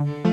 Hey, 0.00 0.27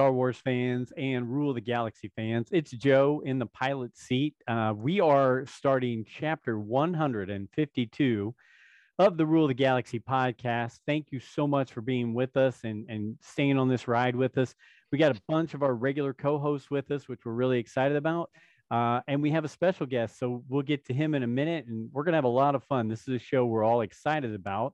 Star 0.00 0.12
Wars 0.14 0.38
fans 0.38 0.94
and 0.96 1.28
Rule 1.28 1.50
of 1.50 1.56
the 1.56 1.60
Galaxy 1.60 2.10
fans. 2.16 2.48
It's 2.52 2.70
Joe 2.70 3.20
in 3.22 3.38
the 3.38 3.44
pilot 3.44 3.98
seat. 3.98 4.34
Uh, 4.48 4.72
we 4.74 4.98
are 4.98 5.44
starting 5.44 6.06
chapter 6.08 6.58
152 6.58 8.34
of 8.98 9.18
the 9.18 9.26
Rule 9.26 9.44
of 9.44 9.48
the 9.48 9.54
Galaxy 9.54 10.00
podcast. 10.00 10.78
Thank 10.86 11.08
you 11.10 11.20
so 11.20 11.46
much 11.46 11.70
for 11.70 11.82
being 11.82 12.14
with 12.14 12.34
us 12.38 12.60
and, 12.64 12.88
and 12.88 13.18
staying 13.20 13.58
on 13.58 13.68
this 13.68 13.86
ride 13.86 14.16
with 14.16 14.38
us. 14.38 14.54
We 14.90 14.96
got 14.96 15.14
a 15.14 15.20
bunch 15.28 15.52
of 15.52 15.62
our 15.62 15.74
regular 15.74 16.14
co 16.14 16.38
hosts 16.38 16.70
with 16.70 16.90
us, 16.90 17.06
which 17.06 17.26
we're 17.26 17.32
really 17.32 17.58
excited 17.58 17.98
about. 17.98 18.30
Uh, 18.70 19.02
and 19.06 19.20
we 19.20 19.30
have 19.32 19.44
a 19.44 19.48
special 19.48 19.84
guest. 19.84 20.18
So 20.18 20.42
we'll 20.48 20.62
get 20.62 20.86
to 20.86 20.94
him 20.94 21.14
in 21.14 21.24
a 21.24 21.26
minute 21.26 21.66
and 21.66 21.90
we're 21.92 22.04
going 22.04 22.14
to 22.14 22.16
have 22.16 22.24
a 22.24 22.28
lot 22.28 22.54
of 22.54 22.64
fun. 22.64 22.88
This 22.88 23.06
is 23.06 23.16
a 23.16 23.18
show 23.18 23.44
we're 23.44 23.64
all 23.64 23.82
excited 23.82 24.34
about. 24.34 24.72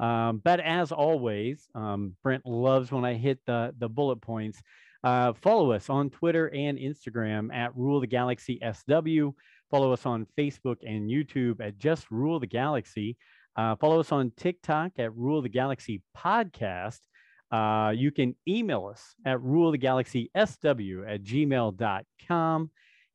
Um, 0.00 0.40
but 0.44 0.60
as 0.60 0.92
always, 0.92 1.68
um, 1.74 2.14
Brent 2.22 2.46
loves 2.46 2.90
when 2.90 3.04
I 3.04 3.14
hit 3.14 3.40
the, 3.46 3.74
the 3.78 3.88
bullet 3.88 4.20
points. 4.20 4.60
Uh, 5.02 5.34
follow 5.34 5.72
us 5.72 5.90
on 5.90 6.10
Twitter 6.10 6.48
and 6.48 6.78
Instagram 6.78 7.54
at 7.54 7.76
Rule 7.76 8.00
the 8.00 8.06
Galaxy 8.06 8.58
SW. 8.60 9.30
Follow 9.70 9.92
us 9.92 10.06
on 10.06 10.26
Facebook 10.38 10.76
and 10.82 11.10
YouTube 11.10 11.60
at 11.60 11.78
Just 11.78 12.10
Rule 12.10 12.40
the 12.40 12.46
Galaxy. 12.46 13.16
Uh, 13.56 13.76
follow 13.76 14.00
us 14.00 14.12
on 14.12 14.32
TikTok 14.36 14.92
at 14.98 15.14
Rule 15.14 15.42
the 15.42 15.48
Galaxy 15.48 16.02
Podcast. 16.16 17.00
Uh, 17.50 17.90
you 17.94 18.10
can 18.10 18.34
email 18.48 18.86
us 18.86 19.14
at 19.24 19.40
Rule 19.40 19.70
the 19.70 19.78
Galaxy 19.78 20.30
SW 20.34 21.04
at 21.06 21.22
gmail.com. 21.22 22.70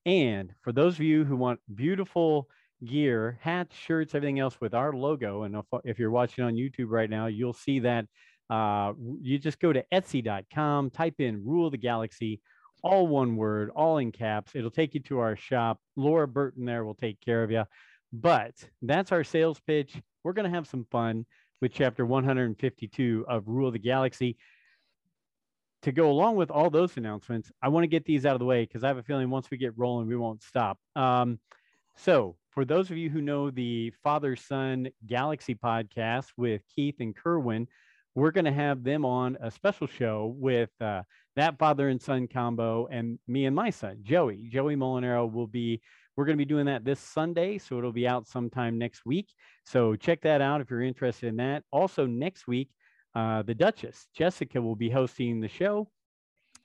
And 0.06 0.54
for 0.62 0.72
those 0.72 0.94
of 0.96 1.02
you 1.02 1.26
who 1.26 1.36
want 1.36 1.60
beautiful 1.74 2.48
gear, 2.86 3.38
hats, 3.42 3.76
shirts, 3.76 4.16
everything 4.16 4.40
else 4.40 4.60
with 4.62 4.74
our 4.74 4.94
logo. 4.94 5.44
And 5.44 5.56
if, 5.56 5.66
if 5.84 6.00
you're 6.00 6.12
watching 6.12 6.44
on 6.44 6.54
YouTube 6.54 6.88
right 6.90 7.10
now, 7.10 7.28
you'll 7.28 7.54
see 7.54 7.80
that 7.80 8.06
uh, 8.50 8.94
you 9.22 9.38
just 9.38 9.60
go 9.60 9.72
to 9.72 9.84
etsy.com, 9.94 10.90
type 10.90 11.16
in 11.20 11.46
Rule 11.46 11.70
the 11.70 11.78
Galaxy, 11.78 12.42
all 12.84 13.08
one 13.08 13.36
word, 13.36 13.70
all 13.76 13.98
in 13.98 14.12
caps. 14.12 14.56
It'll 14.56 14.72
take 14.72 14.94
you 14.94 15.02
to 15.02 15.20
our 15.20 15.36
shop. 15.36 15.80
Laura 15.96 16.28
Burton 16.28 16.66
there 16.66 16.84
will 16.84 16.96
take 16.96 17.20
care 17.22 17.44
of 17.44 17.52
you. 17.52 17.66
But 18.12 18.54
that's 18.82 19.12
our 19.12 19.24
sales 19.24 19.60
pitch. 19.60 19.96
We're 20.24 20.34
going 20.34 20.50
to 20.50 20.56
have 20.56 20.68
some 20.68 20.86
fun 20.90 21.26
with 21.62 21.74
chapter 21.74 22.06
152 22.06 23.26
of 23.28 23.44
Rule 23.48 23.68
of 23.68 23.74
the 23.74 23.80
Galaxy. 23.80 24.38
To 25.84 25.92
go 25.94 26.10
along 26.10 26.36
with 26.36 26.52
all 26.52 26.70
those 26.70 26.98
announcements, 26.98 27.52
I 27.62 27.70
want 27.70 27.84
to 27.84 27.88
get 27.88 28.04
these 28.04 28.26
out 28.26 28.34
of 28.34 28.40
the 28.40 28.46
way 28.46 28.64
because 28.64 28.84
I 28.84 28.88
have 28.88 28.98
a 28.98 29.04
feeling 29.04 29.30
once 29.30 29.50
we 29.50 29.58
get 29.58 29.78
rolling, 29.78 30.08
we 30.08 30.18
won't 30.18 30.44
stop. 30.44 30.78
Um, 30.96 31.40
so, 31.96 32.36
for 32.52 32.66
those 32.66 32.90
of 32.90 32.98
you 32.98 33.10
who 33.10 33.22
know 33.22 33.52
the 33.52 33.94
Father 34.04 34.36
Son 34.36 34.90
Galaxy 35.06 35.54
podcast 35.56 36.28
with 36.36 36.62
Keith 36.76 36.96
and 37.00 37.16
Kerwin, 37.16 37.68
we're 38.16 38.32
going 38.32 38.46
to 38.46 38.52
have 38.52 38.84
them 38.84 39.06
on 39.06 39.38
a 39.42 39.52
special 39.52 39.88
show 39.88 40.34
with 40.38 40.70
uh, 40.82 41.04
that 41.36 41.60
father 41.60 41.90
and 41.90 42.02
son 42.02 42.28
combo 42.28 42.88
and 42.88 43.20
me 43.28 43.46
and 43.46 43.56
my 43.56 43.70
son, 43.70 44.00
Joey. 44.02 44.50
Joey 44.52 44.76
Molinaro 44.76 45.32
will 45.32 45.48
be, 45.48 45.80
we're 46.18 46.26
going 46.26 46.38
to 46.38 46.44
be 46.44 46.50
doing 46.50 46.66
that 46.66 46.84
this 46.84 47.00
Sunday. 47.00 47.60
So 47.60 47.78
it'll 47.78 47.92
be 47.92 48.08
out 48.08 48.28
sometime 48.28 48.78
next 48.78 49.06
week. 49.06 49.30
So 49.66 49.96
check 49.96 50.22
that 50.22 50.42
out 50.42 50.60
if 50.60 50.72
you're 50.72 50.82
interested 50.82 51.28
in 51.28 51.38
that. 51.38 51.64
Also, 51.72 52.08
next 52.08 52.48
week, 52.48 52.72
uh, 53.16 53.44
the 53.44 53.56
Duchess, 53.56 54.08
Jessica, 54.16 54.60
will 54.60 54.76
be 54.76 54.90
hosting 54.90 55.40
the 55.40 55.48
show. 55.48 55.88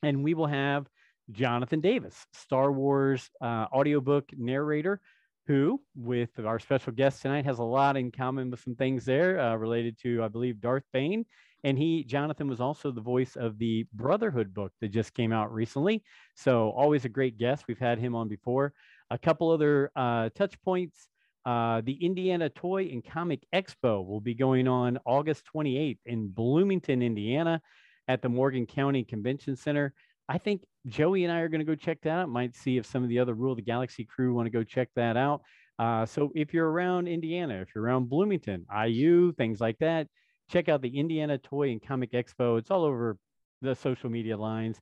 And 0.02 0.24
we 0.24 0.34
will 0.34 0.46
have 0.46 0.86
Jonathan 1.30 1.80
Davis, 1.80 2.26
Star 2.32 2.72
Wars 2.72 3.30
uh, 3.40 3.66
audiobook 3.72 4.30
narrator 4.36 5.00
who, 5.47 5.81
with 5.94 6.31
our 6.38 6.59
special 6.59 6.93
guest 6.93 7.22
tonight, 7.22 7.44
has 7.44 7.59
a 7.59 7.65
lot 7.65 7.97
in 7.97 8.10
common 8.10 8.50
with 8.50 8.60
some 8.60 8.75
things 8.75 9.05
there 9.05 9.38
uh, 9.38 9.56
related 9.56 9.99
to, 10.03 10.22
I 10.22 10.28
believe, 10.28 10.60
Darth 10.60 10.84
Bane. 10.93 11.27
And 11.65 11.78
he, 11.78 12.05
Jonathan, 12.05 12.49
was 12.49 12.60
also 12.60 12.91
the 12.91 13.00
voice 13.00 13.37
of 13.37 13.59
the 13.59 13.87
Brotherhood 13.93 14.53
book 14.53 14.72
that 14.81 14.88
just 14.88 15.15
came 15.15 15.32
out 15.32 15.53
recently. 15.53 16.03
So, 16.34 16.71
always 16.71 17.05
a 17.05 17.09
great 17.09 17.38
guest. 17.38 17.65
We've 17.69 17.78
had 17.78 17.99
him 17.99 18.15
on 18.15 18.28
before. 18.28 18.72
A 19.10 19.19
couple 19.19 19.50
other 19.50 19.91
uh, 19.97 20.31
touch 20.34 20.60
points. 20.62 21.09
Uh, 21.44 21.82
the 21.84 22.05
Indiana 22.05 22.49
Toy 22.49 22.88
and 22.91 23.05
Comic 23.05 23.44
Expo 23.55 24.06
will 24.06 24.21
be 24.21 24.34
going 24.34 24.66
on 24.66 24.99
August 25.05 25.44
28th 25.55 25.99
in 26.06 26.28
Bloomington, 26.28 27.03
Indiana, 27.03 27.61
at 28.09 28.22
the 28.22 28.28
Morgan 28.31 28.66
County 28.66 29.05
Convention 29.05 29.56
Center. 29.56 29.93
I 30.26 30.38
think 30.38 30.62
Joey 30.86 31.24
and 31.24 31.32
I 31.32 31.40
are 31.40 31.48
going 31.48 31.60
to 31.60 31.64
go 31.64 31.74
check 31.74 32.00
that 32.02 32.18
out. 32.18 32.28
Might 32.28 32.54
see 32.54 32.76
if 32.76 32.86
some 32.86 33.02
of 33.02 33.08
the 33.08 33.18
other 33.18 33.34
Rule 33.34 33.52
of 33.52 33.56
the 33.56 33.62
Galaxy 33.62 34.04
crew 34.04 34.34
want 34.34 34.46
to 34.46 34.50
go 34.50 34.62
check 34.62 34.88
that 34.96 35.16
out. 35.16 35.42
Uh, 35.78 36.06
so 36.06 36.30
if 36.34 36.52
you're 36.52 36.70
around 36.70 37.08
Indiana, 37.08 37.54
if 37.60 37.68
you're 37.74 37.84
around 37.84 38.08
Bloomington, 38.08 38.66
IU, 38.70 39.32
things 39.32 39.60
like 39.60 39.78
that, 39.78 40.06
check 40.50 40.68
out 40.68 40.82
the 40.82 40.98
Indiana 40.98 41.38
Toy 41.38 41.70
and 41.70 41.84
Comic 41.84 42.12
Expo. 42.12 42.58
It's 42.58 42.70
all 42.70 42.84
over 42.84 43.16
the 43.62 43.74
social 43.74 44.10
media 44.10 44.36
lines. 44.36 44.78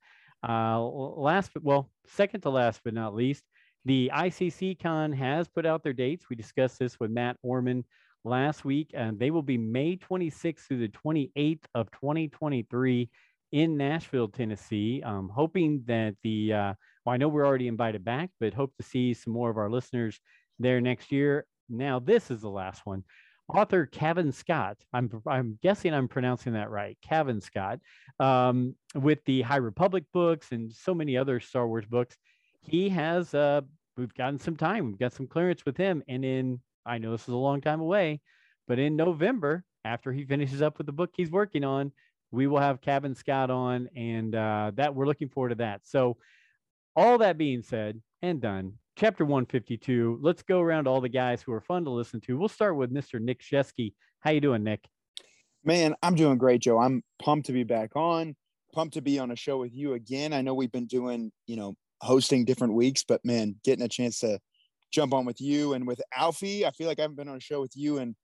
Uh, 0.46 0.82
last, 0.82 1.52
but 1.54 1.62
well, 1.62 1.90
second 2.06 2.40
to 2.40 2.50
last 2.50 2.80
but 2.84 2.94
not 2.94 3.14
least, 3.14 3.44
the 3.84 4.10
ICC 4.14 4.80
Con 4.80 5.12
has 5.12 5.48
put 5.48 5.66
out 5.66 5.82
their 5.82 5.92
dates. 5.92 6.26
We 6.28 6.36
discussed 6.36 6.78
this 6.78 6.98
with 6.98 7.10
Matt 7.10 7.36
Orman 7.42 7.84
last 8.24 8.64
week, 8.64 8.90
and 8.94 9.18
they 9.18 9.30
will 9.30 9.42
be 9.42 9.58
May 9.58 9.96
26th 9.96 10.66
through 10.66 10.78
the 10.78 10.88
28th 10.88 11.64
of 11.74 11.90
2023 11.92 13.08
in 13.52 13.76
Nashville, 13.76 14.28
Tennessee. 14.28 15.02
Um, 15.04 15.30
hoping 15.32 15.82
that 15.86 16.16
the, 16.22 16.52
uh, 16.52 16.74
well, 17.04 17.14
I 17.14 17.16
know 17.18 17.28
we're 17.28 17.46
already 17.46 17.68
invited 17.68 18.04
back, 18.04 18.30
but 18.40 18.54
hope 18.54 18.74
to 18.76 18.82
see 18.82 19.14
some 19.14 19.32
more 19.32 19.50
of 19.50 19.58
our 19.58 19.70
listeners 19.70 20.18
there 20.58 20.80
next 20.80 21.12
year. 21.12 21.46
Now, 21.68 21.98
this 21.98 22.30
is 22.30 22.40
the 22.40 22.50
last 22.50 22.84
one. 22.84 23.04
Author 23.48 23.86
Cavan 23.86 24.32
Scott, 24.32 24.78
I'm, 24.92 25.10
I'm 25.26 25.58
guessing 25.62 25.92
I'm 25.92 26.08
pronouncing 26.08 26.54
that 26.54 26.70
right, 26.70 26.96
Cavan 27.02 27.40
Scott, 27.40 27.80
um, 28.18 28.74
with 28.94 29.18
the 29.26 29.42
High 29.42 29.56
Republic 29.56 30.04
books 30.12 30.52
and 30.52 30.72
so 30.72 30.94
many 30.94 31.16
other 31.16 31.38
Star 31.40 31.66
Wars 31.68 31.84
books. 31.84 32.16
He 32.62 32.88
has, 32.90 33.34
uh, 33.34 33.62
we've 33.96 34.14
gotten 34.14 34.38
some 34.38 34.56
time, 34.56 34.86
we've 34.86 34.98
got 34.98 35.12
some 35.12 35.26
clearance 35.26 35.66
with 35.66 35.76
him. 35.76 36.02
And 36.08 36.24
in, 36.24 36.60
I 36.86 36.98
know 36.98 37.10
this 37.12 37.22
is 37.22 37.34
a 37.34 37.36
long 37.36 37.60
time 37.60 37.80
away, 37.80 38.20
but 38.68 38.78
in 38.78 38.96
November, 38.96 39.64
after 39.84 40.12
he 40.12 40.24
finishes 40.24 40.62
up 40.62 40.78
with 40.78 40.86
the 40.86 40.92
book 40.92 41.10
he's 41.12 41.30
working 41.30 41.64
on, 41.64 41.92
we 42.32 42.46
will 42.46 42.58
have 42.58 42.80
Cavan 42.80 43.14
Scott 43.14 43.50
on, 43.50 43.88
and 43.94 44.34
uh, 44.34 44.72
that 44.74 44.94
we're 44.94 45.06
looking 45.06 45.28
forward 45.28 45.50
to 45.50 45.54
that. 45.56 45.82
So, 45.84 46.16
all 46.96 47.18
that 47.18 47.38
being 47.38 47.62
said 47.62 48.00
and 48.22 48.40
done, 48.40 48.74
chapter 48.96 49.24
152. 49.24 50.18
Let's 50.22 50.42
go 50.42 50.60
around 50.60 50.88
all 50.88 51.00
the 51.00 51.08
guys 51.08 51.42
who 51.42 51.52
are 51.52 51.60
fun 51.60 51.84
to 51.84 51.90
listen 51.90 52.20
to. 52.22 52.36
We'll 52.36 52.48
start 52.48 52.76
with 52.76 52.92
Mr. 52.92 53.20
Nick 53.20 53.42
Shesky. 53.42 53.94
How 54.20 54.30
you 54.30 54.40
doing, 54.40 54.64
Nick? 54.64 54.84
Man, 55.64 55.94
I'm 56.02 56.14
doing 56.14 56.38
great, 56.38 56.62
Joe. 56.62 56.78
I'm 56.78 57.02
pumped 57.20 57.46
to 57.46 57.52
be 57.52 57.64
back 57.64 57.94
on. 57.94 58.34
Pumped 58.74 58.94
to 58.94 59.02
be 59.02 59.18
on 59.18 59.30
a 59.30 59.36
show 59.36 59.58
with 59.58 59.74
you 59.74 59.92
again. 59.92 60.32
I 60.32 60.40
know 60.40 60.54
we've 60.54 60.72
been 60.72 60.86
doing, 60.86 61.30
you 61.46 61.56
know, 61.56 61.74
hosting 62.00 62.44
different 62.44 62.74
weeks, 62.74 63.04
but 63.06 63.24
man, 63.24 63.56
getting 63.64 63.84
a 63.84 63.88
chance 63.88 64.20
to 64.20 64.40
jump 64.90 65.14
on 65.14 65.24
with 65.24 65.40
you 65.40 65.74
and 65.74 65.86
with 65.86 66.00
Alfie. 66.16 66.66
I 66.66 66.70
feel 66.70 66.88
like 66.88 66.98
I 66.98 67.02
haven't 67.02 67.16
been 67.16 67.28
on 67.28 67.36
a 67.36 67.40
show 67.40 67.60
with 67.60 67.72
you 67.76 67.98
in 67.98 68.16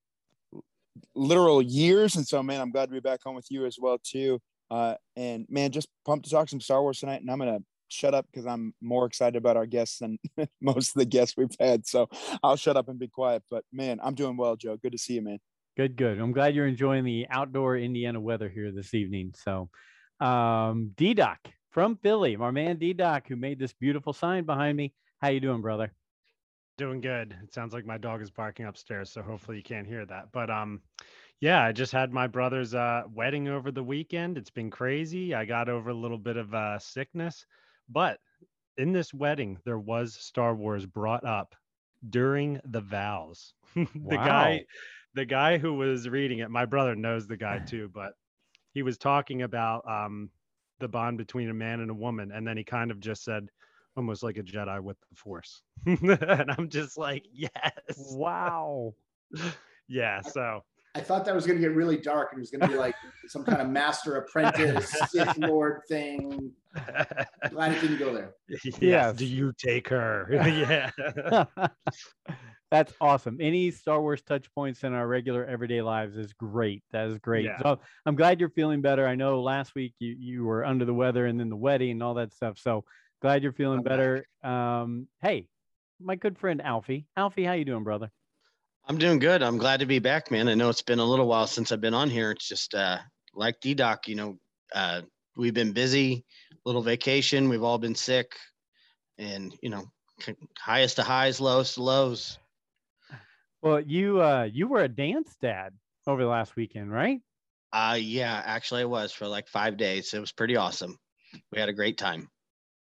literal 1.15 1.63
years. 1.63 2.17
And 2.17 2.27
so, 2.27 2.43
man, 2.43 2.61
I'm 2.61 2.71
glad 2.71 2.87
to 2.87 2.93
be 2.93 3.01
back 3.01 3.21
home 3.23 3.35
with 3.35 3.51
you 3.51 3.67
as 3.67 3.77
well 3.81 3.99
too. 4.03 4.41
Uh, 4.71 4.95
and 5.17 5.47
man, 5.49 5.71
just 5.71 5.89
pumped 6.05 6.27
to 6.27 6.31
talk 6.31 6.49
some 6.49 6.61
Star 6.61 6.83
Wars 6.83 7.01
tonight. 7.01 7.21
And 7.21 7.31
I'm 7.31 7.39
gonna 7.39 7.61
shut 7.89 8.15
up 8.15 8.27
because 8.31 8.47
I'm 8.47 8.75
more 8.81 9.07
excited 9.07 9.37
about 9.37 9.57
our 9.57 9.67
guests 9.67 9.99
than 9.99 10.19
most 10.61 10.89
of 10.89 11.01
the 11.01 11.07
guests 11.07 11.37
we've 11.37 11.55
had. 11.59 11.87
So 11.87 12.09
I'll 12.43 12.57
shut 12.57 12.77
up 12.77 12.89
and 12.89 12.99
be 12.99 13.09
quiet. 13.09 13.43
But 13.51 13.65
man, 13.73 13.99
I'm 14.03 14.15
doing 14.15 14.37
well, 14.37 14.57
Joe. 14.57 14.77
Good 14.77 14.93
to 14.93 14.99
see 14.99 15.15
you, 15.15 15.23
man. 15.23 15.39
Good, 15.77 15.97
good. 15.97 16.19
I'm 16.19 16.33
glad 16.33 16.55
you're 16.55 16.67
enjoying 16.67 17.05
the 17.05 17.27
outdoor 17.31 17.77
Indiana 17.77 18.21
weather 18.21 18.49
here 18.49 18.73
this 18.73 18.95
evening. 18.95 19.33
So, 19.37 19.69
um, 20.21 20.93
D 20.97 21.15
Doc 21.15 21.39
from 21.71 21.97
Philly, 21.97 22.37
our 22.37 22.53
man 22.53 22.79
D 22.79 22.93
Doc, 22.93 23.29
who 23.29 23.37
made 23.37 23.59
this 23.59 23.73
beautiful 23.75 24.13
sign 24.13 24.45
behind 24.45 24.77
me. 24.77 24.93
How 25.23 25.29
you 25.29 25.41
doing, 25.41 25.63
brother? 25.63 25.93
Doing 26.79 27.03
good. 27.03 27.37
It 27.45 27.53
sounds 27.53 27.75
like 27.75 27.87
my 27.87 27.99
dog 27.99 28.23
is 28.23 28.31
barking 28.31 28.67
upstairs, 28.67 29.11
so 29.11 29.23
hopefully 29.23 29.59
you 29.59 29.65
can't 29.65 29.87
hear 29.87 30.07
that. 30.07 30.33
But 30.33 30.51
um, 30.51 30.83
yeah, 31.41 31.63
I 31.63 31.73
just 31.73 31.93
had 31.93 32.13
my 32.13 32.27
brother's 32.29 32.75
uh, 32.75 33.05
wedding 33.13 33.49
over 33.49 33.71
the 33.73 33.85
weekend. 33.85 34.39
It's 34.39 34.51
been 34.51 34.71
crazy. 34.71 35.35
I 35.35 35.45
got 35.45 35.69
over 35.69 35.91
a 35.91 35.95
little 35.95 36.19
bit 36.19 36.37
of 36.37 36.55
uh, 36.55 36.79
sickness, 36.79 37.47
but 37.89 38.21
in 38.79 38.93
this 38.93 39.13
wedding, 39.15 39.59
there 39.65 39.79
was 39.79 40.15
Star 40.15 40.55
Wars 40.55 40.87
brought 40.87 41.25
up 41.25 41.55
during 42.09 42.61
the 42.65 42.81
vows. 42.81 43.55
the 44.05 44.19
Wow. 44.19 44.19
guy, 44.19 44.65
the 45.15 45.27
guy 45.27 45.59
who 45.59 45.75
was 45.75 46.09
reading 46.09 46.39
it, 46.39 46.51
my 46.51 46.67
brother 46.67 46.95
knows 46.97 47.27
the 47.27 47.37
guy 47.37 47.61
too, 47.67 47.91
but 47.93 48.15
he 48.75 48.83
was 48.83 48.99
talking 48.99 49.43
about 49.43 49.89
um, 49.89 50.31
the 50.81 50.89
bond 50.89 51.19
between 51.19 51.51
a 51.51 51.55
man 51.55 51.81
and 51.81 51.91
a 51.91 51.95
woman, 51.95 52.33
and 52.33 52.47
then 52.47 52.57
he 52.57 52.65
kind 52.65 52.91
of 52.91 53.01
just 53.01 53.25
said, 53.25 53.51
almost 53.99 54.23
like 54.23 54.39
a 54.39 54.43
Jedi 54.43 54.81
with 54.83 54.97
the 55.11 55.17
Force, 55.17 55.63
and 55.87 56.51
I'm 56.57 56.69
just 56.71 56.97
like, 56.97 57.27
yes, 57.33 57.53
Wow. 58.13 58.95
yeah. 59.89 60.23
So 60.23 60.63
I 60.95 61.01
thought 61.01 61.25
that 61.27 61.35
was 61.35 61.47
going 61.47 61.61
to 61.61 61.67
get 61.67 61.75
really 61.77 61.99
dark 61.99 62.33
and 62.33 62.39
it 62.39 62.41
was 62.41 62.51
going 62.51 62.63
to 62.63 62.69
be 62.69 62.75
like 62.75 62.95
some 63.29 63.45
kind 63.45 63.61
of 63.61 63.69
master 63.69 64.17
apprentice 64.17 64.91
Sith 65.11 65.37
Lord 65.37 65.83
thing. 65.89 66.51
Glad 67.51 67.73
it 67.73 67.81
didn't 67.81 67.99
go 67.99 68.15
there. 68.15 68.35
yes. 68.49 68.79
Yes. 68.81 69.17
Do 69.17 69.27
you 69.27 69.53
take 69.59 69.89
her? 69.89 70.29
yeah. 70.31 70.91
That's 72.71 72.93
awesome. 73.01 73.39
Any 73.41 73.71
Star 73.71 74.01
Wars 74.01 74.21
touch 74.23 74.53
points 74.55 74.85
in 74.85 74.93
our 74.93 75.07
regular 75.09 75.45
everyday 75.47 75.81
lives 75.81 76.17
is 76.17 76.35
great. 76.35 76.83
That 76.91 77.09
is 77.09 77.19
great. 77.19 77.47
Yeah. 77.47 77.59
So 77.63 77.81
I'm 78.05 78.15
glad 78.15 78.41
you're 78.41 78.51
feeling 78.51 78.83
better. 78.83 79.07
I 79.07 79.15
know 79.15 79.41
last 79.41 79.75
week 79.75 79.95
you, 79.99 80.15
you 80.19 80.45
were 80.45 80.67
under 80.67 80.85
the 80.85 80.93
weather 80.93 81.27
and 81.27 81.41
then 81.41 81.49
the 81.49 81.57
wedding 81.57 81.93
and 81.93 82.03
all 82.03 82.15
that 82.15 82.35
stuff. 82.35 82.59
So 82.59 82.85
glad 83.21 83.43
you're 83.43 83.53
feeling 83.53 83.83
better. 83.83 84.27
Um, 84.43 85.09
hey, 85.23 85.47
my 86.01 86.17
good 86.17 86.39
friend 86.39 86.63
Alfie. 86.63 87.07
Alfie, 87.17 87.45
how 87.45 87.53
you 87.53 87.65
doing, 87.65 87.85
brother? 87.85 88.11
I'm 88.87 88.99
doing 88.99 89.19
good. 89.19 89.43
I'm 89.43 89.59
glad 89.59 89.81
to 89.81 89.87
be 89.87 89.99
back, 89.99 90.31
man. 90.31 90.49
I 90.49 90.55
know 90.55 90.71
it's 90.71 90.83
been 90.83 90.99
a 90.99 91.05
little 91.05 91.27
while 91.27 91.47
since 91.47 91.73
I've 91.73 91.81
been 91.81 91.95
on 91.95 92.09
here. 92.09 92.31
It's 92.31 92.49
just 92.49 92.75
uh, 92.75 92.99
like 93.35 93.61
D 93.61 93.75
Doc, 93.75 94.09
you 94.09 94.15
know, 94.15 94.39
uh, 94.75 95.03
we've 95.37 95.55
been 95.55 95.73
busy, 95.73 96.25
little 96.65 96.83
vacation. 96.83 97.49
We've 97.49 97.63
all 97.63 97.79
been 97.79 97.95
sick, 97.95 98.33
and 99.19 99.55
you 99.63 99.71
know, 99.71 99.85
highest 100.59 100.97
to 100.97 101.03
highs, 101.03 101.41
lowest 101.41 101.75
to 101.75 101.83
lows. 101.83 102.39
Well, 103.61 103.81
you 103.81 104.23
uh 104.23 104.49
you 104.51 104.69
were 104.69 104.83
a 104.83 104.89
dance 104.89 105.37
dad 105.41 105.75
over 106.07 106.23
the 106.23 106.29
last 106.29 106.57
weekend, 106.57 106.93
right? 106.93 107.21
Uh, 107.73 107.99
yeah, 108.01 108.41
actually, 108.45 108.83
I 108.83 108.87
was 108.87 109.13
for 109.13 109.27
like 109.27 109.49
five 109.49 109.77
days. 109.77 110.15
It 110.15 110.21
was 110.21 110.33
pretty 110.33 110.57
awesome. 110.57 110.97
We 111.53 111.61
had 111.61 111.69
a 111.69 111.75
great 111.75 111.99
time. 111.99 112.29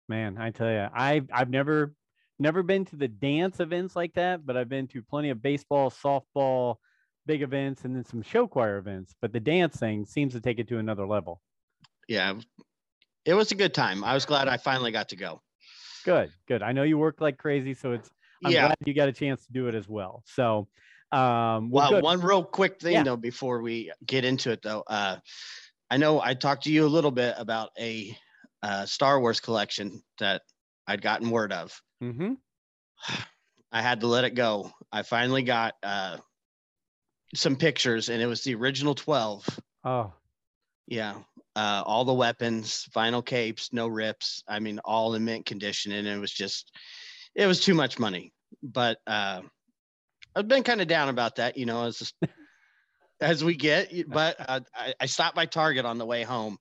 Man, 0.08 0.38
I 0.38 0.52
tell 0.52 0.72
you, 0.72 0.88
I've 0.94 1.28
I've 1.34 1.50
never 1.50 1.96
never 2.38 2.64
been 2.64 2.86
to 2.86 2.96
the 2.96 3.08
dance 3.08 3.60
events 3.60 3.96
like 3.96 4.14
that, 4.14 4.46
but 4.46 4.58
I've 4.58 4.70
been 4.70 4.88
to 4.90 5.02
plenty 5.02 5.30
of 5.30 5.42
baseball, 5.42 5.90
softball, 5.90 6.78
big 7.26 7.42
events, 7.42 7.86
and 7.86 7.96
then 7.96 8.06
some 8.06 8.22
show 8.22 8.48
choir 8.48 8.78
events. 8.78 9.16
But 9.20 9.34
the 9.34 9.40
dance 9.40 9.78
thing 9.78 10.06
seems 10.06 10.34
to 10.34 10.42
take 10.42 10.60
it 10.60 10.68
to 10.70 10.78
another 10.78 11.08
level. 11.08 11.42
Yeah, 12.08 12.40
it 13.26 13.34
was 13.34 13.52
a 13.52 13.56
good 13.56 13.74
time. 13.74 14.04
I 14.04 14.14
was 14.14 14.26
glad 14.26 14.48
I 14.48 14.58
finally 14.58 14.92
got 14.92 15.10
to 15.10 15.16
go. 15.16 15.42
Good, 16.04 16.32
good. 16.48 16.62
I 16.62 16.72
know 16.72 16.84
you 16.84 16.98
work 16.98 17.20
like 17.20 17.38
crazy, 17.38 17.74
so 17.74 17.94
it's 17.94 18.12
I'm 18.44 18.52
yeah. 18.52 18.68
glad 18.68 18.78
you 18.86 18.94
got 18.94 19.10
a 19.10 19.14
chance 19.14 19.46
to 19.48 19.54
do 19.54 19.68
it 19.68 19.76
as 19.76 19.88
well. 19.90 20.24
So, 20.28 20.68
um, 21.12 21.72
well, 21.72 21.94
Well, 21.94 22.02
one 22.02 22.22
real 22.22 22.44
quick 22.44 22.80
thing 22.80 22.94
Yeah. 22.94 23.04
though 23.04 23.18
before 23.18 23.62
we 23.62 23.92
get 24.06 24.24
into 24.24 24.52
it 24.52 24.62
though, 24.62 24.84
uh, 24.86 25.20
I 25.90 25.98
know 25.98 26.22
I 26.22 26.36
talked 26.36 26.64
to 26.66 26.72
you 26.72 26.86
a 26.86 26.88
little 26.88 27.12
bit 27.12 27.36
about 27.38 27.72
a 27.80 28.16
uh, 28.66 28.86
Star 28.86 29.20
Wars 29.20 29.40
collection 29.40 30.02
that 30.20 30.42
I'd 30.88 31.02
gotten 31.02 31.30
word 31.30 31.54
of. 31.54 31.80
hmm 32.00 32.34
I 33.72 33.82
had 33.82 34.00
to 34.02 34.08
let 34.08 34.24
it 34.24 34.36
go. 34.36 34.72
I 34.92 35.04
finally 35.04 35.44
got 35.44 35.74
uh, 35.84 36.18
some 37.36 37.56
pictures, 37.58 38.10
and 38.10 38.22
it 38.22 38.26
was 38.26 38.44
the 38.44 38.56
original 38.56 38.96
twelve. 38.96 39.46
Oh, 39.84 40.14
Yeah, 40.88 41.16
uh, 41.56 41.84
all 41.86 42.06
the 42.06 42.14
weapons, 42.14 42.88
vinyl 42.96 43.26
capes, 43.26 43.74
no 43.74 43.88
rips. 43.88 44.44
I 44.48 44.60
mean, 44.60 44.80
all 44.86 45.14
in 45.16 45.26
mint 45.26 45.46
condition, 45.46 45.92
and 45.92 46.08
it 46.08 46.18
was 46.20 46.32
just, 46.32 46.72
it 47.36 47.48
was 47.48 47.60
too 47.60 47.74
much 47.74 48.00
money. 48.00 48.34
But 48.64 48.98
uh, 49.06 49.42
I've 50.36 50.48
been 50.48 50.64
kind 50.64 50.82
of 50.82 50.88
down 50.88 51.10
about 51.10 51.36
that, 51.36 51.58
you 51.58 51.66
know, 51.66 51.86
as 51.86 52.14
as 53.20 53.44
we 53.44 53.56
get. 53.56 53.92
But 54.08 54.38
uh, 54.40 54.62
I, 54.74 54.94
I 55.02 55.06
stopped 55.06 55.36
by 55.36 55.46
Target 55.46 55.86
on 55.86 55.98
the 55.98 56.06
way 56.06 56.24
home, 56.24 56.58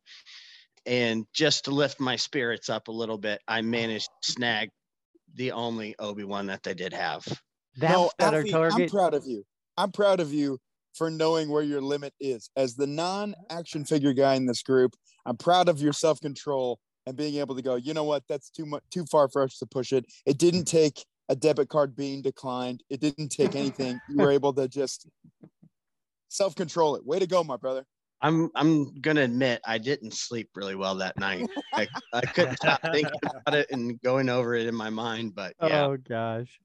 and 0.86 1.26
just 1.32 1.64
to 1.64 1.70
lift 1.70 2.00
my 2.00 2.16
spirits 2.16 2.68
up 2.68 2.88
a 2.88 2.92
little 2.92 3.18
bit, 3.18 3.40
I 3.48 3.62
managed 3.62 4.08
to 4.22 4.32
snag 4.32 4.70
the 5.34 5.52
only 5.52 5.94
Obi 5.98 6.24
Wan 6.24 6.46
that 6.46 6.62
they 6.62 6.74
did 6.74 6.92
have. 6.92 7.24
that's 7.76 7.92
no, 7.92 8.10
better 8.18 8.38
Alfie, 8.38 8.50
target. 8.50 8.80
I'm 8.80 8.88
proud 8.88 9.14
of 9.14 9.26
you. 9.26 9.44
I'm 9.76 9.92
proud 9.92 10.20
of 10.20 10.32
you 10.32 10.58
for 10.94 11.10
knowing 11.10 11.48
where 11.48 11.62
your 11.62 11.80
limit 11.80 12.14
is. 12.20 12.50
As 12.56 12.76
the 12.76 12.86
non-action 12.86 13.84
figure 13.84 14.12
guy 14.12 14.34
in 14.34 14.46
this 14.46 14.62
group, 14.62 14.94
I'm 15.26 15.36
proud 15.36 15.68
of 15.68 15.80
your 15.80 15.92
self-control 15.92 16.78
and 17.06 17.16
being 17.16 17.36
able 17.36 17.56
to 17.56 17.62
go, 17.62 17.74
you 17.74 17.92
know 17.94 18.04
what, 18.04 18.22
that's 18.28 18.50
too 18.50 18.64
much 18.64 18.82
too 18.90 19.04
far 19.06 19.28
for 19.28 19.42
us 19.42 19.58
to 19.58 19.66
push 19.66 19.92
it. 19.92 20.06
It 20.24 20.38
didn't 20.38 20.64
take 20.64 21.04
a 21.28 21.36
debit 21.36 21.68
card 21.68 21.96
being 21.96 22.22
declined. 22.22 22.82
It 22.88 23.00
didn't 23.00 23.28
take 23.28 23.56
anything. 23.56 23.98
You 24.08 24.18
were 24.18 24.30
able 24.30 24.52
to 24.54 24.68
just 24.68 25.08
self-control 26.28 26.96
it. 26.96 27.04
Way 27.04 27.18
to 27.18 27.26
go, 27.26 27.42
my 27.42 27.56
brother. 27.56 27.84
I'm 28.24 28.50
I'm 28.54 28.94
gonna 29.02 29.20
admit 29.20 29.60
I 29.66 29.76
didn't 29.76 30.14
sleep 30.14 30.48
really 30.54 30.74
well 30.74 30.94
that 30.96 31.18
night. 31.18 31.46
I, 31.74 31.86
I 32.12 32.22
couldn't 32.22 32.56
stop 32.56 32.80
thinking 32.90 33.12
about 33.46 33.54
it 33.54 33.66
and 33.70 34.00
going 34.00 34.30
over 34.30 34.54
it 34.54 34.66
in 34.66 34.74
my 34.74 34.88
mind. 34.88 35.34
But 35.34 35.54
yeah, 35.62 35.84
Oh 35.84 35.96
gosh. 35.98 36.58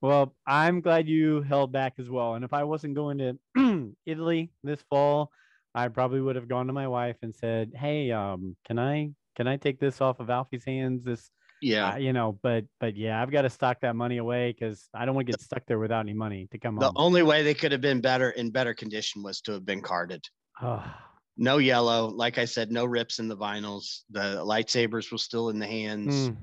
Well, 0.00 0.36
I'm 0.46 0.80
glad 0.80 1.08
you 1.08 1.42
held 1.42 1.72
back 1.72 1.94
as 1.98 2.08
well. 2.08 2.34
And 2.34 2.44
if 2.44 2.52
I 2.52 2.64
wasn't 2.64 2.94
going 2.94 3.18
to 3.18 3.94
Italy 4.06 4.52
this 4.62 4.82
fall, 4.90 5.32
I 5.74 5.88
probably 5.88 6.20
would 6.20 6.36
have 6.36 6.46
gone 6.48 6.68
to 6.68 6.72
my 6.72 6.86
wife 6.86 7.16
and 7.22 7.34
said, 7.34 7.72
"Hey, 7.74 8.12
um, 8.12 8.56
can 8.64 8.78
I 8.78 9.10
can 9.34 9.48
I 9.48 9.56
take 9.56 9.80
this 9.80 10.00
off 10.00 10.20
of 10.20 10.30
Alfie's 10.30 10.64
hands? 10.64 11.04
This, 11.04 11.30
yeah. 11.60 11.94
uh, 11.94 11.96
you 11.96 12.12
know." 12.12 12.38
But 12.40 12.66
but 12.78 12.96
yeah, 12.96 13.20
I've 13.20 13.32
got 13.32 13.42
to 13.42 13.50
stock 13.50 13.80
that 13.80 13.96
money 13.96 14.18
away 14.18 14.52
because 14.52 14.88
I 14.94 15.04
don't 15.06 15.16
want 15.16 15.26
to 15.26 15.32
get 15.32 15.40
stuck 15.40 15.66
there 15.66 15.78
without 15.80 16.00
any 16.00 16.14
money 16.14 16.46
to 16.52 16.58
come 16.58 16.76
The 16.76 16.86
home. 16.86 16.94
only 16.96 17.22
way 17.24 17.42
they 17.42 17.54
could 17.54 17.72
have 17.72 17.80
been 17.80 18.00
better 18.00 18.30
in 18.30 18.50
better 18.50 18.74
condition 18.74 19.22
was 19.22 19.40
to 19.42 19.52
have 19.52 19.64
been 19.64 19.82
carded. 19.82 20.24
Oh, 20.62 20.84
No 21.36 21.58
yellow, 21.58 22.06
like 22.06 22.38
I 22.38 22.44
said, 22.44 22.70
no 22.70 22.84
rips 22.84 23.18
in 23.18 23.28
the 23.28 23.36
vinyls. 23.36 24.02
The 24.10 24.42
lightsabers 24.44 25.10
were 25.10 25.18
still 25.18 25.48
in 25.50 25.58
the 25.58 25.66
hands. 25.66 26.28
mm. 26.28 26.36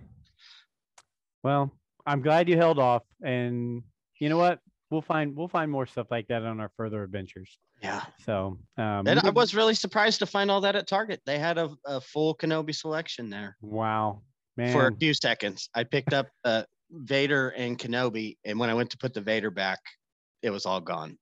Well, 1.43 1.71
I'm 2.05 2.21
glad 2.21 2.49
you 2.49 2.57
held 2.57 2.77
off, 2.77 3.03
and 3.23 3.83
you 4.19 4.29
know 4.29 4.37
what? 4.37 4.59
We'll 4.89 5.01
find 5.01 5.35
we'll 5.35 5.47
find 5.47 5.71
more 5.71 5.85
stuff 5.85 6.07
like 6.11 6.27
that 6.27 6.43
on 6.43 6.59
our 6.59 6.69
further 6.75 7.03
adventures. 7.03 7.57
Yeah, 7.81 8.03
So, 8.25 8.59
um, 8.77 9.07
and 9.07 9.19
I 9.19 9.31
was 9.31 9.55
really 9.55 9.73
surprised 9.73 10.19
to 10.19 10.27
find 10.27 10.51
all 10.51 10.61
that 10.61 10.75
at 10.75 10.87
Target. 10.87 11.19
They 11.25 11.39
had 11.39 11.57
a, 11.57 11.71
a 11.87 11.99
full 11.99 12.35
Kenobi 12.35 12.75
selection 12.75 13.31
there 13.31 13.57
wow, 13.59 14.21
man. 14.55 14.71
for 14.71 14.88
a 14.88 14.95
few 14.95 15.15
seconds. 15.15 15.67
I 15.74 15.83
picked 15.83 16.13
up 16.13 16.27
uh, 16.45 16.63
Vader 16.91 17.50
and 17.50 17.79
Kenobi, 17.79 18.38
and 18.45 18.59
when 18.59 18.69
I 18.69 18.75
went 18.75 18.91
to 18.91 19.00
put 19.00 19.15
the 19.15 19.21
Vader 19.21 19.50
back, 19.50 19.79
it 20.43 20.51
was 20.51 20.67
all 20.67 20.79
gone. 20.79 21.17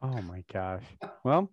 Oh 0.00 0.22
my 0.22 0.42
gosh. 0.50 0.84
Well, 1.24 1.50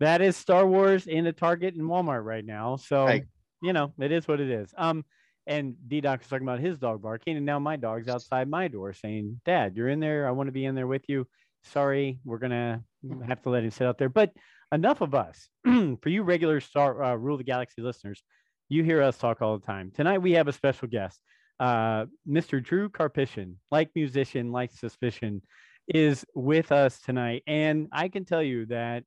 that 0.00 0.20
is 0.20 0.36
Star 0.36 0.66
Wars 0.66 1.06
in 1.06 1.26
a 1.26 1.32
Target 1.32 1.74
and 1.74 1.84
Walmart 1.84 2.24
right 2.24 2.44
now. 2.44 2.76
So 2.76 3.04
Right. 3.04 3.24
you 3.62 3.72
know, 3.72 3.92
it 3.98 4.10
is 4.12 4.26
what 4.26 4.40
it 4.40 4.50
is. 4.50 4.72
Um, 4.76 5.04
and 5.46 5.74
D 5.88 6.00
Doc 6.00 6.20
was 6.20 6.28
talking 6.28 6.46
about 6.46 6.60
his 6.60 6.78
dog 6.78 7.02
barking, 7.02 7.36
and 7.36 7.46
now 7.46 7.58
my 7.58 7.76
dog's 7.76 8.08
outside 8.08 8.48
my 8.48 8.68
door 8.68 8.92
saying, 8.92 9.40
Dad, 9.44 9.76
you're 9.76 9.88
in 9.88 10.00
there. 10.00 10.26
I 10.28 10.30
want 10.32 10.48
to 10.48 10.52
be 10.52 10.64
in 10.64 10.74
there 10.74 10.86
with 10.86 11.08
you. 11.08 11.26
Sorry, 11.64 12.18
we're 12.24 12.38
gonna 12.38 12.82
have 13.26 13.42
to 13.42 13.50
let 13.50 13.64
him 13.64 13.70
sit 13.70 13.86
out 13.86 13.98
there. 13.98 14.08
But 14.08 14.32
enough 14.72 15.00
of 15.00 15.14
us. 15.14 15.48
For 15.64 16.08
you 16.08 16.22
regular 16.22 16.60
Star 16.60 17.02
uh, 17.02 17.14
Rule 17.16 17.36
the 17.36 17.44
Galaxy 17.44 17.82
listeners, 17.82 18.22
you 18.68 18.84
hear 18.84 19.02
us 19.02 19.18
talk 19.18 19.42
all 19.42 19.58
the 19.58 19.66
time. 19.66 19.90
Tonight 19.90 20.18
we 20.18 20.32
have 20.32 20.48
a 20.48 20.52
special 20.52 20.88
guest, 20.88 21.20
uh, 21.58 22.06
Mr. 22.28 22.62
Drew 22.62 22.88
Karpyshyn, 22.88 23.54
like 23.70 23.90
musician, 23.94 24.52
like 24.52 24.70
suspicion, 24.72 25.42
is 25.88 26.24
with 26.34 26.70
us 26.70 27.00
tonight. 27.00 27.42
And 27.46 27.88
I 27.92 28.08
can 28.08 28.24
tell 28.24 28.42
you 28.42 28.66
that 28.66 29.04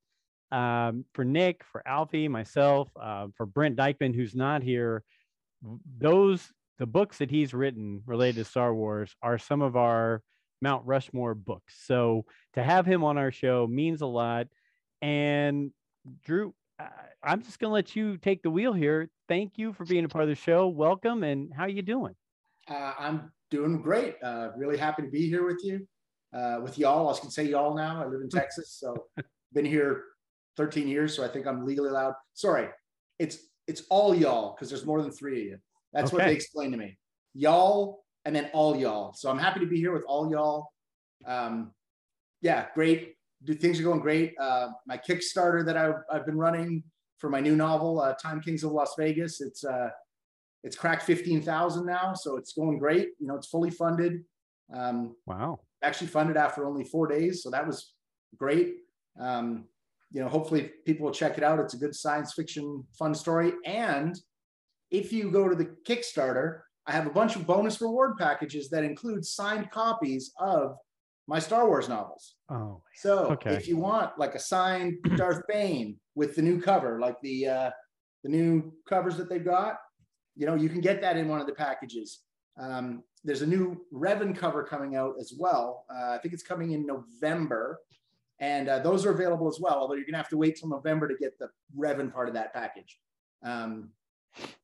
um, 0.53 1.03
for 1.13 1.25
Nick, 1.25 1.63
for 1.63 1.85
Alfie, 1.87 2.27
myself, 2.27 2.89
uh, 3.01 3.27
for 3.35 3.45
Brent 3.45 3.75
Dykman, 3.75 4.15
who's 4.15 4.35
not 4.35 4.61
here, 4.61 5.03
those 5.97 6.51
the 6.77 6.85
books 6.85 7.17
that 7.17 7.31
he's 7.31 7.53
written 7.53 8.01
related 8.05 8.35
to 8.35 8.49
Star 8.49 8.73
Wars 8.73 9.15
are 9.21 9.37
some 9.37 9.61
of 9.61 9.75
our 9.75 10.21
Mount 10.61 10.85
Rushmore 10.85 11.33
books. 11.33 11.75
So 11.85 12.25
to 12.53 12.63
have 12.63 12.85
him 12.85 13.03
on 13.03 13.17
our 13.17 13.31
show 13.31 13.67
means 13.67 14.01
a 14.01 14.05
lot. 14.05 14.47
And 15.01 15.71
Drew, 16.23 16.53
I'm 17.23 17.41
just 17.41 17.59
gonna 17.59 17.73
let 17.73 17.95
you 17.95 18.17
take 18.17 18.43
the 18.43 18.49
wheel 18.51 18.73
here. 18.73 19.09
Thank 19.27 19.57
you 19.57 19.73
for 19.73 19.85
being 19.85 20.05
a 20.05 20.09
part 20.09 20.23
of 20.23 20.29
the 20.29 20.35
show. 20.35 20.67
Welcome, 20.67 21.23
and 21.23 21.51
how 21.53 21.63
are 21.63 21.69
you 21.69 21.81
doing? 21.81 22.15
Uh, 22.67 22.93
I'm 22.99 23.31
doing 23.49 23.81
great. 23.81 24.15
Uh, 24.23 24.49
really 24.55 24.77
happy 24.77 25.01
to 25.01 25.09
be 25.09 25.27
here 25.27 25.45
with 25.45 25.61
you, 25.63 25.87
uh, 26.33 26.59
with 26.61 26.77
y'all. 26.77 26.99
I 27.07 27.11
was 27.11 27.19
gonna 27.19 27.31
say 27.31 27.45
y'all 27.45 27.75
now. 27.75 28.03
I 28.03 28.07
live 28.07 28.21
in 28.21 28.29
Texas, 28.29 28.77
so 28.79 29.07
been 29.53 29.65
here 29.65 30.03
13 30.57 30.87
years, 30.87 31.15
so 31.15 31.23
I 31.23 31.27
think 31.27 31.47
I'm 31.47 31.65
legally 31.65 31.89
allowed. 31.89 32.13
Sorry, 32.33 32.67
it's 33.19 33.37
it's 33.67 33.83
all 33.89 34.13
y'all 34.13 34.53
because 34.53 34.69
there's 34.69 34.85
more 34.85 35.01
than 35.01 35.11
three 35.11 35.41
of 35.41 35.45
you. 35.45 35.57
That's 35.93 36.11
what 36.11 36.25
they 36.25 36.33
explained 36.33 36.73
to 36.73 36.79
me. 36.79 36.97
Y'all 37.33 38.03
and 38.25 38.35
then 38.35 38.49
all 38.53 38.75
y'all. 38.75 39.13
So 39.13 39.29
I'm 39.29 39.37
happy 39.37 39.59
to 39.59 39.65
be 39.65 39.77
here 39.77 39.93
with 39.93 40.03
all 40.07 40.31
y'all. 40.31 40.71
Um, 41.25 41.71
yeah, 42.41 42.67
great. 42.73 43.15
Do 43.43 43.53
things 43.53 43.79
are 43.79 43.83
going 43.83 43.99
great. 43.99 44.33
Uh, 44.39 44.69
my 44.87 44.97
Kickstarter 44.97 45.65
that 45.65 45.77
I've, 45.77 45.95
I've 46.11 46.25
been 46.25 46.37
running 46.37 46.83
for 47.19 47.29
my 47.29 47.39
new 47.39 47.55
novel, 47.55 47.99
uh, 47.99 48.13
Time 48.13 48.41
Kings 48.41 48.63
of 48.63 48.71
Las 48.71 48.95
Vegas. 48.97 49.41
It's 49.41 49.63
uh, 49.63 49.89
it's 50.63 50.77
cracked 50.77 51.03
fifteen 51.03 51.41
thousand 51.41 51.85
now, 51.85 52.13
so 52.13 52.37
it's 52.37 52.53
going 52.53 52.79
great. 52.79 53.09
You 53.19 53.27
know, 53.27 53.35
it's 53.35 53.47
fully 53.47 53.69
funded. 53.69 54.23
Um, 54.73 55.15
wow. 55.25 55.59
Actually 55.81 56.07
funded 56.07 56.37
after 56.37 56.65
only 56.65 56.85
four 56.85 57.07
days, 57.07 57.43
so 57.43 57.49
that 57.49 57.67
was 57.67 57.93
great. 58.37 58.75
Um, 59.19 59.65
you 60.13 60.21
know, 60.21 60.29
hopefully 60.29 60.71
people 60.85 61.05
will 61.05 61.13
check 61.13 61.37
it 61.37 61.43
out. 61.43 61.59
It's 61.59 61.73
a 61.73 61.77
good 61.77 61.95
science 61.95 62.33
fiction 62.33 62.85
fun 62.97 63.15
story. 63.15 63.53
And 63.65 64.17
if 64.91 65.11
you 65.11 65.31
go 65.31 65.49
to 65.49 65.55
the 65.55 65.75
Kickstarter, 65.87 66.61
I 66.85 66.91
have 66.91 67.07
a 67.07 67.09
bunch 67.09 67.35
of 67.35 67.47
bonus 67.47 67.81
reward 67.81 68.17
packages 68.17 68.69
that 68.69 68.83
include 68.83 69.25
signed 69.25 69.71
copies 69.71 70.31
of 70.39 70.77
my 71.27 71.39
Star 71.39 71.67
Wars 71.67 71.89
novels. 71.89 72.35
Oh, 72.49 72.81
So 72.95 73.31
okay. 73.31 73.53
if 73.53 73.67
you 73.67 73.77
want 73.77 74.17
like 74.19 74.35
a 74.35 74.39
signed 74.39 74.97
Darth 75.15 75.41
Bane 75.47 75.97
with 76.15 76.35
the 76.35 76.41
new 76.41 76.61
cover, 76.61 76.99
like 76.99 77.19
the 77.21 77.47
uh, 77.47 77.71
the 78.23 78.29
new 78.29 78.71
covers 78.87 79.17
that 79.17 79.29
they've 79.29 79.43
got, 79.43 79.77
you 80.35 80.45
know, 80.45 80.55
you 80.55 80.69
can 80.69 80.79
get 80.81 81.01
that 81.01 81.17
in 81.17 81.27
one 81.27 81.41
of 81.41 81.47
the 81.47 81.53
packages. 81.53 82.19
Um, 82.59 83.03
there's 83.23 83.41
a 83.41 83.47
new 83.47 83.81
Revan 83.93 84.35
cover 84.37 84.63
coming 84.63 84.95
out 84.95 85.15
as 85.19 85.33
well. 85.37 85.85
Uh, 85.93 86.11
I 86.11 86.17
think 86.19 86.33
it's 86.33 86.43
coming 86.43 86.71
in 86.71 86.85
November, 86.85 87.79
and 88.43 88.67
uh, 88.67 88.79
those 88.79 89.05
are 89.05 89.11
available 89.11 89.47
as 89.47 89.59
well. 89.61 89.75
Although 89.75 89.93
you're 89.93 90.05
gonna 90.05 90.17
have 90.17 90.27
to 90.29 90.37
wait 90.37 90.57
till 90.57 90.67
November 90.67 91.07
to 91.07 91.15
get 91.15 91.39
the 91.39 91.47
Revan 91.77 92.11
part 92.11 92.27
of 92.27 92.33
that 92.33 92.53
package. 92.53 92.99
Um, 93.41 93.89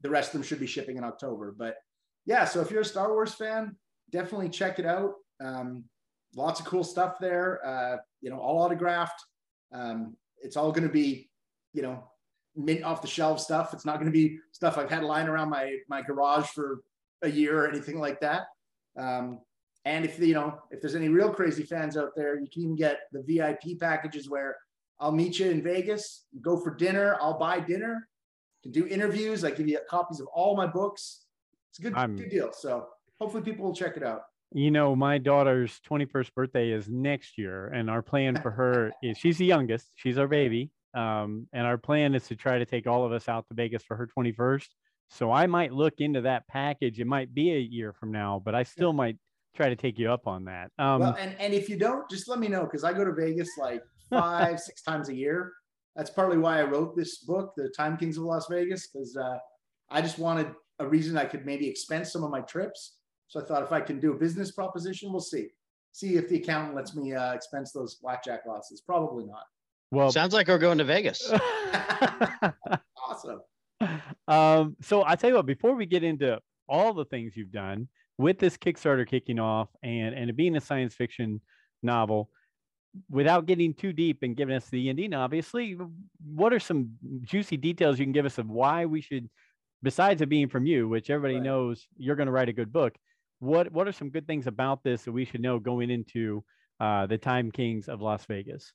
the 0.02 0.10
rest 0.10 0.30
of 0.30 0.34
them 0.34 0.44
should 0.44 0.60
be 0.60 0.68
shipping 0.68 0.98
in 0.98 1.04
October. 1.06 1.56
But 1.58 1.78
yeah, 2.26 2.44
so 2.44 2.60
if 2.60 2.70
you're 2.70 2.82
a 2.82 2.86
Star 2.86 3.10
Wars 3.14 3.34
fan, 3.34 3.78
definitely 4.12 4.50
check 4.50 4.80
it 4.80 4.86
out. 4.86 5.14
Um, 5.42 5.86
lots 6.36 6.60
of 6.60 6.66
cool 6.66 6.84
stuff 6.84 7.20
there. 7.22 7.66
Uh, 7.66 7.98
you 8.20 8.30
know, 8.30 8.40
all 8.40 8.60
autographed. 8.60 9.24
Um, 9.72 10.18
it's 10.42 10.58
all 10.58 10.72
going 10.72 10.88
to 10.88 10.94
be, 10.94 11.30
you 11.74 11.82
know, 11.82 12.04
mint 12.58 12.84
off 12.84 13.02
the 13.02 13.08
shelf 13.08 13.40
stuff. 13.40 13.74
It's 13.74 13.86
not 13.86 13.96
going 13.96 14.12
to 14.12 14.12
be 14.12 14.40
stuff 14.52 14.78
I've 14.78 14.90
had 14.90 15.04
lying 15.04 15.30
around 15.30 15.50
my 15.50 15.78
my 15.88 16.02
garage 16.02 16.48
for 16.48 16.82
a 17.22 17.30
year 17.30 17.64
or 17.64 17.70
anything 17.70 18.00
like 18.00 18.20
that. 18.20 18.48
Um, 18.98 19.40
and 19.86 20.06
if 20.06 20.20
you 20.20 20.34
know, 20.34 20.60
if 20.72 20.82
there's 20.82 20.96
any 20.96 21.10
real 21.10 21.34
crazy 21.34 21.64
fans 21.64 21.96
out 21.98 22.12
there, 22.16 22.40
you 22.40 22.48
can 22.52 22.64
even 22.64 22.76
get 22.76 23.02
the 23.12 23.24
VIP 23.24 23.80
packages 23.80 24.30
where 24.30 24.56
I'll 25.00 25.12
meet 25.12 25.40
you 25.40 25.50
in 25.50 25.62
Vegas, 25.62 26.26
go 26.42 26.58
for 26.58 26.76
dinner, 26.76 27.18
I'll 27.22 27.40
buy 27.40 27.60
dinner, 27.60 28.08
can 28.64 28.72
do 28.72 28.86
interviews, 28.88 29.46
I 29.46 29.52
give 29.52 29.68
you 29.68 29.80
copies 29.90 30.20
of 30.20 30.28
all 30.28 30.58
my 30.58 30.68
books. 30.68 31.26
It's 31.72 31.80
a 31.80 31.82
good, 31.84 31.94
I'm- 31.96 32.18
good 32.18 32.30
deal. 32.30 32.52
So 32.52 32.88
hopefully 33.20 33.44
people 33.44 33.66
will 33.66 33.76
check 33.76 33.96
it 33.96 34.04
out. 34.04 34.24
You 34.52 34.72
know, 34.72 34.96
my 34.96 35.20
daughter's 35.20 35.80
21st 35.88 36.34
birthday 36.34 36.72
is 36.72 36.90
next 36.90 37.38
year, 37.38 37.68
and 37.68 37.90
our 37.90 38.02
plan 38.02 38.36
for 38.42 38.50
her 38.50 38.92
is 39.04 39.18
she's 39.18 39.38
the 39.38 39.46
youngest, 39.46 39.92
she's 39.96 40.18
our 40.18 40.28
baby. 40.28 40.72
Um, 40.96 41.48
and 41.54 41.68
our 41.68 41.78
plan 41.78 42.16
is 42.16 42.28
to 42.30 42.36
try 42.36 42.58
to 42.58 42.66
take 42.66 42.88
all 42.88 43.06
of 43.06 43.12
us 43.12 43.30
out 43.30 43.48
to 43.48 43.54
Vegas 43.54 43.84
for 43.84 43.96
her 43.96 44.08
21st. 44.08 44.68
So 45.12 45.32
I 45.32 45.46
might 45.46 45.72
look 45.72 45.96
into 46.00 46.22
that 46.22 46.48
package. 46.48 47.00
It 47.00 47.06
might 47.06 47.34
be 47.34 47.52
a 47.54 47.60
year 47.60 47.94
from 47.94 48.12
now, 48.12 48.42
but 48.44 48.56
I 48.56 48.64
still 48.64 48.92
might 48.92 49.18
try 49.56 49.70
to 49.70 49.76
take 49.76 49.98
you 49.98 50.12
up 50.12 50.28
on 50.28 50.46
that. 50.46 50.72
Um, 50.80 51.02
well, 51.02 51.16
and, 51.20 51.36
and 51.40 51.54
if 51.54 51.70
you 51.70 51.78
don't, 51.78 52.10
just 52.10 52.28
let 52.28 52.40
me 52.40 52.48
know 52.48 52.64
because 52.64 52.84
I 52.84 52.94
go 52.94 53.04
to 53.04 53.14
Vegas 53.14 53.50
like 53.58 53.82
five, 54.10 54.60
six 54.60 54.82
times 54.82 55.10
a 55.10 55.16
year. 55.16 55.54
That's 55.96 56.10
partly 56.10 56.38
why 56.38 56.60
I 56.60 56.64
wrote 56.64 56.96
this 56.96 57.18
book, 57.20 57.54
The 57.58 57.70
Time 57.76 57.98
Kings 57.98 58.18
of 58.18 58.24
Las 58.24 58.48
Vegas, 58.50 58.88
because 58.88 59.18
uh, 59.18 59.38
I 59.90 60.02
just 60.02 60.18
wanted 60.18 60.48
a 60.80 60.88
reason 60.88 61.18
I 61.18 61.26
could 61.26 61.46
maybe 61.46 61.68
expense 61.68 62.14
some 62.14 62.24
of 62.24 62.32
my 62.32 62.42
trips. 62.42 62.98
So 63.28 63.42
I 63.42 63.44
thought 63.44 63.64
if 63.64 63.72
I 63.72 63.82
can 63.82 64.00
do 64.00 64.14
a 64.14 64.16
business 64.16 64.52
proposition, 64.52 65.12
we'll 65.12 65.20
see. 65.20 65.50
See 65.92 66.16
if 66.16 66.30
the 66.30 66.38
accountant 66.38 66.76
lets 66.76 66.96
me 66.96 67.14
uh, 67.14 67.34
expense 67.34 67.72
those 67.74 67.96
blackjack 67.96 68.46
losses. 68.48 68.82
Probably 68.82 69.26
not. 69.26 69.44
well, 69.92 70.12
Sounds 70.12 70.34
like 70.34 70.48
we're 70.48 70.58
going 70.58 70.78
to 70.78 70.84
Vegas. 70.86 71.32
Awesome. 73.10 73.42
um, 74.28 74.76
so 74.82 75.04
I 75.04 75.16
tell 75.16 75.32
you 75.32 75.36
what, 75.38 75.48
before 75.48 75.74
we 75.74 75.88
get 75.88 76.04
into 76.04 76.40
all 76.68 76.94
the 76.94 77.06
things 77.06 77.36
you've 77.36 77.52
done 77.52 77.88
with 78.20 78.38
this 78.38 78.58
Kickstarter 78.58 79.08
kicking 79.08 79.40
off 79.40 79.70
and 79.82 80.14
and 80.14 80.30
it 80.30 80.36
being 80.36 80.58
a 80.58 80.62
science 80.62 80.94
fiction 80.94 81.42
novel, 81.82 82.30
without 83.10 83.46
getting 83.46 83.74
too 83.74 83.94
deep 83.94 84.24
and 84.24 84.36
giving 84.36 84.56
us 84.56 84.70
the 84.70 84.90
ending, 84.90 85.14
obviously, 85.14 85.78
what 86.24 86.54
are 86.54 86.60
some 86.60 86.92
juicy 87.22 87.56
details 87.58 87.98
you 87.98 88.06
can 88.06 88.12
give 88.12 88.26
us 88.26 88.38
of 88.38 88.50
why 88.50 88.86
we 88.86 89.00
should, 89.00 89.30
besides 89.82 90.22
it 90.22 90.28
being 90.28 90.50
from 90.50 90.66
you, 90.66 90.90
which 90.90 91.10
everybody 91.10 91.36
Right. 91.36 91.44
knows 91.44 91.88
you're 91.98 92.18
going 92.18 92.28
to 92.28 92.34
write 92.34 92.50
a 92.50 92.54
good 92.54 92.74
book, 92.74 92.94
what 93.40 93.72
what 93.72 93.88
are 93.88 93.94
some 93.94 94.10
good 94.10 94.28
things 94.28 94.48
about 94.48 94.84
this 94.84 95.04
that 95.04 95.14
we 95.14 95.24
should 95.24 95.42
know 95.42 95.58
going 95.58 95.90
into 95.90 96.44
uh, 96.82 97.08
the 97.08 97.18
Time 97.18 97.52
Kings 97.52 97.88
of 97.88 98.02
Las 98.02 98.26
Vegas? 98.26 98.74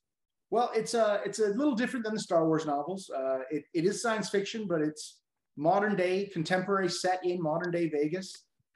Well, 0.49 0.71
it's 0.73 0.95
a 0.95 1.21
it's 1.23 1.39
a 1.39 1.49
little 1.49 1.75
different 1.75 2.03
than 2.05 2.15
the 2.15 2.19
Star 2.19 2.47
Wars 2.47 2.65
novels. 2.65 3.11
Uh, 3.15 3.39
it, 3.51 3.63
it 3.75 3.85
is 3.85 4.01
science 4.01 4.29
fiction, 4.29 4.65
but 4.67 4.81
it's 4.81 5.19
modern 5.55 5.95
day, 5.95 6.25
contemporary, 6.33 6.89
set 6.89 7.23
in 7.23 7.39
modern 7.41 7.71
day 7.71 7.89
Vegas. 7.89 8.33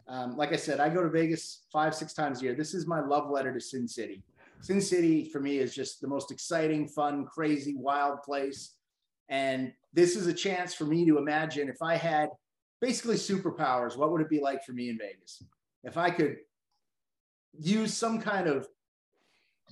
Um, 0.10 0.36
like 0.36 0.52
I 0.52 0.56
said, 0.56 0.80
I 0.80 0.90
go 0.90 1.04
to 1.04 1.10
Vegas 1.10 1.66
five 1.72 1.94
six 1.94 2.14
times 2.14 2.42
a 2.42 2.46
year. 2.46 2.56
This 2.56 2.74
is 2.74 2.88
my 2.88 3.00
love 3.00 3.30
letter 3.30 3.54
to 3.54 3.62
Sin 3.62 3.88
City. 3.88 4.24
Sin 4.62 4.82
City 4.82 5.30
for 5.30 5.40
me 5.40 5.60
is 5.60 5.74
just 5.74 6.02
the 6.02 6.08
most 6.08 6.32
exciting, 6.32 6.88
fun, 6.88 7.26
crazy, 7.26 7.76
wild 7.78 8.24
place. 8.24 8.76
And 9.30 9.72
this 9.94 10.16
is 10.16 10.26
a 10.26 10.34
chance 10.34 10.74
for 10.74 10.86
me 10.86 11.06
to 11.06 11.20
imagine 11.20 11.70
if 11.70 11.82
I 11.82 11.96
had 11.96 12.30
basically 12.82 13.16
superpowers, 13.16 13.96
what 13.98 14.12
would 14.12 14.22
it 14.22 14.30
be 14.30 14.42
like 14.42 14.66
for 14.66 14.74
me 14.74 14.90
in 14.90 14.98
Vegas? 14.98 15.44
If 15.84 15.96
I 15.96 16.10
could 16.10 16.38
use 17.60 17.94
some 17.94 18.20
kind 18.20 18.48
of 18.48 18.68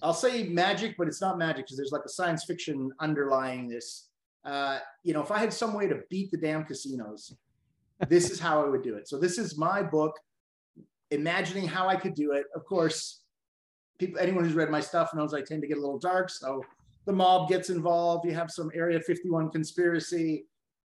I'll 0.02 0.14
say 0.14 0.44
magic, 0.44 0.96
but 0.98 1.08
it's 1.08 1.22
not 1.22 1.38
magic 1.38 1.66
because 1.66 1.78
there's 1.78 1.92
like 1.92 2.06
a 2.06 2.10
science 2.10 2.46
fiction 2.46 2.92
underlying 3.00 3.68
this. 3.68 4.10
Uh, 4.46 4.80
you 5.04 5.14
know, 5.14 5.22
if 5.22 5.32
I 5.32 5.40
had 5.40 5.52
some 5.52 5.74
way 5.74 5.88
to 5.88 6.02
beat 6.10 6.30
the 6.32 6.38
damn 6.38 6.64
casinos, 6.64 7.36
this 8.08 8.30
is 8.30 8.40
how 8.40 8.64
I 8.64 8.70
would 8.70 8.84
do 8.84 8.96
it. 8.96 9.08
So 9.08 9.20
this 9.20 9.38
is 9.38 9.58
my 9.58 9.82
book, 9.82 10.14
imagining 11.12 11.68
how 11.68 11.88
I 11.88 11.96
could 11.96 12.14
do 12.14 12.34
it. 12.34 12.46
Of 12.56 12.66
course, 12.66 13.24
people, 14.00 14.20
anyone 14.20 14.44
who's 14.44 14.54
read 14.54 14.70
my 14.70 14.82
stuff 14.82 15.14
knows 15.14 15.34
I 15.34 15.42
tend 15.42 15.62
to 15.62 15.68
get 15.68 15.78
a 15.78 15.82
little 15.82 16.00
dark. 16.00 16.30
So 16.30 16.64
the 17.06 17.14
mob 17.14 17.50
gets 17.50 17.70
involved. 17.70 18.26
You 18.26 18.34
have 18.34 18.52
some 18.52 18.72
Area 18.74 19.00
51 19.00 19.52
conspiracy. 19.52 20.46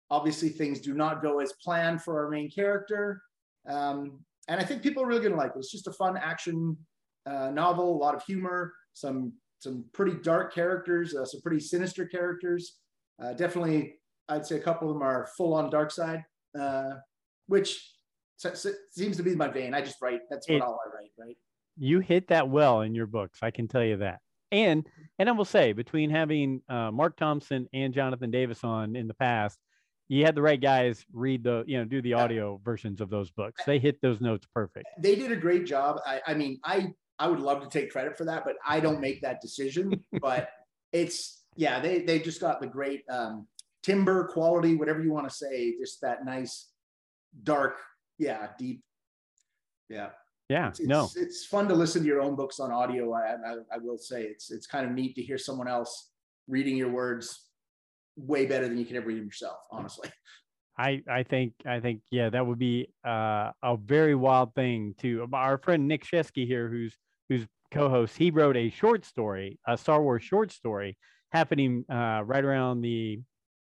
Obviously, 0.10 0.50
things 0.50 0.80
do 0.80 0.94
not 0.94 1.22
go 1.22 1.40
as 1.40 1.54
planned 1.54 2.02
for 2.02 2.24
our 2.24 2.30
main 2.30 2.50
character. 2.50 3.22
Um, 3.68 4.20
and 4.48 4.62
I 4.62 4.64
think 4.64 4.84
people 4.84 5.04
are 5.04 5.08
really 5.08 5.22
going 5.22 5.34
to 5.34 5.38
like 5.38 5.52
it. 5.56 5.60
It's 5.60 5.72
just 5.72 5.88
a 5.88 5.94
fun 5.94 6.18
action 6.18 6.78
uh, 7.26 7.50
novel, 7.50 7.96
a 7.96 7.98
lot 7.98 8.16
of 8.16 8.24
humor, 8.24 8.74
some 8.94 9.34
some 9.60 9.84
pretty 9.94 10.18
dark 10.22 10.54
characters, 10.54 11.16
uh, 11.16 11.26
some 11.26 11.42
pretty 11.42 11.60
sinister 11.60 12.06
characters. 12.06 12.78
Uh, 13.22 13.34
definitely, 13.34 13.96
I'd 14.30 14.46
say 14.46 14.58
a 14.58 14.62
couple 14.62 14.90
of 14.90 14.94
them 14.94 15.02
are 15.02 15.28
full 15.36 15.56
on 15.56 15.72
dark 15.72 15.90
side, 15.90 16.24
uh, 16.60 16.92
which 17.48 17.95
se- 18.38 18.56
se- 18.56 18.76
seems 18.92 19.18
to 19.18 19.24
be 19.24 19.36
my 19.36 19.48
vein. 19.48 19.74
I 19.74 19.82
just 19.82 20.02
write. 20.02 20.22
That's 20.30 20.48
what 20.48 20.56
It- 20.58 20.62
all 20.62 20.80
I 20.86 20.96
write, 20.96 21.12
right? 21.18 21.38
you 21.78 22.00
hit 22.00 22.30
that 22.30 22.48
well 22.48 22.80
in 22.84 22.96
your 22.96 23.06
books 23.06 23.40
i 23.42 23.52
can 23.52 23.68
tell 23.68 23.84
you 23.84 23.98
that 23.98 24.20
and 24.50 24.88
and 25.20 25.28
i 25.28 25.32
will 25.34 25.44
say 25.44 25.74
between 25.74 26.10
having 26.10 26.62
uh, 26.70 26.90
Marc 26.90 27.18
Thompson 27.18 27.68
and 27.74 27.94
jonathan 27.94 28.32
davis 28.32 28.64
on 28.64 28.96
in 28.96 29.08
the 29.10 29.14
past 29.14 29.60
you 30.08 30.24
had 30.24 30.36
the 30.36 30.42
right 30.42 30.62
guys 30.62 31.06
read 31.12 31.44
the 31.44 31.66
you 31.68 31.78
know 31.78 31.84
do 31.84 32.02
the 32.02 32.14
audio 32.14 32.62
versions 32.64 33.02
of 33.02 33.10
those 33.10 33.30
books 33.30 33.62
they 33.66 33.78
hit 33.78 34.02
those 34.02 34.22
notes 34.22 34.48
perfect 34.54 34.88
They 35.00 35.16
did 35.16 35.34
a 35.34 35.36
great 35.36 35.66
job. 35.66 36.00
I, 36.06 36.22
I 36.26 36.34
mean, 36.34 36.60
I 36.64 36.94
I 37.20 37.28
would 37.28 37.42
love 37.42 37.62
to 37.62 37.68
take 37.68 37.92
credit 37.92 38.18
for 38.18 38.24
that, 38.24 38.46
but 38.46 38.56
I 38.66 38.80
don't 38.80 39.02
make 39.02 39.22
that 39.24 39.42
decision. 39.42 39.92
but 40.22 40.48
it's 40.94 41.44
yeah, 41.58 41.82
they 41.82 42.04
they 42.04 42.20
just 42.20 42.40
got 42.40 42.62
the 42.62 42.68
great 42.68 43.04
um, 43.10 43.48
timber 43.84 44.30
quality, 44.30 44.76
whatever 44.76 45.04
you 45.04 45.12
want 45.12 45.28
to 45.28 45.36
say, 45.36 45.76
just 45.78 46.00
that 46.04 46.24
nice, 46.24 46.70
dark, 47.44 47.76
yeah, 48.18 48.48
deep, 48.58 48.82
yeah. 49.90 50.10
yeah 50.50 50.70
it's, 50.70 50.82
no 50.82 51.06
it's, 51.06 51.16
it's 51.16 51.46
fun 51.46 51.68
to 51.68 51.76
listen 51.76 52.02
to 52.02 52.08
your 52.08 52.22
own 52.22 52.36
books 52.36 52.60
on 52.60 52.72
audio. 52.72 53.14
I, 53.14 53.36
I, 53.46 53.56
I 53.74 53.78
will 53.78 53.98
say 53.98 54.24
it's 54.24 54.52
it's 54.52 54.68
kind 54.68 54.86
of 54.86 54.92
neat 54.92 55.16
to 55.16 55.22
hear 55.22 55.38
someone 55.38 55.68
else 55.68 56.12
reading 56.48 56.78
your 56.78 56.90
words 56.90 57.50
way 58.18 58.46
better 58.46 58.68
than 58.68 58.78
you 58.78 58.86
can 58.86 58.96
ever 58.96 59.08
read 59.08 59.18
them 59.18 59.26
yourself. 59.26 59.58
Honestly, 59.72 60.10
I 60.78 61.02
I 61.10 61.24
think 61.24 61.54
I 61.66 61.80
think 61.80 62.02
yeah 62.12 62.30
that 62.30 62.46
would 62.46 62.60
be 62.60 62.88
uh, 63.06 63.52
a 63.64 63.78
very 63.78 64.16
wild 64.16 64.54
thing 64.56 64.96
to 65.00 65.28
our 65.34 65.58
friend 65.58 65.88
Nick 65.88 66.06
Shesky 66.06 66.46
here 66.46 66.70
who's 66.70 66.96
who's 67.30 67.46
co-host 67.72 68.16
he 68.16 68.32
wrote 68.32 68.56
a 68.56 68.70
short 68.70 69.06
story 69.06 69.60
a 69.68 69.78
Star 69.78 70.02
Wars 70.02 70.24
short 70.24 70.52
story 70.52 70.98
happening 71.32 71.84
uh, 71.90 72.22
right 72.24 72.44
around 72.44 72.82
the 72.82 73.20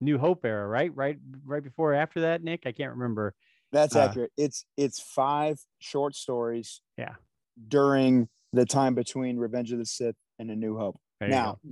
New 0.01 0.17
Hope 0.17 0.45
era 0.45 0.67
right 0.67 0.91
right 0.95 1.17
right 1.45 1.63
before 1.63 1.93
or 1.93 1.95
after 1.95 2.21
that 2.21 2.43
Nick 2.43 2.63
I 2.65 2.71
can't 2.71 2.91
remember 2.91 3.33
That's 3.75 3.95
Uh, 3.95 3.99
accurate. 3.99 4.31
It's 4.37 4.65
it's 4.77 4.99
five 5.01 5.59
short 5.79 6.15
stories. 6.15 6.81
Yeah. 6.97 7.15
During 7.67 8.29
the 8.53 8.65
time 8.65 8.95
between 8.95 9.37
Revenge 9.37 9.71
of 9.73 9.79
the 9.79 9.85
Sith 9.85 10.15
and 10.39 10.49
A 10.49 10.55
New 10.55 10.77
Hope. 10.77 10.97
Now, 11.21 11.57
go. 11.63 11.71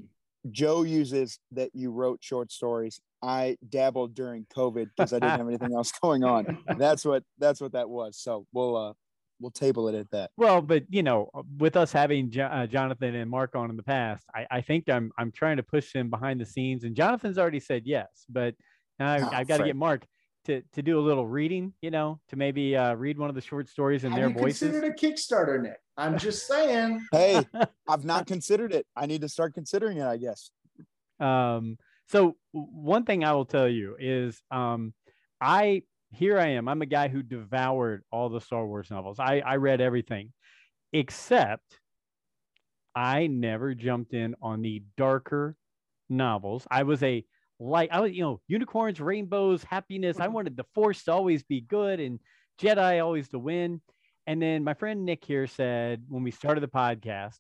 Joe 0.51 0.83
uses 0.83 1.39
that 1.51 1.69
you 1.73 1.91
wrote 1.91 2.19
short 2.21 2.51
stories. 2.51 2.99
I 3.21 3.57
dabbled 3.69 4.13
during 4.15 4.45
COVID 4.53 4.89
because 4.95 5.13
I 5.13 5.19
didn't 5.19 5.37
have 5.37 5.47
anything 5.47 5.73
else 5.73 5.91
going 6.01 6.23
on. 6.25 6.57
That's 6.77 7.05
what 7.05 7.23
that's 7.37 7.61
what 7.61 7.71
that 7.71 7.89
was. 7.89 8.17
So 8.17 8.45
we'll 8.51 8.75
uh 8.75 8.93
we'll 9.39 9.51
table 9.51 9.87
it 9.87 9.95
at 9.95 10.11
that. 10.11 10.31
Well, 10.35 10.61
but 10.61 10.83
you 10.89 11.03
know, 11.03 11.29
with 11.57 11.77
us 11.77 11.93
having 11.93 12.29
jo- 12.31 12.43
uh, 12.51 12.67
Jonathan 12.67 13.15
and 13.15 13.29
Marc 13.31 13.55
on 13.55 13.69
in 13.69 13.77
the 13.77 13.83
past, 13.83 14.25
I, 14.35 14.45
I 14.51 14.61
think 14.61 14.89
I'm 14.89 15.11
I'm 15.17 15.31
trying 15.31 15.57
to 15.57 15.63
push 15.63 15.93
him 15.93 16.09
behind 16.09 16.41
the 16.41 16.45
scenes, 16.45 16.83
and 16.83 16.95
Jonathan's 16.95 17.37
already 17.37 17.61
said 17.61 17.83
yes, 17.85 18.25
but 18.29 18.55
I, 18.99 19.19
Oh, 19.21 19.29
I've 19.31 19.47
got 19.47 19.57
to 19.57 19.63
get 19.65 19.75
Marc 19.77 20.05
to 20.45 20.61
to 20.73 20.81
do 20.81 20.99
a 20.99 21.01
little 21.01 21.27
reading, 21.27 21.73
you 21.81 21.91
know, 21.91 22.19
to 22.29 22.35
maybe 22.35 22.75
uh, 22.75 22.93
read 22.95 23.17
one 23.17 23.29
of 23.29 23.35
the 23.35 23.41
short 23.41 23.69
stories 23.69 24.03
in 24.03 24.11
Have 24.11 24.19
their 24.19 24.29
you 24.29 24.35
voices. 24.35 24.71
considered 24.71 24.83
a 24.85 24.93
Kickstarter, 24.93 25.61
Nick? 25.61 25.77
I'm 25.97 26.17
just 26.17 26.47
saying. 26.47 27.05
Hey, 27.11 27.41
I've 27.87 28.05
not 28.13 28.27
considered 28.27 28.73
it. 28.73 28.85
I 28.95 29.05
need 29.05 29.21
to 29.21 29.29
start 29.29 29.53
considering 29.53 29.97
it, 29.97 30.05
I 30.05 30.17
guess. 30.17 30.51
Um, 31.19 31.77
so 32.09 32.35
one 32.51 33.05
thing 33.05 33.23
I 33.23 33.33
will 33.33 33.45
tell 33.45 33.67
you 33.67 33.95
is, 33.99 34.41
um, 34.51 34.93
I 35.39 35.83
here 36.11 36.39
I 36.39 36.49
am. 36.49 36.67
I'm 36.67 36.81
a 36.81 36.87
guy 36.87 37.07
who 37.07 37.23
devoured 37.23 38.03
all 38.11 38.29
the 38.29 38.41
Star 38.41 38.65
Wars 38.65 38.91
novels. 38.91 39.19
I 39.19 39.41
I 39.45 39.55
read 39.57 39.81
everything, 39.81 40.33
except 40.91 41.79
I 42.95 43.27
never 43.27 43.73
jumped 43.73 44.13
in 44.13 44.35
on 44.41 44.61
the 44.61 44.83
darker 44.97 45.55
novels. 46.09 46.67
I 46.69 46.83
was 46.83 47.01
a 47.03 47.25
like 47.69 47.91
I 47.91 48.01
was, 48.01 48.11
you 48.11 48.21
know, 48.23 48.41
unicorns, 48.47 48.99
rainbows, 48.99 49.63
happiness. 49.63 50.19
I 50.19 50.27
wanted 50.27 50.57
the 50.57 50.65
Force 50.75 51.03
to 51.05 51.13
always 51.13 51.43
be 51.43 51.61
good 51.61 51.99
and 51.99 52.19
Jedi 52.61 53.03
always 53.03 53.29
to 53.29 53.39
win. 53.39 53.81
And 54.27 54.41
then 54.41 54.63
my 54.63 54.73
friend 54.73 55.05
Nick 55.05 55.25
here 55.25 55.47
said 55.47 56.03
when 56.07 56.23
we 56.23 56.31
started 56.31 56.61
the 56.61 56.67
podcast, 56.67 57.37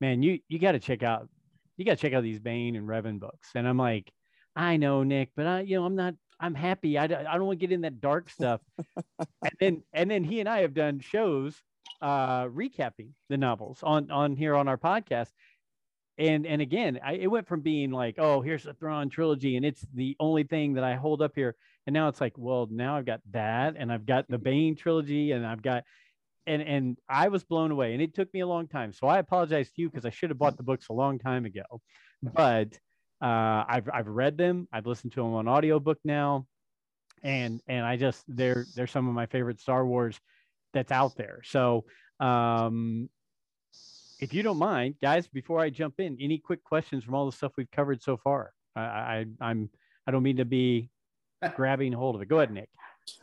man, 0.00 0.22
you 0.22 0.40
you 0.48 0.58
got 0.58 0.72
to 0.72 0.78
check 0.78 1.02
out 1.02 1.28
you 1.76 1.84
got 1.84 1.92
to 1.92 1.96
check 1.96 2.12
out 2.12 2.22
these 2.22 2.38
Bane 2.38 2.76
and 2.76 2.88
Revan 2.88 3.20
books. 3.20 3.50
And 3.54 3.68
I'm 3.68 3.76
like, 3.76 4.10
I 4.54 4.76
know, 4.76 5.02
Nick, 5.02 5.30
but 5.36 5.46
I, 5.46 5.60
you 5.60 5.76
know, 5.76 5.84
I'm 5.84 5.96
not, 5.96 6.14
I'm 6.40 6.54
happy. 6.54 6.98
I, 6.98 7.04
I 7.04 7.08
don't 7.08 7.44
want 7.46 7.60
to 7.60 7.66
get 7.66 7.72
in 7.72 7.82
that 7.82 8.00
dark 8.00 8.30
stuff. 8.30 8.60
and 9.18 9.52
then, 9.60 9.82
and 9.92 10.10
then 10.10 10.24
he 10.24 10.40
and 10.40 10.48
I 10.48 10.60
have 10.60 10.74
done 10.74 11.00
shows 11.00 11.60
uh, 12.00 12.44
recapping 12.46 13.10
the 13.28 13.36
novels 13.36 13.80
on, 13.82 14.10
on 14.10 14.34
here 14.36 14.54
on 14.54 14.68
our 14.68 14.78
podcast. 14.78 15.28
And, 16.18 16.46
and 16.46 16.62
again, 16.62 16.98
I, 17.04 17.14
it 17.14 17.26
went 17.26 17.46
from 17.46 17.60
being 17.60 17.90
like, 17.90 18.14
oh, 18.18 18.40
here's 18.40 18.64
the 18.64 18.72
Thrawn 18.72 19.10
trilogy, 19.10 19.56
and 19.56 19.66
it's 19.66 19.84
the 19.94 20.16
only 20.18 20.44
thing 20.44 20.74
that 20.74 20.84
I 20.84 20.94
hold 20.94 21.20
up 21.20 21.32
here. 21.34 21.54
And 21.86 21.92
now 21.92 22.08
it's 22.08 22.20
like, 22.20 22.32
well, 22.36 22.68
now 22.70 22.96
I've 22.96 23.04
got 23.04 23.20
that, 23.32 23.74
and 23.78 23.92
I've 23.92 24.06
got 24.06 24.26
the 24.28 24.38
Bane 24.38 24.76
trilogy, 24.76 25.32
and 25.32 25.46
I've 25.46 25.62
got, 25.62 25.84
and 26.46 26.62
and 26.62 26.96
I 27.08 27.28
was 27.28 27.44
blown 27.44 27.70
away, 27.70 27.92
and 27.92 28.00
it 28.00 28.14
took 28.14 28.32
me 28.32 28.40
a 28.40 28.46
long 28.46 28.66
time. 28.66 28.92
So 28.92 29.06
I 29.08 29.18
apologize 29.18 29.70
to 29.72 29.82
you 29.82 29.90
because 29.90 30.06
I 30.06 30.10
should 30.10 30.30
have 30.30 30.38
bought 30.38 30.56
the 30.56 30.62
books 30.62 30.88
a 30.88 30.94
long 30.94 31.18
time 31.18 31.44
ago. 31.44 31.64
But 32.22 32.78
uh, 33.20 33.64
I've 33.68 33.88
I've 33.92 34.06
read 34.06 34.38
them. 34.38 34.68
I've 34.72 34.86
listened 34.86 35.12
to 35.14 35.22
them 35.22 35.34
on 35.34 35.48
audiobook 35.48 35.98
now, 36.04 36.46
and 37.22 37.60
and 37.66 37.84
I 37.84 37.96
just 37.96 38.24
they're 38.28 38.64
they're 38.74 38.86
some 38.86 39.08
of 39.08 39.14
my 39.14 39.26
favorite 39.26 39.60
Star 39.60 39.84
Wars 39.84 40.18
that's 40.72 40.92
out 40.92 41.16
there. 41.16 41.40
So 41.44 41.84
um, 42.20 43.08
if 44.20 44.32
you 44.32 44.42
don't 44.42 44.58
mind, 44.58 44.94
guys, 45.00 45.26
before 45.28 45.60
I 45.60 45.70
jump 45.70 46.00
in, 46.00 46.16
any 46.20 46.38
quick 46.38 46.62
questions 46.64 47.04
from 47.04 47.14
all 47.14 47.26
the 47.26 47.32
stuff 47.36 47.52
we've 47.56 47.70
covered 47.70 48.02
so 48.02 48.16
far? 48.16 48.52
I, 48.74 48.80
I 48.80 49.26
I'm 49.40 49.70
I 50.06 50.10
don't 50.10 50.22
mean 50.22 50.36
to 50.36 50.44
be 50.44 50.90
grabbing 51.56 51.92
hold 51.92 52.14
of 52.16 52.22
it. 52.22 52.28
Go 52.28 52.36
ahead, 52.38 52.50
Nick. 52.52 52.68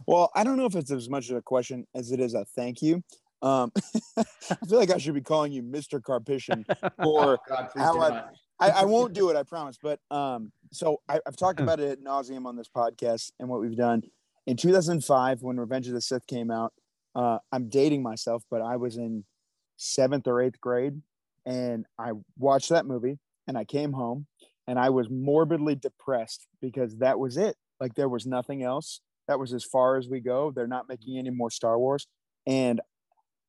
Well, 0.08 0.32
I 0.36 0.44
don't 0.44 0.58
know 0.58 0.66
if 0.66 0.76
it's 0.76 0.92
as 0.92 1.10
much 1.10 1.30
of 1.30 1.36
a 1.38 1.42
question 1.42 1.86
as 1.94 2.12
it 2.12 2.20
is 2.20 2.34
a 2.34 2.46
thank 2.56 2.82
you. 2.82 3.04
Um, 3.42 3.72
I 4.18 4.66
feel 4.70 4.80
like 4.80 4.92
I 4.92 4.98
should 4.98 5.14
be 5.14 5.22
calling 5.22 5.52
you 5.52 5.62
Mr. 5.62 6.00
Karpyshyn 6.00 6.64
or 7.06 7.40
God, 7.48 7.70
How 7.76 8.00
I- 8.00 8.24
I, 8.60 8.70
I 8.70 8.86
won't 8.86 9.14
do 9.14 9.30
it, 9.30 9.36
I 9.36 9.44
promise. 9.44 9.78
But 9.82 10.00
um, 10.10 10.52
so 10.72 11.02
I, 11.10 11.20
I've 11.28 11.36
talked 11.36 11.60
Hmm. 11.60 11.64
about 11.64 11.80
it 11.82 11.92
at 11.92 12.00
nauseum 12.02 12.46
on 12.46 12.56
this 12.56 12.70
podcast 12.74 13.32
and 13.40 13.50
what 13.50 13.60
we've 13.60 13.76
done. 13.76 14.04
In 14.48 14.56
2005, 14.56 15.42
when 15.42 15.60
Revenge 15.60 15.88
of 15.88 15.94
the 15.94 16.02
Sith 16.02 16.26
came 16.28 16.50
out, 16.52 16.72
uh, 17.16 17.40
I'm 17.52 17.68
dating 17.68 18.04
myself, 18.04 18.44
but 18.50 18.62
I 18.62 18.78
was 18.78 18.96
in 18.98 19.26
seventh 19.78 20.28
or 20.28 20.42
eighth 20.42 20.60
grade, 20.60 21.02
and 21.46 21.86
I 22.00 22.12
watched 22.38 22.70
that 22.70 22.86
movie, 22.86 23.20
and 23.48 23.58
I 23.58 23.64
came 23.66 23.94
home, 23.94 24.28
and 24.68 24.80
I 24.80 24.90
was 24.90 25.10
morbidly 25.10 25.76
depressed 25.76 26.48
because 26.62 26.98
that 26.98 27.20
was 27.20 27.38
it. 27.38 27.56
Like 27.80 27.96
there 27.96 28.10
was 28.10 28.26
nothing 28.26 28.64
else. 28.64 29.02
That 29.28 29.40
was 29.40 29.54
as 29.54 29.64
far 29.64 29.98
as 29.98 30.08
we 30.08 30.20
go. 30.20 30.52
They're 30.52 30.68
not 30.68 30.90
making 30.90 31.18
any 31.18 31.30
more 31.30 31.50
Star 31.50 31.78
Wars, 31.80 32.08
and 32.46 32.82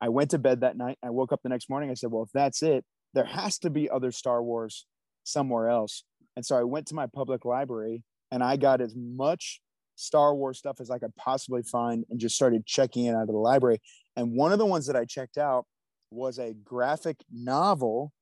I 0.00 0.08
went 0.08 0.30
to 0.30 0.38
bed 0.38 0.60
that 0.60 0.76
night. 0.76 0.98
I 1.02 1.10
woke 1.10 1.32
up 1.32 1.40
the 1.42 1.48
next 1.48 1.70
morning. 1.70 1.90
I 1.90 1.94
said, 1.94 2.10
"Well, 2.10 2.24
if 2.24 2.32
that's 2.32 2.62
it, 2.62 2.84
there 3.14 3.24
has 3.24 3.58
to 3.60 3.70
be 3.70 3.88
other 3.88 4.12
Star 4.12 4.42
Wars 4.42 4.86
somewhere 5.22 5.68
else. 5.68 6.04
And 6.36 6.44
so 6.44 6.56
I 6.56 6.64
went 6.64 6.86
to 6.88 6.94
my 6.94 7.06
public 7.06 7.44
library 7.44 8.02
and 8.30 8.42
I 8.42 8.56
got 8.56 8.80
as 8.80 8.94
much 8.96 9.60
Star 9.94 10.34
Wars 10.34 10.58
stuff 10.58 10.80
as 10.80 10.90
I 10.90 10.98
could 10.98 11.14
possibly 11.16 11.62
find 11.62 12.04
and 12.10 12.18
just 12.18 12.34
started 12.34 12.66
checking 12.66 13.06
it 13.06 13.14
out 13.14 13.22
of 13.22 13.28
the 13.28 13.34
library. 13.34 13.80
And 14.16 14.36
one 14.36 14.52
of 14.52 14.58
the 14.58 14.66
ones 14.66 14.86
that 14.86 14.96
I 14.96 15.04
checked 15.04 15.38
out 15.38 15.66
was 16.14 16.38
a 16.38 16.54
graphic 16.54 17.18
novel, 17.30 18.12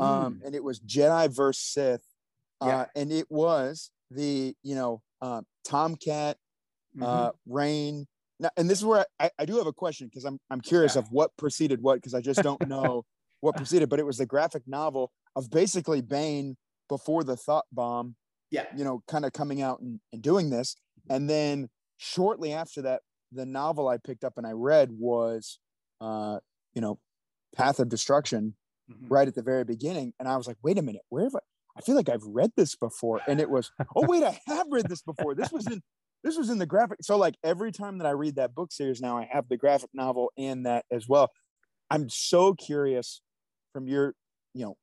um, 0.00 0.40
and 0.44 0.54
it 0.54 0.64
was 0.64 0.80
Jedi 0.80 1.28
versus 1.34 1.62
Sith. 1.64 2.04
Uh, 2.60 2.66
Yeah. 2.66 2.86
and 2.96 3.12
it 3.12 3.30
was 3.30 3.90
the, 4.10 4.54
you 4.62 4.74
know, 4.74 5.02
uh, 5.20 5.42
Tomcat, 5.64 6.38
Mhm. 6.96 7.02
uh, 7.04 7.32
Rain. 7.46 8.06
Now, 8.38 8.50
and 8.56 8.68
this 8.68 8.78
is 8.78 8.84
where 8.84 9.04
I, 9.20 9.30
I 9.38 9.44
do 9.44 9.56
have 9.58 9.66
a 9.66 9.72
question 9.72 10.08
because 10.08 10.24
I'm, 10.24 10.38
I'm 10.50 10.60
curious 10.60 10.94
Yeah. 10.94 11.00
of 11.00 11.12
what 11.12 11.36
preceded 11.36 11.82
what 11.82 11.94
because 11.96 12.14
I 12.14 12.20
just 12.20 12.42
don't 12.42 12.60
know 12.68 13.04
what 13.40 13.56
preceded, 13.56 13.88
but 13.88 13.98
it 14.00 14.06
was 14.06 14.18
the 14.18 14.26
graphic 14.26 14.66
novel 14.66 15.12
of 15.36 15.50
basically 15.50 16.00
Bane 16.00 16.56
before 16.88 17.24
the 17.24 17.36
thought 17.36 17.64
bomb, 17.72 18.16
yeah. 18.50 18.66
you 18.76 18.84
know, 18.84 19.02
kind 19.08 19.24
of 19.24 19.32
coming 19.32 19.62
out 19.62 19.80
and, 19.80 20.00
and 20.12 20.22
doing 20.22 20.50
this. 20.50 20.76
And 21.08 21.28
then 21.28 21.68
shortly 21.96 22.52
after 22.52 22.82
that, 22.82 23.02
the 23.32 23.46
novel 23.46 23.88
I 23.88 23.96
picked 23.98 24.24
up 24.24 24.34
and 24.36 24.46
I 24.46 24.52
read 24.52 24.90
was, 24.92 25.58
uh, 26.00 26.38
you 26.74 26.80
know, 26.80 26.98
Path 27.54 27.78
of 27.78 27.88
Destruction 27.88 28.54
Mhm. 28.90 29.10
right 29.10 29.28
at 29.28 29.34
the 29.34 29.42
very 29.42 29.64
beginning. 29.64 30.12
And 30.18 30.28
I 30.28 30.36
was 30.36 30.46
like, 30.46 30.56
wait 30.62 30.76
a 30.78 30.82
minute, 30.82 31.02
where 31.08 31.24
have 31.24 31.34
I, 31.36 31.38
I 31.76 31.80
feel 31.82 31.94
like 31.94 32.08
I've 32.08 32.24
read 32.24 32.50
this 32.56 32.74
before. 32.74 33.20
And 33.26 33.40
it 33.40 33.48
was, 33.48 33.70
oh, 33.96 34.06
wait, 34.06 34.22
I 34.22 34.38
have 34.46 34.66
read 34.70 34.88
this 34.88 35.02
before. 35.02 35.34
This 35.34 35.52
was 35.52 35.66
in, 35.66 35.80
this 36.24 36.36
was 36.36 36.50
in 36.50 36.58
the 36.58 36.66
graphic. 36.66 36.98
So 37.02 37.16
like 37.16 37.36
every 37.44 37.72
time 37.72 37.98
that 37.98 38.06
I 38.06 38.10
read 38.10 38.36
that 38.36 38.54
book 38.54 38.72
series 38.72 39.00
now, 39.00 39.16
I 39.16 39.28
have 39.32 39.48
the 39.48 39.56
graphic 39.56 39.90
novel 39.94 40.32
and 40.36 40.66
that 40.66 40.84
as 40.90 41.08
well. 41.08 41.30
I'm 41.90 42.08
so 42.08 42.54
curious 42.54 43.22
from 43.72 43.86
your, 43.86 44.14
you 44.52 44.64
know, 44.64 44.76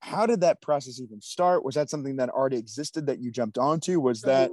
how 0.00 0.26
did 0.26 0.42
that 0.42 0.60
process 0.62 1.00
even 1.00 1.20
start? 1.20 1.64
Was 1.64 1.74
that 1.74 1.90
something 1.90 2.16
that 2.16 2.28
already 2.28 2.58
existed 2.58 3.06
that 3.06 3.18
you 3.20 3.32
jumped 3.32 3.58
onto? 3.58 3.98
Was 3.98 4.20
that, 4.22 4.50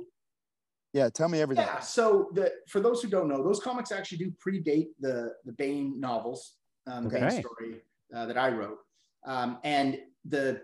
yeah, 0.94 1.10
tell 1.10 1.28
me 1.28 1.42
everything. 1.42 1.66
Yeah. 1.66 1.80
So 1.80 2.30
the 2.34 2.52
for 2.68 2.80
those 2.80 3.02
who 3.02 3.10
don't 3.10 3.28
know, 3.28 3.44
those 3.44 3.60
comics 3.60 3.92
actually 3.92 4.20
do 4.20 4.32
predate 4.44 4.88
the 5.00 5.34
the 5.46 5.52
Bane 5.52 6.00
novels, 6.00 6.56
um, 6.88 7.10
the 7.10 7.18
Okay. 7.18 7.42
story 7.42 7.82
uh, 8.16 8.26
that 8.26 8.38
I 8.38 8.50
wrote, 8.50 8.80
um, 9.26 9.58
and 9.64 10.00
the 10.26 10.62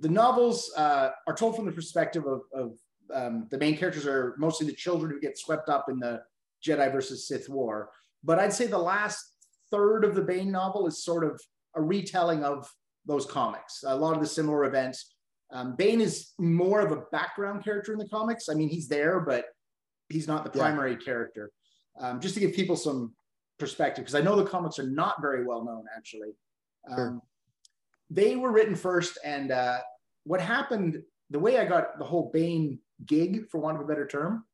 the 0.00 0.08
novels 0.08 0.72
uh, 0.76 1.10
are 1.26 1.34
told 1.34 1.56
from 1.56 1.66
the 1.66 1.72
perspective 1.72 2.24
of, 2.24 2.42
of 2.54 2.78
um, 3.12 3.48
the 3.50 3.58
main 3.58 3.76
characters 3.76 4.06
are 4.06 4.36
mostly 4.38 4.64
the 4.66 4.72
children 4.72 5.10
who 5.10 5.20
get 5.20 5.36
swept 5.36 5.68
up 5.68 5.86
in 5.88 5.98
the 5.98 6.22
Jedi 6.64 6.92
versus 6.92 7.26
Sith 7.26 7.48
war. 7.48 7.90
But 8.22 8.38
I'd 8.38 8.52
say 8.52 8.68
the 8.68 8.78
last 8.78 9.32
third 9.72 10.04
of 10.04 10.14
the 10.14 10.22
Bane 10.22 10.52
novel 10.52 10.86
is 10.86 11.02
sort 11.04 11.24
of 11.24 11.40
a 11.74 11.82
retelling 11.82 12.44
of 12.44 12.72
those 13.06 13.26
comics. 13.26 13.82
A 13.84 13.96
lot 13.96 14.14
of 14.14 14.20
the 14.20 14.26
similar 14.28 14.66
events. 14.66 15.14
Um, 15.50 15.74
Bane 15.74 16.00
is 16.00 16.32
more 16.38 16.80
of 16.80 16.92
a 16.92 17.02
background 17.10 17.64
character 17.64 17.92
in 17.92 17.98
the 17.98 18.08
comics. 18.08 18.48
I 18.48 18.54
mean, 18.54 18.68
he's 18.68 18.86
there, 18.86 19.18
but 19.18 19.46
he's 20.08 20.28
not 20.28 20.44
the 20.44 20.56
Yeah. 20.56 20.62
primary 20.62 20.96
character. 20.96 21.50
Um, 21.98 22.20
just 22.20 22.34
to 22.34 22.40
give 22.40 22.52
people 22.52 22.76
some 22.76 23.14
perspective, 23.58 24.04
because 24.04 24.14
I 24.14 24.20
know 24.20 24.36
the 24.36 24.44
comics 24.44 24.78
are 24.78 24.88
not 24.88 25.20
very 25.20 25.44
well 25.44 25.64
known 25.64 25.84
actually. 25.96 26.30
Um, 26.90 26.96
Sure. 26.96 27.22
They 28.10 28.36
were 28.36 28.50
written 28.50 28.74
first, 28.74 29.18
and 29.22 29.50
uh, 29.52 29.80
what 30.24 30.40
happened, 30.40 31.02
the 31.28 31.38
way 31.38 31.58
I 31.58 31.66
got 31.66 31.98
the 31.98 32.06
whole 32.06 32.30
Bane 32.32 32.78
gig, 33.04 33.46
for 33.50 33.58
want 33.60 33.76
of 33.76 33.82
a 33.82 33.86
better 33.86 34.06
term, 34.06 34.44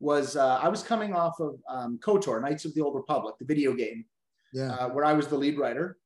was 0.00 0.34
uh, 0.34 0.58
I 0.62 0.68
was 0.68 0.82
coming 0.82 1.12
off 1.12 1.38
of 1.38 1.56
um, 1.68 1.98
KOTOR, 2.02 2.40
Knights 2.40 2.64
of 2.64 2.72
the 2.74 2.80
Old 2.80 2.94
Republic, 2.94 3.34
the 3.38 3.44
video 3.44 3.74
game, 3.74 4.06
Yeah. 4.54 4.72
uh, 4.72 4.88
where 4.88 5.04
I 5.04 5.12
was 5.12 5.26
the 5.26 5.36
lead 5.36 5.58
writer. 5.58 5.98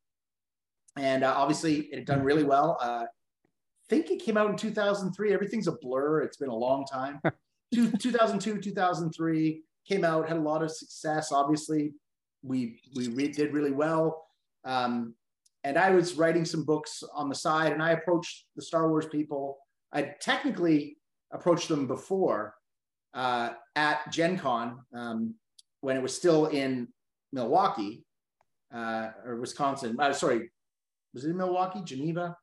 And 0.97 1.23
uh, 1.23 1.33
obviously, 1.37 1.83
it 1.93 1.95
had 1.99 2.07
done 2.07 2.23
really 2.25 2.43
well. 2.43 2.77
Uh, 2.83 3.05
I 3.05 3.07
think 3.89 4.11
it 4.11 4.19
came 4.21 4.37
out 4.37 4.51
in 4.51 4.57
2003. 4.57 5.33
Everything's 5.33 5.69
a 5.69 5.73
blur. 5.81 6.23
It's 6.23 6.39
been 6.39 6.49
a 6.49 6.57
long 6.57 6.85
time. 6.87 7.21
Two, 7.73 7.93
2002, 7.93 8.61
2003 8.61 9.63
came 9.89 10.05
out, 10.05 10.27
had 10.27 10.39
a 10.39 10.41
lot 10.41 10.65
of 10.65 10.73
success. 10.73 11.31
Obviously, 11.31 11.93
we 12.47 12.81
we 12.95 13.09
re- 13.09 13.29
did 13.29 13.53
really 13.53 13.73
well. 13.73 14.27
Um, 14.65 15.15
and 15.65 15.77
I 15.77 15.91
was 15.91 16.15
writing 16.15 16.45
some 16.45 16.65
books 16.65 17.03
on 17.15 17.29
the 17.29 17.35
side, 17.35 17.73
and 17.73 17.83
I 17.83 17.91
approached 17.91 18.47
the 18.55 18.63
Star 18.63 18.89
Wars 18.89 19.07
people. 19.07 19.59
I 19.93 20.15
technically 20.21 20.99
approached 21.33 21.69
them 21.69 21.87
before 21.87 22.55
uh, 23.15 23.51
at 23.75 24.11
Gen 24.13 24.39
Con 24.39 24.79
um, 24.95 25.35
when 25.81 25.97
it 25.97 26.03
was 26.03 26.15
still 26.15 26.47
in 26.47 26.89
Milwaukee 27.33 28.05
uh, 28.73 29.11
or 29.25 29.37
Wisconsin. 29.37 29.97
Uh, 29.99 30.13
sorry, 30.13 30.51
was 31.15 31.25
it 31.25 31.31
in 31.31 31.37
Milwaukee, 31.37 31.83
Geneva? 31.83 32.37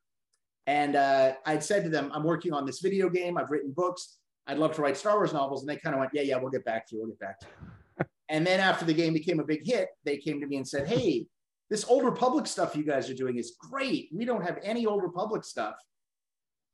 And 0.66 0.96
uh, 0.96 1.34
I'd 1.46 1.64
said 1.64 1.84
to 1.84 1.90
them, 1.90 2.10
I'm 2.14 2.24
working 2.24 2.54
on 2.54 2.66
this 2.66 2.80
video 2.80 3.10
game. 3.10 3.38
I've 3.38 3.52
written 3.52 3.72
books. 3.72 4.18
I'd 4.48 4.58
love 4.58 4.76
to 4.76 4.82
write 4.82 4.98
Star 4.98 5.16
Wars 5.16 5.34
novels. 5.34 5.62
And 5.62 5.70
they 5.70 5.78
kind 5.78 5.94
of 5.94 6.00
went, 6.00 6.12
Yeah, 6.14 6.22
yeah, 6.24 6.38
we'll 6.38 6.52
get 6.52 6.66
back 6.66 6.88
to 6.90 6.96
you. 6.96 7.02
We'll 7.02 7.12
get 7.12 7.20
back 7.20 7.40
to 7.42 7.48
you. 7.48 7.83
And 8.30 8.46
then 8.46 8.60
after 8.60 8.86
the 8.86 8.94
game 8.94 9.14
became 9.14 9.40
a 9.40 9.46
big 9.46 9.66
hit, 9.66 9.90
they 10.06 10.18
came 10.18 10.40
to 10.40 10.48
me 10.48 10.58
and 10.58 10.68
said, 10.68 10.88
Hey, 10.88 11.28
this 11.70 11.86
Old 11.86 12.04
Republic 12.04 12.48
stuff 12.48 12.76
you 12.76 12.84
guys 12.84 13.10
are 13.10 13.16
doing 13.16 13.38
is 13.38 13.56
great. 13.60 14.10
We 14.14 14.26
don't 14.26 14.44
have 14.44 14.60
any 14.64 14.86
Old 14.86 15.02
Republic 15.02 15.44
stuff. 15.44 15.76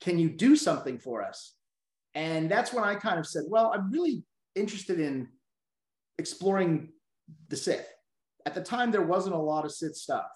Can 0.01 0.19
you 0.19 0.29
do 0.29 0.55
something 0.55 0.97
for 0.97 1.23
us? 1.23 1.55
And 2.15 2.49
that's 2.49 2.73
when 2.73 2.83
I 2.83 2.95
kind 2.95 3.19
of 3.19 3.27
said, 3.27 3.43
well, 3.47 3.71
I'm 3.73 3.91
really 3.91 4.23
interested 4.55 4.99
in 4.99 5.27
exploring 6.17 6.89
the 7.49 7.55
Sith. 7.55 7.87
At 8.45 8.55
the 8.55 8.61
time, 8.61 8.91
there 8.91 9.03
wasn't 9.03 9.35
a 9.35 9.39
lot 9.39 9.65
of 9.65 9.71
Sith 9.71 9.95
stuff. 9.95 10.27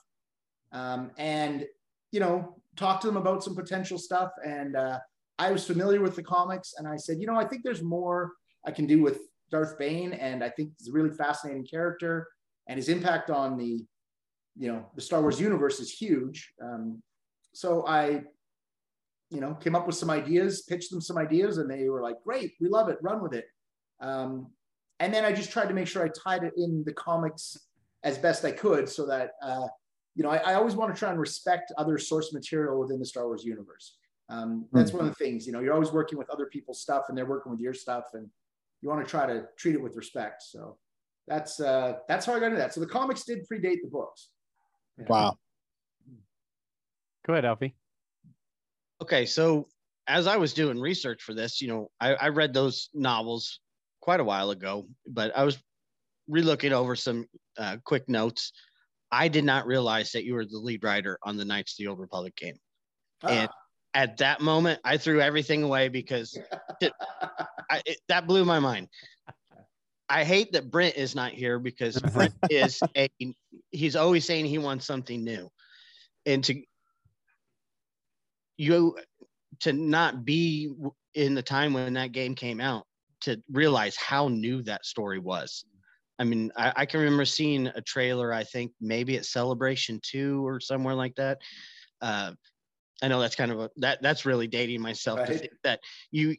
Um, 0.72 1.12
and, 1.18 1.66
you 2.12 2.20
know, 2.20 2.62
talked 2.76 3.02
to 3.02 3.08
them 3.08 3.18
about 3.18 3.44
some 3.44 3.56
potential 3.56 3.98
stuff. 3.98 4.32
And 4.46 4.76
uh, 4.76 5.00
I 5.40 5.52
was 5.52 5.66
familiar 5.66 6.02
with 6.02 6.16
the 6.16 6.24
comics. 6.24 6.76
And 6.78 6.88
I 6.88 6.98
said, 6.98 7.18
you 7.20 7.28
know, 7.28 7.36
I 7.36 7.46
think 7.46 7.64
there's 7.64 7.82
more 7.82 8.34
I 8.66 8.72
can 8.72 8.86
do 8.86 9.02
with 9.02 9.20
Darth 9.54 9.78
Bane. 9.78 10.14
And 10.14 10.44
I 10.44 10.50
think 10.50 10.72
he's 10.78 10.90
a 10.90 10.92
really 10.92 11.12
fascinating 11.12 11.66
character. 11.66 12.28
And 12.68 12.78
his 12.78 12.90
impact 12.90 13.30
on 13.30 13.58
the, 13.58 13.86
you 14.58 14.68
know, 14.68 14.86
the 14.96 15.02
Star 15.02 15.22
Wars 15.22 15.40
universe 15.40 15.80
is 15.80 15.92
huge. 15.92 16.54
Um, 16.62 17.02
so 17.54 17.86
I 17.88 18.24
you 19.34 19.42
know, 19.42 19.56
came 19.56 19.76
up 19.76 19.88
with 19.88 19.96
some 19.96 20.12
ideas, 20.12 20.62
pitched 20.62 20.92
them 20.92 21.02
some 21.02 21.18
ideas, 21.18 21.58
and 21.58 21.70
they 21.70 21.90
were 21.90 22.04
like, 22.04 22.24
"Great, 22.24 22.54
we 22.62 22.70
love 22.70 22.88
it, 22.88 23.00
run 23.02 23.22
with 23.22 23.34
it." 23.34 23.46
Um, 24.00 24.52
and 25.00 25.12
then 25.12 25.26
I 25.26 25.34
just 25.34 25.52
tried 25.52 25.70
to 25.70 25.74
make 25.74 25.88
sure 25.88 26.06
I 26.06 26.10
tied 26.10 26.44
it 26.44 26.54
in 26.56 26.84
the 26.86 26.94
comics 26.94 27.58
as 28.04 28.18
best 28.20 28.46
I 28.46 28.52
could, 28.52 28.88
so 28.88 29.08
that 29.08 29.32
uh, 29.42 29.68
you 30.16 30.24
know, 30.24 30.30
I, 30.30 30.38
I, 30.38 30.54
always 30.54 30.76
want 30.76 30.94
to 30.94 31.00
try 31.00 31.10
and 31.10 31.20
respect 31.20 31.72
other 31.80 31.98
source 31.98 32.32
material 32.32 32.80
within 32.80 33.00
the 33.00 33.06
Star 33.06 33.26
Wars 33.26 33.44
universe. 33.44 33.98
Um, 34.30 34.68
that's 34.72 34.92
mm-hmm. 34.92 35.00
one 35.00 35.08
of 35.08 35.18
the 35.18 35.24
things, 35.24 35.48
you 35.48 35.52
know, 35.52 35.60
you're 35.60 35.74
always 35.74 35.92
working 35.92 36.20
with 36.20 36.30
other 36.30 36.46
people's 36.46 36.82
stuff, 36.82 37.06
and 37.10 37.18
they're 37.18 37.26
working 37.26 37.52
with 37.52 37.60
your 37.60 37.74
stuff, 37.74 38.06
and 38.14 38.30
you 38.84 38.90
want 38.90 39.04
to 39.04 39.10
try 39.10 39.26
to 39.26 39.46
treat 39.58 39.76
it 39.76 39.82
with 39.82 39.96
respect. 39.96 40.44
So 40.44 40.78
that's 41.26 41.62
uh, 41.62 42.00
that's 42.10 42.26
how 42.26 42.34
I 42.34 42.40
got 42.40 42.48
into 42.48 42.58
that. 42.58 42.74
So 42.74 42.82
the 42.82 42.86
comics 42.86 43.24
did 43.24 43.48
predate 43.50 43.82
the 43.82 43.90
books. 43.90 44.30
Yeah. 44.98 45.06
Wow. 45.08 45.38
Go 47.26 47.34
ahead, 47.34 47.46
Alfie. 47.46 47.74
Okay, 49.02 49.26
so 49.26 49.68
as 50.08 50.28
I 50.28 50.36
was 50.36 50.54
doing 50.54 50.80
research 50.80 51.24
for 51.24 51.34
this, 51.34 51.62
you 51.62 51.70
know, 51.70 51.90
I, 52.02 52.14
I 52.16 52.28
read 52.30 52.54
those 52.54 52.90
novels 52.94 53.62
quite 54.02 54.20
a 54.20 54.24
while 54.26 54.52
ago, 54.52 54.86
but 55.08 55.32
I 55.36 55.46
was 55.46 55.58
relooking 56.30 56.72
over 56.72 56.98
some 56.98 57.26
uh, 57.58 57.78
quick 57.86 58.10
notes. 58.10 58.52
I 59.12 59.30
did 59.30 59.46
not 59.46 59.66
realize 59.66 60.12
that 60.12 60.26
you 60.26 60.34
were 60.34 60.46
the 60.46 60.58
lead 60.58 60.84
writer 60.84 61.18
on 61.24 61.38
the 61.38 61.46
Knights 61.46 61.74
of 61.74 61.78
the 61.78 61.88
Old 61.88 62.00
Republic 62.00 62.36
game. 62.36 62.58
Ah. 63.24 63.28
And 63.30 63.50
at 63.94 64.18
that 64.18 64.42
moment, 64.42 64.80
I 64.84 64.98
threw 64.98 65.22
everything 65.22 65.64
away 65.64 65.90
because 65.90 66.38
it, 66.82 66.94
I, 67.70 67.82
it, 67.86 67.98
that 68.08 68.28
blew 68.28 68.46
my 68.46 68.60
mind. 68.60 68.90
I 70.10 70.24
hate 70.24 70.52
that 70.54 70.70
Brent 70.70 70.96
is 70.96 71.16
not 71.16 71.32
here 71.32 71.60
because 71.60 72.00
Brent 72.00 72.34
is 72.50 72.82
a 72.96 73.10
he's 73.72 73.96
always 73.96 74.26
saying 74.26 74.46
he 74.46 74.58
wants 74.58 74.86
something 74.86 75.24
new. 75.24 75.50
And 76.26 76.44
to 76.46 76.62
you 78.58 78.98
to 79.62 79.74
not 79.74 80.26
be 80.26 80.74
in 81.14 81.36
the 81.36 81.42
time 81.42 81.74
when 81.74 81.94
that 81.94 82.12
game 82.12 82.36
came 82.36 82.60
out 82.60 82.86
to 83.22 83.42
realize 83.52 83.96
how 83.96 84.28
new 84.28 84.62
that 84.64 84.86
story 84.86 85.20
was. 85.20 85.66
I 86.20 86.26
mean, 86.26 86.52
I, 86.56 86.74
I, 86.76 86.86
can 86.86 87.00
remember 87.00 87.26
seeing 87.26 87.68
a 87.68 87.82
trailer, 87.82 88.34
I 88.34 88.44
think 88.44 88.72
maybe 88.80 89.18
at 89.18 89.26
Celebration 89.26 90.00
2 90.04 90.46
or 90.46 90.60
somewhere 90.60 90.94
like 90.94 91.16
that. 91.16 91.40
Uh, 92.02 92.34
I 93.04 93.10
know 93.10 93.20
that's 93.20 93.36
kind 93.36 93.52
of 93.52 93.60
a 93.60 93.70
that 93.78 94.02
that's 94.02 94.26
really 94.26 94.48
dating 94.48 94.82
myself 94.82 95.20
right. 95.20 95.28
to 95.28 95.38
think 95.38 95.54
that 95.64 95.82
you 96.10 96.38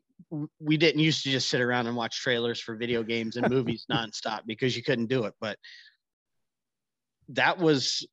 we 0.58 0.78
didn't 0.78 1.00
used 1.00 1.22
to 1.24 1.30
just 1.30 1.50
sit 1.50 1.60
around 1.60 1.86
and 1.86 1.94
watch 1.94 2.18
trailers 2.20 2.58
for 2.58 2.74
video 2.74 3.02
games 3.02 3.36
and 3.36 3.50
movies 3.50 3.84
nonstop 3.92 4.40
because 4.46 4.74
you 4.74 4.82
couldn't 4.82 5.06
do 5.06 5.24
it. 5.24 5.34
But 5.40 5.58
that 7.28 7.58
was 7.58 8.06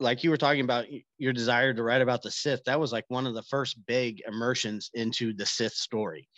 like 0.00 0.22
you 0.22 0.30
were 0.30 0.36
talking 0.36 0.60
about 0.60 0.84
your 1.16 1.32
desire 1.32 1.72
to 1.72 1.82
write 1.82 2.02
about 2.02 2.22
the 2.22 2.30
Sith, 2.30 2.62
that 2.64 2.78
was 2.78 2.92
like 2.92 3.06
one 3.08 3.26
of 3.26 3.34
the 3.34 3.42
first 3.44 3.78
big 3.86 4.22
immersions 4.28 4.90
into 4.94 5.32
the 5.32 5.46
Sith 5.46 5.72
story. 5.72 6.28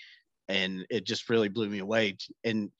And 0.48 0.86
it 0.88 1.04
just 1.04 1.28
really 1.28 1.48
blew 1.48 1.68
me 1.68 1.80
away. 1.80 2.16
And 2.44 2.70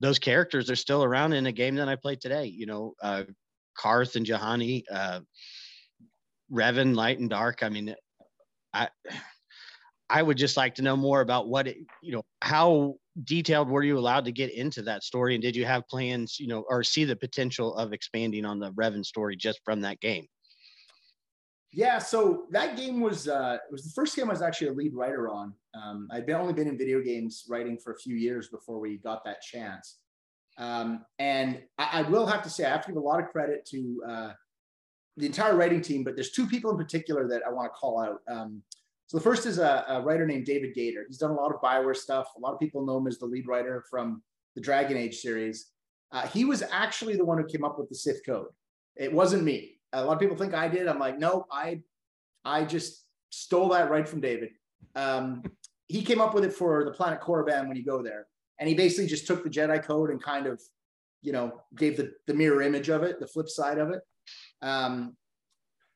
those 0.00 0.18
characters 0.18 0.70
are 0.70 0.76
still 0.76 1.02
around 1.02 1.32
in 1.32 1.46
a 1.46 1.52
game 1.52 1.74
that 1.76 1.88
I 1.88 1.96
play 1.96 2.14
today. 2.14 2.46
You 2.46 2.66
know, 2.66 2.94
uh, 3.02 3.24
Carth 3.76 4.16
and 4.16 4.24
Juhani, 4.24 4.84
uh, 4.92 5.20
Revan, 6.52 6.94
Light 6.94 7.18
and 7.18 7.28
Dark. 7.28 7.62
I 7.62 7.68
mean, 7.68 7.94
I 8.74 8.88
I 10.10 10.22
would 10.22 10.38
just 10.38 10.56
like 10.56 10.74
to 10.76 10.82
know 10.82 10.96
more 10.96 11.20
about 11.20 11.48
what 11.48 11.68
it, 11.68 11.76
you 12.02 12.12
know, 12.12 12.22
how 12.40 12.96
detailed 13.24 13.68
were 13.68 13.82
you 13.82 13.98
allowed 13.98 14.24
to 14.24 14.32
get 14.32 14.52
into 14.52 14.82
that 14.82 15.02
story? 15.02 15.34
And 15.34 15.42
did 15.42 15.54
you 15.54 15.66
have 15.66 15.86
plans 15.88 16.38
you 16.40 16.46
know 16.46 16.64
or 16.68 16.82
see 16.82 17.04
the 17.04 17.16
potential 17.16 17.74
of 17.74 17.92
expanding 17.92 18.44
on 18.44 18.58
the 18.58 18.72
Revan 18.72 19.04
story 19.04 19.36
just 19.36 19.60
from 19.64 19.80
that 19.82 20.00
game? 20.00 20.26
Yeah 21.72 21.98
so 21.98 22.46
that 22.50 22.76
game 22.76 23.00
was 23.00 23.28
uh 23.28 23.58
it 23.62 23.70
was 23.70 23.84
the 23.84 23.90
first 23.94 24.16
game 24.16 24.28
i 24.28 24.32
was 24.32 24.40
actually 24.40 24.68
a 24.68 24.72
lead 24.72 24.94
writer 24.94 25.28
on. 25.28 25.52
Um 25.74 26.08
i'd 26.12 26.24
been 26.24 26.36
only 26.36 26.54
been 26.54 26.68
in 26.68 26.78
video 26.78 27.02
games 27.02 27.44
writing 27.48 27.76
for 27.76 27.92
a 27.92 27.98
few 27.98 28.16
years 28.16 28.48
before 28.48 28.78
we 28.80 28.96
got 28.96 29.22
that 29.24 29.42
chance. 29.42 29.98
Um 30.56 31.04
and 31.18 31.60
i, 31.76 32.00
I 32.00 32.02
will 32.02 32.26
have 32.26 32.42
to 32.44 32.50
say 32.50 32.64
i 32.64 32.70
have 32.70 32.86
to 32.86 32.88
give 32.88 32.96
a 32.96 33.00
lot 33.00 33.20
of 33.20 33.28
credit 33.28 33.66
to 33.66 34.02
uh 34.08 34.32
the 35.18 35.26
entire 35.26 35.56
writing 35.56 35.80
team 35.80 36.04
but 36.04 36.14
there's 36.14 36.30
two 36.30 36.46
people 36.46 36.70
in 36.70 36.76
particular 36.76 37.28
that 37.28 37.42
i 37.46 37.50
want 37.50 37.70
to 37.70 37.76
call 37.78 38.00
out 38.00 38.20
um 38.28 38.62
so 39.08 39.16
the 39.16 39.24
first 39.24 39.46
is 39.46 39.58
a, 39.58 39.86
a, 39.88 40.02
writer 40.02 40.26
named 40.26 40.44
David 40.44 40.76
Gaider. 40.76 41.04
He's 41.08 41.16
done 41.16 41.30
a 41.30 41.34
lot 41.34 41.50
of 41.50 41.62
Bioware 41.62 41.96
stuff. 41.96 42.28
A 42.36 42.40
lot 42.40 42.52
of 42.52 42.60
people 42.60 42.84
know 42.84 42.98
him 42.98 43.06
as 43.06 43.16
the 43.16 43.24
lead 43.24 43.48
writer 43.48 43.82
from 43.90 44.22
the 44.54 44.60
Dragon 44.60 44.98
Age 44.98 45.16
series. 45.16 45.70
Uh, 46.12 46.26
he 46.26 46.44
was 46.44 46.62
actually 46.70 47.16
the 47.16 47.24
one 47.24 47.38
who 47.38 47.44
came 47.44 47.64
up 47.64 47.78
with 47.78 47.88
the 47.88 47.94
Sith 47.94 48.20
code. 48.24 48.48
It 48.96 49.10
wasn't 49.10 49.44
me. 49.44 49.78
A 49.94 50.04
lot 50.04 50.12
of 50.12 50.20
people 50.20 50.36
think 50.36 50.52
I 50.52 50.68
did. 50.68 50.86
I'm 50.86 50.98
like, 50.98 51.18
no, 51.18 51.46
I, 51.50 51.80
I 52.44 52.64
just 52.64 53.06
stole 53.30 53.70
that 53.70 53.90
right 53.90 54.06
from 54.06 54.20
David. 54.20 54.50
Um, 54.94 55.42
he 55.86 56.02
came 56.02 56.20
up 56.20 56.34
with 56.34 56.44
it 56.44 56.52
for 56.52 56.84
the 56.84 56.90
planet 56.90 57.22
Korriban 57.22 57.66
when 57.66 57.78
you 57.78 57.84
go 57.86 58.02
there, 58.02 58.26
and 58.60 58.68
he 58.68 58.74
basically 58.74 59.06
just 59.06 59.26
took 59.26 59.42
the 59.42 59.48
Jedi 59.48 59.82
code 59.82 60.10
and 60.10 60.22
kind 60.22 60.46
of, 60.46 60.60
you 61.22 61.32
know, 61.32 61.62
gave 61.76 61.96
the 61.96 62.12
the 62.26 62.34
mirror 62.34 62.60
image 62.60 62.90
of 62.90 63.02
it, 63.04 63.20
the 63.20 63.26
flip 63.26 63.48
side 63.48 63.78
of 63.78 63.90
it. 63.90 64.02
Um, 64.62 65.16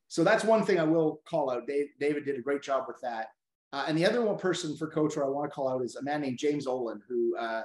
so 0.08 0.24
that's 0.24 0.44
one 0.44 0.64
thing 0.64 0.78
I 0.78 0.84
will 0.84 1.22
call 1.26 1.50
out. 1.50 1.66
Dave, 1.66 1.88
David 1.98 2.24
did 2.24 2.36
a 2.38 2.42
great 2.42 2.62
job 2.62 2.84
with 2.86 3.00
that. 3.00 3.28
Uh, 3.72 3.84
and 3.88 3.96
the 3.96 4.04
other 4.04 4.22
one 4.22 4.36
person 4.36 4.76
for 4.76 4.90
KOTOR 4.90 5.24
I 5.24 5.28
want 5.28 5.50
to 5.50 5.54
call 5.54 5.68
out 5.68 5.82
is 5.82 5.96
a 5.96 6.02
man 6.02 6.20
named 6.20 6.38
James 6.38 6.66
Ohlen, 6.66 7.00
who 7.08 7.34
uh, 7.38 7.62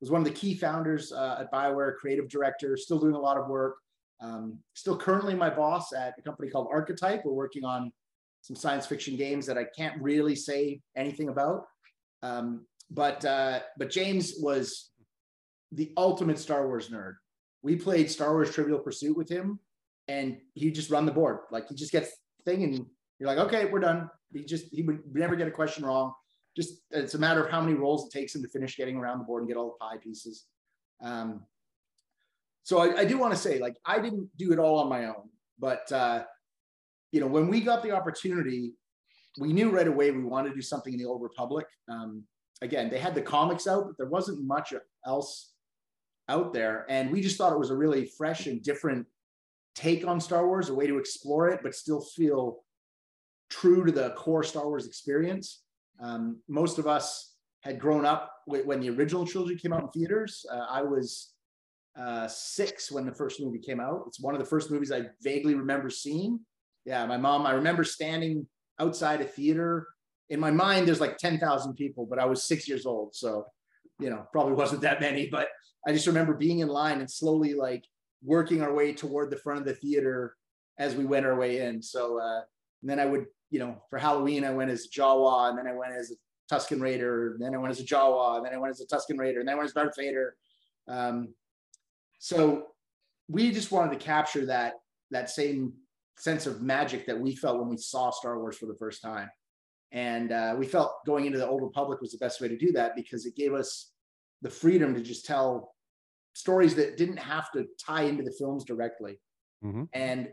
was 0.00 0.10
one 0.10 0.22
of 0.22 0.26
the 0.26 0.32
key 0.32 0.54
founders 0.54 1.12
uh, 1.12 1.36
at 1.40 1.52
Bioware, 1.52 1.96
creative 1.96 2.28
director, 2.28 2.76
still 2.76 2.98
doing 2.98 3.14
a 3.14 3.18
lot 3.18 3.36
of 3.36 3.48
work. 3.48 3.76
Um, 4.22 4.58
still 4.74 4.96
currently 4.96 5.34
my 5.34 5.50
boss 5.50 5.92
at 5.92 6.14
a 6.18 6.22
company 6.22 6.48
called 6.48 6.68
Archetype. 6.70 7.24
We're 7.24 7.32
working 7.32 7.64
on 7.64 7.92
some 8.42 8.56
science 8.56 8.86
fiction 8.86 9.16
games 9.16 9.44
that 9.46 9.58
I 9.58 9.64
can't 9.76 10.00
really 10.00 10.34
say 10.34 10.80
anything 10.96 11.28
about. 11.28 11.66
Um, 12.22 12.66
but 12.90 13.24
uh, 13.24 13.60
but 13.76 13.90
James 13.90 14.34
was 14.38 14.90
the 15.72 15.92
ultimate 15.96 16.38
Star 16.38 16.66
Wars 16.66 16.88
nerd. 16.88 17.14
We 17.62 17.76
played 17.76 18.10
Star 18.10 18.32
Wars 18.32 18.50
Trivial 18.50 18.78
Pursuit 18.78 19.16
with 19.16 19.28
him 19.28 19.60
and 20.10 20.38
he 20.54 20.70
just 20.70 20.90
run 20.90 21.06
the 21.06 21.12
board. 21.12 21.38
Like 21.50 21.68
he 21.68 21.74
just 21.74 21.92
gets 21.92 22.10
thing, 22.44 22.64
and 22.64 22.86
you're 23.18 23.28
like, 23.28 23.38
okay, 23.38 23.66
we're 23.66 23.80
done. 23.80 24.10
He 24.32 24.44
just 24.44 24.66
he 24.72 24.82
would 24.82 25.00
never 25.12 25.36
get 25.36 25.48
a 25.48 25.52
question 25.52 25.84
wrong. 25.84 26.12
Just 26.56 26.80
it's 26.90 27.14
a 27.14 27.18
matter 27.18 27.44
of 27.44 27.50
how 27.50 27.60
many 27.60 27.74
rolls 27.74 28.06
it 28.06 28.18
takes 28.18 28.34
him 28.34 28.42
to 28.42 28.48
finish 28.48 28.76
getting 28.76 28.96
around 28.96 29.18
the 29.18 29.24
board 29.24 29.42
and 29.42 29.48
get 29.48 29.56
all 29.56 29.76
the 29.78 29.84
pie 29.84 29.98
pieces. 30.02 30.46
Um, 31.02 31.42
so 32.62 32.78
I, 32.78 33.00
I 33.00 33.04
do 33.04 33.18
want 33.18 33.32
to 33.32 33.38
say, 33.38 33.58
like, 33.58 33.76
I 33.86 34.00
didn't 34.00 34.28
do 34.36 34.52
it 34.52 34.58
all 34.58 34.78
on 34.78 34.88
my 34.88 35.06
own, 35.06 35.28
but 35.58 35.90
uh, 35.92 36.24
you 37.12 37.20
know, 37.20 37.26
when 37.26 37.48
we 37.48 37.60
got 37.60 37.82
the 37.82 37.92
opportunity, 37.92 38.74
we 39.38 39.52
knew 39.52 39.70
right 39.70 39.86
away 39.86 40.10
we 40.10 40.24
wanted 40.24 40.50
to 40.50 40.54
do 40.56 40.62
something 40.62 40.92
in 40.92 40.98
the 40.98 41.06
Old 41.06 41.22
Republic. 41.22 41.66
Um, 41.88 42.24
again, 42.62 42.90
they 42.90 42.98
had 42.98 43.14
the 43.14 43.22
comics 43.22 43.66
out, 43.66 43.84
but 43.86 43.96
there 43.96 44.08
wasn't 44.08 44.44
much 44.44 44.74
else 45.06 45.52
out 46.28 46.52
there, 46.52 46.84
and 46.88 47.10
we 47.10 47.20
just 47.20 47.36
thought 47.38 47.52
it 47.52 47.58
was 47.58 47.70
a 47.70 47.76
really 47.76 48.06
fresh 48.18 48.46
and 48.46 48.62
different 48.62 49.06
take 49.80 50.06
on 50.06 50.20
Star 50.20 50.46
Wars, 50.46 50.68
a 50.68 50.74
way 50.74 50.86
to 50.86 50.98
explore 50.98 51.48
it, 51.48 51.60
but 51.62 51.74
still 51.74 52.00
feel 52.00 52.62
true 53.48 53.84
to 53.84 53.92
the 53.92 54.10
core 54.10 54.42
Star 54.42 54.66
Wars 54.66 54.86
experience. 54.86 55.62
Um, 56.00 56.40
most 56.48 56.78
of 56.78 56.86
us 56.86 57.34
had 57.62 57.78
grown 57.78 58.04
up 58.04 58.32
when 58.46 58.80
the 58.80 58.90
original 58.90 59.26
trilogy 59.26 59.56
came 59.56 59.72
out 59.72 59.82
in 59.82 59.88
theaters. 59.88 60.44
Uh, 60.50 60.66
I 60.68 60.82
was 60.82 61.32
uh, 61.98 62.28
six 62.28 62.90
when 62.90 63.06
the 63.06 63.12
first 63.12 63.40
movie 63.40 63.58
came 63.58 63.80
out. 63.80 64.04
It's 64.06 64.20
one 64.20 64.34
of 64.34 64.40
the 64.40 64.46
first 64.46 64.70
movies 64.70 64.92
I 64.92 65.06
vaguely 65.22 65.54
remember 65.54 65.90
seeing. 65.90 66.40
Yeah, 66.84 67.04
my 67.06 67.16
mom, 67.16 67.46
I 67.46 67.52
remember 67.52 67.84
standing 67.84 68.46
outside 68.78 69.20
a 69.20 69.24
theater. 69.24 69.86
In 70.30 70.40
my 70.40 70.50
mind, 70.50 70.86
there's 70.86 71.00
like 71.00 71.18
10,000 71.18 71.74
people, 71.74 72.06
but 72.06 72.18
I 72.18 72.24
was 72.24 72.42
six 72.42 72.68
years 72.68 72.86
old. 72.86 73.14
So, 73.14 73.46
you 73.98 74.10
know, 74.10 74.26
probably 74.32 74.54
wasn't 74.54 74.82
that 74.82 75.00
many, 75.00 75.28
but 75.28 75.48
I 75.86 75.92
just 75.92 76.06
remember 76.06 76.34
being 76.34 76.60
in 76.60 76.68
line 76.68 77.00
and 77.00 77.10
slowly 77.10 77.54
like 77.54 77.84
working 78.22 78.62
our 78.62 78.72
way 78.72 78.92
toward 78.92 79.30
the 79.30 79.36
front 79.36 79.60
of 79.60 79.66
the 79.66 79.74
theater 79.74 80.36
as 80.78 80.94
we 80.94 81.04
went 81.04 81.26
our 81.26 81.36
way 81.36 81.60
in. 81.60 81.82
So 81.82 82.18
uh, 82.18 82.40
and 82.82 82.90
then 82.90 82.98
I 82.98 83.06
would, 83.06 83.26
you 83.50 83.58
know, 83.58 83.82
for 83.90 83.98
Halloween 83.98 84.44
I 84.44 84.50
went 84.50 84.70
as 84.70 84.88
Jawa, 84.88 85.50
and 85.50 85.58
then 85.58 85.66
I 85.66 85.74
went 85.74 85.94
as 85.94 86.10
a 86.10 86.54
Tusken 86.54 86.80
Raider, 86.80 87.36
then 87.38 87.54
I 87.54 87.58
went 87.58 87.70
as 87.70 87.80
a 87.80 87.84
Jawa, 87.84 88.38
and 88.38 88.46
then 88.46 88.54
I 88.54 88.58
went 88.58 88.70
as 88.70 88.80
a 88.80 88.86
Tusken 88.86 89.18
Raider, 89.18 89.40
and 89.40 89.48
then 89.48 89.54
I 89.54 89.58
went 89.58 89.68
as 89.68 89.74
Darth 89.74 89.94
Vader. 89.96 90.34
Um, 90.88 91.34
so 92.18 92.68
we 93.28 93.52
just 93.52 93.70
wanted 93.70 93.98
to 93.98 94.04
capture 94.04 94.46
that 94.46 94.74
that 95.10 95.30
same 95.30 95.74
sense 96.18 96.46
of 96.46 96.62
magic 96.62 97.06
that 97.06 97.18
we 97.18 97.34
felt 97.34 97.58
when 97.58 97.68
we 97.68 97.76
saw 97.76 98.10
Star 98.10 98.38
Wars 98.38 98.56
for 98.56 98.66
the 98.66 98.74
first 98.74 99.02
time. 99.02 99.28
And 99.92 100.30
uh, 100.30 100.54
we 100.56 100.66
felt 100.66 101.04
going 101.04 101.26
into 101.26 101.38
the 101.38 101.48
Old 101.48 101.62
Republic 101.62 102.00
was 102.00 102.12
the 102.12 102.18
best 102.18 102.40
way 102.40 102.48
to 102.48 102.56
do 102.56 102.72
that 102.72 102.94
because 102.94 103.26
it 103.26 103.34
gave 103.34 103.54
us 103.54 103.90
the 104.42 104.50
freedom 104.50 104.94
to 104.94 105.00
just 105.00 105.24
tell 105.24 105.74
stories 106.32 106.74
that 106.76 106.96
didn't 106.96 107.18
have 107.18 107.50
to 107.52 107.66
tie 107.84 108.02
into 108.02 108.22
the 108.22 108.34
films 108.38 108.64
directly. 108.64 109.18
Mm-hmm. 109.64 109.84
And 109.92 110.28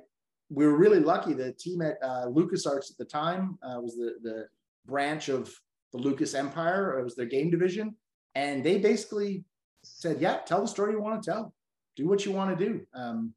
we 0.49 0.65
were 0.65 0.77
really 0.77 0.99
lucky. 0.99 1.33
The 1.33 1.53
team 1.53 1.81
at 1.81 1.97
uh, 2.01 2.27
LucasArts 2.27 2.91
at 2.91 2.97
the 2.97 3.05
time 3.05 3.57
uh, 3.63 3.79
was 3.81 3.95
the, 3.95 4.15
the 4.21 4.47
branch 4.85 5.29
of 5.29 5.53
the 5.91 5.99
Lucas 5.99 6.33
Empire. 6.33 6.99
It 6.99 7.03
was 7.03 7.15
their 7.15 7.25
game 7.25 7.49
division. 7.49 7.95
And 8.35 8.63
they 8.63 8.77
basically 8.77 9.43
said, 9.83 10.21
yeah, 10.21 10.37
tell 10.45 10.61
the 10.61 10.67
story 10.67 10.93
you 10.93 11.01
want 11.01 11.21
to 11.21 11.31
tell. 11.31 11.53
Do 11.95 12.07
what 12.07 12.25
you 12.25 12.31
want 12.31 12.57
to 12.57 12.65
do. 12.65 12.81
Um, 12.93 13.33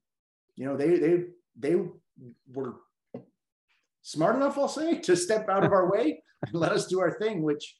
you 0.57 0.66
know, 0.66 0.77
they, 0.77 0.99
they, 0.99 1.25
they 1.59 1.77
were 2.53 2.77
smart 4.03 4.37
enough, 4.37 4.59
I'll 4.59 4.68
say, 4.68 4.99
to 4.99 5.16
step 5.16 5.49
out 5.49 5.64
of 5.64 5.73
our 5.73 5.90
way 5.90 6.23
and 6.46 6.55
let 6.55 6.73
us 6.73 6.87
do 6.87 7.01
our 7.01 7.18
thing, 7.18 7.42
which 7.42 7.77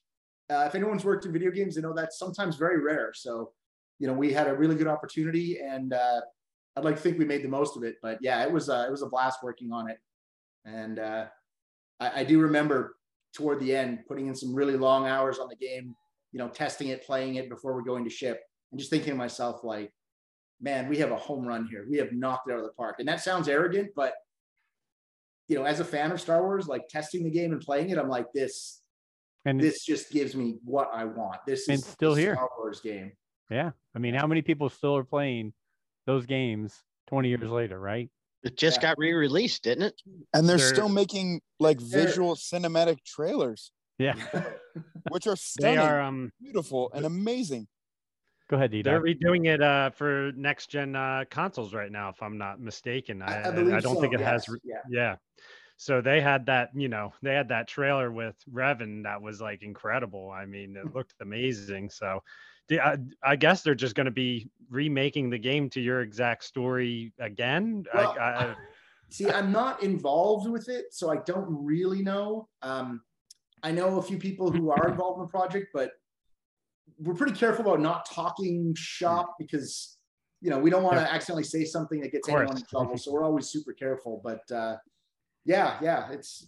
uh, 0.51 0.65
if 0.67 0.75
anyone's 0.75 1.05
worked 1.05 1.27
in 1.27 1.33
video 1.33 1.51
games, 1.51 1.77
you 1.77 1.83
know 1.83 1.93
that's 1.95 2.19
sometimes 2.19 2.57
very 2.57 2.81
rare. 2.83 3.13
So, 3.15 3.53
you 4.01 4.07
know, 4.07 4.15
we 4.15 4.33
had 4.33 4.49
a 4.49 4.55
really 4.55 4.75
good 4.75 4.89
opportunity, 4.89 5.59
and 5.63 5.93
uh, 5.93 6.23
I'd 6.75 6.85
like 6.85 6.97
to 6.97 7.03
think 7.03 7.19
we 7.19 7.27
made 7.27 7.45
the 7.45 7.49
most 7.49 7.77
of 7.77 7.85
it. 7.85 7.97
But 8.03 8.19
yeah, 8.23 8.43
it 8.43 8.51
was 8.51 8.69
uh, 8.69 8.85
it 8.89 8.91
was 8.91 9.03
a 9.03 9.07
blast 9.07 9.41
working 9.43 9.71
on 9.73 9.89
it, 9.89 9.99
and 10.65 10.99
uh, 10.99 11.27
I, 12.01 12.21
I 12.21 12.25
do 12.25 12.41
remember 12.41 12.97
toward 13.35 13.61
the 13.61 13.77
end 13.77 14.01
putting 14.09 14.27
in 14.27 14.35
some 14.35 14.55
really 14.55 14.77
long 14.77 15.07
hours 15.07 15.39
on 15.39 15.49
the 15.49 15.55
game, 15.55 15.95
you 16.33 16.39
know, 16.39 16.49
testing 16.49 16.89
it, 16.89 17.05
playing 17.05 17.37
it 17.37 17.49
before 17.49 17.75
we're 17.75 17.83
going 17.83 18.05
to 18.05 18.11
ship, 18.11 18.41
and 18.73 18.81
just 18.81 18.91
thinking 18.91 19.11
to 19.11 19.17
myself 19.17 19.63
like, 19.63 19.93
man, 20.63 20.89
we 20.89 20.97
have 20.97 21.13
a 21.13 21.17
home 21.17 21.47
run 21.47 21.69
here. 21.71 21.87
We 21.89 21.99
have 21.99 22.13
knocked 22.13 22.49
it 22.49 22.55
out 22.55 22.61
of 22.61 22.65
the 22.65 22.73
park, 22.73 22.97
and 23.01 23.07
that 23.07 23.21
sounds 23.21 23.49
arrogant, 23.49 23.91
but 23.95 24.15
you 25.47 25.57
know, 25.57 25.65
as 25.65 25.81
a 25.81 25.85
fan 25.85 26.11
of 26.13 26.21
Star 26.21 26.43
Wars, 26.43 26.69
like 26.69 26.89
testing 26.89 27.25
the 27.25 27.31
game 27.31 27.53
and 27.53 27.61
playing 27.61 27.91
it, 27.91 27.99
I'm 27.99 28.09
like, 28.09 28.33
this 28.33 28.81
and 29.45 29.61
this 29.61 29.85
just 29.85 30.11
gives 30.11 30.35
me 30.35 30.59
what 30.65 30.89
I 30.93 31.05
want. 31.05 31.41
This 31.47 31.69
is 31.69 31.85
still 31.85 32.15
here. 32.15 32.35
Star 32.35 32.49
Wars 32.57 32.81
game. 32.81 33.13
Yeah. 33.51 33.71
I 33.95 33.99
mean, 33.99 34.15
how 34.15 34.27
many 34.27 34.43
people 34.43 34.69
still 34.69 34.97
are 34.97 35.05
playing 35.05 35.53
those 36.07 36.27
games 36.27 36.83
20 37.09 37.29
years 37.29 37.51
later, 37.51 37.79
right? 37.79 38.09
It 38.43 38.57
just 38.57 38.79
Yeah. 38.79 38.83
got 38.91 38.99
re-released, 38.99 39.65
didn't 39.65 39.85
it? 39.85 40.01
And 40.33 40.49
they're 40.49 40.57
They're- 40.57 40.67
still 40.75 40.89
making 40.89 41.43
like 41.59 41.81
visual 41.81 42.37
cinematic 42.37 43.05
trailers, 43.05 43.73
Yeah. 43.99 44.15
which 45.11 45.27
are 45.27 45.37
stunning, 45.37 45.77
They 45.77 45.83
stunning, 45.83 45.95
are 45.95 46.01
um 46.01 46.33
beautiful, 46.41 46.91
and 46.95 47.05
amazing. 47.05 47.67
Go 48.49 48.57
ahead, 48.57 48.71
D. 48.73 48.83
they're 48.83 49.01
redoing 49.03 49.47
it 49.47 49.63
uh 49.63 49.91
for 49.91 50.33
next 50.37 50.69
gen 50.71 50.97
uh 50.97 51.25
consoles 51.31 51.75
right 51.75 51.93
now, 51.93 52.09
if 52.09 52.23
I'm 52.23 52.39
not 52.39 52.61
mistaken. 52.61 53.21
I, 53.23 53.43
I, 53.43 53.49
I 53.49 53.77
I 53.77 53.81
don't 53.81 53.97
so, 53.97 54.01
think 54.01 54.15
it 54.15 54.21
yes, 54.21 54.29
has 54.31 54.49
re- 54.49 54.61
Yeah. 54.65 54.83
yeah. 54.89 55.17
So 55.77 56.01
they 56.03 56.21
had 56.21 56.47
that, 56.47 56.71
you 56.75 56.89
know, 56.89 57.13
they 57.23 57.35
had 57.35 57.49
that 57.49 57.67
trailer 57.69 58.11
with 58.11 58.37
Revan 58.53 59.03
that 59.05 59.21
was 59.23 59.41
like 59.41 59.63
incredible. 59.63 60.31
I 60.31 60.45
mean, 60.47 60.77
it 60.77 60.95
looked 60.95 61.15
amazing. 61.21 61.91
So 61.91 62.07
the- 62.17 62.23
I, 62.73 62.99
I 63.23 63.37
guess 63.37 63.63
they're 63.63 63.75
just 63.75 63.95
going 63.95 64.07
to 64.07 64.13
be 64.13 64.51
remaking 64.69 65.31
the 65.31 65.39
game 65.39 65.69
to 65.71 65.81
your 65.81 66.03
exact 66.03 66.45
story 66.45 67.13
again. 67.19 67.85
Well, 67.93 68.17
I, 68.19 68.23
I, 68.23 68.55
See, 69.11 69.29
I'm 69.29 69.51
not 69.51 69.83
involved 69.83 70.49
with 70.49 70.69
it, 70.69 70.95
so 70.95 71.11
I 71.11 71.17
don't 71.27 71.49
really 71.49 72.01
know. 72.01 72.49
Um, 72.63 73.03
I 73.63 73.73
know 73.73 73.99
a 73.99 74.03
few 74.03 74.19
people 74.19 74.53
who 74.53 74.71
are 74.71 74.89
involved 74.91 75.19
in 75.19 75.23
the 75.23 75.29
project, 75.29 75.69
but 75.75 75.93
we're 76.99 77.15
pretty 77.15 77.35
careful 77.35 77.65
about 77.65 77.81
not 77.81 78.07
talking 78.09 78.75
shop 78.77 79.35
because 79.39 79.97
you 80.41 80.51
know 80.51 80.59
we 80.59 80.71
don't 80.71 80.83
want 80.85 80.97
to 80.97 81.13
accidentally 81.13 81.45
say 81.45 81.65
something 81.65 82.01
that 82.01 82.13
gets 82.13 82.29
anyone 82.29 82.57
in 82.57 82.65
trouble. 82.65 82.97
So 82.97 83.13
we're 83.13 83.25
always 83.25 83.49
super 83.49 83.73
careful. 83.73 84.21
But 84.23 84.43
uh, 84.55 84.77
yeah, 85.45 85.79
yeah, 85.83 86.13
it's 86.13 86.47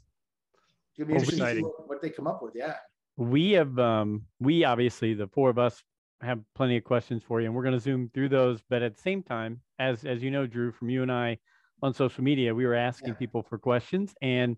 gonna 0.96 1.08
be 1.08 1.14
Well, 1.14 1.22
interesting 1.22 1.44
to 1.44 1.54
see 1.56 1.62
what, 1.62 1.88
what 1.88 2.02
they 2.02 2.10
come 2.10 2.28
up 2.28 2.42
with. 2.42 2.52
Yeah. 2.54 2.76
we 3.16 3.52
have 3.52 3.76
um 3.78 4.22
we 4.40 4.64
obviously 4.64 5.14
the 5.14 5.26
four 5.26 5.50
of 5.50 5.58
us 5.58 5.82
have 6.22 6.40
plenty 6.54 6.76
of 6.76 6.84
questions 6.84 7.22
for 7.26 7.40
you 7.40 7.46
and 7.46 7.54
we're 7.54 7.62
going 7.62 7.74
to 7.74 7.80
zoom 7.80 8.10
through 8.14 8.28
those 8.28 8.60
but 8.70 8.82
at 8.82 8.94
the 8.94 9.00
same 9.00 9.22
time 9.22 9.60
as 9.78 10.04
as 10.04 10.22
you 10.22 10.30
know 10.30 10.46
drew 10.46 10.72
from 10.72 10.88
you 10.88 11.02
and 11.02 11.12
i 11.12 11.36
on 11.82 11.92
social 11.92 12.22
media 12.22 12.54
we 12.54 12.66
were 12.66 12.74
asking 12.74 13.10
Yeah. 13.10 13.14
people 13.14 13.42
for 13.42 13.58
questions 13.58 14.14
and 14.22 14.56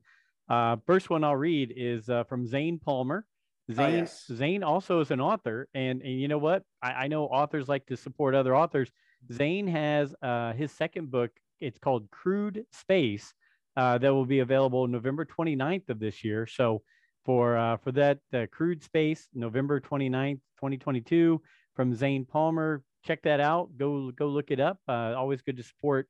uh 0.48 0.76
first 0.86 1.10
one 1.10 1.24
i'll 1.24 1.36
read 1.36 1.72
is 1.74 2.08
uh, 2.08 2.24
from 2.24 2.46
zane 2.46 2.78
palmer 2.78 3.26
zane 3.72 4.00
yes. 4.00 4.26
zane 4.32 4.62
also 4.62 5.00
is 5.00 5.10
an 5.10 5.20
author 5.20 5.68
and 5.74 6.02
and 6.02 6.20
you 6.20 6.28
know 6.28 6.38
what 6.38 6.62
I, 6.82 6.92
I 6.92 7.08
know 7.08 7.24
authors 7.24 7.68
like 7.68 7.86
to 7.86 7.96
support 7.96 8.34
other 8.34 8.54
authors 8.54 8.90
zane 9.32 9.66
has 9.68 10.14
uh 10.22 10.52
his 10.52 10.70
second 10.70 11.10
book 11.10 11.30
it's 11.60 11.78
called 11.78 12.10
crude 12.10 12.66
space 12.72 13.32
uh, 13.76 13.98
that 13.98 14.12
will 14.12 14.26
be 14.26 14.40
available 14.40 14.86
November 14.86 15.24
29th 15.24 15.88
of 15.88 15.98
this 15.98 16.24
year. 16.24 16.46
So 16.46 16.82
for 17.24 17.56
uh, 17.56 17.76
for 17.78 17.92
that 17.92 18.18
uh, 18.32 18.46
crude 18.52 18.82
space 18.82 19.28
november 19.34 19.80
29th 19.80 20.40
2022 20.56 21.40
from 21.74 21.94
zane 21.94 22.24
palmer. 22.24 22.82
Check 23.04 23.22
that 23.22 23.40
out. 23.40 23.70
Go 23.76 24.10
go 24.12 24.28
look 24.28 24.50
it 24.50 24.60
up. 24.60 24.78
Uh, 24.88 25.14
always 25.16 25.42
good 25.42 25.56
to 25.56 25.62
support 25.62 26.08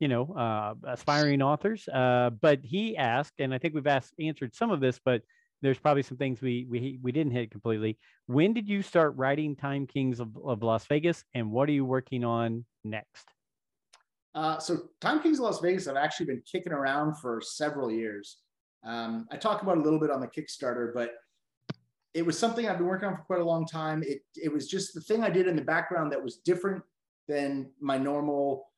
you 0.00 0.08
know 0.08 0.32
uh, 0.34 0.74
aspiring 0.84 1.42
authors. 1.42 1.88
Uh, 1.88 2.30
but 2.40 2.60
he 2.62 2.96
asked 2.96 3.34
and 3.38 3.54
i 3.54 3.58
think 3.58 3.74
we've 3.74 3.86
asked 3.86 4.12
answered 4.18 4.54
some 4.54 4.70
of 4.70 4.80
this 4.80 5.00
but 5.04 5.22
there's 5.62 5.78
probably 5.78 6.02
some 6.02 6.18
things 6.18 6.42
we 6.42 6.66
we, 6.68 6.98
we 7.02 7.12
didn't 7.12 7.32
hit 7.32 7.50
completely. 7.50 7.98
When 8.26 8.52
did 8.52 8.68
you 8.68 8.82
start 8.82 9.16
writing 9.16 9.56
time 9.56 9.86
kings 9.86 10.20
of, 10.20 10.36
of 10.44 10.62
las 10.62 10.86
vegas 10.86 11.24
and 11.34 11.50
what 11.50 11.68
are 11.68 11.72
you 11.72 11.84
working 11.84 12.24
on 12.24 12.66
next? 12.84 13.26
Uh, 14.34 14.58
so 14.58 14.90
Time 15.00 15.20
Kings 15.20 15.38
of 15.38 15.44
Las 15.44 15.60
Vegas, 15.60 15.86
I've 15.86 15.96
actually 15.96 16.26
been 16.26 16.42
kicking 16.50 16.72
around 16.72 17.14
for 17.18 17.40
several 17.40 17.88
years. 17.88 18.38
Um, 18.84 19.26
I 19.30 19.36
talk 19.36 19.62
about 19.62 19.78
a 19.78 19.80
little 19.80 19.98
bit 19.98 20.10
on 20.10 20.20
the 20.20 20.26
Kickstarter, 20.26 20.92
but 20.92 21.12
it 22.12 22.24
was 22.24 22.38
something 22.38 22.68
I've 22.68 22.78
been 22.78 22.86
working 22.86 23.08
on 23.08 23.16
for 23.16 23.22
quite 23.22 23.40
a 23.40 23.44
long 23.44 23.66
time. 23.66 24.02
It 24.06 24.20
it 24.36 24.52
was 24.52 24.68
just 24.68 24.94
the 24.94 25.00
thing 25.00 25.22
I 25.22 25.30
did 25.30 25.48
in 25.48 25.56
the 25.56 25.62
background 25.62 26.12
that 26.12 26.22
was 26.22 26.36
different 26.36 26.82
than 27.26 27.70
my 27.80 27.98
normal 27.98 28.68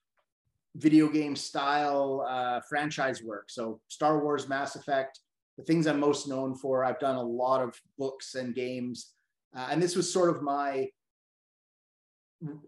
video 0.77 1.09
game 1.09 1.35
style 1.37 2.25
uh, 2.29 2.61
franchise 2.69 3.23
work. 3.23 3.51
So 3.51 3.81
Star 3.89 4.23
Wars, 4.23 4.49
Mass 4.49 4.77
Effect, 4.77 5.21
the 5.59 5.65
things 5.65 5.87
I'm 5.87 6.01
most 6.01 6.29
known 6.29 6.55
for. 6.55 6.85
I've 6.85 7.01
done 7.01 7.17
a 7.17 7.23
lot 7.23 7.63
of 7.63 7.79
books 7.99 8.35
and 8.35 8.55
games, 8.55 9.15
uh, 9.57 9.69
and 9.71 9.83
this 9.83 9.97
was 9.97 10.11
sort 10.11 10.31
of 10.31 10.43
my 10.43 10.89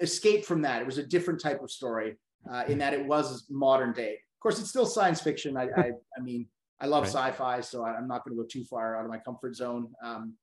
escape 0.00 0.44
from 0.44 0.62
that. 0.62 0.82
It 0.82 0.86
was 0.86 0.98
a 0.98 1.02
different 1.02 1.40
type 1.40 1.62
of 1.62 1.70
story 1.70 2.16
uh, 2.50 2.64
in 2.68 2.78
that 2.78 2.94
it 2.94 3.04
was 3.04 3.46
modern 3.50 3.92
day. 3.92 4.14
Of 4.14 4.40
course, 4.40 4.58
it's 4.58 4.70
still 4.70 4.86
science 4.86 5.20
fiction. 5.20 5.56
I, 5.56 5.68
I, 5.76 5.90
I 6.16 6.22
mean, 6.22 6.46
I 6.80 6.86
love 6.86 7.04
Right. 7.04 7.12
sci-fi, 7.12 7.60
so 7.60 7.84
I- 7.84 7.96
I'm 7.96 8.06
not 8.06 8.24
going 8.24 8.36
to 8.36 8.42
go 8.42 8.46
too 8.46 8.64
far 8.64 8.96
out 8.96 9.04
of 9.04 9.10
my 9.10 9.18
comfort 9.18 9.56
zone. 9.56 9.92
Um, 10.02 10.34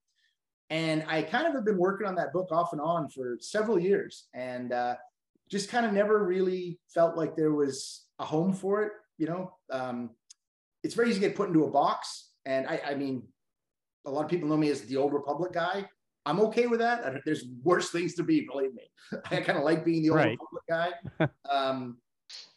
and 0.69 1.05
I 1.07 1.21
kind 1.21 1.47
of 1.47 1.53
have 1.53 1.63
been 1.65 1.77
working 1.77 2.07
on 2.07 2.15
that 2.15 2.33
book 2.33 2.51
off 2.51 2.73
and 2.73 2.81
on 2.81 3.09
for 3.09 3.37
several 3.39 3.79
years, 3.79 4.27
and 4.33 4.71
uh, 4.73 4.95
just 5.49 5.69
kind 5.69 5.85
of 5.85 5.93
never 5.93 6.25
really 6.25 6.79
felt 6.93 7.15
like 7.15 7.35
there 7.35 7.53
was 7.53 8.05
a 8.19 8.25
home 8.25 8.51
for 8.53 8.83
it. 8.83 8.91
You 9.17 9.27
know, 9.27 9.57
um, 9.69 10.09
it's 10.83 10.95
very 10.95 11.09
easy 11.09 11.19
to 11.21 11.27
get 11.27 11.35
put 11.37 11.47
into 11.49 11.63
a 11.63 11.69
box, 11.71 12.31
and 12.45 12.67
I, 12.67 12.81
I 12.87 12.95
mean, 12.95 13.27
a 14.05 14.11
lot 14.11 14.25
of 14.25 14.29
people 14.29 14.49
know 14.49 14.57
me 14.57 14.69
as 14.69 14.81
the 14.81 14.97
old 14.97 15.13
Republic 15.13 15.53
guy. 15.53 15.87
I'm 16.25 16.39
okay 16.41 16.65
with 16.67 16.79
that. 16.79 17.05
I- 17.05 17.21
There's 17.25 17.45
worse 17.63 17.91
things 17.91 18.15
to 18.15 18.23
be, 18.23 18.41
believe 18.41 18.73
me. 18.73 18.89
I 19.31 19.41
kind 19.41 19.57
of 19.57 19.63
like 19.63 19.85
being 19.85 20.01
the 20.01 20.09
old 20.09 20.17
Right. 20.17 20.37
Republic 20.39 20.63
guy. 20.67 21.29
um, 21.49 21.97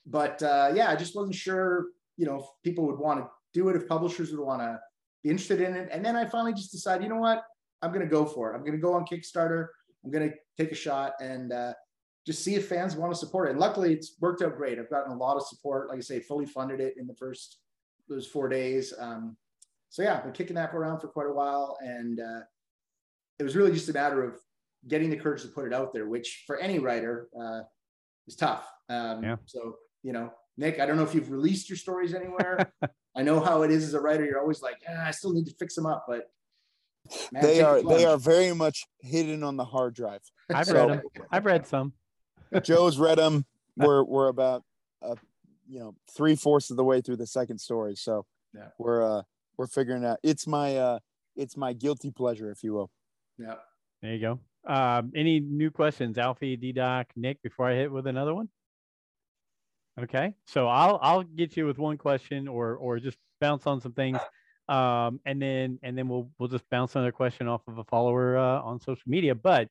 but 0.07 0.43
uh, 0.43 0.73
yeah, 0.75 0.91
I 0.91 0.97
just 0.97 1.15
wasn't 1.15 1.35
sure, 1.35 1.89
you 2.17 2.25
know, 2.27 2.39
if 2.39 2.45
people 2.65 2.87
would 2.87 2.99
want 2.99 3.21
to 3.21 3.29
do 3.55 3.69
it, 3.69 3.77
if 3.77 3.89
publishers 3.89 4.31
would 4.31 4.41
want 4.41 4.63
to 4.63 4.79
be 5.23 5.31
interested 5.31 5.61
in 5.61 5.75
it. 5.75 5.89
And 5.93 6.05
then 6.05 6.17
I 6.17 6.25
finally 6.27 6.53
just 6.53 6.73
decided, 6.73 7.03
you 7.03 7.09
know 7.09 7.17
what, 7.17 7.43
I'm 7.83 7.93
going 7.93 8.05
to 8.05 8.11
go 8.11 8.25
for 8.25 8.53
it. 8.53 8.57
I'm 8.57 8.63
going 8.63 8.73
to 8.73 8.79
go 8.79 8.95
on 8.95 9.05
Kickstarter. 9.05 9.67
I'm 10.05 10.11
going 10.11 10.31
to 10.31 10.37
take 10.57 10.73
a 10.73 10.77
shot 10.77 11.13
and 11.21 11.53
uh, 11.53 11.73
just 12.27 12.45
see 12.45 12.55
if 12.55 12.69
fans 12.69 12.97
want 12.97 13.13
to 13.13 13.19
support 13.19 13.49
it. 13.49 13.53
And 13.53 13.61
luckily, 13.61 13.93
it's 13.93 14.17
worked 14.21 14.43
out 14.43 14.57
great. 14.57 14.79
I've 14.79 14.91
gotten 14.91 15.13
a 15.13 15.17
lot 15.17 15.37
of 15.37 15.47
support. 15.47 15.89
Like 15.89 15.99
I 15.99 16.03
say, 16.03 16.21
fully 16.21 16.47
funded 16.47 16.81
it 16.81 16.95
in 16.99 17.07
the 17.07 17.15
first 17.15 17.59
those 18.09 18.27
four 18.27 18.49
days. 18.49 18.93
Um, 18.99 19.37
so 19.91 20.03
yeah, 20.03 20.17
I've 20.17 20.25
been 20.25 20.33
kicking 20.33 20.57
that 20.57 20.75
around 20.75 21.01
for 21.01 21.09
quite 21.09 21.29
a 21.29 21.33
while, 21.33 21.79
and 21.81 22.21
uh, 22.21 22.41
it 23.39 23.45
was 23.45 23.57
really 23.57 23.73
just 23.73 23.89
a 23.89 23.93
matter 23.93 24.23
of 24.23 24.37
getting 24.87 25.11
the 25.11 25.17
courage 25.17 25.43
to 25.43 25.49
put 25.49 25.67
it 25.67 25.73
out 25.73 25.93
there, 25.93 26.07
which 26.07 26.45
for 26.47 26.59
any 26.59 26.79
writer 26.79 27.29
uh, 27.39 27.61
is 28.27 28.37
tough. 28.37 28.69
Um, 28.89 29.23
Yeah. 29.23 29.37
So 29.47 29.77
you 30.03 30.13
know, 30.13 30.33
Nick, 30.57 30.81
I 30.81 30.87
don't 30.87 30.97
know 30.97 31.03
if 31.03 31.15
you've 31.15 31.31
released 31.31 31.69
your 31.69 31.77
stories 31.77 32.15
anywhere. 32.15 32.73
I 33.17 33.23
know 33.23 33.41
how 33.41 33.63
it 33.63 33.71
is 33.71 33.85
as 33.85 33.95
a 33.95 34.01
writer. 34.01 34.25
You're 34.25 34.41
always 34.41 34.63
like, 34.63 34.77
ah, 34.89 35.07
I 35.07 35.11
still 35.11 35.33
need 35.33 35.47
to 35.47 35.55
fix 35.55 35.75
them 35.75 35.87
up, 35.87 36.05
but 36.09 36.31
man, 37.33 37.43
they 37.43 37.61
are 37.63 37.83
they 37.83 38.05
are 38.05 38.17
very 38.19 38.53
much 38.55 38.85
hidden 39.01 39.43
on 39.43 39.57
the 39.57 39.65
hard 39.65 39.95
drive. 39.95 40.21
i've 40.55 40.67
So- 40.67 40.75
read 40.75 40.89
them 40.91 41.03
i've 41.31 41.45
read 41.47 41.67
some 41.67 41.93
Joe's 42.63 42.99
read 42.99 43.19
them. 43.19 43.45
We're 43.77 44.03
we're 44.05 44.29
about 44.29 44.65
uh, 45.03 45.17
you 45.69 45.81
know 45.81 45.95
three 46.17 46.35
fourths 46.35 46.71
of 46.71 46.77
the 46.79 46.85
way 46.85 47.01
through 47.03 47.17
the 47.17 47.27
second 47.27 47.59
story, 47.59 47.95
so 47.95 48.25
Yeah. 48.55 48.69
we're 48.79 49.03
uh 49.03 49.23
we're 49.59 49.67
figuring 49.67 50.05
out. 50.05 50.19
It's 50.23 50.47
my 50.47 50.77
uh 50.77 50.99
it's 51.37 51.57
my 51.57 51.73
guilty 51.75 52.11
pleasure, 52.11 52.51
if 52.51 52.63
you 52.65 52.73
will. 52.73 52.91
Yeah. 53.39 53.57
there 54.03 54.15
you 54.15 54.21
go 54.21 54.41
um, 54.73 55.13
any 55.15 55.39
new 55.41 55.71
questions 55.71 56.19
alfie 56.19 56.57
d 56.57 56.73
doc 56.73 57.07
nick 57.17 57.41
before 57.43 57.69
i 57.71 57.75
hit 57.75 57.91
with 57.93 58.07
another 58.09 58.35
one 58.35 58.49
Okay, 59.99 60.35
so 60.47 60.69
I'll 60.69 60.99
I'll 61.03 61.23
get 61.23 61.57
you 61.57 61.67
with 61.67 61.79
one 61.79 61.99
question 61.99 62.47
or 62.47 62.77
or 62.77 62.99
just 62.99 63.19
bounce 63.41 63.67
on 63.67 63.81
some 63.81 63.93
things, 63.93 64.19
um, 64.69 65.21
and 65.27 65.41
then 65.43 65.79
and 65.83 65.97
then 65.99 66.09
we'll 66.09 66.31
we'll 66.39 66.49
just 66.49 66.69
bounce 66.71 66.95
another 66.95 67.13
question 67.13 67.49
off 67.49 67.63
of 67.67 67.79
a 67.79 67.85
follower 67.85 68.37
uh, 68.37 68.61
on 68.63 68.81
social 68.81 69.03
media. 69.07 69.35
But 69.35 69.69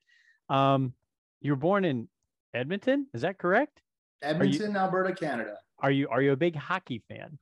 um, 0.48 0.92
you 1.40 1.52
were 1.52 1.56
born 1.56 1.84
in 1.84 2.08
Edmonton, 2.52 3.06
is 3.14 3.22
that 3.22 3.38
correct? 3.38 3.80
Edmonton, 4.22 4.72
you, 4.72 4.76
Alberta, 4.76 5.14
Canada. 5.14 5.56
Are 5.78 5.90
you 5.90 6.08
are 6.08 6.20
you 6.20 6.32
a 6.32 6.36
big 6.36 6.56
hockey 6.56 7.02
fan? 7.08 7.38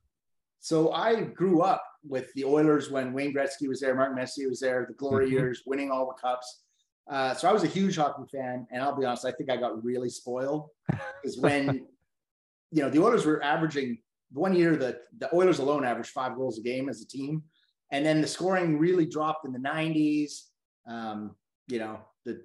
So 0.59 0.91
I 0.91 1.21
grew 1.21 1.61
up 1.61 1.83
with 2.07 2.33
the 2.33 2.45
Oilers 2.45 2.89
when 2.89 3.13
Wayne 3.13 3.33
Gretzky 3.33 3.67
was 3.67 3.79
there, 3.79 3.95
Mark 3.95 4.15
Messier 4.15 4.49
was 4.49 4.59
there, 4.59 4.85
the 4.87 4.95
glory 4.95 5.25
mm-hmm. 5.25 5.35
years, 5.35 5.63
winning 5.65 5.91
all 5.91 6.07
the 6.07 6.21
cups. 6.21 6.63
Uh, 7.09 7.33
so 7.33 7.47
I 7.47 7.53
was 7.53 7.63
a 7.63 7.67
huge 7.67 7.95
hockey 7.95 8.23
fan, 8.31 8.67
and 8.71 8.81
I'll 8.81 8.97
be 8.97 9.05
honest, 9.05 9.25
I 9.25 9.31
think 9.31 9.49
I 9.49 9.55
got 9.55 9.81
really 9.83 10.09
spoiled 10.09 10.69
because 11.21 11.37
when 11.37 11.87
you 12.71 12.81
know 12.81 12.89
the 12.89 13.01
Oilers 13.01 13.25
were 13.25 13.43
averaging 13.43 13.97
one 14.31 14.53
year 14.53 14.75
the 14.75 14.99
the 15.17 15.33
Oilers 15.33 15.59
alone 15.59 15.85
averaged 15.85 16.11
five 16.11 16.35
goals 16.35 16.59
a 16.59 16.61
game 16.61 16.89
as 16.89 17.01
a 17.01 17.07
team, 17.07 17.43
and 17.91 18.05
then 18.05 18.21
the 18.21 18.27
scoring 18.27 18.77
really 18.77 19.05
dropped 19.05 19.45
in 19.45 19.53
the 19.53 19.59
'90s. 19.59 20.43
Um, 20.87 21.35
you 21.67 21.79
know 21.79 21.99
the 22.25 22.41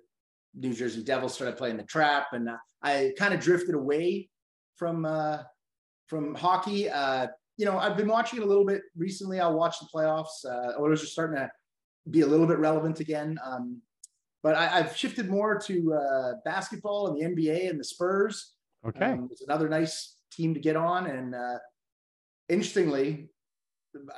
New 0.55 0.75
Jersey 0.75 1.03
Devils 1.03 1.35
started 1.35 1.57
playing 1.57 1.77
the 1.77 1.85
trap, 1.85 2.29
and 2.33 2.49
I 2.83 3.13
kind 3.19 3.35
of 3.35 3.41
drifted 3.41 3.75
away 3.75 4.29
from 4.77 5.05
uh, 5.05 5.39
from 6.07 6.35
hockey. 6.35 6.89
Uh, 6.89 7.29
you 7.57 7.67
know, 7.67 7.79
I've 7.79 7.97
been 7.97 8.09
watching 8.09 8.41
it 8.41 8.45
a 8.45 8.49
little 8.49 8.65
bit 8.65 8.83
recently. 8.97 9.41
I'll 9.41 9.57
watch 9.57 9.79
the 9.79 9.87
playoffs. 9.95 10.45
Uh, 10.45 10.81
Oilers 10.81 11.03
are 11.03 11.07
starting 11.07 11.37
to 11.37 11.51
be 12.11 12.23
a 12.23 12.27
little 12.27 12.47
bit 12.47 12.59
relevant 12.59 13.01
again. 13.01 13.39
Um, 13.45 13.81
but 14.43 14.57
I, 14.57 14.67
have 14.67 14.97
shifted 14.97 15.31
more 15.31 15.59
to 15.61 15.95
uh, 15.95 16.33
basketball 16.45 17.09
and 17.09 17.17
the 17.17 17.43
NBA 17.43 17.71
and 17.71 17.79
the 17.79 17.85
Spurs. 17.85 18.55
Okay, 18.87 19.13
um, 19.13 19.29
it's 19.31 19.43
another 19.43 19.69
nice 19.69 20.17
team 20.31 20.55
to 20.55 20.61
get 20.61 20.77
on. 20.77 21.07
And 21.07 21.35
uh, 21.35 21.59
interestingly, 22.49 23.29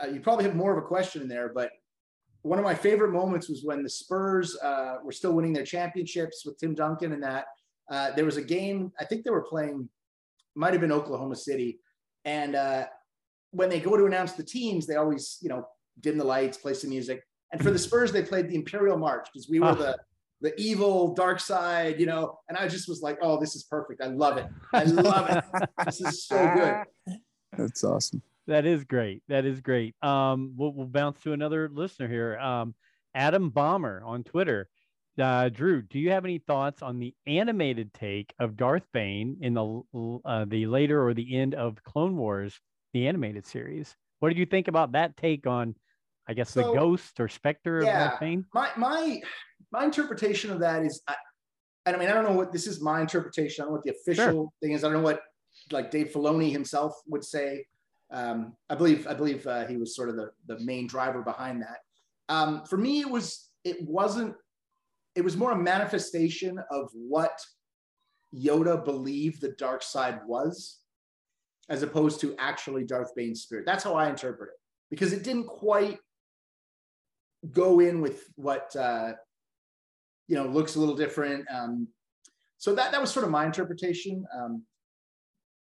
uh, 0.03 0.07
you 0.07 0.20
probably 0.20 0.44
have 0.44 0.57
more 0.57 0.72
of 0.72 0.79
a 0.79 0.87
question 0.87 1.22
in 1.22 1.29
there, 1.29 1.50
but 1.55 1.70
one 2.42 2.59
of 2.59 2.64
my 2.64 2.74
favorite 2.74 3.11
moments 3.11 3.48
was 3.48 3.64
when 3.64 3.83
the 3.83 3.88
Spurs 3.88 4.57
uh, 4.62 4.96
were 5.03 5.12
still 5.12 5.33
winning 5.33 5.53
their 5.53 5.64
championships 5.64 6.44
with 6.44 6.59
Tim 6.59 6.74
Duncan 6.74 7.12
and 7.12 7.22
that. 7.22 7.46
Uh, 7.90 8.11
there 8.12 8.24
was 8.24 8.37
a 8.37 8.42
game, 8.42 8.92
I 9.00 9.05
think 9.05 9.24
they 9.24 9.31
were 9.31 9.42
playing, 9.42 9.88
might 10.55 10.72
have 10.72 10.81
been 10.81 10.92
Oklahoma 10.92 11.37
City. 11.37 11.81
And 12.27 12.55
uh, 12.55 12.87
when 13.50 13.68
they 13.70 13.81
go 13.81 13.96
to 13.96 14.05
announce 14.05 14.33
the 14.33 14.42
teams, 14.42 14.87
they 14.87 14.96
always, 14.96 15.38
you 15.40 15.48
know, 15.48 15.66
dim 16.00 16.18
the 16.18 16.24
lights, 16.24 16.59
play 16.59 16.74
some 16.74 16.90
music. 16.90 17.22
And 17.53 17.62
for 17.62 17.70
the 17.70 17.79
Spurs, 17.79 18.12
they 18.12 18.22
played 18.22 18.48
the 18.48 18.57
Imperial 18.57 18.98
March 18.98 19.29
because 19.33 19.48
we 19.48 19.61
were 19.61 19.74
the 19.74 19.96
the 20.45 20.55
evil 20.61 21.15
dark 21.15 21.41
side, 21.41 21.99
you 21.99 22.05
know. 22.05 22.39
And 22.49 22.59
I 22.59 22.69
just 22.69 22.87
was 22.87 23.01
like, 23.01 23.19
oh, 23.23 23.41
this 23.41 23.57
is 23.57 23.65
perfect. 23.65 24.03
I 24.03 24.09
love 24.09 24.37
it. 24.37 24.47
I 24.75 24.85
love 24.85 25.31
it. 25.31 25.69
this 25.87 26.03
is 26.03 26.27
so 26.27 26.55
good. 26.55 27.17
That's 27.57 27.83
awesome. 27.83 28.23
That 28.47 28.67
is 28.67 28.85
great. 28.85 29.23
That 29.29 29.47
is 29.47 29.63
great. 29.63 29.97
Um, 30.03 30.53
we'll, 30.55 30.75
we'll 30.75 30.87
bounce 30.87 31.23
to 31.23 31.33
another 31.33 31.71
listener 31.73 32.09
here. 32.09 32.39
Um, 32.39 32.75
Adam 33.15 33.49
Bomber 33.49 34.03
on 34.05 34.23
Twitter. 34.23 34.69
Uh, 35.19 35.49
Drew, 35.49 35.81
do 35.81 35.99
you 35.99 36.11
have 36.11 36.27
any 36.27 36.39
thoughts 36.39 36.83
on 36.83 36.99
the 36.99 37.15
animated 37.27 37.95
take 37.95 38.35
of 38.39 38.57
Darth 38.57 38.85
Bane 38.93 39.39
in 39.41 39.55
the 39.55 40.21
uh, 40.27 40.45
the 40.47 40.67
later 40.67 41.07
or 41.07 41.15
the 41.15 41.37
end 41.37 41.55
of 41.55 41.83
Clone 41.85 42.17
Wars, 42.17 42.61
the 42.93 43.09
animated 43.09 43.47
series? 43.47 43.97
What 44.19 44.29
did 44.29 44.39
you 44.39 44.47
think 44.47 44.69
about 44.69 44.93
that 44.93 45.17
take 45.17 45.47
on, 45.47 45.75
I 46.29 46.35
guess, 46.35 46.51
so, 46.51 46.63
the 46.63 46.79
ghost 46.79 47.21
or 47.21 47.29
specter 47.29 47.79
of 47.79 47.85
yeah, 47.85 48.09
Darth 48.09 48.21
Bane? 48.21 48.45
My 48.53 48.71
my 48.77 49.23
my 49.75 49.85
interpretation 49.85 50.53
of 50.53 50.61
that 50.61 50.85
is, 50.85 51.03
I, 51.09 51.17
I 51.85 51.97
mean, 51.97 52.09
I 52.09 52.13
don't 52.13 52.25
know 52.25 52.33
what 52.33 52.53
this 52.53 52.67
is. 52.67 52.81
My 52.81 53.01
interpretation. 53.01 53.63
I 53.63 53.65
don't 53.65 53.73
know 53.73 53.77
what 53.77 53.85
the 53.85 53.91
official 53.91 54.33
sure. 54.33 54.49
thing 54.63 54.73
is. 54.73 54.85
I 54.85 54.89
don't 54.89 54.99
know 54.99 55.05
what 55.05 55.21
like 55.73 55.91
Dave 55.91 56.13
Filoni 56.13 56.51
himself 56.51 56.95
would 57.09 57.25
say. 57.25 57.67
Um, 58.11 58.55
I 58.71 58.77
believe 58.77 59.07
I 59.09 59.15
believe 59.15 59.47
uh, 59.47 59.67
he 59.67 59.77
was 59.77 59.97
sort 59.97 60.09
of 60.09 60.17
the 60.17 60.31
the 60.47 60.61
main 60.61 60.87
driver 60.87 61.23
behind 61.23 61.63
that. 61.63 61.79
Um, 62.29 62.65
for 62.65 62.77
me, 62.77 63.01
it 63.01 63.11
was 63.11 63.51
it 63.65 63.83
wasn't. 63.83 64.35
It 65.17 65.25
was 65.25 65.37
more 65.37 65.53
a 65.53 65.57
manifestation 65.57 66.59
of 66.71 66.91
what 66.93 67.39
Yoda 68.35 68.85
believed 68.85 69.41
the 69.41 69.55
dark 69.59 69.83
side 69.83 70.21
was, 70.27 70.79
as 71.69 71.83
opposed 71.83 72.21
to 72.21 72.35
actually 72.39 72.85
Darth 72.85 73.15
Bane's 73.15 73.43
spirit. 73.43 73.65
That's 73.67 73.85
how 73.85 73.95
I 73.95 74.09
interpret 74.09 74.51
it 74.51 74.61
because 74.91 75.13
it 75.13 75.25
didn't 75.25 75.47
quite 75.47 75.99
go 77.53 77.81
in 77.81 78.01
with 78.01 78.25
what 78.37 78.75
uh, 78.77 79.13
you 80.29 80.37
know 80.37 80.47
looks 80.47 80.77
a 80.77 80.81
little 80.81 80.97
different. 80.97 81.47
Um, 81.53 81.89
so 82.59 82.75
that 82.75 82.93
that 82.93 83.01
was 83.01 83.11
sort 83.11 83.25
of 83.25 83.31
my 83.31 83.45
interpretation. 83.45 84.25
Um, 84.35 84.63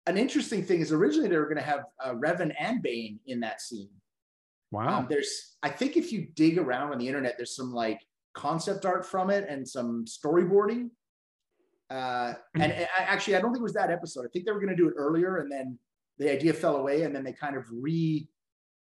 an 0.07 0.19
interesting 0.19 0.65
thing 0.65 0.81
is 0.81 0.93
originally 0.93 1.29
they 1.29 1.37
were 1.37 1.45
going 1.45 1.57
to 1.57 1.63
have 1.63 1.85
uh, 2.05 2.15
Revan 2.15 2.53
and 2.59 2.83
Bane 2.83 3.21
in 3.27 3.41
that 3.41 3.61
scene. 3.61 3.91
Wow. 4.73 5.01
Um, 5.01 5.07
there's, 5.09 5.57
I 5.63 5.69
think 5.69 5.97
if 5.97 6.13
you 6.13 6.29
dig 6.35 6.59
around 6.59 6.93
on 6.93 6.99
the 6.99 7.07
internet, 7.07 7.35
there's 7.37 7.55
some 7.55 7.73
like 7.73 8.01
concept 8.35 8.85
art 8.85 9.07
from 9.07 9.31
it 9.31 9.47
and 9.49 9.69
some 9.69 10.05
storyboarding. 10.07 10.91
Uh, 11.91 12.35
and, 12.55 12.73
and 12.73 12.89
I, 12.99 13.03
actually, 13.03 13.37
I 13.37 13.41
don't 13.41 13.53
think 13.53 13.61
it 13.61 13.65
was 13.65 13.75
that 13.75 13.91
episode. 13.91 14.25
I 14.25 14.29
think 14.33 14.47
they 14.47 14.53
were 14.53 14.61
going 14.61 14.71
to 14.71 14.77
do 14.77 14.89
it 14.89 14.95
earlier, 14.97 15.37
and 15.37 15.53
then 15.53 15.79
the 16.19 16.33
idea 16.33 16.55
fell 16.55 16.77
away, 16.77 17.03
and 17.03 17.15
then 17.15 17.23
they 17.23 17.35
kind 17.35 17.55
of 17.55 17.67
re 17.71 18.27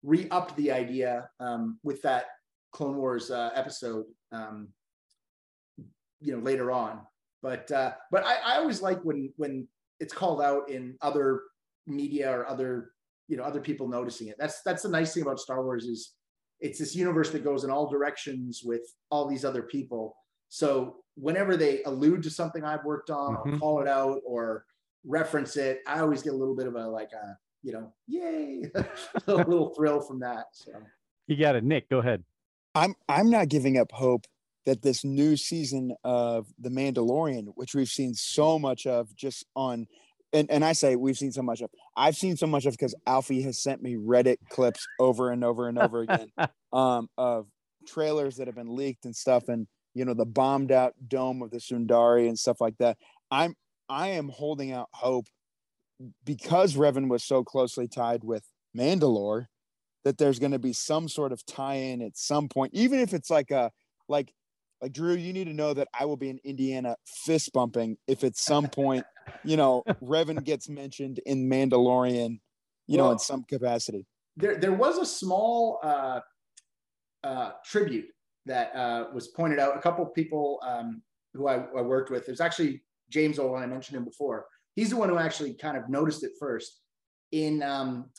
re 0.01 0.27
upped 0.31 0.55
the 0.55 0.71
idea 0.71 1.29
um, 1.41 1.77
with 1.83 2.01
that 2.03 2.27
Clone 2.71 2.95
Wars 2.95 3.29
uh, 3.29 3.49
episode. 3.53 4.05
Um, 4.31 4.69
you 6.21 6.35
know, 6.35 6.43
later 6.43 6.71
on. 6.71 7.01
But 7.41 7.71
uh, 7.71 7.93
but 8.11 8.25
I, 8.25 8.35
I 8.45 8.57
always 8.57 8.81
like 8.81 9.01
when 9.03 9.31
when 9.37 9.67
it's 9.99 10.13
called 10.13 10.41
out 10.41 10.69
in 10.69 10.95
other 11.01 11.41
media 11.87 12.31
or 12.31 12.47
other 12.47 12.91
you 13.27 13.37
know 13.37 13.43
other 13.43 13.61
people 13.61 13.87
noticing 13.87 14.27
it. 14.27 14.35
That's 14.37 14.61
that's 14.61 14.83
the 14.83 14.89
nice 14.89 15.13
thing 15.13 15.23
about 15.23 15.39
star 15.39 15.63
wars 15.63 15.85
is 15.85 16.13
it's 16.59 16.77
this 16.77 16.95
universe 16.95 17.31
that 17.31 17.43
goes 17.43 17.63
in 17.63 17.71
all 17.71 17.89
directions 17.89 18.61
with 18.63 18.81
all 19.09 19.27
these 19.27 19.43
other 19.43 19.63
people. 19.63 20.15
So 20.49 21.01
whenever 21.15 21.57
they 21.57 21.83
allude 21.83 22.23
to 22.23 22.29
something 22.29 22.63
i've 22.63 22.83
worked 22.83 23.09
on 23.09 23.35
mm-hmm. 23.35 23.55
or 23.55 23.59
call 23.59 23.81
it 23.81 23.87
out 23.87 24.19
or 24.25 24.65
reference 25.05 25.57
it 25.57 25.79
i 25.87 25.99
always 25.99 26.21
get 26.21 26.33
a 26.33 26.35
little 26.35 26.55
bit 26.55 26.67
of 26.67 26.75
a 26.75 26.87
like 26.87 27.11
a 27.13 27.37
you 27.63 27.71
know 27.71 27.91
yay 28.07 28.63
a 29.27 29.33
little 29.33 29.73
thrill 29.75 29.99
from 29.99 30.19
that 30.19 30.45
so. 30.53 30.71
You 31.27 31.37
got 31.37 31.55
it. 31.55 31.63
Nick 31.63 31.89
go 31.89 31.99
ahead. 31.99 32.23
I'm 32.75 32.95
i'm 33.07 33.29
not 33.29 33.47
giving 33.47 33.77
up 33.77 33.91
hope 33.91 34.25
that 34.65 34.81
this 34.81 35.03
new 35.03 35.35
season 35.35 35.95
of 36.03 36.47
The 36.59 36.69
Mandalorian, 36.69 37.47
which 37.55 37.73
we've 37.73 37.87
seen 37.87 38.13
so 38.13 38.59
much 38.59 38.85
of 38.85 39.15
just 39.15 39.45
on, 39.55 39.87
and, 40.33 40.49
and 40.51 40.63
I 40.63 40.73
say 40.73 40.95
we've 40.95 41.17
seen 41.17 41.31
so 41.31 41.41
much 41.41 41.61
of, 41.61 41.69
I've 41.95 42.15
seen 42.15 42.37
so 42.37 42.47
much 42.47 42.65
of 42.65 42.73
because 42.73 42.95
Alfie 43.07 43.41
has 43.41 43.61
sent 43.61 43.81
me 43.81 43.95
Reddit 43.95 44.37
clips 44.49 44.85
over 44.99 45.31
and 45.31 45.43
over 45.43 45.67
and 45.67 45.77
over 45.77 46.01
again 46.01 46.27
um, 46.73 47.09
of 47.17 47.47
trailers 47.87 48.37
that 48.37 48.47
have 48.47 48.55
been 48.55 48.75
leaked 48.75 49.05
and 49.05 49.15
stuff, 49.15 49.49
and 49.49 49.67
you 49.93 50.05
know 50.05 50.13
the 50.13 50.25
bombed 50.25 50.71
out 50.71 50.93
dome 51.07 51.41
of 51.41 51.51
the 51.51 51.57
Sundari 51.57 52.27
and 52.27 52.37
stuff 52.37 52.61
like 52.61 52.77
that. 52.77 52.97
I'm 53.29 53.55
I 53.89 54.09
am 54.09 54.29
holding 54.29 54.71
out 54.71 54.87
hope 54.93 55.25
because 56.23 56.75
Revan 56.75 57.09
was 57.09 57.23
so 57.23 57.43
closely 57.43 57.87
tied 57.87 58.23
with 58.23 58.43
Mandalore 58.77 59.47
that 60.03 60.17
there's 60.17 60.39
going 60.39 60.53
to 60.53 60.59
be 60.59 60.73
some 60.73 61.07
sort 61.07 61.31
of 61.31 61.45
tie-in 61.45 62.01
at 62.01 62.17
some 62.17 62.47
point, 62.47 62.73
even 62.73 62.99
if 62.99 63.13
it's 63.13 63.29
like 63.29 63.51
a 63.51 63.71
like 64.07 64.33
like 64.81 64.93
Drew, 64.93 65.13
you 65.13 65.31
need 65.33 65.45
to 65.45 65.53
know 65.53 65.73
that 65.73 65.87
I 65.97 66.05
will 66.05 66.17
be 66.17 66.29
in 66.29 66.39
Indiana 66.43 66.95
fist 67.05 67.53
bumping 67.53 67.97
if 68.07 68.23
at 68.23 68.35
some 68.37 68.67
point, 68.67 69.05
you 69.43 69.57
know, 69.57 69.83
Revan 70.03 70.43
gets 70.43 70.67
mentioned 70.69 71.19
in 71.25 71.49
Mandalorian, 71.49 72.39
you 72.87 72.97
well, 72.97 73.07
know, 73.07 73.11
in 73.11 73.19
some 73.19 73.43
capacity. 73.43 74.05
There, 74.37 74.57
there 74.57 74.73
was 74.73 74.97
a 74.97 75.05
small 75.05 75.79
uh, 75.83 76.21
uh, 77.23 77.51
tribute 77.65 78.07
that 78.45 78.75
uh, 78.75 79.05
was 79.13 79.27
pointed 79.27 79.59
out. 79.59 79.77
A 79.77 79.81
couple 79.81 80.05
of 80.05 80.13
people 80.13 80.59
um, 80.65 81.01
who 81.33 81.47
I, 81.47 81.65
I, 81.77 81.81
worked 81.81 82.09
with. 82.09 82.25
There's 82.25 82.41
actually 82.41 82.81
James 83.09 83.37
Ohlen. 83.37 83.61
I 83.61 83.67
mentioned 83.67 83.97
him 83.97 84.05
before. 84.05 84.47
He's 84.75 84.89
the 84.89 84.95
one 84.95 85.09
who 85.09 85.17
actually 85.17 85.53
kind 85.53 85.77
of 85.77 85.89
noticed 85.89 86.23
it 86.23 86.31
first. 86.39 86.79
In 87.31 87.61
um, 87.61 88.09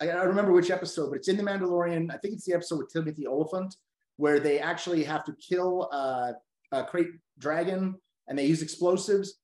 I 0.00 0.06
don't 0.06 0.28
remember 0.28 0.52
which 0.52 0.70
episode, 0.70 1.10
but 1.10 1.16
it's 1.16 1.28
in 1.28 1.36
the 1.36 1.42
Mandalorian. 1.42 2.12
I 2.12 2.18
think 2.18 2.34
it's 2.34 2.44
the 2.44 2.54
episode 2.54 2.78
with 2.78 2.92
Timothy 2.92 3.26
Olyphant 3.26 3.74
where 4.18 4.40
they 4.40 4.58
actually 4.58 5.04
have 5.04 5.24
to 5.24 5.34
kill 5.36 5.88
uh, 5.90 6.32
a 6.72 6.84
krayt 6.84 7.08
dragon 7.38 7.94
and 8.26 8.38
they 8.38 8.44
use 8.44 8.62
explosives. 8.62 9.38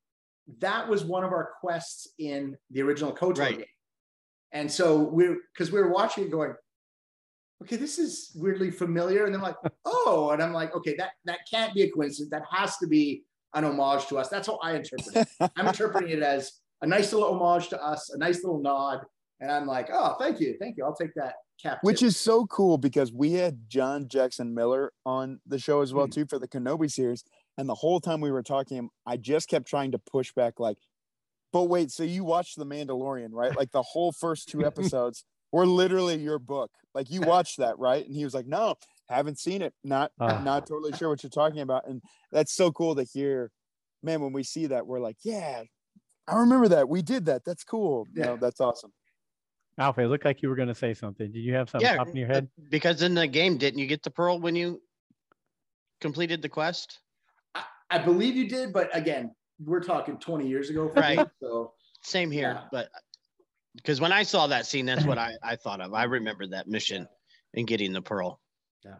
That 0.58 0.86
was 0.86 1.04
one 1.04 1.24
of 1.24 1.30
our 1.32 1.52
quests 1.60 2.08
in 2.18 2.56
the 2.70 2.82
original 2.82 3.12
KOTOR 3.12 3.38
right. 3.38 3.58
game. 3.58 3.66
And 4.52 4.70
so 4.70 4.98
we're 4.98 5.38
because 5.52 5.72
we 5.72 5.80
were 5.80 5.90
watching 5.90 6.24
it 6.24 6.30
going, 6.30 6.54
okay, 7.62 7.76
this 7.76 7.98
is 7.98 8.32
weirdly 8.34 8.70
familiar. 8.70 9.24
And 9.24 9.34
then 9.34 9.40
like, 9.40 9.56
oh, 9.84 10.30
and 10.32 10.42
I'm 10.42 10.52
like, 10.52 10.74
okay, 10.76 10.94
that 10.98 11.12
that 11.24 11.38
can't 11.50 11.72
be 11.72 11.82
a 11.82 11.90
coincidence. 11.90 12.30
That 12.30 12.42
has 12.50 12.76
to 12.78 12.86
be 12.86 13.22
an 13.54 13.64
homage 13.64 14.06
to 14.08 14.18
us. 14.18 14.28
That's 14.28 14.48
how 14.48 14.58
I 14.62 14.74
interpret 14.74 15.16
it. 15.16 15.50
I'm 15.56 15.68
interpreting 15.68 16.10
it 16.10 16.22
as 16.22 16.52
a 16.82 16.86
nice 16.86 17.12
little 17.12 17.32
homage 17.32 17.68
to 17.68 17.82
us, 17.82 18.10
a 18.10 18.18
nice 18.18 18.42
little 18.44 18.60
nod. 18.60 19.04
And 19.44 19.52
I'm 19.52 19.66
like, 19.66 19.90
oh, 19.92 20.16
thank 20.18 20.40
you, 20.40 20.56
thank 20.58 20.78
you. 20.78 20.84
I'll 20.86 20.94
take 20.96 21.14
that 21.16 21.34
cap. 21.62 21.78
which 21.82 22.02
is 22.02 22.16
so 22.16 22.46
cool 22.46 22.78
because 22.78 23.12
we 23.12 23.32
had 23.32 23.68
John 23.68 24.08
Jackson 24.08 24.54
Miller 24.54 24.90
on 25.04 25.38
the 25.46 25.58
show 25.58 25.82
as 25.82 25.92
well 25.92 26.06
mm-hmm. 26.06 26.22
too 26.22 26.26
for 26.26 26.38
the 26.38 26.48
Kenobi 26.48 26.90
series, 26.90 27.24
and 27.58 27.68
the 27.68 27.74
whole 27.74 28.00
time 28.00 28.22
we 28.22 28.32
were 28.32 28.42
talking, 28.42 28.88
I 29.06 29.18
just 29.18 29.50
kept 29.50 29.66
trying 29.68 29.92
to 29.92 29.98
push 29.98 30.32
back 30.32 30.58
like, 30.58 30.78
But 31.52 31.64
wait, 31.64 31.90
so 31.90 32.04
you 32.04 32.24
watched 32.24 32.56
The 32.56 32.64
Mandalorian, 32.64 33.28
right? 33.32 33.54
Like 33.54 33.70
the 33.70 33.82
whole 33.82 34.12
first 34.12 34.48
two 34.48 34.64
episodes 34.70 35.24
were 35.52 35.66
literally 35.66 36.16
your 36.16 36.38
book. 36.38 36.70
Like 36.94 37.10
you 37.10 37.20
watched 37.20 37.58
that, 37.58 37.78
right? 37.78 38.04
And 38.06 38.14
he 38.14 38.24
was 38.24 38.32
like, 38.34 38.46
"No, 38.46 38.76
haven't 39.10 39.38
seen 39.38 39.60
it. 39.60 39.74
Not 39.84 40.10
Ah. 40.18 40.40
not 40.42 40.66
totally 40.66 40.92
sure 40.96 41.10
what 41.10 41.22
you're 41.22 41.30
talking 41.30 41.60
about." 41.60 41.86
And 41.86 42.00
that's 42.32 42.54
so 42.54 42.72
cool 42.72 42.94
to 42.96 43.04
hear. 43.04 43.50
Man, 44.02 44.22
when 44.22 44.32
we 44.32 44.42
see 44.42 44.66
that, 44.66 44.86
we're 44.86 45.00
like, 45.00 45.18
"Yeah, 45.22 45.64
I 46.26 46.36
remember 46.36 46.68
that. 46.68 46.88
We 46.88 47.02
did 47.02 47.26
that. 47.26 47.44
That's 47.44 47.62
cool. 47.64 48.06
You 48.14 48.20
Yeah. 48.22 48.26
know, 48.30 48.36
that's 48.36 48.60
awesome." 48.60 48.92
Alfie, 49.78 50.02
it 50.02 50.06
looked 50.06 50.24
like 50.24 50.42
you 50.42 50.48
were 50.48 50.56
going 50.56 50.68
to 50.68 50.74
say 50.74 50.94
something. 50.94 51.32
Did 51.32 51.40
you 51.40 51.54
have 51.54 51.68
something 51.68 51.88
Yeah, 51.88 51.96
pop 51.96 52.08
in 52.08 52.16
your 52.16 52.30
uh, 52.30 52.34
head? 52.34 52.48
Because 52.70 53.02
in 53.02 53.14
the 53.14 53.26
game, 53.26 53.56
didn't 53.58 53.80
you 53.80 53.86
get 53.86 54.02
the 54.02 54.10
pearl 54.10 54.38
when 54.38 54.54
you 54.54 54.80
completed 56.00 56.42
the 56.42 56.48
quest? 56.48 57.00
I, 57.54 57.64
I 57.90 57.98
believe 57.98 58.36
you 58.36 58.48
did, 58.48 58.72
but 58.72 58.94
again, 58.96 59.34
we're 59.58 59.82
talking 59.82 60.18
20 60.18 60.46
years 60.46 60.70
ago. 60.70 60.88
for 60.88 60.94
me, 60.94 61.00
Right. 61.00 61.26
So 61.40 61.72
Same 62.02 62.30
here, 62.30 62.52
Yeah. 62.60 62.68
but 62.70 62.88
because 63.76 64.00
when 64.00 64.12
I 64.12 64.22
saw 64.22 64.46
that 64.48 64.66
scene, 64.66 64.86
that's 64.86 65.04
what 65.04 65.18
I, 65.18 65.34
I 65.42 65.56
thought 65.56 65.80
of. 65.80 65.92
I 65.92 66.04
remember 66.04 66.46
that 66.48 66.68
mission 66.68 67.08
and 67.54 67.66
getting 67.66 67.92
the 67.92 68.02
pearl. 68.02 68.40
Yeah. 68.84 68.96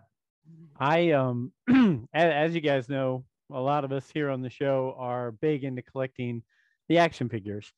I 0.78 1.12
um 1.12 1.52
as 2.12 2.54
you 2.54 2.60
guys 2.60 2.88
know, 2.88 3.24
a 3.52 3.60
lot 3.60 3.84
of 3.84 3.92
us 3.92 4.10
here 4.12 4.30
on 4.30 4.42
the 4.42 4.50
show 4.50 4.94
are 4.98 5.30
big 5.30 5.62
into 5.62 5.82
collecting 5.82 6.42
the 6.88 6.98
action 6.98 7.28
figures. 7.28 7.72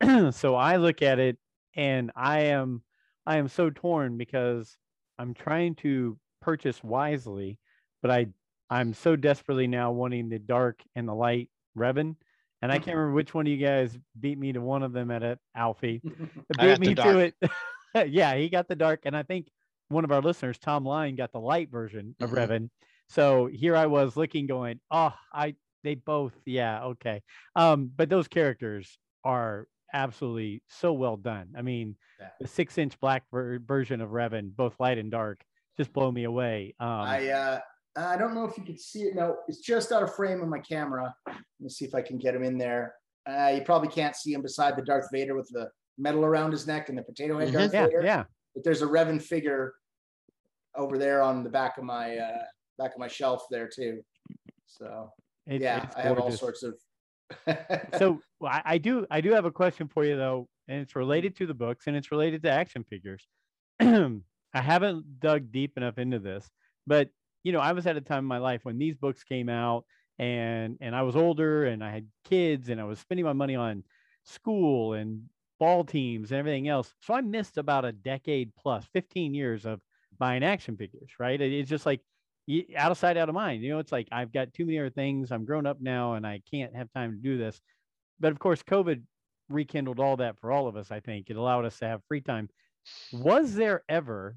so 0.32 0.56
I 0.56 0.76
look 0.76 1.02
at 1.02 1.18
it 1.20 1.38
and 1.76 2.10
I 2.16 2.40
am 2.42 2.82
I 3.26 3.36
am 3.36 3.48
so 3.48 3.70
torn 3.70 4.16
because 4.16 4.76
I'm 5.18 5.34
trying 5.34 5.74
to 5.76 6.18
purchase 6.40 6.82
wisely, 6.82 7.58
but 8.02 8.10
I 8.10 8.26
I'm 8.70 8.94
so 8.94 9.16
desperately 9.16 9.66
now 9.66 9.92
wanting 9.92 10.28
the 10.28 10.38
dark 10.38 10.82
and 10.94 11.08
the 11.08 11.14
light 11.14 11.50
Revan. 11.76 12.16
And 12.62 12.70
I 12.70 12.78
can't 12.78 12.96
remember 12.96 13.14
which 13.14 13.34
one 13.34 13.46
of 13.46 13.50
you 13.50 13.64
guys 13.64 13.98
beat 14.18 14.38
me 14.38 14.52
to 14.52 14.60
one 14.60 14.82
of 14.82 14.92
them 14.92 15.10
at 15.10 15.22
it, 15.22 15.38
Alfie. 15.56 16.02
I 16.04 16.54
beat 16.54 16.68
got 16.68 16.80
the 16.80 16.88
me 16.88 16.94
to 16.94 17.18
it. 17.18 17.34
yeah, 18.10 18.34
he 18.34 18.48
got 18.48 18.68
the 18.68 18.76
dark, 18.76 19.00
and 19.04 19.16
I 19.16 19.22
think 19.22 19.48
one 19.88 20.04
of 20.04 20.12
our 20.12 20.20
listeners, 20.20 20.58
Tom 20.58 20.84
Line, 20.84 21.16
got 21.16 21.32
the 21.32 21.40
light 21.40 21.70
version 21.70 22.14
of 22.20 22.30
Mhm. 22.30 22.36
Revan. 22.48 22.70
So 23.08 23.46
here 23.46 23.76
I 23.76 23.86
was 23.86 24.16
looking, 24.16 24.46
going, 24.46 24.80
"Oh, 24.90 25.14
I 25.32 25.56
they 25.82 25.94
both, 25.96 26.34
yeah, 26.44 26.84
okay." 26.84 27.22
Um, 27.56 27.90
but 27.94 28.08
those 28.08 28.28
characters 28.28 28.98
are 29.24 29.66
absolutely 29.92 30.62
so 30.68 30.92
well 30.92 31.16
done. 31.16 31.48
I 31.56 31.62
mean, 31.62 31.96
Yeah. 32.18 32.28
the 32.40 32.48
six-inch 32.48 32.98
black 33.00 33.24
ver- 33.32 33.58
version 33.60 34.00
of 34.00 34.10
Revan, 34.10 34.54
both 34.54 34.78
light 34.80 34.98
and 34.98 35.10
dark, 35.10 35.42
just 35.76 35.92
blow 35.92 36.10
me 36.12 36.24
away. 36.24 36.74
Um, 36.80 36.88
I 36.88 37.28
uh, 37.30 37.60
I 37.96 38.16
don't 38.16 38.34
know 38.34 38.44
if 38.44 38.56
you 38.56 38.64
can 38.64 38.78
see 38.78 39.02
it 39.02 39.14
No, 39.14 39.38
It's 39.48 39.60
just 39.60 39.90
out 39.92 40.02
of 40.02 40.14
frame 40.14 40.42
on 40.42 40.48
my 40.48 40.60
camera. 40.60 41.14
Let 41.26 41.36
me 41.60 41.68
see 41.68 41.84
if 41.84 41.94
I 41.94 42.02
can 42.02 42.18
get 42.18 42.34
him 42.34 42.42
in 42.44 42.56
there. 42.58 42.94
Uh, 43.28 43.52
you 43.54 43.62
probably 43.62 43.88
can't 43.88 44.14
see 44.16 44.32
him 44.32 44.42
beside 44.42 44.76
the 44.76 44.82
Darth 44.82 45.08
Vader 45.12 45.34
with 45.34 45.48
the 45.50 45.70
metal 45.98 46.24
around 46.24 46.52
his 46.52 46.66
neck 46.66 46.88
and 46.88 46.96
the 46.96 47.02
potato 47.02 47.38
head 47.38 47.48
Mhm. 47.48 47.52
Darth 47.52 47.74
yeah, 47.74 47.86
Vader. 47.86 48.02
yeah. 48.02 48.24
But 48.54 48.64
there's 48.64 48.82
a 48.82 48.86
Revan 48.86 49.20
figure 49.20 49.74
over 50.74 50.98
there 50.98 51.20
on 51.22 51.42
the 51.42 51.50
back 51.50 51.78
of 51.78 51.84
my 51.84 52.16
uh, 52.16 52.44
back 52.78 52.92
of 52.92 52.98
my 52.98 53.08
shelf 53.08 53.44
there 53.50 53.68
too. 53.68 54.02
So 54.66 55.12
It, 55.46 55.60
yeah, 55.60 55.90
I 55.96 56.02
have 56.02 56.18
all 56.18 56.30
sorts 56.30 56.62
of. 56.62 56.74
So 57.98 58.20
well, 58.40 58.52
I, 58.52 58.62
I 58.64 58.78
do 58.78 59.06
I 59.10 59.20
do 59.20 59.32
have 59.32 59.44
a 59.44 59.50
question 59.50 59.88
for 59.88 60.04
you 60.04 60.16
though, 60.16 60.48
and 60.68 60.80
it's 60.80 60.96
related 60.96 61.36
to 61.36 61.46
the 61.46 61.54
books 61.54 61.86
and 61.86 61.96
it's 61.96 62.10
related 62.10 62.42
to 62.42 62.50
action 62.50 62.84
figures. 62.84 63.26
I 63.80 64.20
haven't 64.52 65.20
dug 65.20 65.52
deep 65.52 65.76
enough 65.76 65.98
into 65.98 66.18
this, 66.18 66.48
but 66.86 67.10
you 67.44 67.52
know, 67.52 67.60
I 67.60 67.72
was 67.72 67.86
at 67.86 67.96
a 67.96 68.00
time 68.00 68.20
in 68.20 68.24
my 68.26 68.38
life 68.38 68.64
when 68.64 68.78
these 68.78 68.96
books 68.96 69.24
came 69.24 69.48
out 69.48 69.84
and 70.18 70.76
and 70.80 70.94
I 70.94 71.02
was 71.02 71.16
older 71.16 71.64
and 71.66 71.82
I 71.82 71.90
had 71.90 72.08
kids 72.24 72.68
and 72.68 72.80
I 72.80 72.84
was 72.84 72.98
spending 72.98 73.24
my 73.24 73.32
money 73.32 73.56
on 73.56 73.84
school 74.24 74.94
and 74.94 75.22
ball 75.58 75.84
teams 75.84 76.30
and 76.30 76.38
everything 76.38 76.68
else. 76.68 76.94
So 77.00 77.14
I 77.14 77.20
missed 77.20 77.58
about 77.58 77.84
a 77.84 77.92
decade 77.92 78.54
plus, 78.56 78.86
15 78.92 79.34
years 79.34 79.66
of 79.66 79.80
buying 80.18 80.42
action 80.42 80.76
figures, 80.76 81.10
right? 81.18 81.40
It's 81.40 81.70
just 81.70 81.86
like 81.86 82.00
out 82.76 82.90
of 82.90 82.98
sight, 82.98 83.16
out 83.16 83.28
of 83.28 83.34
mind. 83.34 83.62
You 83.62 83.70
know, 83.70 83.78
it's 83.78 83.92
like 83.92 84.08
I've 84.12 84.32
got 84.32 84.52
too 84.52 84.64
many 84.64 84.78
other 84.78 84.90
things. 84.90 85.30
I'm 85.30 85.44
grown 85.44 85.66
up 85.66 85.80
now 85.80 86.14
and 86.14 86.26
I 86.26 86.42
can't 86.50 86.74
have 86.74 86.92
time 86.92 87.12
to 87.12 87.18
do 87.18 87.38
this. 87.38 87.60
But 88.18 88.32
of 88.32 88.38
course, 88.38 88.62
COVID 88.62 89.02
rekindled 89.48 90.00
all 90.00 90.16
that 90.18 90.38
for 90.40 90.52
all 90.52 90.68
of 90.68 90.76
us, 90.76 90.90
I 90.90 91.00
think. 91.00 91.30
It 91.30 91.36
allowed 91.36 91.64
us 91.64 91.78
to 91.78 91.86
have 91.86 92.00
free 92.08 92.20
time. 92.20 92.48
Was 93.12 93.54
there 93.54 93.82
ever 93.88 94.36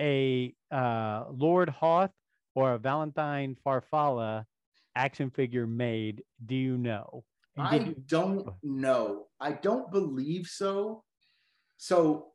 a 0.00 0.54
uh, 0.70 1.24
Lord 1.30 1.68
Hoth 1.68 2.10
or 2.54 2.74
a 2.74 2.78
Valenthyne 2.78 3.56
Farfalla 3.64 4.44
action 4.94 5.30
figure 5.30 5.66
made? 5.66 6.22
Do 6.44 6.54
you 6.54 6.76
know? 6.76 7.24
I 7.58 7.76
you- 7.76 7.96
don't 8.06 8.48
know. 8.62 9.26
I 9.40 9.52
don't 9.52 9.90
believe 9.90 10.46
so. 10.46 11.02
So 11.78 12.28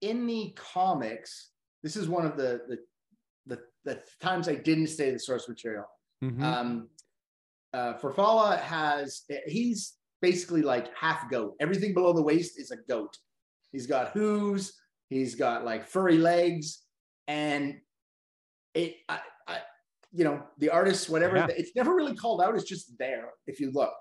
in 0.00 0.26
the 0.26 0.54
comics, 0.56 1.50
this 1.82 1.96
is 1.96 2.08
one 2.08 2.26
of 2.26 2.36
the 2.36 2.62
the 2.68 2.78
the, 3.84 4.02
times 4.20 4.48
I 4.48 4.54
didn't 4.54 4.88
stay 4.88 5.10
the 5.10 5.18
source 5.18 5.48
material. 5.48 5.84
Mhm. 6.22 6.42
Um, 6.42 6.88
uh, 7.72 7.94
Farfalla 7.94 8.58
has 8.60 9.22
he's 9.46 9.94
basically 10.20 10.62
like 10.62 10.94
half 10.96 11.30
goat. 11.30 11.54
Everything 11.60 11.94
below 11.94 12.12
the 12.12 12.22
waist 12.22 12.58
is 12.58 12.70
a 12.70 12.76
goat. 12.88 13.16
He's 13.72 13.86
got 13.86 14.10
hooves. 14.10 14.72
He's 15.08 15.34
got 15.34 15.64
like 15.64 15.86
furry 15.86 16.18
legs, 16.18 16.82
and 17.28 17.80
it, 18.74 18.96
I, 19.08 19.20
I, 19.46 19.58
you 20.12 20.24
know, 20.24 20.42
the 20.58 20.70
artists, 20.70 21.08
whatever. 21.08 21.36
Yeah. 21.36 21.46
It's 21.50 21.72
never 21.74 21.94
really 21.94 22.14
called 22.14 22.42
out. 22.42 22.54
It's 22.54 22.64
just 22.64 22.98
there 22.98 23.30
if 23.46 23.60
you 23.60 23.70
look. 23.72 23.92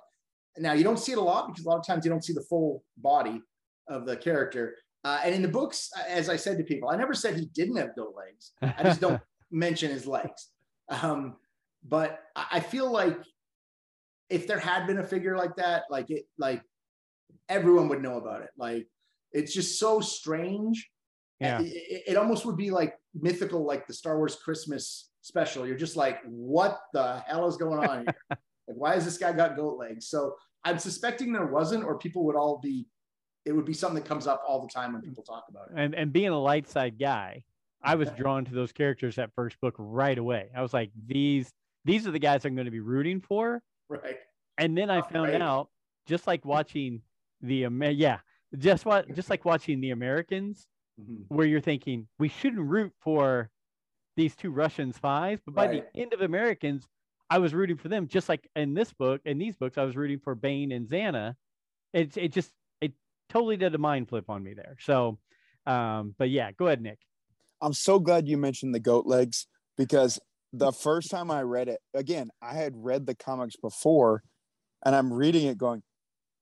Now 0.57 0.73
you 0.73 0.84
don't 0.84 0.97
see 0.97 1.11
it 1.11 1.17
a 1.17 1.21
lot 1.21 1.47
because 1.47 1.65
a 1.65 1.69
lot 1.69 1.78
of 1.78 1.86
times 1.86 2.03
you 2.03 2.11
don't 2.11 2.23
see 2.23 2.34
the 2.34 2.45
full 2.49 2.84
body 2.97 3.41
of 3.88 4.05
the 4.05 4.17
character. 4.17 4.75
Uh, 5.03 5.19
and 5.23 5.34
in 5.34 5.41
the 5.41 5.47
books, 5.47 5.89
as 6.09 6.28
I 6.30 6.36
said 6.36 6.57
to 6.57 6.63
people, 6.63 6.89
I 6.89 6.97
never 6.97 7.13
said 7.13 7.38
he 7.38 7.45
didn't 7.53 7.78
have 7.78 7.95
goat 7.95 8.15
legs. 8.17 8.51
I 8.61 8.84
just 8.84 8.99
don't 8.99 9.21
mention 9.52 9.91
his 9.91 10.06
legs. 10.08 10.50
Um, 10.89 11.36
but 11.88 12.20
I 12.36 12.60
feel 12.60 12.91
like 12.91 13.18
if 14.30 14.48
there 14.48 14.60
had 14.60 14.88
been 14.88 14.98
a 15.00 15.04
figure 15.08 15.38
like 15.38 15.56
that, 15.58 15.84
like 15.89 16.10
it, 16.10 16.26
like 16.38 16.62
everyone 17.50 17.88
would 17.89 18.02
know 18.02 18.18
about 18.18 18.41
it. 18.41 18.50
Like 18.58 18.88
it's 19.32 19.54
just 19.54 19.80
so 19.80 20.00
strange. 20.00 20.89
Yeah. 21.39 21.62
It, 21.62 21.66
it- 21.68 22.04
it 22.08 22.18
almost 22.18 22.45
would 22.45 22.58
be 22.58 22.72
like 22.72 22.95
mythical, 23.14 23.66
like 23.66 23.86
the 23.88 23.93
Star 23.93 24.18
Wars 24.18 24.36
Christmas 24.36 25.10
special. 25.22 25.68
You're 25.68 25.78
just 25.78 25.95
like, 25.95 26.20
what 26.26 26.80
the 26.93 27.20
hell 27.28 27.48
is 27.48 27.58
going 27.58 27.80
on 27.88 27.98
here? 28.06 28.16
like, 28.30 28.39
why 28.66 28.93
has 28.93 29.06
this 29.06 29.18
guy 29.18 29.34
got 29.34 29.56
goat 29.56 29.78
legs? 29.78 30.08
So 30.08 30.36
I'm 30.64 30.80
suspecting 30.80 31.32
there 31.34 31.45
wasn't, 31.48 31.84
or 31.84 31.98
people 31.98 32.26
would 32.26 32.36
all 32.36 32.60
be. 32.60 32.88
It 33.45 33.54
would 33.54 33.66
be 33.66 33.74
something 33.74 34.02
that 34.04 34.08
comes 34.10 34.28
up 34.28 34.41
all 34.45 34.62
the 34.62 34.68
time 34.68 34.91
when 34.91 35.02
people 35.02 35.24
talk 35.24 35.45
about 35.50 35.70
it. 35.70 35.74
and 35.78 35.95
and 35.95 36.12
being 36.12 36.30
a 36.30 36.38
light 36.39 36.68
side 36.68 36.98
guy, 37.00 37.43
I 37.84 37.95
was 37.95 38.09
drawn 38.11 38.45
to 38.45 38.53
those 38.53 38.71
characters 38.71 39.15
that 39.15 39.32
first 39.36 39.59
book 39.61 39.75
right 39.78 40.17
away. 40.17 40.49
I 40.55 40.61
was 40.61 40.73
like, 40.73 40.91
these 41.05 41.51
these 41.86 42.05
are 42.07 42.11
the 42.11 42.19
guys 42.19 42.43
I'm 42.45 42.55
going 42.55 42.65
to 42.65 42.71
be 42.71 42.80
rooting 42.82 43.21
for. 43.21 43.61
Right. 43.88 44.17
And 44.57 44.78
then 44.78 44.89
I 44.89 45.01
found 45.01 45.32
right. 45.32 45.41
out, 45.41 45.69
just 46.05 46.28
like 46.28 46.43
watching 46.43 47.01
the 47.41 47.63
Amer- 47.65 47.91
yeah, 47.91 48.19
just 48.57 48.86
what 48.86 49.13
just 49.13 49.30
like 49.30 49.45
watching 49.45 49.80
the 49.82 49.91
Americans, 49.91 50.67
Mhm. 50.99 51.25
where 51.28 51.45
you're 51.45 51.61
thinking 51.61 52.07
we 52.17 52.28
shouldn't 52.28 52.67
root 52.67 52.91
for 52.99 53.51
these 54.15 54.36
two 54.36 54.49
Russian 54.49 54.91
spies, 54.91 55.39
but 55.45 55.53
by 55.53 55.67
Right. 55.67 55.93
the 55.93 56.01
end 56.01 56.13
of 56.13 56.21
Americans, 56.21 56.88
I 57.30 57.38
was 57.38 57.53
rooting 57.53 57.78
for 57.78 57.88
them. 57.88 58.07
Just 58.07 58.28
like 58.30 58.49
in 58.55 58.73
this 58.73 58.91
book, 58.93 59.21
in 59.25 59.38
these 59.38 59.55
books, 59.55 59.78
I 59.78 59.84
was 59.84 59.95
rooting 59.95 60.19
for 60.19 60.34
Bane 60.34 60.71
and 60.71 60.88
Zannah. 60.88 61.36
It 61.93 62.17
it 62.17 62.30
just 62.34 62.51
it 62.82 62.93
totally 63.30 63.57
did 63.57 63.75
a 63.75 63.78
mind 63.78 64.09
flip 64.09 64.30
on 64.30 64.43
me 64.43 64.53
there. 64.55 64.75
So, 64.80 65.19
um, 65.67 66.15
but 66.17 66.30
yeah, 66.32 66.51
go 66.51 66.65
ahead, 66.65 66.82
Nick. 66.82 66.99
I'm 67.62 67.74
so 67.74 67.99
glad 67.99 68.28
you 68.28 68.38
mentioned 68.38 68.74
the 68.74 68.80
goat 68.80 69.05
legs 69.05 69.47
because 69.78 70.20
the 70.53 70.72
first 70.72 71.10
time 71.12 71.30
I 71.32 71.41
read 71.41 71.68
it, 71.68 71.80
again, 71.93 72.30
I 72.41 72.53
had 72.53 72.74
read 72.76 73.05
the 73.05 73.16
comics 73.16 73.55
before 73.55 74.24
and 74.86 74.95
I'm 74.95 75.12
reading 75.12 75.47
it 75.47 75.58
going, 75.58 75.84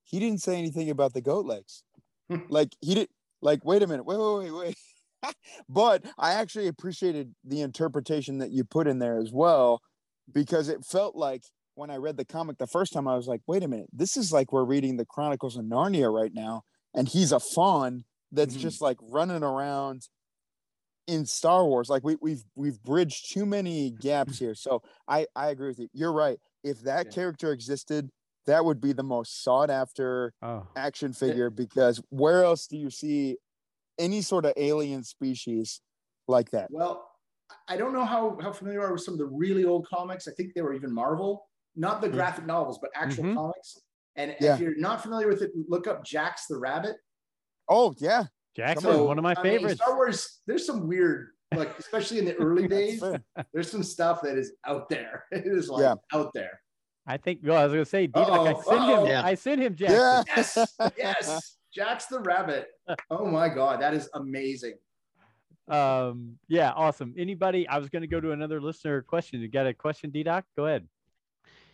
he 0.04 0.18
didn't 0.20 0.42
say 0.42 0.56
anything 0.58 0.90
about 0.90 1.14
the 1.14 1.20
goat 1.20 1.46
legs. 1.46 1.82
like 2.48 2.70
he 2.80 2.94
did 2.94 3.08
like, 3.42 3.64
wait 3.64 3.82
a 3.82 3.86
minute, 3.86 4.04
wait, 4.04 4.18
wait, 4.18 4.50
wait, 4.50 4.76
wait. 5.22 5.34
but 5.68 6.04
I 6.18 6.32
actually 6.34 6.68
appreciated 6.68 7.34
the 7.44 7.60
interpretation 7.60 8.38
that 8.38 8.50
you 8.50 8.64
put 8.64 8.86
in 8.86 8.98
there 8.98 9.18
as 9.18 9.32
well, 9.32 9.80
because 10.32 10.68
it 10.68 10.84
felt 10.84 11.16
like 11.16 11.42
when 11.74 11.90
I 11.90 11.96
read 11.96 12.16
the 12.16 12.24
comic 12.24 12.58
the 12.58 12.66
first 12.66 12.92
time, 12.92 13.06
I 13.06 13.16
was 13.16 13.26
like, 13.26 13.42
wait 13.46 13.62
a 13.62 13.68
minute, 13.68 13.88
this 13.92 14.16
is 14.16 14.32
like 14.32 14.52
we're 14.52 14.64
reading 14.64 14.96
the 14.96 15.04
Chronicles 15.04 15.56
of 15.56 15.64
Narnia 15.64 16.12
right 16.12 16.32
now, 16.32 16.62
and 16.94 17.08
he's 17.08 17.32
a 17.32 17.40
fawn 17.40 18.04
that's 18.32 18.56
Mhm. 18.56 18.60
just 18.60 18.80
like 18.80 18.98
running 19.02 19.42
around 19.42 20.08
in 21.06 21.26
Star 21.26 21.64
Wars. 21.66 21.88
Like 21.88 22.04
we, 22.04 22.16
we've 22.20 22.44
we've 22.54 22.82
bridged 22.82 23.32
too 23.32 23.46
many 23.46 23.90
gaps 23.90 24.38
here. 24.38 24.54
So 24.54 24.82
I 25.08 25.26
I 25.36 25.48
agree 25.50 25.68
with 25.68 25.78
you. 25.78 25.88
You're 25.92 26.12
right. 26.12 26.38
If 26.64 26.80
that 26.82 27.08
Yeah. 27.08 27.10
character 27.10 27.52
existed, 27.52 28.10
that 28.46 28.64
would 28.64 28.80
be 28.80 28.92
the 28.92 29.02
most 29.04 29.42
sought 29.42 29.70
after 29.70 30.34
Oh, 30.42 30.66
action 30.76 31.12
figure 31.12 31.50
because 31.50 32.02
where 32.10 32.44
else 32.44 32.66
do 32.66 32.76
you 32.76 32.90
see 32.90 33.38
any 33.98 34.22
sort 34.22 34.44
of 34.46 34.54
alien 34.56 35.04
species 35.04 35.80
like 36.28 36.50
that? 36.50 36.70
Well, 36.70 37.10
I 37.68 37.76
don't 37.76 37.92
know 37.92 38.04
how, 38.04 38.38
how 38.40 38.52
familiar 38.52 38.80
you 38.80 38.86
are 38.86 38.92
with 38.92 39.02
some 39.02 39.14
of 39.14 39.18
the 39.18 39.26
really 39.26 39.64
old 39.64 39.86
comics. 39.86 40.26
I 40.26 40.32
think 40.32 40.54
they 40.54 40.62
were 40.62 40.74
even 40.74 40.92
Marvel, 40.92 41.48
not 41.76 42.00
the 42.00 42.08
Mhm. 42.08 42.26
graphic 42.26 42.44
novels, 42.46 42.78
but 42.80 42.90
actual 42.94 43.24
Mhm. 43.24 43.36
comics. 43.36 43.78
And 44.16 44.36
Yeah. 44.38 44.58
if 44.58 44.60
you're 44.60 44.76
not 44.76 45.02
familiar 45.02 45.28
with 45.28 45.42
it, 45.42 45.52
look 45.68 45.86
up 45.86 46.04
Jax 46.04 46.46
the 46.46 46.58
Rabbit. 46.58 46.96
Oh 47.68 47.94
yeah. 47.98 48.26
Jaxxon, 48.56 48.82
So, 48.82 49.04
one 49.04 49.18
of 49.18 49.22
my 49.22 49.34
I 49.36 49.42
mean, 49.42 49.52
favorites. 49.58 49.82
Star 49.82 49.94
Wars, 49.96 50.40
there's 50.46 50.64
some 50.66 50.86
weird, 50.88 51.28
like 51.54 51.78
especially 51.78 52.18
in 52.18 52.24
the 52.24 52.34
early 52.40 52.66
days, 52.68 53.00
fair. 53.00 53.22
there's 53.52 53.70
some 53.70 53.82
stuff 53.82 54.22
that 54.22 54.36
is 54.38 54.52
out 54.66 54.88
there. 54.88 55.24
It 55.32 55.46
is 55.46 55.68
like 55.68 55.82
Yeah. 55.82 55.94
out 56.12 56.32
there. 56.32 56.60
I 57.06 57.16
think. 57.18 57.40
Well, 57.44 57.56
I 57.56 57.64
was 57.64 57.72
gonna 57.72 57.84
say, 57.84 58.06
D-Doc, 58.06 58.28
I 58.28 58.52
Uh-oh, 58.52 58.62
sent 58.62 58.84
him. 59.00 59.06
Yeah. 59.06 59.22
I 59.24 59.34
sent 59.34 59.60
him 59.62 59.74
Jaxxon. 59.76 59.88
Yeah. 59.88 60.24
Yes, 60.36 60.68
yes. 60.96 61.56
Jax 61.72 62.06
the 62.06 62.20
Rabbit. 62.20 62.68
Oh 63.10 63.26
my 63.26 63.48
God, 63.48 63.80
that 63.82 63.92
is 63.94 64.08
amazing. 64.14 64.74
Um, 65.68 66.38
yeah, 66.48 66.70
awesome. 66.72 67.14
Anybody? 67.18 67.68
I 67.68 67.78
was 67.78 67.88
gonna 67.88 68.06
go 68.06 68.20
to 68.20 68.30
another 68.32 68.60
listener 68.60 69.02
question. 69.02 69.40
You 69.40 69.48
got 69.48 69.66
a 69.66 69.74
question, 69.74 70.10
D-Doc? 70.10 70.44
Go 70.56 70.66
ahead. 70.66 70.86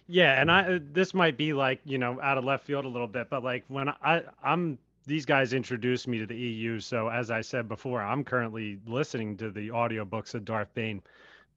Yeah, 0.08 0.40
and 0.40 0.50
I 0.50 0.74
uh, 0.74 0.78
this 0.82 1.14
might 1.14 1.36
be 1.36 1.52
like 1.52 1.80
you 1.84 1.96
know 1.98 2.20
out 2.20 2.36
of 2.36 2.44
left 2.44 2.66
field 2.66 2.84
a 2.84 2.88
little 2.88 3.06
bit, 3.06 3.28
but 3.30 3.44
like 3.44 3.64
when 3.68 3.88
I 3.88 4.22
I'm 4.42 4.78
these 5.06 5.26
guys 5.26 5.52
introduced 5.52 6.06
me 6.06 6.18
to 6.18 6.26
the 6.26 6.36
EU, 6.36 6.80
so 6.80 7.08
as 7.08 7.30
I 7.30 7.40
said 7.40 7.68
before, 7.68 8.02
I'm 8.02 8.24
currently 8.24 8.78
listening 8.86 9.36
to 9.38 9.50
the 9.50 9.68
audiobooks 9.68 10.34
of 10.34 10.44
Darth 10.44 10.72
Bane. 10.74 11.02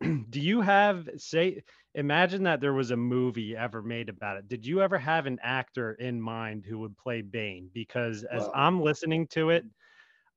Do 0.30 0.40
you 0.40 0.62
have 0.62 1.08
say 1.18 1.64
imagine 1.94 2.44
that 2.44 2.60
there 2.60 2.74
was 2.74 2.92
a 2.92 2.98
movie 2.98 3.56
ever 3.56 3.82
made 3.82 4.10
about 4.10 4.38
it? 4.38 4.48
Did 4.48 4.66
you 4.66 4.82
ever 4.82 4.98
have 4.98 5.26
an 5.26 5.40
actor 5.42 5.94
in 5.94 6.20
mind 6.20 6.66
who 6.66 6.80
would 6.80 6.98
play 6.98 7.22
Bane? 7.22 7.70
Because 7.74 8.24
as 8.26 8.50
I'm 8.54 8.82
listening 8.82 9.28
to 9.28 9.52
it, 9.52 9.64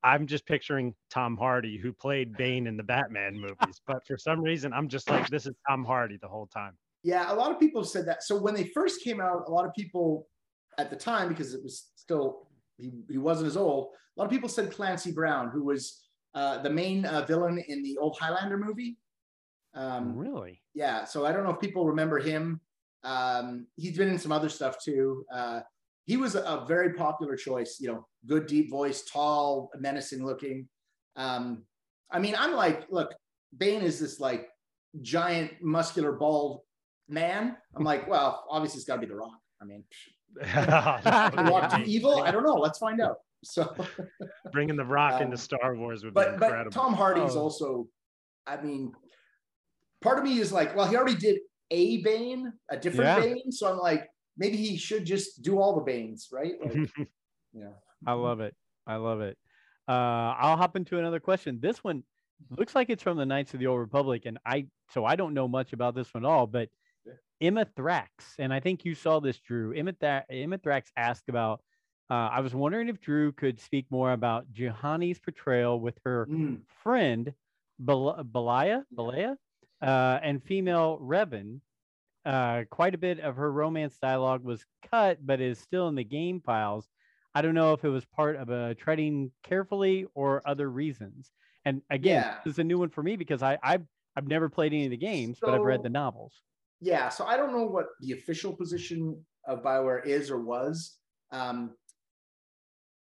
I'm 0.05 0.27
just 0.27 0.47
picturing 0.47 0.95
Tom 1.11 1.37
Hardy 1.37 1.77
who 1.77 1.93
played 1.93 2.37
Bane 2.37 2.67
in 2.69 2.77
the 2.77 2.85
Batman 2.85 3.35
movies, 3.35 3.81
but 3.87 4.07
for 4.07 4.17
some 4.17 4.41
reason 4.41 4.73
I'm 4.73 4.89
just 4.89 5.11
like 5.11 5.29
this 5.29 5.47
is 5.47 5.55
Tom 5.69 5.85
Hardy 5.85 6.19
the 6.21 6.29
whole 6.29 6.47
time. 6.47 6.77
Yeah, 7.03 7.33
a 7.33 7.35
lot 7.35 7.51
of 7.51 7.59
people 7.59 7.85
said 7.85 8.07
that. 8.07 8.23
So 8.23 8.37
when 8.37 8.55
they 8.55 8.65
first 8.65 9.03
came 9.03 9.21
out, 9.21 9.45
a 9.47 9.51
lot 9.51 9.65
of 9.65 9.73
people 9.75 10.29
at 10.79 10.91
the 10.91 10.97
time, 10.97 11.29
because 11.29 11.55
it 11.55 11.63
was 11.63 11.91
still 11.97 12.48
he, 12.79 12.91
he 13.11 13.19
wasn't 13.19 13.49
as 13.49 13.57
old, 13.57 13.91
a 14.17 14.21
lot 14.21 14.25
of 14.25 14.31
people 14.31 14.49
said 14.49 14.73
Clancy 14.73 15.13
Brown, 15.13 15.51
who 15.51 15.65
was 15.65 16.03
uh, 16.35 16.59
the 16.63 16.71
main 16.71 17.05
uh, 17.05 17.25
villain 17.27 17.63
in 17.69 17.83
the 17.83 17.97
old 17.99 18.17
Highlander 18.19 18.59
movie. 18.59 18.99
Um, 19.75 20.17
really? 20.17 20.61
yeah, 20.75 21.05
so 21.05 21.27
I 21.27 21.33
don't 21.33 21.45
know 21.45 21.51
if 21.51 21.61
people 21.61 21.87
remember 21.87 22.19
him. 22.19 22.61
Um, 23.05 23.67
he's 23.77 23.97
been 23.97 24.09
in 24.09 24.19
some 24.19 24.33
other 24.33 24.49
stuff 24.49 24.77
too. 24.83 25.25
Uh, 25.33 25.61
he 26.07 26.17
was 26.17 26.35
a, 26.35 26.43
a 26.43 26.65
very 26.67 26.95
popular 26.95 27.37
choice. 27.37 27.79
You 27.81 27.89
know, 27.89 28.07
good 28.27 28.47
deep 28.47 28.71
voice, 28.71 29.05
tall, 29.05 29.71
menacing 29.79 30.25
looking. 30.25 30.69
Um, 31.17 31.65
I 32.11 32.19
mean, 32.19 32.35
I'm 32.39 32.55
like, 32.55 32.87
look, 32.91 33.15
Bane 33.57 33.83
is 33.83 34.01
this 34.01 34.21
like 34.21 34.49
giant, 35.03 35.53
muscular, 35.61 36.13
bald 36.13 36.63
man. 37.09 37.57
I'm 37.77 37.85
like, 37.85 38.09
well, 38.09 38.45
obviously 38.51 38.79
it's 38.79 38.87
got 38.87 38.97
to 38.97 39.01
be 39.01 39.07
The 39.07 39.17
Rock. 39.17 39.39
I 39.61 39.65
mean, 39.65 39.85
The 40.35 41.49
Rock 41.51 41.77
too 41.77 41.83
evil? 41.87 42.23
I 42.23 42.31
don't 42.31 42.45
know. 42.45 42.55
Let's 42.55 42.79
find 42.79 43.01
out. 43.01 43.17
So, 43.45 43.75
Bringing 44.53 44.77
the 44.77 44.85
Rock 44.85 45.15
Um, 45.15 45.23
into 45.23 45.37
Star 45.37 45.77
Wars 45.77 46.05
would 46.05 46.15
be 46.15 46.21
incredible. 46.21 46.65
but 46.65 46.73
Tom 46.73 46.93
Hardy's 46.95 47.37
Oh. 47.37 47.41
also, 47.43 47.89
I 48.47 48.61
mean, 48.61 48.93
part 50.01 50.19
of 50.19 50.25
me 50.25 50.39
is 50.39 50.53
like, 50.53 50.75
well, 50.75 50.89
he 50.89 50.97
already 50.97 51.15
did 51.17 51.39
a 51.71 51.99
Bane, 52.03 52.53
a 52.71 52.77
different 52.77 53.05
Yeah. 53.25 53.35
Bane, 53.35 53.53
so 53.53 53.71
I'm 53.71 53.79
like, 53.79 54.09
maybe 54.37 54.57
he 54.57 54.77
should 54.77 55.05
just 55.05 55.43
do 55.43 55.61
all 55.61 55.75
the 55.77 55.83
Banes, 55.83 56.29
right? 56.33 56.55
Like, 56.61 56.91
yeah. 57.53 57.71
I 58.07 58.13
love 58.15 58.41
it. 58.41 58.55
I 58.87 58.97
love 58.97 59.21
it. 59.21 59.37
Uh, 59.87 59.93
I'll 60.39 60.57
hop 60.57 60.77
into 60.77 60.99
another 60.99 61.21
question. 61.21 61.59
This 61.61 61.83
one 61.85 62.03
looks 62.57 62.75
like 62.75 62.91
it's 62.91 63.03
from 63.03 63.17
the 63.17 63.27
Knights 63.27 63.55
of 63.55 63.61
the 63.61 63.67
Old 63.67 63.81
Republic, 63.81 64.23
and 64.27 64.39
I 64.47 64.67
so 64.91 65.05
I 65.05 65.17
don't 65.17 65.35
know 65.35 65.47
much 65.49 65.73
about 65.73 65.95
this 65.95 66.13
one 66.13 66.25
at 66.25 66.29
all. 66.29 66.47
But 66.47 66.69
Yeah. 66.69 66.75
Emma 67.41 67.65
Thrax, 67.77 68.09
and 68.39 68.53
I 68.53 68.61
think 68.61 68.85
you 68.85 68.95
saw 68.95 69.21
this, 69.21 69.39
Drew. 69.39 69.73
Emma, 69.73 69.93
Thra- 69.93 70.25
Emma 70.29 70.59
Thrax 70.59 70.91
asked 70.97 71.29
about. 71.29 71.61
Uh, 72.11 72.15
I 72.33 72.41
was 72.41 72.55
wondering 72.55 72.89
if 72.89 73.01
Drew 73.01 73.33
could 73.33 73.61
speak 73.61 73.87
more 73.91 74.13
about 74.13 74.51
Juhani's 74.53 75.19
portrayal 75.19 75.79
with 75.79 75.99
her 76.05 76.27
Mm. 76.27 76.63
friend 76.83 77.35
Bel- 77.79 78.25
Belaya, 78.25 78.85
Belaya, 78.95 79.37
uh, 79.83 80.19
and 80.23 80.43
female 80.43 80.99
Revan. 81.01 81.61
Uh, 82.25 82.65
quite 82.71 82.95
a 82.95 82.99
bit 82.99 83.21
of 83.21 83.37
her 83.37 83.51
romance 83.53 83.97
dialogue 83.99 84.43
was 84.43 84.65
cut, 84.91 85.19
but 85.25 85.41
is 85.41 85.59
still 85.59 85.89
in 85.89 85.95
the 85.95 86.05
game 86.05 86.41
files. 86.41 86.89
I 87.35 87.43
don't 87.43 87.55
know 87.55 87.73
if 87.75 87.85
it 87.85 87.89
was 87.89 88.05
part 88.07 88.37
of 88.37 88.49
a 88.49 88.75
treading 88.75 89.31
carefully 89.45 90.07
or 90.15 90.43
other 90.47 90.69
reasons. 90.71 91.31
And 91.65 91.83
again, 91.91 92.23
Yeah. 92.23 92.41
this 92.45 92.55
is 92.55 92.59
a 92.59 92.65
new 92.65 92.79
one 92.79 92.89
for 92.89 93.03
me 93.03 93.17
because 93.17 93.43
I 93.43 93.59
I've, 93.63 93.87
I've 94.17 94.27
never 94.27 94.49
played 94.49 94.73
any 94.73 94.87
of 94.87 94.91
the 94.91 94.97
games, 94.97 95.39
but 95.41 95.55
I've 95.55 95.61
read 95.61 95.83
the 95.83 95.91
novels. 95.91 96.43
Yeah, 96.81 97.09
so 97.09 97.25
I 97.25 97.37
don't 97.37 97.53
know 97.53 97.65
what 97.65 97.87
the 98.01 98.13
official 98.13 98.55
position 98.55 99.25
of 99.47 99.63
Bioware 99.63 100.07
is 100.07 100.31
or 100.31 100.41
was. 100.41 100.99
Um, 101.33 101.75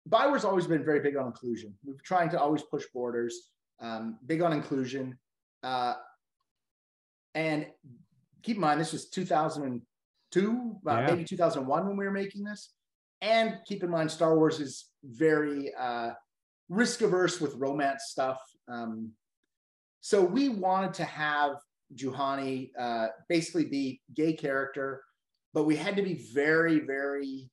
Bioware's 0.08 0.44
always 0.44 0.66
been 0.66 0.84
very 0.84 1.00
big 1.00 1.16
on 1.16 1.26
inclusion. 1.26 1.74
We're 1.84 1.94
trying 2.02 2.30
to 2.30 2.40
always 2.40 2.62
push 2.62 2.84
borders, 2.92 3.50
um, 3.80 4.18
big 4.26 4.42
on 4.42 4.52
inclusion. 4.52 5.18
Uh, 5.62 5.94
and 7.34 7.66
keep 8.42 8.56
in 8.56 8.60
mind, 8.62 8.80
this 8.80 8.92
was 8.92 9.10
2002, 9.10 10.80
uh, 10.86 10.90
Yeah. 10.90 11.06
maybe 11.06 11.24
2001 11.24 11.86
when 11.86 11.96
we 11.96 12.04
were 12.04 12.10
making 12.10 12.42
this. 12.42 12.74
And 13.20 13.58
keep 13.66 13.82
in 13.82 13.90
mind, 13.90 14.10
Star 14.10 14.36
Wars 14.36 14.60
is 14.60 14.90
very 15.04 15.72
uh, 15.74 16.12
risk 16.68 17.02
averse 17.02 17.40
with 17.40 17.54
romance 17.56 18.04
stuff. 18.08 18.40
Um, 18.66 19.12
so 20.00 20.24
we 20.24 20.48
wanted 20.48 20.94
to 20.94 21.04
have 21.04 21.56
Juhani 21.94 22.70
uh, 22.78 23.08
basically 23.28 23.64
be 23.64 24.00
gay 24.14 24.32
character, 24.32 25.02
but 25.54 25.64
we 25.64 25.76
had 25.76 25.96
to 25.96 26.02
be 26.02 26.28
very, 26.32 26.80
very 26.80 27.50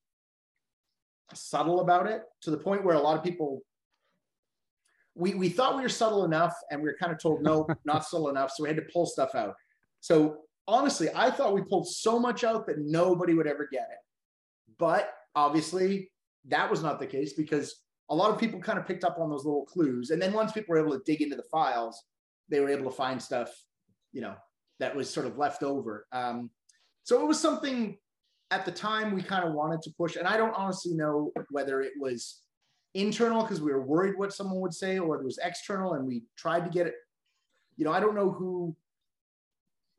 subtle 1.33 1.79
about 1.79 2.07
it 2.07 2.23
to 2.41 2.51
the 2.51 2.57
point 2.57 2.83
where 2.83 2.95
a 2.95 2.99
lot 2.99 3.17
of 3.17 3.23
people 3.23 3.61
we 5.15 5.33
we 5.33 5.49
thought 5.49 5.77
we 5.77 5.81
were 5.81 5.89
subtle 5.89 6.25
enough 6.25 6.53
and 6.69 6.81
we 6.81 6.89
were 6.89 6.97
kind 6.99 7.11
of 7.11 7.19
told 7.19 7.41
no, 7.41 7.67
not 7.85 8.05
subtle 8.05 8.29
enough. 8.29 8.51
So 8.51 8.63
we 8.63 8.69
had 8.69 8.77
to 8.77 8.85
pull 8.93 9.05
stuff 9.05 9.33
out. 9.33 9.55
So 10.01 10.41
honestly, 10.67 11.09
I 11.15 11.31
thought 11.31 11.53
we 11.53 11.61
pulled 11.61 11.87
so 11.87 12.19
much 12.19 12.43
out 12.43 12.67
that 12.67 12.79
nobody 12.79 13.33
would 13.33 13.47
ever 13.47 13.67
get 13.71 13.87
it. 13.91 13.99
But 14.77 15.13
obviously, 15.35 16.11
that 16.47 16.69
was 16.69 16.83
not 16.83 16.99
the 16.99 17.07
case 17.07 17.33
because 17.33 17.81
a 18.09 18.15
lot 18.15 18.29
of 18.29 18.39
people 18.39 18.59
kind 18.59 18.77
of 18.77 18.85
picked 18.85 19.03
up 19.03 19.17
on 19.19 19.29
those 19.29 19.45
little 19.45 19.65
clues. 19.65 20.11
And 20.11 20.21
then 20.21 20.33
once 20.33 20.51
people 20.51 20.73
were 20.73 20.79
able 20.79 20.97
to 20.97 21.03
dig 21.05 21.21
into 21.21 21.35
the 21.35 21.43
files, 21.43 22.03
they 22.49 22.59
were 22.59 22.69
able 22.69 22.91
to 22.91 22.95
find 22.95 23.21
stuff, 23.21 23.49
you 24.15 24.21
know, 24.21 24.33
that 24.79 24.95
was 24.95 25.09
sort 25.09 25.25
of 25.27 25.37
left 25.37 25.61
over. 25.61 26.07
Um, 26.11 26.49
so 27.03 27.21
it 27.21 27.27
was 27.27 27.39
something 27.39 27.97
at 28.49 28.65
the 28.65 28.71
time 28.71 29.13
we 29.13 29.21
kind 29.21 29.43
of 29.43 29.53
wanted 29.53 29.81
to 29.83 29.91
push. 29.97 30.15
And 30.15 30.25
I 30.27 30.37
don't 30.37 30.53
honestly 30.55 30.93
know 30.93 31.31
whether 31.51 31.81
it 31.81 31.91
was 31.99 32.41
internal 32.93 33.41
because 33.41 33.61
we 33.61 33.71
were 33.73 33.81
worried 33.85 34.17
what 34.17 34.33
someone 34.33 34.61
would 34.61 34.73
say 34.73 34.97
or 34.97 35.17
it 35.19 35.25
was 35.25 35.37
external 35.43 35.93
and 35.95 36.07
we 36.07 36.23
tried 36.37 36.63
to 36.63 36.71
get 36.71 36.87
it. 36.87 36.95
You 37.75 37.83
know, 37.83 37.91
I 37.91 37.99
don't 37.99 38.15
know 38.15 38.31
who 38.31 38.73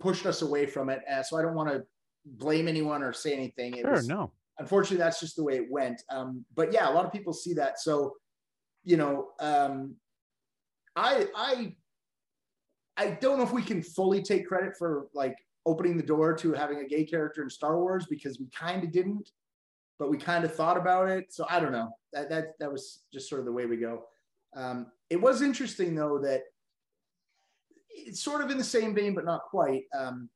pushed 0.00 0.24
us 0.24 0.40
away 0.40 0.64
from 0.66 0.88
it. 0.88 1.02
Uh, 1.10 1.22
so 1.22 1.38
I 1.38 1.42
don't 1.42 1.54
want 1.54 1.68
to 1.68 1.84
blame 2.24 2.68
anyone 2.68 3.02
or 3.02 3.12
say 3.12 3.34
anything. 3.34 3.74
It 3.76 3.82
Sure, 3.82 3.92
was, 3.92 4.08
no. 4.08 4.32
unfortunately 4.58 4.96
that's 4.96 5.20
just 5.20 5.36
the 5.36 5.44
way 5.44 5.56
it 5.56 5.70
went 5.70 6.02
um, 6.10 6.42
but 6.54 6.72
yeah 6.72 6.88
a 6.88 6.92
lot 6.92 7.04
of 7.04 7.12
people 7.12 7.32
see 7.34 7.52
that 7.52 7.78
so 7.78 8.14
you 8.84 8.96
know 8.96 9.28
um, 9.40 9.94
i 10.96 11.28
i 11.36 11.74
i 12.96 13.10
don't 13.10 13.38
know 13.38 13.44
if 13.44 13.52
we 13.52 13.62
can 13.62 13.82
fully 13.82 14.22
take 14.22 14.46
credit 14.46 14.76
for 14.76 15.08
like 15.14 15.36
opening 15.64 15.96
the 15.96 16.02
door 16.02 16.34
to 16.34 16.52
having 16.52 16.78
a 16.78 16.84
gay 16.86 17.04
character 17.04 17.42
in 17.42 17.50
star 17.50 17.78
wars 17.78 18.06
because 18.08 18.38
we 18.38 18.46
kind 18.56 18.84
of 18.84 18.92
didn't 18.92 19.30
but 19.98 20.10
we 20.10 20.18
kind 20.18 20.44
of 20.44 20.54
thought 20.54 20.76
about 20.76 21.08
it 21.08 21.32
so 21.32 21.46
i 21.50 21.58
don't 21.60 21.72
know 21.72 21.90
that 22.12 22.28
that 22.28 22.58
that 22.58 22.70
was 22.70 23.02
just 23.12 23.28
sort 23.28 23.40
of 23.40 23.44
the 23.46 23.52
way 23.52 23.66
we 23.66 23.76
go 23.76 24.04
um, 24.54 24.86
it 25.10 25.20
was 25.20 25.42
interesting 25.42 25.94
though 25.94 26.18
that 26.18 26.42
it's 27.90 28.22
sort 28.22 28.42
of 28.42 28.50
in 28.50 28.56
the 28.56 28.64
same 28.64 28.94
vein 28.94 29.14
but 29.14 29.24
not 29.24 29.42
quite 29.50 29.84
um, 29.96 30.30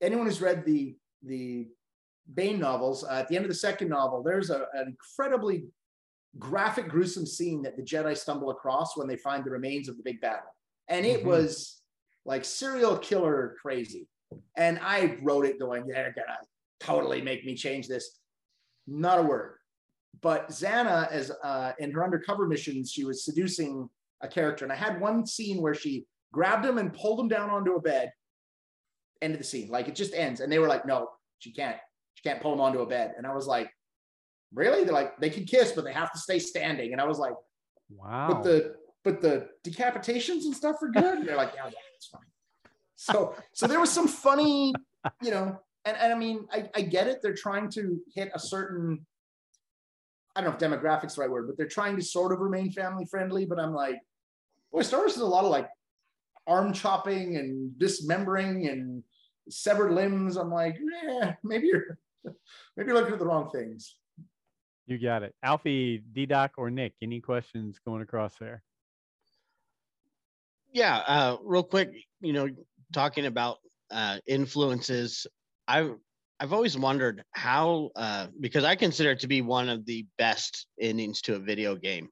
anyone 0.00 0.26
who's 0.26 0.40
read 0.40 0.64
the 0.64 0.96
the 1.22 1.68
Bane 2.34 2.60
novels, 2.60 3.04
uh, 3.04 3.14
at 3.14 3.28
the 3.28 3.36
end 3.36 3.44
of 3.44 3.48
the 3.50 3.54
second 3.56 3.88
novel, 3.88 4.22
there's 4.22 4.50
a, 4.50 4.66
an 4.74 4.86
incredibly 4.88 5.64
graphic, 6.38 6.88
gruesome 6.88 7.26
scene 7.26 7.62
that 7.62 7.76
the 7.76 7.82
Jedi 7.82 8.16
stumble 8.16 8.50
across 8.50 8.96
when 8.96 9.08
they 9.08 9.16
find 9.16 9.44
the 9.44 9.50
remains 9.50 9.88
of 9.88 9.96
the 9.96 10.02
big 10.02 10.20
battle. 10.20 10.54
And 10.88 11.04
it 11.04 11.22
Mhm. 11.22 11.26
was 11.26 11.79
like 12.30 12.44
serial 12.44 12.96
killer 12.96 13.56
crazy. 13.60 14.06
And 14.56 14.78
I 14.80 15.18
wrote 15.20 15.44
it 15.44 15.58
going, 15.58 15.88
they're 15.88 16.14
gonna 16.14 16.38
totally 16.78 17.20
make 17.20 17.44
me 17.44 17.56
change 17.56 17.88
this. 17.88 18.20
Not 18.86 19.18
a 19.18 19.22
word. 19.22 19.56
But 20.22 20.50
Zannah, 20.50 21.10
as 21.10 21.32
uh, 21.42 21.72
in 21.80 21.90
her 21.90 22.04
undercover 22.04 22.46
missions, 22.46 22.92
she 22.92 23.04
was 23.04 23.24
seducing 23.24 23.88
a 24.20 24.28
character. 24.28 24.64
And 24.64 24.72
I 24.72 24.76
had 24.76 25.00
one 25.00 25.26
scene 25.26 25.60
where 25.60 25.74
she 25.74 26.04
grabbed 26.32 26.64
him 26.64 26.78
and 26.78 26.94
pulled 26.94 27.18
him 27.18 27.26
down 27.26 27.50
onto 27.50 27.74
a 27.74 27.80
bed. 27.80 28.12
End 29.20 29.32
of 29.34 29.38
the 29.40 29.44
scene. 29.44 29.68
Like 29.68 29.88
it 29.88 29.96
just 29.96 30.14
ends. 30.14 30.40
And 30.40 30.52
they 30.52 30.60
were 30.60 30.68
like, 30.68 30.86
no, 30.86 31.08
she 31.40 31.52
can't. 31.52 31.78
She 32.14 32.22
can't 32.22 32.40
pull 32.40 32.52
him 32.52 32.60
onto 32.60 32.80
a 32.80 32.86
bed. 32.86 33.14
And 33.16 33.26
I 33.26 33.34
was 33.34 33.48
like, 33.48 33.68
really? 34.54 34.84
They're 34.84 34.94
like, 34.94 35.18
they 35.18 35.30
can 35.30 35.44
kiss, 35.46 35.72
but 35.72 35.84
they 35.84 35.92
have 35.92 36.12
to 36.12 36.18
stay 36.18 36.38
standing. 36.38 36.92
And 36.92 37.00
I 37.00 37.06
was 37.06 37.18
like, 37.18 37.34
Wow. 37.90 38.28
but 38.30 38.44
the 38.44 38.74
but 39.02 39.20
the 39.20 39.48
decapitations 39.66 40.44
and 40.44 40.54
stuff 40.54 40.76
are 40.82 40.90
good. 40.90 41.18
And 41.18 41.26
they're 41.28 41.36
like, 41.36 41.52
yeah, 41.56 41.66
yeah, 41.66 41.72
it's 42.00 42.06
fine. 42.06 42.22
So 42.96 43.34
so 43.52 43.66
there 43.66 43.78
was 43.78 43.90
some 43.90 44.08
funny, 44.08 44.72
you 45.22 45.30
know, 45.30 45.60
and, 45.84 45.96
and 45.98 46.12
I 46.12 46.16
mean, 46.16 46.46
I, 46.50 46.68
I 46.74 46.80
get 46.80 47.08
it. 47.08 47.20
They're 47.22 47.34
trying 47.34 47.70
to 47.72 48.00
hit 48.14 48.30
a 48.34 48.38
certain, 48.38 49.06
I 50.34 50.40
don't 50.40 50.50
know 50.50 50.56
if 50.56 50.80
demographics 50.80 51.16
the 51.16 51.22
right 51.22 51.30
word, 51.30 51.46
but 51.46 51.58
they're 51.58 51.68
trying 51.68 51.96
to 51.96 52.02
sort 52.02 52.32
of 52.32 52.40
remain 52.40 52.70
family 52.70 53.04
friendly. 53.04 53.44
But 53.44 53.60
I'm 53.60 53.74
like, 53.74 54.00
boy, 54.72 54.82
Star 54.82 55.00
Wars 55.00 55.12
is 55.12 55.20
a 55.20 55.26
lot 55.26 55.44
of 55.44 55.50
like 55.50 55.68
arm 56.46 56.72
chopping 56.72 57.36
and 57.36 57.78
dismembering 57.78 58.66
and 58.68 59.02
severed 59.50 59.92
limbs. 59.92 60.36
I'm 60.36 60.50
like, 60.50 60.78
yeah, 61.04 61.34
maybe 61.44 61.66
you're 61.66 61.98
maybe 62.24 62.88
you're 62.88 62.94
looking 62.94 63.12
at 63.12 63.18
the 63.18 63.26
wrong 63.26 63.50
things. 63.50 63.96
You 64.86 64.98
got 64.98 65.22
it. 65.22 65.34
Alfie, 65.42 66.02
D 66.12 66.24
Doc, 66.24 66.52
or 66.56 66.70
Nick, 66.70 66.94
any 67.02 67.20
questions 67.20 67.78
going 67.84 68.00
across 68.00 68.36
there? 68.38 68.62
Yeah, 70.72 70.96
uh, 70.98 71.36
real 71.42 71.62
quick, 71.62 71.90
you 72.20 72.32
know, 72.32 72.48
talking 72.92 73.26
about 73.26 73.58
uh, 73.90 74.18
influences, 74.26 75.26
I've 75.66 75.96
I've 76.38 76.52
always 76.52 76.76
wondered 76.76 77.22
how 77.32 77.90
uh, 77.96 78.28
because 78.40 78.64
I 78.64 78.74
consider 78.74 79.10
it 79.10 79.20
to 79.20 79.28
be 79.28 79.42
one 79.42 79.68
of 79.68 79.84
the 79.84 80.06
best 80.16 80.66
endings 80.80 81.20
to 81.22 81.34
a 81.34 81.38
video 81.38 81.76
game. 81.76 82.08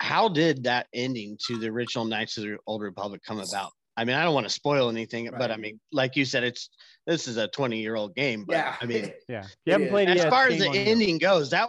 How 0.00 0.28
did 0.28 0.64
that 0.64 0.86
ending 0.92 1.38
to 1.46 1.58
the 1.58 1.68
original 1.68 2.04
Knights 2.04 2.36
of 2.36 2.44
the 2.44 2.58
Old 2.66 2.82
Republic 2.82 3.22
come 3.24 3.40
about? 3.40 3.70
I 3.96 4.04
mean, 4.04 4.14
I 4.14 4.22
don't 4.22 4.34
want 4.34 4.46
to 4.46 4.52
spoil 4.52 4.88
anything, 4.88 5.24
right. 5.28 5.38
but 5.38 5.50
I 5.50 5.56
mean, 5.56 5.80
like 5.90 6.14
you 6.14 6.24
said, 6.24 6.44
it's 6.44 6.70
this 7.06 7.26
is 7.26 7.36
a 7.36 7.48
20 7.48 7.80
year 7.80 7.96
old 7.96 8.14
game. 8.14 8.44
But, 8.44 8.56
yeah. 8.56 8.76
I 8.80 8.86
mean, 8.86 9.12
yeah. 9.28 9.44
You 9.64 9.72
haven't 9.72 9.88
played 9.88 10.08
as 10.08 10.24
far 10.26 10.46
as 10.46 10.58
the 10.58 10.70
ending 10.70 11.14
you. 11.14 11.18
goes, 11.18 11.50
that 11.50 11.68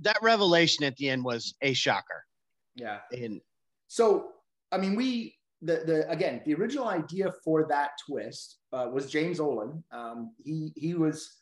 that 0.00 0.18
revelation 0.20 0.84
at 0.84 0.96
the 0.96 1.08
end 1.08 1.24
was 1.24 1.54
a 1.62 1.72
shocker. 1.72 2.24
Yeah. 2.74 2.98
And 3.12 3.40
so, 3.88 4.28
I 4.70 4.78
mean, 4.78 4.94
we 4.94 5.34
the 5.62 5.82
the 5.86 6.10
again 6.10 6.40
the 6.46 6.54
original 6.54 6.88
idea 6.88 7.32
for 7.42 7.66
that 7.68 7.90
twist 8.06 8.58
uh, 8.72 8.86
was 8.92 9.10
James 9.10 9.40
Ohlen. 9.40 9.82
Um, 9.90 10.32
he 10.44 10.72
he 10.76 10.94
was 10.94 11.36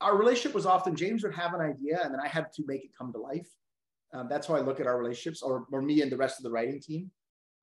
our 0.00 0.16
relationship 0.16 0.54
was 0.54 0.66
often 0.66 0.94
James 0.94 1.22
would 1.24 1.34
have 1.34 1.52
an 1.52 1.60
idea 1.60 2.00
and 2.04 2.14
then 2.14 2.20
I 2.20 2.28
had 2.28 2.52
to 2.54 2.62
make 2.66 2.84
it 2.84 2.90
come 2.96 3.12
to 3.12 3.18
life. 3.18 3.48
Um, 4.14 4.28
that's 4.28 4.46
how 4.46 4.54
I 4.54 4.60
look 4.60 4.80
at 4.80 4.86
our 4.86 4.98
relationships, 4.98 5.42
or 5.42 5.66
or 5.72 5.82
me 5.82 6.02
and 6.02 6.12
the 6.12 6.16
rest 6.16 6.38
of 6.38 6.44
the 6.44 6.50
writing 6.50 6.80
team. 6.80 7.10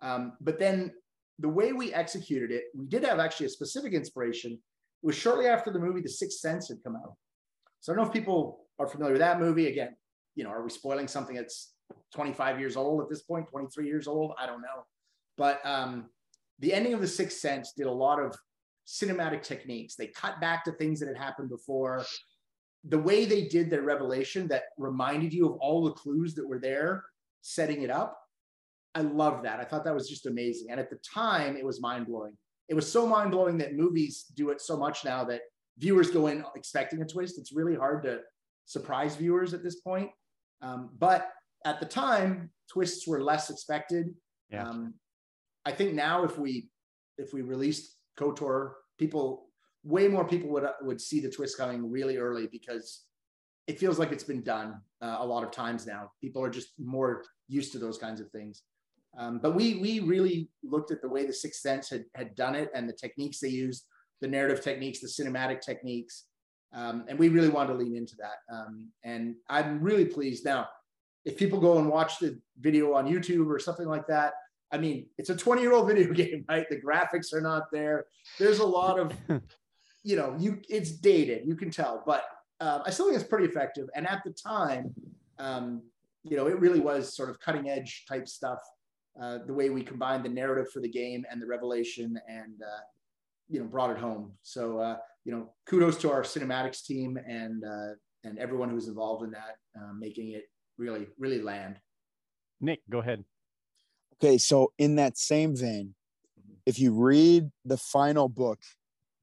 Um, 0.01 0.33
but 0.41 0.59
then 0.59 0.91
the 1.39 1.49
way 1.49 1.71
we 1.71 1.93
executed 1.93 2.51
it, 2.51 2.65
we 2.75 2.85
did 2.87 3.03
have 3.03 3.19
actually 3.19 3.45
a 3.45 3.49
specific 3.49 3.93
inspiration. 3.93 4.53
It 4.53 5.05
was 5.05 5.15
shortly 5.15 5.47
after 5.47 5.71
the 5.71 5.79
movie 5.79 6.01
The 6.01 6.09
Sixth 6.09 6.39
Sense 6.39 6.67
had 6.69 6.83
come 6.83 6.95
out. 6.95 7.15
So 7.79 7.91
I 7.91 7.95
don't 7.95 8.03
know 8.03 8.09
if 8.09 8.13
people 8.13 8.65
are 8.79 8.87
familiar 8.87 9.13
with 9.13 9.21
that 9.21 9.39
movie. 9.39 9.67
Again, 9.67 9.95
you 10.35 10.43
know, 10.43 10.49
are 10.49 10.63
we 10.63 10.69
spoiling 10.69 11.07
something 11.07 11.35
that's 11.35 11.73
25 12.13 12.59
years 12.59 12.75
old 12.75 13.01
at 13.01 13.09
this 13.09 13.21
point, 13.21 13.47
23 13.49 13.85
years 13.85 14.07
old? 14.07 14.33
I 14.39 14.45
don't 14.45 14.61
know. 14.61 14.85
But 15.37 15.59
um, 15.65 16.05
the 16.59 16.73
ending 16.73 16.93
of 16.93 17.01
The 17.01 17.07
Sixth 17.07 17.39
Sense 17.39 17.73
did 17.73 17.87
a 17.87 17.91
lot 17.91 18.19
of 18.19 18.35
cinematic 18.87 19.43
techniques. 19.43 19.95
They 19.95 20.07
cut 20.07 20.39
back 20.41 20.63
to 20.65 20.71
things 20.71 20.99
that 20.99 21.07
had 21.07 21.17
happened 21.17 21.49
before. 21.49 22.05
The 22.87 22.99
way 22.99 23.25
they 23.25 23.47
did 23.47 23.69
their 23.69 23.81
revelation 23.81 24.47
that 24.47 24.63
reminded 24.77 25.33
you 25.33 25.47
of 25.47 25.57
all 25.59 25.83
the 25.83 25.91
clues 25.91 26.35
that 26.35 26.47
were 26.47 26.59
there, 26.59 27.03
setting 27.41 27.81
it 27.81 27.89
up 27.89 28.17
I 28.97 29.01
loved 29.01 29.45
that. 29.45 29.59
I 29.59 29.63
thought 29.63 29.83
that 29.83 29.93
was 29.93 30.09
just 30.09 30.25
amazing. 30.25 30.71
And 30.71 30.79
at 30.79 30.89
the 30.89 30.97
time, 30.97 31.55
it 31.55 31.63
was 31.63 31.79
mind 31.79 32.07
blowing. 32.07 32.35
It 32.67 32.73
was 32.73 32.91
so 32.91 33.05
mind 33.05 33.29
blowing 33.29 33.59
that 33.59 33.75
movies 33.75 34.25
do 34.33 34.49
it 34.49 34.59
so 34.59 34.75
much 34.75 35.05
now 35.05 35.23
that 35.25 35.41
viewers 35.77 36.09
go 36.09 36.25
in 36.27 36.43
expecting 36.55 37.03
a 37.03 37.05
twist. 37.05 37.37
It's 37.37 37.53
really 37.53 37.75
hard 37.75 38.01
to 38.03 38.21
surprise 38.65 39.15
viewers 39.15 39.53
at 39.53 39.63
this 39.63 39.81
point. 39.81 40.09
Um, 40.63 40.89
but 40.97 41.29
at 41.65 41.79
the 41.79 41.85
time, 41.85 42.51
twists 42.71 43.07
were 43.07 43.23
less 43.23 43.49
expected. 43.49 44.13
Yeah. 44.49 44.67
Um, 44.67 44.93
I 45.65 45.71
think 45.71 45.93
now 45.93 46.23
if 46.23 46.37
we 46.37 46.69
if 47.17 47.33
we 47.33 47.41
released 47.41 47.97
KOTOR, 48.19 48.71
people 48.97 49.49
way 49.83 50.07
more 50.07 50.25
people 50.25 50.49
would 50.49 50.67
would 50.81 51.01
see 51.01 51.19
the 51.19 51.29
twist 51.29 51.57
coming 51.57 51.91
really 51.91 52.17
early 52.17 52.47
because 52.47 53.03
it 53.67 53.79
feels 53.79 53.99
like 53.99 54.11
it's 54.11 54.23
been 54.23 54.43
done 54.43 54.79
uh, 55.01 55.17
a 55.19 55.25
lot 55.25 55.43
of 55.43 55.51
times 55.51 55.85
now. 55.85 56.11
People 56.21 56.43
are 56.43 56.49
just 56.49 56.69
more 56.79 57.23
used 57.49 57.71
to 57.73 57.79
those 57.79 57.97
kinds 57.97 58.21
of 58.21 58.29
things. 58.31 58.63
Um, 59.17 59.39
but 59.39 59.55
we 59.55 59.75
we 59.75 59.99
really 59.99 60.49
looked 60.63 60.91
at 60.91 61.01
the 61.01 61.09
way 61.09 61.25
the 61.25 61.33
Sixth 61.33 61.61
Sense 61.61 61.89
had 61.89 62.05
had 62.15 62.35
done 62.35 62.55
it 62.55 62.69
and 62.73 62.87
the 62.87 62.93
techniques 62.93 63.39
they 63.39 63.49
used, 63.49 63.85
the 64.21 64.27
narrative 64.27 64.63
techniques, 64.63 64.99
the 64.99 65.07
cinematic 65.07 65.61
techniques, 65.61 66.25
um, 66.73 67.05
and 67.07 67.17
we 67.17 67.29
really 67.29 67.49
wanted 67.49 67.73
to 67.73 67.79
lean 67.79 67.95
into 67.95 68.15
that. 68.17 68.53
Um, 68.53 68.89
and 69.03 69.35
I'm 69.49 69.81
really 69.81 70.05
pleased 70.05 70.45
now. 70.45 70.67
If 71.27 71.37
people 71.37 71.59
go 71.59 71.77
and 71.77 71.89
watch 71.89 72.19
the 72.19 72.39
video 72.59 72.93
on 72.93 73.05
YouTube 73.05 73.49
or 73.49 73.59
something 73.59 73.87
like 73.87 74.07
that, 74.07 74.33
I 74.71 74.77
mean, 74.77 75.07
it's 75.17 75.29
a 75.29 75.35
20 75.35 75.61
year 75.61 75.73
old 75.73 75.87
video 75.91 76.11
game, 76.13 76.45
right? 76.49 76.65
The 76.69 76.81
graphics 76.81 77.33
are 77.33 77.41
not 77.41 77.63
there. 77.71 78.05
There's 78.39 78.59
a 78.59 78.65
lot 78.65 78.99
of, 78.99 79.13
you 80.03 80.15
know, 80.15 80.35
you 80.39 80.61
it's 80.69 80.91
dated, 80.91 81.45
you 81.45 81.55
can 81.55 81.69
tell, 81.69 82.03
but 82.05 82.23
uh, 82.59 82.79
I 82.85 82.89
still 82.89 83.05
think 83.05 83.19
it's 83.19 83.27
pretty 83.27 83.45
effective. 83.45 83.87
And 83.95 84.07
at 84.07 84.21
the 84.25 84.31
time, 84.31 84.93
um, 85.37 85.83
you 86.23 86.37
know, 86.37 86.47
it 86.47 86.59
really 86.59 86.79
was 86.79 87.15
sort 87.15 87.29
of 87.29 87.39
cutting 87.39 87.69
edge 87.69 88.05
type 88.07 88.27
stuff 88.27 88.59
uh, 89.21 89.39
the 89.45 89.53
way 89.53 89.69
we 89.69 89.81
combined 89.81 90.23
the 90.23 90.29
narrative 90.29 90.71
for 90.71 90.79
the 90.79 90.89
game 90.89 91.25
and 91.31 91.41
the 91.41 91.47
revelation 91.47 92.19
and 92.27 92.61
uh, 92.61 92.81
you 93.49 93.59
know 93.59 93.65
brought 93.65 93.89
it 93.89 93.97
home 93.97 94.31
so 94.43 94.77
uh, 94.79 94.97
you 95.25 95.31
know 95.31 95.49
kudos 95.65 95.97
to 95.97 96.11
our 96.11 96.21
cinematics 96.21 96.85
team 96.85 97.17
and 97.27 97.63
uh, 97.63 97.93
and 98.23 98.37
everyone 98.37 98.69
who's 98.69 98.87
involved 98.87 99.23
in 99.23 99.31
that 99.31 99.57
uh, 99.79 99.93
making 99.97 100.31
it 100.31 100.43
really 100.77 101.07
really 101.17 101.41
land 101.41 101.75
nick 102.61 102.81
go 102.89 102.99
ahead 102.99 103.23
okay 104.15 104.37
so 104.37 104.71
in 104.77 104.95
that 104.95 105.17
same 105.17 105.55
vein 105.55 105.93
if 106.65 106.79
you 106.79 106.93
read 106.93 107.49
the 107.65 107.77
final 107.77 108.27
book 108.29 108.59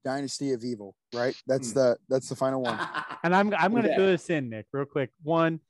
dynasty 0.05 0.53
of 0.53 0.65
evil 0.65 0.95
right 1.15 1.35
that's 1.47 1.71
mm. 1.71 1.75
the 1.75 1.97
that's 2.09 2.29
the 2.29 2.37
final 2.37 2.63
one 2.63 2.79
and 3.23 3.35
i'm 3.35 3.55
i'm 3.55 3.71
going 3.73 3.85
to 3.85 3.97
do 3.97 4.07
this 4.07 4.29
in 4.31 4.51
nick 4.51 4.67
real 4.73 4.85
quick 4.85 5.11
one 5.23 5.61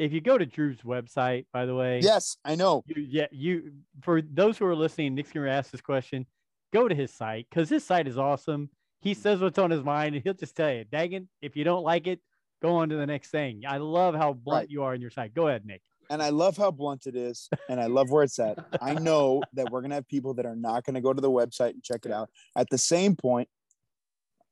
if 0.00 0.14
you 0.14 0.22
go 0.22 0.38
to 0.38 0.46
Drew's 0.46 0.78
website, 0.78 1.44
by 1.52 1.66
the 1.66 1.74
way, 1.74 2.00
yes, 2.02 2.38
I 2.42 2.54
know. 2.54 2.82
You, 2.86 3.02
yeah, 3.02 3.26
you 3.30 3.72
for 4.00 4.22
those 4.22 4.56
who 4.56 4.64
are 4.64 4.74
listening, 4.74 5.14
Nick's 5.14 5.30
gonna 5.30 5.50
ask 5.50 5.70
this 5.70 5.82
question. 5.82 6.26
Go 6.72 6.88
to 6.88 6.94
his 6.94 7.12
site 7.12 7.46
because 7.50 7.68
his 7.68 7.84
site 7.84 8.08
is 8.08 8.16
awesome. 8.16 8.70
He 9.02 9.12
says 9.12 9.40
what's 9.40 9.58
on 9.58 9.70
his 9.70 9.84
mind, 9.84 10.14
and 10.14 10.24
he'll 10.24 10.32
just 10.32 10.56
tell 10.56 10.72
you, 10.72 10.86
Dagan, 10.86 11.26
if 11.42 11.54
you 11.54 11.64
don't 11.64 11.82
like 11.82 12.06
it, 12.06 12.20
go 12.62 12.76
on 12.76 12.88
to 12.90 12.96
the 12.96 13.06
next 13.06 13.30
thing. 13.30 13.62
I 13.66 13.78
love 13.78 14.14
how 14.14 14.32
blunt 14.32 14.62
right. 14.62 14.70
you 14.70 14.82
are 14.82 14.94
in 14.94 15.00
your 15.00 15.10
site. 15.10 15.34
Go 15.34 15.48
ahead, 15.48 15.64
Nick. 15.64 15.82
And 16.08 16.20
I 16.22 16.30
love 16.30 16.56
how 16.56 16.72
blunt 16.72 17.06
it 17.06 17.14
is, 17.14 17.48
and 17.68 17.80
I 17.80 17.86
love 17.86 18.10
where 18.10 18.24
it's 18.24 18.38
at. 18.38 18.58
I 18.82 18.94
know 18.94 19.42
that 19.54 19.70
we're 19.70 19.80
gonna 19.80 19.94
have 19.94 20.08
people 20.08 20.34
that 20.34 20.46
are 20.46 20.56
not 20.56 20.84
gonna 20.84 21.00
go 21.00 21.12
to 21.12 21.20
the 21.20 21.30
website 21.30 21.70
and 21.70 21.82
check 21.82 22.04
it 22.04 22.12
out. 22.12 22.30
At 22.56 22.68
the 22.70 22.78
same 22.78 23.14
point, 23.14 23.48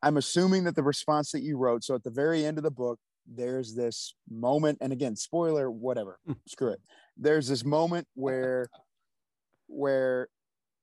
I'm 0.03 0.17
assuming 0.17 0.65
that 0.65 0.77
the 0.77 0.85
response 0.85 1.33
that 1.33 1.43
you 1.43 1.57
wrote, 1.57 1.83
so 1.83 1.95
at 1.95 2.05
the 2.05 2.11
very 2.11 2.45
end 2.45 2.59
of 2.59 2.65
the 2.65 2.71
book, 2.71 3.01
there's 3.27 3.75
this 3.75 4.15
moment, 4.31 4.79
and 4.81 4.93
again, 4.93 5.17
spoiler, 5.17 5.71
whatever, 5.71 6.21
hmm. 6.25 6.35
screw 6.47 6.71
it. 6.71 6.81
There's 7.17 7.49
this 7.49 7.65
moment 7.65 8.07
where 8.15 8.69
where 9.67 10.29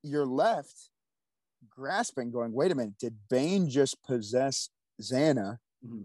you're 0.04 0.28
left 0.28 0.90
grasping, 1.70 2.32
going, 2.32 2.54
wait 2.54 2.72
a 2.72 2.76
minute, 2.76 2.98
did 3.00 3.16
Bane 3.30 3.70
just 3.70 4.02
possess 4.04 4.70
Zannah? 5.02 5.58
Mm-hmm. 5.86 6.04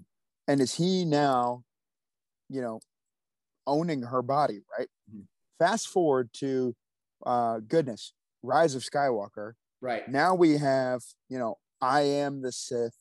And 0.51 0.61
is 0.61 0.75
he 0.75 1.05
now, 1.05 1.63
you 2.49 2.61
know, 2.61 2.81
owning 3.69 4.03
her 4.03 4.21
body, 4.21 4.59
right? 4.77 4.89
Mm-hmm. 5.09 5.23
Fast 5.61 5.87
forward 5.87 6.29
to 6.39 6.75
uh 7.25 7.61
goodness, 7.69 8.13
Rise 8.43 8.75
of 8.75 8.83
Skywalker. 8.83 9.53
Right. 9.81 10.09
Now 10.09 10.35
we 10.35 10.57
have, 10.57 11.03
you 11.29 11.39
know, 11.39 11.59
I 11.81 12.01
am 12.01 12.43
the 12.43 12.51
Sith. 12.51 12.97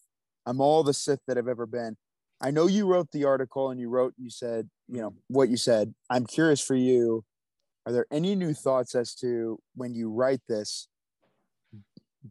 I'm 0.45 0.61
all 0.61 0.83
the 0.83 0.93
Sith 0.93 1.21
that 1.25 1.39
i've 1.39 1.47
ever 1.47 1.65
been. 1.65 1.97
I 2.39 2.51
know 2.51 2.67
you 2.67 2.85
wrote 2.85 3.09
the 3.11 3.25
article 3.25 3.71
and 3.71 3.79
you 3.79 3.89
wrote, 3.89 4.13
you 4.15 4.29
said, 4.29 4.69
you 4.87 5.01
know, 5.01 5.15
what 5.27 5.49
you 5.49 5.57
said. 5.57 5.95
I'm 6.07 6.27
curious 6.27 6.61
for 6.61 6.75
you. 6.75 7.25
Are 7.87 7.91
there 7.91 8.05
any 8.11 8.35
new 8.35 8.53
thoughts 8.53 8.93
as 8.93 9.15
to 9.15 9.57
when 9.73 9.95
you 9.95 10.11
write 10.11 10.41
this? 10.47 10.87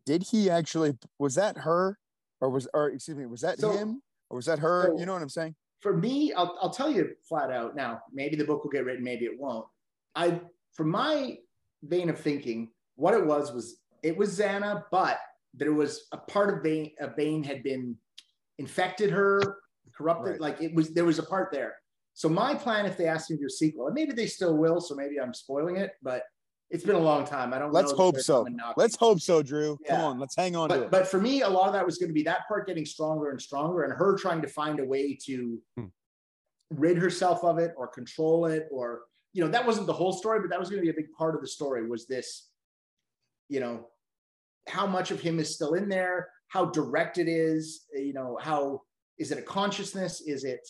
Did 0.07 0.23
he 0.31 0.49
actually, 0.49 0.97
was 1.19 1.35
that 1.35 1.59
her 1.59 1.99
or 2.41 2.51
was, 2.51 2.69
or 2.73 2.91
excuse 2.91 3.17
me, 3.17 3.27
was 3.27 3.41
that 3.41 3.59
so, 3.59 3.73
him 3.73 4.01
or 4.31 4.37
was 4.37 4.47
that 4.47 4.59
her? 4.59 4.87
So 4.87 4.99
you 4.99 5.07
know 5.07 5.13
what 5.13 5.23
I'm 5.23 5.29
saying? 5.29 5.55
For 5.81 5.97
me, 5.97 6.33
I'll, 6.33 6.59
I'll 6.61 6.71
tell 6.71 6.91
you 6.91 7.11
flat 7.29 7.51
out 7.51 7.77
now, 7.77 8.01
maybe 8.13 8.37
the 8.37 8.45
book 8.45 8.65
will 8.65 8.71
get 8.71 8.85
written, 8.85 9.05
maybe 9.05 9.27
it 9.27 9.39
won't. 9.39 9.67
I, 10.15 10.41
from 10.75 10.91
my 10.91 11.39
vein 11.83 12.11
of 12.11 12.19
thinking, 12.19 12.71
what 12.97 13.15
it 13.15 13.25
was 13.25 13.53
was 13.53 13.79
it 14.03 14.17
was 14.17 14.39
Zannah, 14.39 14.85
but 14.91 15.19
there 15.55 15.73
was 15.73 16.07
a 16.13 16.17
part 16.17 16.53
of 16.53 16.63
Bane, 16.63 16.91
uh, 17.01 17.09
Bane 17.17 17.43
had 17.45 17.63
been 17.63 17.97
infected 18.59 19.11
her 19.11 19.59
corrupted. 19.97 20.33
Right. 20.33 20.41
Like 20.41 20.61
it 20.61 20.75
was, 20.75 20.91
there 20.91 21.05
was 21.05 21.19
a 21.19 21.23
part 21.23 21.51
there. 21.53 21.75
So 22.15 22.29
my 22.29 22.55
plan, 22.55 22.87
if 22.87 22.97
they 22.97 23.07
ask 23.07 23.31
me 23.31 23.37
to 23.37 23.43
do 23.43 23.47
a 23.47 23.51
sequel, 23.51 23.87
and 23.87 23.95
maybe 23.95 24.13
they 24.13 24.27
still 24.27 24.57
will, 24.57 24.81
so 24.81 24.97
maybe 24.97 25.21
I'm 25.21 25.33
spoiling 25.33 25.77
it, 25.77 25.93
but 26.03 26.23
it's 26.71 26.85
been 26.85 26.97
a 26.97 27.01
long 27.01 27.25
time. 27.25 27.55
I 27.55 27.59
don't. 27.59 27.73
Let's 27.73 27.93
hope 27.93 28.19
so. 28.19 28.47
Let's 28.77 28.97
hope 28.97 29.21
so, 29.21 29.43
Drew. 29.43 29.79
Yeah. 29.85 29.97
Come 29.97 30.05
on, 30.05 30.19
let's 30.19 30.37
hang 30.37 30.55
on 30.57 30.69
but, 30.69 30.77
to 30.77 30.83
it. 30.85 30.91
But 30.91 31.07
for 31.07 31.21
me, 31.21 31.43
a 31.43 31.49
lot 31.49 31.67
of 31.67 31.73
that 31.73 31.85
was 31.85 31.99
going 31.99 32.11
to 32.11 32.15
be 32.15 32.23
that 32.25 32.47
part 32.47 32.67
getting 32.67 32.85
stronger 32.85 33.31
and 33.31 33.41
stronger, 33.41 33.85
and 33.85 33.93
her 33.93 34.17
trying 34.17 34.43
to 34.43 34.49
find 34.49 34.81
a 34.81 34.85
way 34.85 35.17
to 35.27 35.59
hmm. 35.77 35.87
rid 36.71 36.99
herself 36.99 37.43
of 37.45 37.59
it 37.59 37.73
or 37.77 37.89
control 37.89 38.47
it, 38.47 38.69
or 38.71 39.03
you 39.33 39.45
know, 39.45 39.51
that 39.51 39.67
wasn't 39.67 39.87
the 39.87 39.93
whole 39.93 40.13
story, 40.13 40.41
but 40.41 40.51
that 40.51 40.59
was 40.59 40.69
going 40.69 40.81
to 40.81 40.85
be 40.85 40.91
a 40.91 41.01
big 41.01 41.13
part 41.13 41.35
of 41.35 41.41
the 41.41 41.49
story. 41.49 41.89
Was 41.89 42.07
this, 42.07 42.49
you 43.49 43.61
know, 43.61 43.87
how 44.69 44.87
much 44.87 45.11
of 45.11 45.21
him 45.21 45.39
is 45.39 45.55
still 45.55 45.75
in 45.75 45.89
there? 45.89 46.29
how 46.49 46.65
direct 46.67 47.19
it 47.19 47.29
is. 47.29 47.87
You 47.95 48.13
know, 48.13 48.39
how 48.41 48.83
is 49.19 49.31
it 49.31 49.39
a 49.39 49.43
consciousness? 49.43 50.21
Is 50.23 50.45
it, 50.45 50.67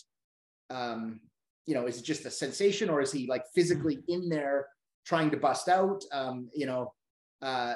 um, 0.69 1.21
you 1.65 1.73
know, 1.73 1.87
is 1.87 1.97
it 1.97 2.05
just 2.05 2.25
a 2.25 2.31
sensation, 2.31 2.89
or 2.89 3.01
is 3.01 3.11
he 3.11 3.27
like 3.27 3.43
physically 3.55 3.99
in 4.07 4.29
there 4.29 4.67
trying 5.09 5.31
to 5.31 5.37
bust 5.37 5.67
out? 5.67 6.03
Um, 6.11 6.49
you 6.53 6.67
know, 6.67 6.93
uh, 7.41 7.73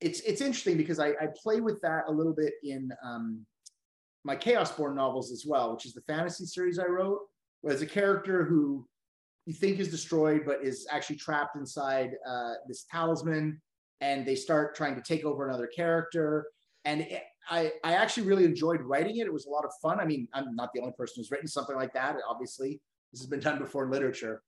it's 0.00 0.20
it's 0.20 0.40
interesting 0.40 0.76
because 0.76 1.00
I, 1.00 1.08
I 1.08 1.26
play 1.42 1.60
with 1.60 1.80
that 1.82 2.04
a 2.06 2.12
little 2.12 2.32
bit 2.32 2.52
in 2.62 2.90
um, 3.04 3.44
my 4.24 4.36
Chaosborn 4.36 4.94
novels 4.94 5.32
as 5.32 5.44
well, 5.44 5.72
which 5.72 5.84
is 5.84 5.94
the 5.94 6.02
fantasy 6.02 6.46
series 6.46 6.78
I 6.78 6.86
wrote. 6.86 7.18
Where 7.60 7.74
there's 7.74 7.82
a 7.82 7.92
character 7.92 8.44
who 8.44 8.86
you 9.46 9.52
think 9.52 9.80
is 9.80 9.90
destroyed, 9.90 10.42
but 10.46 10.62
is 10.62 10.86
actually 10.92 11.16
trapped 11.16 11.56
inside 11.56 12.10
uh, 12.24 12.52
this 12.68 12.86
talisman, 12.88 13.60
and 14.00 14.24
they 14.24 14.36
start 14.36 14.76
trying 14.76 14.94
to 14.94 15.02
take 15.02 15.24
over 15.24 15.48
another 15.48 15.66
character. 15.66 16.46
And 16.84 17.00
it, 17.00 17.24
I, 17.50 17.72
I 17.82 17.94
actually 17.94 18.28
really 18.28 18.44
enjoyed 18.44 18.80
writing 18.82 19.16
it. 19.16 19.26
It 19.26 19.32
was 19.32 19.46
a 19.46 19.50
lot 19.50 19.64
of 19.64 19.72
fun. 19.82 19.98
I 19.98 20.04
mean, 20.04 20.28
I'm 20.34 20.54
not 20.54 20.70
the 20.72 20.80
only 20.80 20.92
person 20.92 21.14
who's 21.16 21.30
written 21.32 21.48
something 21.48 21.74
like 21.74 21.94
that. 21.94 22.14
Obviously, 22.28 22.80
this 23.10 23.20
has 23.20 23.28
been 23.28 23.40
done 23.40 23.58
before 23.58 23.84
in 23.84 23.90
literature, 23.90 24.42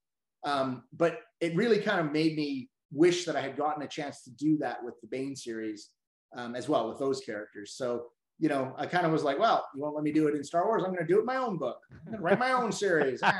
um, 0.44 0.84
but 0.92 1.20
it 1.40 1.54
really 1.54 1.80
kind 1.80 2.00
of 2.00 2.12
made 2.12 2.36
me 2.36 2.68
wish 2.92 3.24
that 3.24 3.36
I 3.36 3.40
had 3.40 3.56
gotten 3.56 3.82
a 3.82 3.88
chance 3.88 4.22
to 4.24 4.30
do 4.30 4.58
that 4.58 4.82
with 4.82 5.00
the 5.00 5.06
Bane 5.06 5.36
series 5.36 5.90
um, 6.36 6.54
as 6.54 6.68
well 6.68 6.88
with 6.88 6.98
those 6.98 7.20
characters. 7.20 7.74
So 7.74 8.06
you 8.40 8.48
know, 8.48 8.74
I 8.78 8.86
kind 8.86 9.04
of 9.04 9.12
was 9.12 9.22
like, 9.22 9.38
well, 9.38 9.68
you 9.74 9.82
won't 9.82 9.94
let 9.94 10.02
me 10.02 10.12
do 10.12 10.26
it 10.26 10.34
in 10.34 10.42
Star 10.42 10.64
Wars. 10.64 10.82
I'm 10.82 10.92
going 10.92 11.06
to 11.06 11.12
do 11.12 11.18
it 11.18 11.20
in 11.20 11.26
my 11.26 11.36
own 11.36 11.58
book. 11.58 11.78
write 12.18 12.38
my 12.38 12.52
own 12.52 12.72
series. 12.72 13.22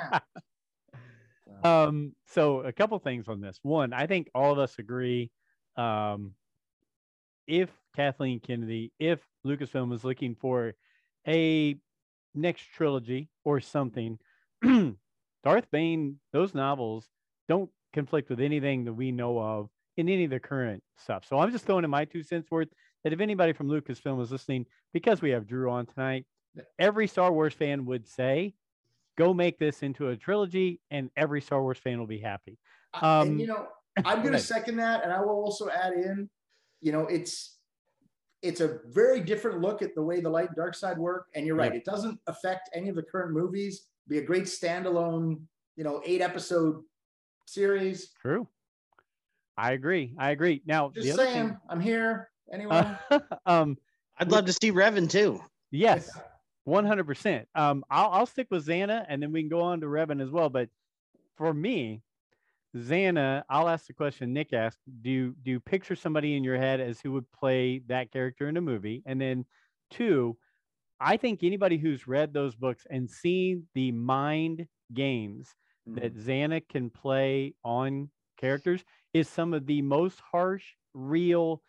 Ah. 1.62 1.88
um, 1.88 2.14
so 2.26 2.60
a 2.60 2.72
couple 2.72 2.98
things 3.00 3.28
on 3.28 3.40
this. 3.40 3.58
One, 3.62 3.92
I 3.92 4.06
think 4.06 4.30
all 4.34 4.52
of 4.52 4.58
us 4.58 4.78
agree. 4.78 5.30
Um, 5.76 6.34
if 7.46 7.68
Kathleen 7.96 8.40
Kennedy, 8.40 8.92
if 8.98 9.20
Lucasfilm 9.44 9.88
was 9.88 10.04
looking 10.04 10.36
for 10.36 10.74
a 11.26 11.76
next 12.34 12.62
trilogy 12.76 13.28
or 13.44 13.60
something, 13.60 14.18
Darth 15.44 15.70
Bane, 15.70 16.18
those 16.32 16.54
novels 16.54 17.08
don't 17.48 17.70
conflict 17.92 18.30
with 18.30 18.40
anything 18.40 18.84
that 18.84 18.92
we 18.92 19.12
know 19.12 19.38
of 19.38 19.68
in 19.96 20.08
any 20.08 20.24
of 20.24 20.30
the 20.30 20.40
current 20.40 20.82
stuff. 20.96 21.24
So 21.28 21.38
I'm 21.38 21.50
just 21.50 21.64
throwing 21.64 21.84
in 21.84 21.90
my 21.90 22.04
two 22.04 22.22
cents 22.22 22.50
worth 22.50 22.68
that 23.04 23.12
if 23.12 23.20
anybody 23.20 23.52
from 23.52 23.68
Lucasfilm 23.68 24.22
is 24.22 24.30
listening, 24.30 24.66
because 24.92 25.22
we 25.22 25.30
have 25.30 25.46
Drew 25.46 25.70
on 25.70 25.86
tonight, 25.86 26.26
every 26.78 27.06
Star 27.06 27.32
Wars 27.32 27.54
fan 27.54 27.86
would 27.86 28.06
say, 28.06 28.54
go 29.16 29.34
make 29.34 29.58
this 29.58 29.82
into 29.82 30.08
a 30.08 30.16
trilogy, 30.16 30.80
and 30.90 31.10
every 31.16 31.40
Star 31.40 31.62
Wars 31.62 31.78
fan 31.78 31.98
will 31.98 32.06
be 32.06 32.20
happy. 32.20 32.58
Um, 32.94 33.28
and, 33.28 33.40
you 33.40 33.46
know, 33.46 33.68
I'm 34.04 34.20
going 34.20 34.32
to 34.32 34.38
second 34.38 34.76
that, 34.76 35.02
and 35.02 35.12
I 35.12 35.20
will 35.20 35.30
also 35.30 35.68
add 35.68 35.92
in, 35.94 36.28
you 36.80 36.92
know, 36.92 37.06
it's 37.06 37.56
it's 38.42 38.60
a 38.60 38.78
very 38.86 39.20
different 39.20 39.60
look 39.60 39.82
at 39.82 39.94
the 39.94 40.02
way 40.02 40.20
the 40.20 40.30
light 40.30 40.48
and 40.48 40.56
dark 40.56 40.74
side 40.74 40.96
work. 40.96 41.26
And 41.34 41.46
you're 41.46 41.56
right, 41.56 41.74
it 41.74 41.84
doesn't 41.84 42.18
affect 42.26 42.70
any 42.74 42.88
of 42.88 42.96
the 42.96 43.02
current 43.02 43.32
movies. 43.32 43.86
Be 44.10 44.18
a 44.18 44.22
great 44.22 44.44
standalone, 44.44 45.40
you 45.76 45.84
know, 45.84 46.02
eight 46.04 46.20
episode 46.20 46.82
series. 47.46 48.10
True. 48.20 48.48
I 49.56 49.70
agree. 49.70 50.14
I 50.18 50.30
agree. 50.30 50.62
Now, 50.66 50.90
just 50.92 51.16
saying, 51.16 51.48
thing, 51.48 51.58
I'm 51.68 51.78
here. 51.78 52.28
Anyone? 52.52 52.98
um, 53.46 53.78
I'd 54.18 54.32
love 54.32 54.46
to 54.46 54.52
see 54.52 54.72
Revan 54.72 55.08
too. 55.08 55.40
Yes, 55.70 56.10
one 56.64 56.84
hundred 56.84 57.06
percent. 57.06 57.46
Um, 57.54 57.84
I'll 57.88 58.10
I'll 58.10 58.26
stick 58.26 58.48
with 58.50 58.66
Zannah 58.66 59.06
and 59.08 59.22
then 59.22 59.30
we 59.30 59.42
can 59.42 59.48
go 59.48 59.60
on 59.60 59.80
to 59.80 59.86
Revan 59.86 60.20
as 60.20 60.30
well. 60.30 60.48
But 60.48 60.70
for 61.36 61.54
me, 61.54 62.02
Zannah, 62.76 63.44
I'll 63.48 63.68
ask 63.68 63.86
the 63.86 63.92
question 63.92 64.32
Nick 64.32 64.52
asked: 64.52 64.80
Do 65.02 65.10
you, 65.10 65.36
do 65.44 65.52
you 65.52 65.60
picture 65.60 65.94
somebody 65.94 66.34
in 66.34 66.42
your 66.42 66.56
head 66.56 66.80
as 66.80 67.00
who 67.00 67.12
would 67.12 67.30
play 67.30 67.82
that 67.86 68.10
character 68.10 68.48
in 68.48 68.56
a 68.56 68.60
movie? 68.60 69.04
And 69.06 69.20
then 69.20 69.44
two, 69.88 70.36
I 71.00 71.16
think 71.16 71.42
anybody 71.42 71.78
who's 71.78 72.06
read 72.06 72.32
those 72.32 72.54
books 72.54 72.86
and 72.90 73.10
seen 73.10 73.66
the 73.74 73.92
mind 73.92 74.66
games 74.92 75.54
mm-hmm. 75.88 76.00
that 76.00 76.16
Zannah 76.16 76.62
can 76.68 76.90
play 76.90 77.54
on 77.64 78.10
characters 78.38 78.84
is 79.14 79.28
some 79.28 79.54
of 79.54 79.66
the 79.66 79.82
most 79.82 80.20
harsh, 80.20 80.64
real 80.94 81.62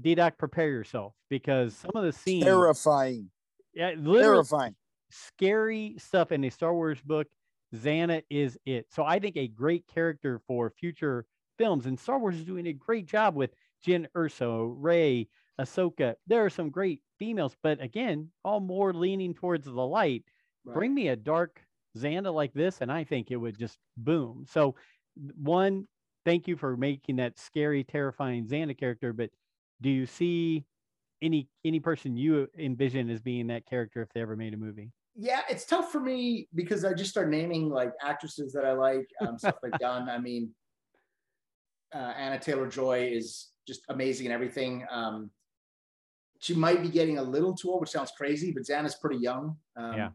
Didac, 0.00 0.38
prepare 0.38 0.68
yourself 0.68 1.14
because 1.30 1.74
some 1.74 1.92
of 1.94 2.04
the 2.04 2.12
scenes 2.12 2.44
terrifying. 2.44 3.30
Yeah, 3.72 3.90
literally 3.96 4.22
terrifying. 4.22 4.74
Scary 5.10 5.94
stuff 5.98 6.32
in 6.32 6.44
a 6.44 6.50
Star 6.50 6.74
Wars 6.74 7.00
book. 7.00 7.28
Zannah 7.74 8.22
is 8.30 8.58
it. 8.66 8.86
So 8.90 9.04
I 9.04 9.18
think 9.18 9.36
a 9.36 9.48
great 9.48 9.84
character 9.92 10.40
for 10.46 10.70
future 10.70 11.26
films, 11.58 11.86
and 11.86 11.98
Star 11.98 12.18
Wars 12.18 12.36
is 12.36 12.44
doing 12.44 12.66
a 12.66 12.72
great 12.72 13.06
job 13.06 13.34
with 13.34 13.50
Jyn 13.86 14.06
Erso, 14.16 14.74
Rey, 14.76 15.28
Ahsoka. 15.60 16.14
There 16.26 16.44
are 16.44 16.50
some 16.50 16.70
great 16.70 17.00
females, 17.18 17.56
but 17.62 17.80
again, 17.80 18.30
all 18.44 18.60
more 18.60 18.92
leaning 18.92 19.34
towards 19.34 19.66
the 19.66 19.72
light. 19.72 20.24
Right. 20.64 20.74
Bring 20.74 20.94
me 20.94 21.08
a 21.08 21.16
dark 21.16 21.60
Zannah 21.96 22.34
like 22.34 22.52
this, 22.54 22.80
and 22.80 22.90
I 22.90 23.04
think 23.04 23.30
it 23.30 23.36
would 23.36 23.58
just 23.58 23.78
boom. 23.96 24.44
So, 24.48 24.74
one, 25.36 25.86
thank 26.24 26.48
you 26.48 26.56
for 26.56 26.76
making 26.76 27.16
that 27.16 27.38
scary, 27.38 27.84
terrifying 27.84 28.46
Zannah 28.46 28.76
character, 28.76 29.12
but 29.12 29.30
do 29.80 29.90
you 29.90 30.06
see 30.06 30.64
any 31.22 31.48
any 31.64 31.80
person 31.80 32.16
you 32.16 32.48
envision 32.58 33.10
as 33.10 33.20
being 33.20 33.46
that 33.48 33.66
character 33.66 34.02
if 34.02 34.08
they 34.12 34.20
ever 34.20 34.36
made 34.36 34.54
a 34.54 34.56
movie? 34.56 34.90
Yeah, 35.16 35.42
it's 35.48 35.64
tough 35.64 35.92
for 35.92 36.00
me 36.00 36.48
because 36.54 36.84
I 36.84 36.92
just 36.92 37.10
start 37.10 37.30
naming 37.30 37.70
like 37.70 37.92
actresses 38.02 38.52
that 38.52 38.64
I 38.64 38.72
like, 38.72 39.06
um, 39.20 39.38
stuff 39.38 39.56
like 39.62 39.72
done. 39.78 40.08
I 40.08 40.18
mean, 40.18 40.50
uh, 41.94 42.12
Anya 42.18 42.40
Taylor 42.40 42.66
Joy 42.66 43.10
is 43.12 43.50
just 43.66 43.82
amazing 43.88 44.26
and 44.26 44.32
everything. 44.32 44.84
Um, 44.90 45.30
she 46.40 46.54
might 46.54 46.82
be 46.82 46.88
getting 46.88 47.18
a 47.18 47.22
little 47.22 47.54
too 47.54 47.70
old, 47.70 47.80
which 47.80 47.90
sounds 47.90 48.12
crazy, 48.16 48.52
but 48.52 48.64
Zannah's 48.64 48.96
pretty 48.96 49.16
young. 49.16 49.56
Um, 49.76 49.94
yeah. 49.94 50.08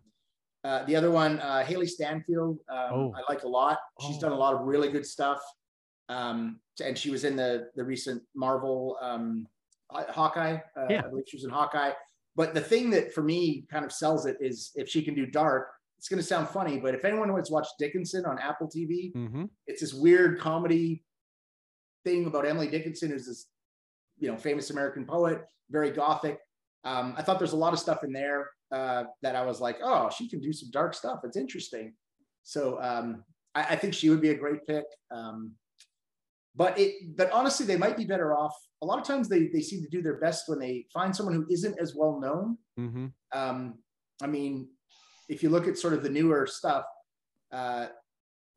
Uh, 0.63 0.83
the 0.85 0.95
other 0.95 1.09
one, 1.09 1.39
uh, 1.39 1.63
Hailee 1.65 1.87
Steinfeld, 1.87 2.59
um, 2.69 2.91
oh. 2.91 3.15
I 3.15 3.31
like 3.31 3.43
a 3.43 3.47
lot. 3.47 3.79
She's 4.01 4.17
oh. 4.17 4.21
done 4.21 4.31
a 4.33 4.37
lot 4.37 4.53
of 4.53 4.61
really 4.61 4.91
good 4.91 5.05
stuff. 5.05 5.39
Um, 6.09 6.59
and 6.83 6.97
she 6.97 7.11
was 7.11 7.23
in 7.23 7.35
the 7.35 7.69
the 7.75 7.83
recent 7.83 8.23
Marvel 8.35 8.97
um, 9.01 9.47
Hawkeye. 9.91 10.57
Uh, 10.75 10.85
yeah. 10.89 11.03
I 11.05 11.09
believe 11.09 11.25
she 11.27 11.37
was 11.37 11.43
in 11.43 11.51
Hawkeye. 11.51 11.91
But 12.35 12.53
the 12.53 12.61
thing 12.61 12.89
that 12.91 13.13
for 13.13 13.21
me 13.21 13.65
kind 13.69 13.85
of 13.85 13.91
sells 13.91 14.25
it 14.25 14.37
is 14.39 14.71
if 14.75 14.89
she 14.89 15.01
can 15.01 15.13
do 15.13 15.25
dark, 15.25 15.67
it's 15.99 16.07
going 16.07 16.21
to 16.21 16.25
sound 16.25 16.47
funny, 16.47 16.79
but 16.79 16.95
if 16.95 17.03
anyone 17.03 17.29
has 17.35 17.51
watched 17.51 17.73
Dickinson 17.77 18.25
on 18.25 18.39
Apple 18.39 18.71
TV, 18.73 19.13
mm-hmm. 19.13 19.45
it's 19.67 19.81
this 19.81 19.93
weird 19.93 20.39
comedy 20.39 21.03
thing 22.05 22.25
about 22.25 22.47
Emily 22.47 22.69
Dickinson, 22.69 23.11
who's 23.11 23.27
this, 23.27 23.47
you 24.19 24.29
know, 24.29 24.37
famous 24.37 24.69
American 24.69 25.05
poet, 25.05 25.45
very 25.69 25.91
gothic. 25.91 26.39
Um, 26.83 27.13
I 27.17 27.21
thought 27.21 27.39
there's 27.39 27.53
a 27.53 27.57
lot 27.57 27.73
of 27.73 27.79
stuff 27.79 28.03
in 28.03 28.13
there 28.13 28.49
uh, 28.71 29.03
that 29.21 29.35
I 29.35 29.45
was 29.45 29.59
like, 29.59 29.77
oh, 29.83 30.09
she 30.09 30.29
can 30.29 30.39
do 30.39 30.53
some 30.53 30.69
dark 30.71 30.93
stuff. 30.93 31.19
It's 31.23 31.37
interesting. 31.37 31.93
So 32.43 32.81
um, 32.81 33.23
I, 33.55 33.61
I, 33.61 33.75
think 33.75 33.93
she 33.93 34.09
would 34.09 34.21
be 34.21 34.29
a 34.29 34.35
great 34.35 34.65
pick. 34.65 34.85
Um, 35.11 35.55
but 36.55 36.77
it 36.77 37.15
but 37.15 37.31
honestly 37.31 37.65
they 37.65 37.77
might 37.77 37.97
be 37.97 38.05
better 38.05 38.35
off 38.35 38.55
a 38.81 38.85
lot 38.85 38.99
of 38.99 39.05
times 39.05 39.27
they 39.27 39.47
they 39.47 39.61
seem 39.61 39.81
to 39.81 39.89
do 39.89 40.01
their 40.01 40.17
best 40.19 40.47
when 40.47 40.59
they 40.59 40.85
find 40.93 41.15
someone 41.15 41.33
who 41.33 41.45
isn't 41.49 41.79
as 41.79 41.95
well 41.95 42.19
known 42.19 42.57
mm-hmm. 42.79 43.07
um, 43.33 43.75
i 44.21 44.27
mean 44.27 44.67
if 45.29 45.41
you 45.41 45.49
look 45.49 45.67
at 45.67 45.77
sort 45.77 45.93
of 45.93 46.03
the 46.03 46.09
newer 46.09 46.45
stuff 46.45 46.85
uh, 47.51 47.87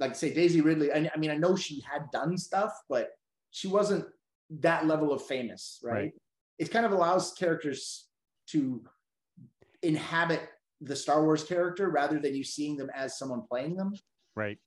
like 0.01 0.15
say 0.15 0.35
daisy 0.35 0.61
ridley 0.61 0.93
I, 0.93 1.11
I, 1.15 1.19
mean 1.19 1.31
i 1.31 1.37
know 1.37 1.57
she 1.57 1.83
had 1.91 2.11
done 2.13 2.37
stuff 2.37 2.73
but 2.89 3.11
she 3.51 3.69
wasn't 3.69 4.05
that 4.51 4.87
level 4.87 5.13
of 5.13 5.23
famous 5.23 5.81
right, 5.83 5.93
right. 5.93 6.13
it 6.59 6.71
kind 6.71 6.87
of 6.87 6.93
allows 6.93 7.33
characters 7.33 8.09
to 8.49 8.83
inhabit 9.83 10.43
the 10.81 10.97
star 10.97 11.25
wars 11.25 11.45
character 11.45 11.91
rather 11.91 12.19
than 12.19 12.35
you 12.35 12.45
seeing 12.45 12.77
them 12.77 12.91
as 12.95 13.19
someone 13.19 13.43
playing 13.49 13.77
them 13.77 13.93
right 14.37 14.59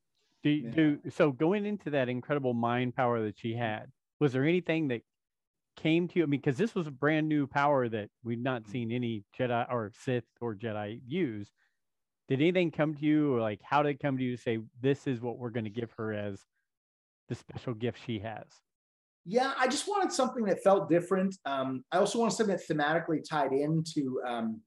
do, 0.46 0.52
yeah. 0.52 0.70
do 0.70 1.00
so 1.10 1.32
going 1.32 1.66
into 1.66 1.90
that 1.90 2.08
incredible 2.08 2.54
mind 2.54 2.96
power 2.96 3.24
that 3.24 3.38
she 3.38 3.56
had, 3.56 3.88
was 4.20 4.32
there 4.32 4.44
anything 4.44 4.90
that 4.90 5.02
came 5.76 6.08
to 6.08 6.20
you? 6.20 6.24
I 6.24 6.28
mean, 6.28 6.40
because 6.40 6.56
this 6.58 6.76
was 6.76 6.86
a 6.86 6.92
brand 6.92 7.28
new 7.28 7.48
power 7.48 7.90
that 7.90 8.10
we've 8.24 8.40
not 8.40 8.64
mm. 8.64 8.72
seen 8.72 8.92
any 8.92 9.24
Jedi 9.38 9.66
or 9.72 9.92
Sith 10.00 10.24
or 10.40 10.54
Jedi 10.54 11.02
use. 11.06 11.50
Did 12.28 12.42
anything 12.42 12.70
come 12.70 12.94
to 12.94 13.04
you, 13.04 13.36
or 13.36 13.42
like 13.42 13.60
how 13.64 13.82
did 13.82 13.96
it 13.96 14.00
come 14.00 14.20
to 14.20 14.24
you 14.24 14.36
to 14.36 14.42
say 14.42 14.60
this 14.82 15.08
is 15.08 15.20
what 15.20 15.40
we're 15.40 15.50
going 15.50 15.66
to 15.66 15.72
give 15.72 15.92
her 15.98 16.14
as 16.14 16.40
the 17.28 17.34
special 17.34 17.74
gift 17.74 18.00
she 18.06 18.20
has? 18.20 18.46
Yeah, 19.26 19.54
I 19.58 19.68
just 19.68 19.88
wanted 19.88 20.12
something 20.12 20.46
that 20.46 20.64
felt 20.64 20.90
different. 20.90 21.36
Um, 21.46 21.84
I 21.92 21.98
also 21.98 22.20
wanted 22.20 22.36
something 22.36 22.56
that 22.56 22.68
thematically 22.68 23.28
tied 23.28 23.54
into. 23.54 24.22
Um, 24.26 24.62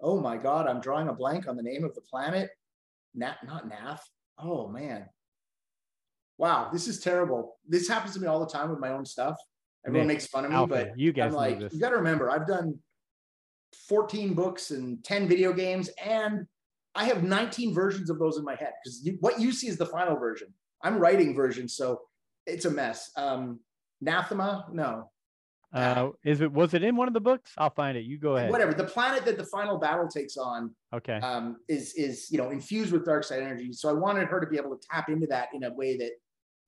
oh 0.00 0.20
my 0.20 0.36
God, 0.36 0.66
I'm 0.66 0.80
drawing 0.80 1.08
a 1.08 1.14
blank 1.14 1.48
on 1.48 1.56
the 1.56 1.62
name 1.62 1.82
of 1.82 1.94
the 1.94 2.02
planet. 2.02 2.50
Nat, 3.14 3.36
not 3.46 3.68
Nath. 3.68 4.06
Oh 4.38 4.68
man, 4.68 5.06
wow, 6.38 6.68
this 6.72 6.88
is 6.88 7.00
terrible. 7.00 7.56
This 7.66 7.88
happens 7.88 8.14
to 8.14 8.20
me 8.20 8.26
all 8.26 8.40
the 8.40 8.52
time 8.52 8.70
with 8.70 8.78
my 8.78 8.90
own 8.90 9.06
stuff. 9.06 9.36
Everyone 9.86 10.06
Nick, 10.06 10.16
makes 10.16 10.26
fun 10.26 10.44
of 10.44 10.50
me, 10.50 10.56
Alpha, 10.56 10.74
but 10.74 10.98
you 10.98 11.12
guys 11.12 11.32
I'm 11.32 11.36
like, 11.36 11.72
you 11.72 11.80
got 11.80 11.90
to 11.90 11.96
remember, 11.96 12.30
I've 12.30 12.46
done 12.46 12.78
14 13.88 14.34
books 14.34 14.70
and 14.70 15.02
10 15.04 15.28
video 15.28 15.52
games, 15.52 15.88
and 16.04 16.46
I 16.94 17.04
have 17.04 17.22
19 17.22 17.74
versions 17.74 18.10
of 18.10 18.18
those 18.18 18.36
in 18.36 18.44
my 18.44 18.54
head 18.54 18.72
because 18.82 19.08
what 19.20 19.40
you 19.40 19.52
see 19.52 19.68
is 19.68 19.76
the 19.76 19.86
final 19.86 20.16
version. 20.16 20.48
I'm 20.82 20.98
writing 20.98 21.34
versions, 21.34 21.76
so 21.76 22.00
it's 22.46 22.64
a 22.64 22.70
mess. 22.70 23.10
Um, 23.16 23.60
Nathema, 24.02 24.72
no. 24.72 25.10
Uh, 25.72 26.10
is 26.22 26.42
it 26.42 26.52
was 26.52 26.74
it 26.74 26.82
in 26.82 26.96
one 26.96 27.08
of 27.08 27.14
the 27.14 27.20
books? 27.20 27.52
I'll 27.56 27.70
find 27.70 27.96
it. 27.96 28.04
You 28.04 28.18
go 28.18 28.36
ahead. 28.36 28.50
Whatever. 28.50 28.74
The 28.74 28.84
planet 28.84 29.24
that 29.24 29.38
the 29.38 29.46
final 29.46 29.78
battle 29.78 30.06
takes 30.06 30.36
on 30.36 30.74
Okay. 30.92 31.14
um, 31.20 31.56
is 31.66 31.94
is 31.94 32.30
you 32.30 32.36
know 32.36 32.50
infused 32.50 32.92
with 32.92 33.06
dark 33.06 33.24
side 33.24 33.42
energy. 33.42 33.72
So 33.72 33.88
I 33.88 33.94
wanted 33.94 34.28
her 34.28 34.38
to 34.38 34.46
be 34.46 34.58
able 34.58 34.76
to 34.76 34.86
tap 34.90 35.08
into 35.08 35.26
that 35.28 35.48
in 35.54 35.64
a 35.64 35.72
way 35.72 35.96
that 35.96 36.10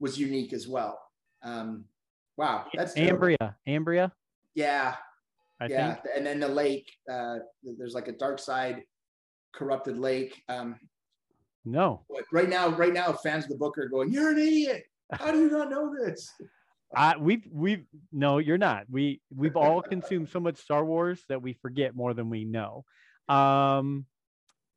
was 0.00 0.18
unique 0.18 0.54
as 0.54 0.66
well. 0.68 0.98
Um, 1.42 1.84
wow, 2.38 2.64
that's 2.74 2.94
dope. 2.94 3.10
Ambria. 3.20 3.54
Ambria. 3.68 4.10
Yeah, 4.54 4.94
I 5.60 5.66
yeah, 5.66 5.94
think. 5.96 6.06
and 6.16 6.24
then 6.26 6.40
the 6.40 6.48
lake. 6.48 6.90
Uh, 7.10 7.40
there's 7.76 7.92
like 7.94 8.08
a 8.08 8.12
dark 8.12 8.38
side 8.38 8.84
corrupted 9.54 9.98
lake. 9.98 10.42
Um, 10.48 10.80
No. 11.66 12.06
right 12.32 12.48
now, 12.48 12.68
right 12.70 12.92
now, 12.94 13.12
fans 13.12 13.44
of 13.44 13.50
the 13.50 13.56
book 13.58 13.76
are 13.76 13.88
going, 13.88 14.10
"You're 14.10 14.30
an 14.30 14.38
idiot! 14.38 14.84
How 15.12 15.30
do 15.30 15.40
you 15.40 15.50
not 15.50 15.68
know 15.68 15.94
this?" 15.94 16.32
I 16.94 17.16
we've 17.16 17.46
we've 17.50 17.84
no, 18.12 18.38
you're 18.38 18.58
not. 18.58 18.84
We 18.90 19.20
we've 19.34 19.56
all 19.56 19.82
consumed 19.82 20.28
so 20.28 20.40
much 20.40 20.56
Star 20.56 20.84
Wars 20.84 21.22
that 21.28 21.42
we 21.42 21.54
forget 21.54 21.94
more 21.94 22.14
than 22.14 22.30
we 22.30 22.44
know. 22.44 22.84
Um, 23.28 24.06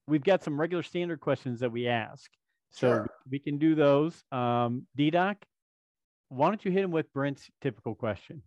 we've 0.08 0.24
got 0.24 0.44
some 0.44 0.60
regular 0.60 0.84
standard 0.84 1.20
questions 1.20 1.60
that 1.60 1.72
we 1.72 1.88
ask, 1.88 2.32
so 2.72 2.88
Sure. 2.88 3.10
we 3.30 3.40
can 3.40 3.58
do 3.58 3.76
those. 3.76 4.24
Um, 4.32 4.88
D-Doc, 4.96 5.38
why 6.30 6.48
don't 6.50 6.64
you 6.64 6.72
hit 6.72 6.84
him 6.84 6.92
with 6.92 7.12
Brent's 7.14 7.50
typical 7.62 7.94
question? 7.94 8.42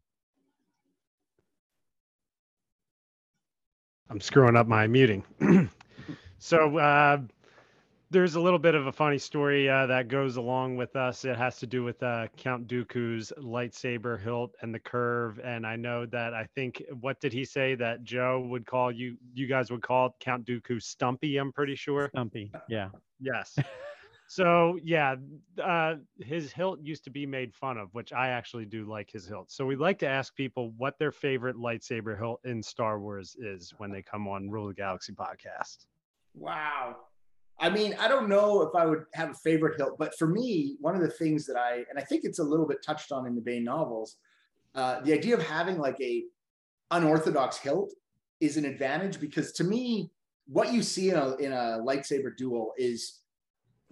I'm 4.09 4.21
screwing 4.21 4.57
up 4.57 4.67
my 4.67 4.87
muting. 4.89 5.23
so 6.39 6.79
uh, 6.79 7.19
there's 8.11 8.35
a 8.35 8.41
little 8.41 8.59
bit 8.59 8.75
of 8.75 8.89
a 8.89 8.93
funny 8.93 9.19
story 9.19 9.69
uh, 9.69 9.87
that 9.87 10.09
goes 10.09 10.37
along 10.37 10.77
with 10.77 10.97
us. 10.97 11.25
It 11.25 11.37
has 11.37 11.59
to 11.59 11.67
do 11.67 11.85
with 11.85 12.03
uh, 12.03 12.27
Count 12.37 12.67
Dooku's 12.67 13.33
lightsaber 13.39 14.21
hilt 14.21 14.53
and 14.63 14.75
the 14.75 14.81
curve. 14.81 15.39
And 15.45 15.65
I 15.65 15.77
know 15.77 16.07
that 16.07 16.35
I 16.35 16.49
think 16.57 16.83
what 17.01 17.21
did 17.21 17.33
he 17.33 17.45
say 17.45 17.77
that 17.77 18.03
Joe 18.03 18.41
would 18.49 18.67
call 18.67 18.91
you? 18.91 19.17
You 19.33 19.47
guys 19.47 19.71
would 19.71 19.83
call 19.83 20.17
Count 20.19 20.45
Dooku 20.45 20.83
Stumpy. 20.83 21.37
I'm 21.37 21.53
pretty 21.53 21.77
sure. 21.77 22.09
Stumpy. 22.09 22.51
Yeah. 22.69 22.89
Yes. 23.21 23.57
so 24.27 24.77
yeah, 24.83 25.15
uh, 25.63 25.95
his 26.19 26.51
hilt 26.53 26.81
used 26.83 27.05
to 27.05 27.11
be 27.11 27.27
made 27.27 27.55
fun 27.55 27.79
of, 27.79 27.95
which 27.95 28.13
I 28.13 28.31
actually 28.31 28.65
do 28.65 28.87
like 28.87 29.09
his 29.13 29.25
hilt. 29.25 29.53
So 29.53 29.65
we 29.65 29.77
like 29.77 30.01
to 30.01 30.09
ask 30.09 30.35
people 30.35 30.73
what 30.79 30.99
their 30.99 31.13
favorite 31.13 31.55
lightsaber 31.55 32.19
hilt 32.19 32.41
in 32.45 32.61
Star 32.61 32.99
Wars 32.99 33.37
is 33.39 33.73
when 33.79 33.93
they 33.93 34.03
come 34.03 34.27
on 34.27 34.51
Rule 34.51 34.69
of 34.69 34.75
the 34.75 34.83
Galaxy 34.83 35.13
podcast. 35.13 35.87
Wow. 36.35 36.97
I 37.61 37.69
mean, 37.69 37.95
I 38.01 38.09
don't 38.09 38.29
know 38.29 38.63
if 38.63 38.75
I 38.75 38.87
would 38.87 39.05
have 39.13 39.31
a 39.31 39.35
favorite 39.35 39.77
hilt, 39.77 39.99
but 39.99 40.17
for 40.19 40.27
me, 40.27 40.77
one 40.81 40.95
of 40.95 41.03
the 41.03 41.11
things 41.11 41.45
that 41.47 41.57
I, 41.57 41.85
and 41.91 41.99
I 41.99 42.03
think 42.03 42.25
it's 42.25 42.39
a 42.39 42.45
little 42.45 42.67
bit 42.67 42.79
touched 42.85 43.13
on 43.13 43.27
in 43.27 43.35
the 43.35 43.43
Bane 43.43 43.65
novels, 43.65 44.17
uh, 44.75 45.01
the 45.01 45.13
idea 45.13 45.35
of 45.35 45.43
having 45.43 45.79
like 45.79 46.01
a 46.01 46.25
unorthodox 46.91 47.59
hilt 47.59 47.93
is 48.41 48.57
an 48.57 48.65
advantage 48.65 49.21
because 49.21 49.53
to 49.53 49.65
me, 49.65 50.11
what 50.47 50.73
you 50.73 50.83
see 50.83 51.11
in 51.11 51.17
a, 51.17 51.37
in 51.37 51.53
a 51.53 51.79
lightsaber 51.87 52.35
duel 52.37 52.73
is 52.79 53.21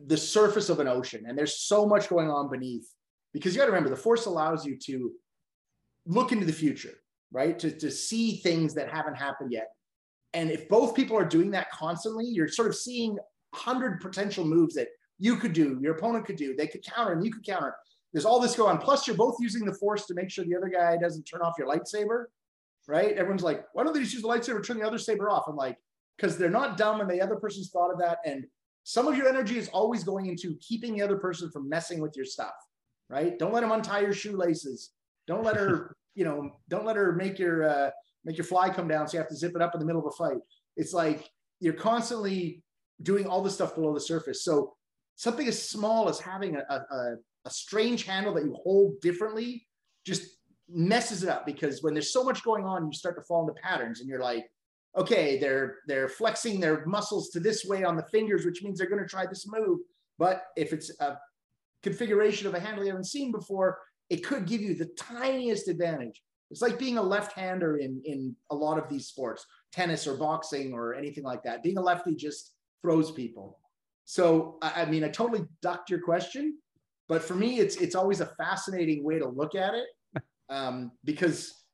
the 0.07 0.17
surface 0.17 0.71
of 0.71 0.81
an 0.81 0.89
ocean. 0.89 1.25
And 1.29 1.37
there's 1.37 1.59
so 1.59 1.87
much 1.87 2.09
going 2.09 2.31
on 2.31 2.49
beneath 2.51 2.89
because 3.35 3.55
you 3.55 3.59
got 3.59 3.67
to 3.67 3.73
remember 3.73 3.91
the 3.91 3.97
force 3.97 4.25
allows 4.25 4.65
you 4.65 4.77
to 4.85 5.13
look 6.07 6.33
into 6.33 6.47
the 6.47 6.53
future, 6.53 6.95
right? 7.33 7.59
To, 7.59 7.71
to 7.71 7.91
see 7.91 8.39
things 8.39 8.73
that 8.75 8.89
haven't 8.89 9.17
happened 9.17 9.53
yet. 9.53 9.69
And 10.33 10.51
if 10.51 10.69
both 10.69 10.95
people 10.95 11.19
are 11.19 11.25
doing 11.25 11.51
that 11.51 11.71
constantly, 11.71 12.25
you're 12.27 12.49
sort 12.49 12.69
of 12.69 12.75
seeing 12.75 13.19
100 13.51 14.01
potential 14.01 14.45
moves 14.45 14.75
that 14.75 14.89
you 15.19 15.37
could 15.37 15.53
do, 15.53 15.79
your 15.81 15.97
opponent 15.97 16.27
could 16.27 16.37
do, 16.37 16.55
they 16.55 16.67
could 16.67 16.85
counter, 16.85 17.13
and 17.13 17.25
you 17.25 17.33
could 17.33 17.45
counter. 17.45 17.75
There's 18.13 18.25
all 18.25 18.41
this 18.41 18.57
going 18.57 18.77
on. 18.77 18.83
Plus, 18.83 19.07
you're 19.07 19.17
both 19.17 19.37
using 19.41 19.65
the 19.65 19.75
force 19.75 20.07
to 20.07 20.15
make 20.15 20.31
sure 20.31 20.45
the 20.45 20.57
other 20.57 20.69
guy 20.69 20.97
doesn't 20.97 21.25
turn 21.25 21.43
off 21.43 21.55
your 21.59 21.69
lightsaber, 21.69 22.27
right? 22.87 23.13
Everyone's 23.13 23.43
like, 23.43 23.65
why 23.75 23.85
don't 23.85 23.93
they 23.93 24.01
just 24.01 24.15
use 24.15 24.23
the 24.23 24.29
lightsaber, 24.29 24.65
turn 24.65 24.79
the 24.79 24.87
other 24.87 24.99
saber 24.99 25.29
off? 25.29 25.45
I'm 25.47 25.57
like, 25.57 25.77
because 26.17 26.37
they're 26.37 26.51
not 26.51 26.77
dumb 26.77 27.01
and 27.01 27.11
the 27.11 27.21
other 27.21 27.37
person's 27.37 27.71
thought 27.71 27.93
of 27.93 27.99
that. 27.99 28.19
And 28.25 28.47
some 28.85 29.07
of 29.07 29.17
your 29.17 29.29
energy 29.29 29.59
is 29.59 29.69
always 29.69 30.05
going 30.05 30.27
into 30.27 30.57
keeping 30.61 30.95
the 30.95 31.03
other 31.03 31.19
person 31.19 31.51
from 31.51 31.69
messing 31.69 32.01
with 32.01 32.17
your 32.17 32.25
stuff, 32.25 32.55
right? 33.11 33.39
Don't 33.39 33.53
let 33.53 33.61
them 33.61 33.73
untie 33.73 34.01
your 34.01 34.15
shoelaces. 34.15 34.93
Don't 35.27 35.45
let 35.45 35.57
her, 35.57 35.95
you 36.15 36.25
know, 36.25 36.51
don't 36.69 36.87
let 36.87 36.97
her 36.97 37.13
make 37.13 37.39
your 37.39 37.69
uh, 37.69 37.91
make 38.25 38.37
your 38.37 38.47
fly 38.47 38.71
come 38.71 38.89
down 38.89 39.07
so 39.07 39.15
you 39.15 39.19
have 39.21 39.29
to 39.29 39.37
zip 39.37 39.55
it 39.55 39.63
up 39.63 39.75
in 39.75 39.81
the 39.81 39.87
middle 39.87 40.01
of 40.01 40.13
a 40.13 40.17
fight. 40.17 40.41
It's 40.77 40.93
like 40.93 41.29
you're 41.61 41.75
constantly 41.75 42.63
doing 43.03 43.27
all 43.27 43.43
the 43.43 43.51
stuff 43.51 43.75
below 43.75 43.95
the 43.95 44.01
surface. 44.01 44.45
So 44.45 44.75
something 45.17 45.47
as 45.47 45.69
small 45.69 46.09
as 46.09 46.21
having 46.21 46.57
a, 46.57 46.61
a, 46.61 47.17
a 47.45 47.51
strange 47.51 48.05
handle 48.05 48.35
that 48.35 48.45
you 48.45 48.55
hold 48.63 49.01
differently 49.01 49.67
just 50.07 50.39
messes 50.69 51.23
it 51.23 51.29
up 51.29 51.47
because 51.47 51.83
when 51.83 51.95
there's 51.95 52.13
so 52.13 52.25
much 52.25 52.43
going 52.45 52.65
on, 52.65 52.87
you 52.87 52.93
start 52.93 53.17
to 53.17 53.23
fall 53.23 53.49
into 53.49 53.61
patterns 53.61 54.01
and 54.01 54.09
you're 54.09 54.23
like, 54.23 54.47
okay, 54.97 55.39
they're 55.39 55.77
they're 55.87 56.09
flexing 56.09 56.61
their 56.61 56.85
muscles 56.87 57.31
to 57.31 57.41
this 57.41 57.65
way 57.65 57.85
on 57.85 57.97
the 57.97 58.07
fingers, 58.11 58.45
which 58.45 58.63
means 58.63 58.79
they're 58.79 58.89
going 58.89 59.03
to 59.03 59.09
try 59.09 59.27
this 59.27 59.47
move. 59.47 59.81
But 60.19 60.45
if 60.57 60.73
it's 60.73 60.91
a 61.01 61.19
configuration 61.83 62.47
of 62.47 62.55
a 62.55 62.61
handle 62.61 62.85
you 62.85 62.91
haven't 62.91 63.05
seen 63.05 63.31
before, 63.33 63.79
it 64.11 64.25
could 64.25 64.47
give 64.47 64.61
you 64.61 64.75
the 64.75 64.91
tiniest 64.99 65.69
advantage. 65.69 66.23
It's 66.51 66.63
like 66.63 66.79
being 66.79 66.97
a 66.97 67.03
left-hander 67.03 67.77
in 67.77 68.01
in 68.05 68.35
a 68.51 68.55
lot 68.55 68.79
of 68.79 68.89
these 68.89 69.07
sports, 69.07 69.47
tennis 69.73 70.07
or 70.07 70.17
boxing 70.17 70.73
or 70.73 70.95
anything 70.95 71.25
like 71.25 71.43
that. 71.45 71.63
Being 71.63 71.79
a 71.79 71.83
lefty 71.83 72.15
just 72.15 72.53
throws 72.83 73.11
people. 73.13 73.59
So 74.05 74.59
I, 74.63 74.83
I 74.83 74.85
mean, 74.87 75.05
I 75.05 75.09
totally 75.09 75.47
ducked 75.63 75.91
your 75.91 76.01
question, 76.01 76.59
but 77.09 77.23
for 77.23 77.35
me, 77.35 77.59
it's 77.59 77.77
it's 77.77 77.95
always 77.95 78.21
a 78.21 78.27
fascinating 78.39 79.05
way 79.05 79.19
to 79.19 79.29
look 79.29 79.55
at 79.55 79.75
it 79.75 79.87
um, 80.49 80.93
because 81.05 81.65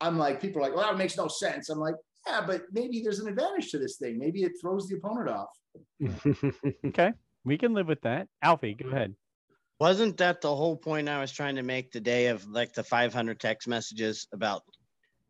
I'm 0.00 0.18
like, 0.18 0.40
people 0.40 0.60
are 0.60 0.64
like, 0.64 0.76
well, 0.76 0.86
that 0.86 0.98
makes 0.98 1.16
no 1.16 1.28
sense. 1.28 1.68
I'm 1.68 1.78
like, 1.78 1.94
yeah, 2.26 2.42
but 2.46 2.62
maybe 2.72 3.02
there's 3.02 3.18
an 3.18 3.28
advantage 3.28 3.70
to 3.70 3.78
this 3.78 3.96
thing. 3.96 4.18
Maybe 4.18 4.42
it 4.42 4.52
throws 4.60 4.88
the 4.88 4.96
opponent 4.96 5.28
off. 5.28 5.48
Okay. 6.86 7.12
We 7.44 7.56
can 7.56 7.72
live 7.72 7.86
with 7.86 8.02
that. 8.02 8.28
Alfie, 8.42 8.74
go 8.74 8.88
ahead. 8.90 9.14
Wasn't 9.78 10.18
that 10.18 10.42
the 10.42 10.54
whole 10.54 10.76
point 10.76 11.08
I 11.08 11.20
was 11.20 11.32
trying 11.32 11.56
to 11.56 11.62
make 11.62 11.90
the 11.90 12.00
day 12.00 12.26
of 12.26 12.46
like 12.46 12.74
the 12.74 12.84
500 12.84 13.40
text 13.40 13.66
messages 13.66 14.26
about 14.32 14.62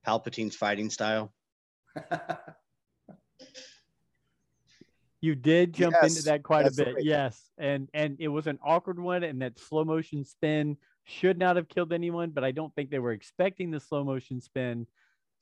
Palpatine's 0.04 0.56
fighting 0.56 0.90
style? 0.90 1.32
You 5.22 5.34
did 5.34 5.74
jump 5.74 5.96
into 6.02 6.22
that 6.22 6.42
quite 6.42 6.66
a 6.66 6.70
bit. 6.72 6.94
right. 6.94 7.04
Yes. 7.04 7.40
And 7.58 7.88
and 7.92 8.16
it 8.20 8.28
was 8.28 8.46
an 8.46 8.58
awkward 8.64 8.98
one 8.98 9.22
and 9.22 9.42
that 9.42 9.58
slow 9.58 9.84
motion 9.84 10.24
spin 10.24 10.76
should 11.04 11.38
not 11.38 11.56
have 11.56 11.68
killed 11.68 11.92
anyone, 11.92 12.30
but 12.30 12.42
I 12.44 12.52
don't 12.52 12.74
think 12.74 12.90
they 12.90 12.98
were 12.98 13.12
expecting 13.12 13.70
the 13.70 13.80
slow 13.80 14.02
motion 14.04 14.40
spin. 14.40 14.86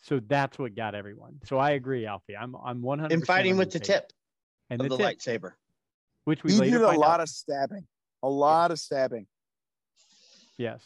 So 0.01 0.20
that's 0.26 0.59
what 0.59 0.74
got 0.74 0.95
everyone. 0.95 1.39
So 1.45 1.59
I 1.59 1.70
agree, 1.72 2.07
Alfie. 2.07 2.37
I'm 2.37 2.55
I'm 2.64 2.83
100 2.83 3.12
In 3.12 3.24
fighting 3.24 3.57
with 3.57 3.70
the 3.70 3.79
tip 3.81 4.12
and 4.70 4.81
of 4.81 4.89
the, 4.89 4.97
the 4.97 5.03
tip, 5.05 5.18
lightsaber. 5.18 5.53
which 6.24 6.43
we 6.45 6.53
He 6.53 6.59
later 6.59 6.79
did 6.79 6.85
a 6.85 6.87
find 6.89 6.99
lot 6.99 7.14
out. 7.14 7.20
of 7.20 7.29
stabbing, 7.29 7.87
a 8.22 8.29
lot 8.29 8.70
of 8.70 8.79
stabbing. 8.81 9.26
yes. 10.57 10.83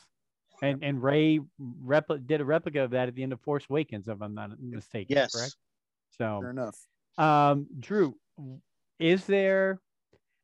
And 0.62 0.82
and 0.84 1.02
Rey 1.02 1.40
repli- 1.84 2.24
did 2.26 2.40
a 2.40 2.44
replica 2.44 2.82
of 2.82 2.90
that 2.92 3.08
at 3.08 3.14
the 3.14 3.22
end 3.22 3.32
of 3.32 3.40
Force 3.40 3.64
Awakens, 3.68 4.06
if 4.06 4.20
I'm 4.22 4.34
not 4.34 4.50
mistaken. 4.60 5.16
Yes. 5.16 5.34
Correct. 5.34 5.56
So 6.18 6.38
Fair 6.40 6.50
enough. 6.50 6.78
Um, 7.18 7.66
Drew, 7.80 8.14
is 9.02 9.24
there 9.24 9.80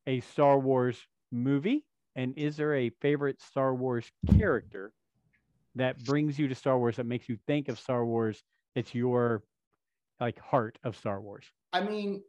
a 0.08 0.18
Star 0.18 0.58
Wars 0.58 0.98
movie 1.30 1.84
and 2.16 2.36
is 2.36 2.56
there 2.56 2.74
a 2.74 2.90
favorite 3.00 3.40
Star 3.40 3.72
Wars 3.72 4.10
character 4.36 4.92
that 5.76 6.02
brings 6.04 6.40
you 6.40 6.48
to 6.48 6.56
Star 6.56 6.76
Wars 6.76 6.96
that 6.96 7.06
makes 7.06 7.28
you 7.28 7.38
think 7.46 7.68
of 7.68 7.78
Star 7.78 8.04
Wars? 8.04 8.42
It's 8.74 8.96
your 8.96 9.44
like 10.18 10.40
heart 10.40 10.76
of 10.82 10.96
Star 10.96 11.20
Wars. 11.20 11.44
I 11.72 11.82
mean, 11.82 12.20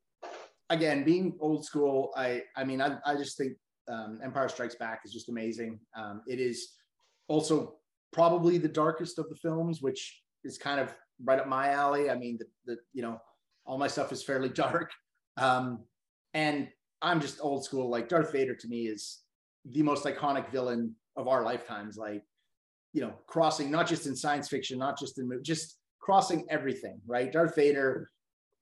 again, 0.70 1.04
being 1.04 1.36
old 1.40 1.66
school, 1.66 2.12
I 2.16 2.44
I 2.56 2.64
mean, 2.64 2.80
I, 2.80 3.00
I 3.08 3.16
just 3.16 3.36
think 3.36 3.54
um, 3.92 4.20
Empire 4.24 4.50
Strikes 4.50 4.76
Back 4.76 5.02
is 5.06 5.12
just 5.12 5.30
amazing. 5.30 5.80
Um, 5.98 6.22
it 6.28 6.40
is 6.40 6.76
also 7.28 7.78
probably 8.14 8.60
the 8.60 8.68
darkest 8.70 9.18
of 9.18 9.28
the 9.30 9.36
films, 9.36 9.82
which 9.82 10.22
is 10.44 10.60
kind 10.60 10.80
of 10.80 10.94
right 11.24 11.40
up 11.40 11.48
my 11.48 11.70
alley. 11.70 12.12
I 12.12 12.16
mean, 12.16 12.38
the, 12.38 12.46
the 12.68 12.78
you 12.94 13.02
know, 13.02 13.20
all 13.66 13.80
my 13.80 13.88
stuff 13.88 14.12
is 14.12 14.22
fairly 14.22 14.50
dark, 14.66 14.92
um, 15.38 15.86
and 16.34 16.68
I'm 17.02 17.22
just 17.22 17.40
old 17.42 17.64
school. 17.64 17.90
Like 17.90 18.10
Darth 18.10 18.32
Vader 18.32 18.56
to 18.56 18.68
me 18.68 18.88
is 18.88 19.20
the 19.66 19.84
most 19.84 20.06
iconic 20.06 20.52
villain 20.52 20.96
of 21.16 21.28
our 21.28 21.44
lifetimes. 21.44 21.98
Like, 21.98 22.24
you 22.94 23.02
know, 23.02 23.14
crossing 23.28 23.72
not 23.72 23.88
just 23.88 24.08
in 24.08 24.16
science 24.16 24.50
fiction, 24.50 24.78
not 24.78 24.98
just 24.98 25.20
in 25.20 25.30
just 25.44 25.78
crossing 26.00 26.46
everything. 26.50 27.00
Right, 27.06 27.32
Darth 27.32 27.56
Vader. 27.56 28.10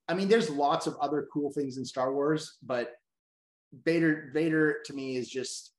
I 0.07 0.13
mean, 0.13 0.27
there's 0.27 0.49
lots 0.49 0.87
of 0.87 0.95
other 1.01 1.27
cool 1.33 1.51
things 1.51 1.77
in 1.77 1.85
Star 1.85 2.13
Wars, 2.13 2.57
but 2.63 2.93
Vader, 3.83 4.31
Vader 4.33 4.77
to 4.85 4.93
me 4.93 5.17
is 5.17 5.29
just 5.29 5.73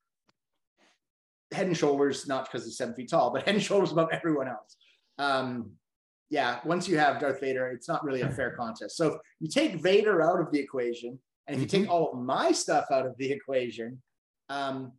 head 1.53 1.67
and 1.67 1.77
shoulders, 1.77 2.27
not 2.29 2.45
because 2.45 2.67
he's 2.67 2.77
seven 2.77 2.95
feet 2.95 3.09
tall, 3.09 3.31
but 3.31 3.43
head 3.47 3.55
and 3.55 3.65
shoulders 3.65 3.93
above 3.93 4.09
everyone 4.13 4.49
else. 4.49 4.77
Um, 5.19 5.73
yeah, 6.31 6.61
once 6.65 6.87
you 6.87 6.99
have 6.99 7.21
Darth 7.21 7.41
Vader, 7.41 7.69
it's 7.69 7.89
not 7.89 8.05
really 8.05 8.21
a 8.21 8.31
fair 8.31 8.51
contest. 8.51 8.97
So 8.97 9.15
if 9.15 9.21
you 9.41 9.49
take 9.49 9.81
Vader 9.81 10.23
out 10.23 10.41
of 10.41 10.53
the 10.53 10.59
equation, 10.59 11.19
and 11.49 11.57
if 11.57 11.61
you 11.61 11.67
take 11.67 11.91
all 11.91 12.13
of 12.13 12.19
my 12.19 12.53
stuff 12.53 12.85
out 12.93 13.07
of 13.07 13.17
the 13.17 13.33
equation, 13.33 14.01
um, 14.51 14.93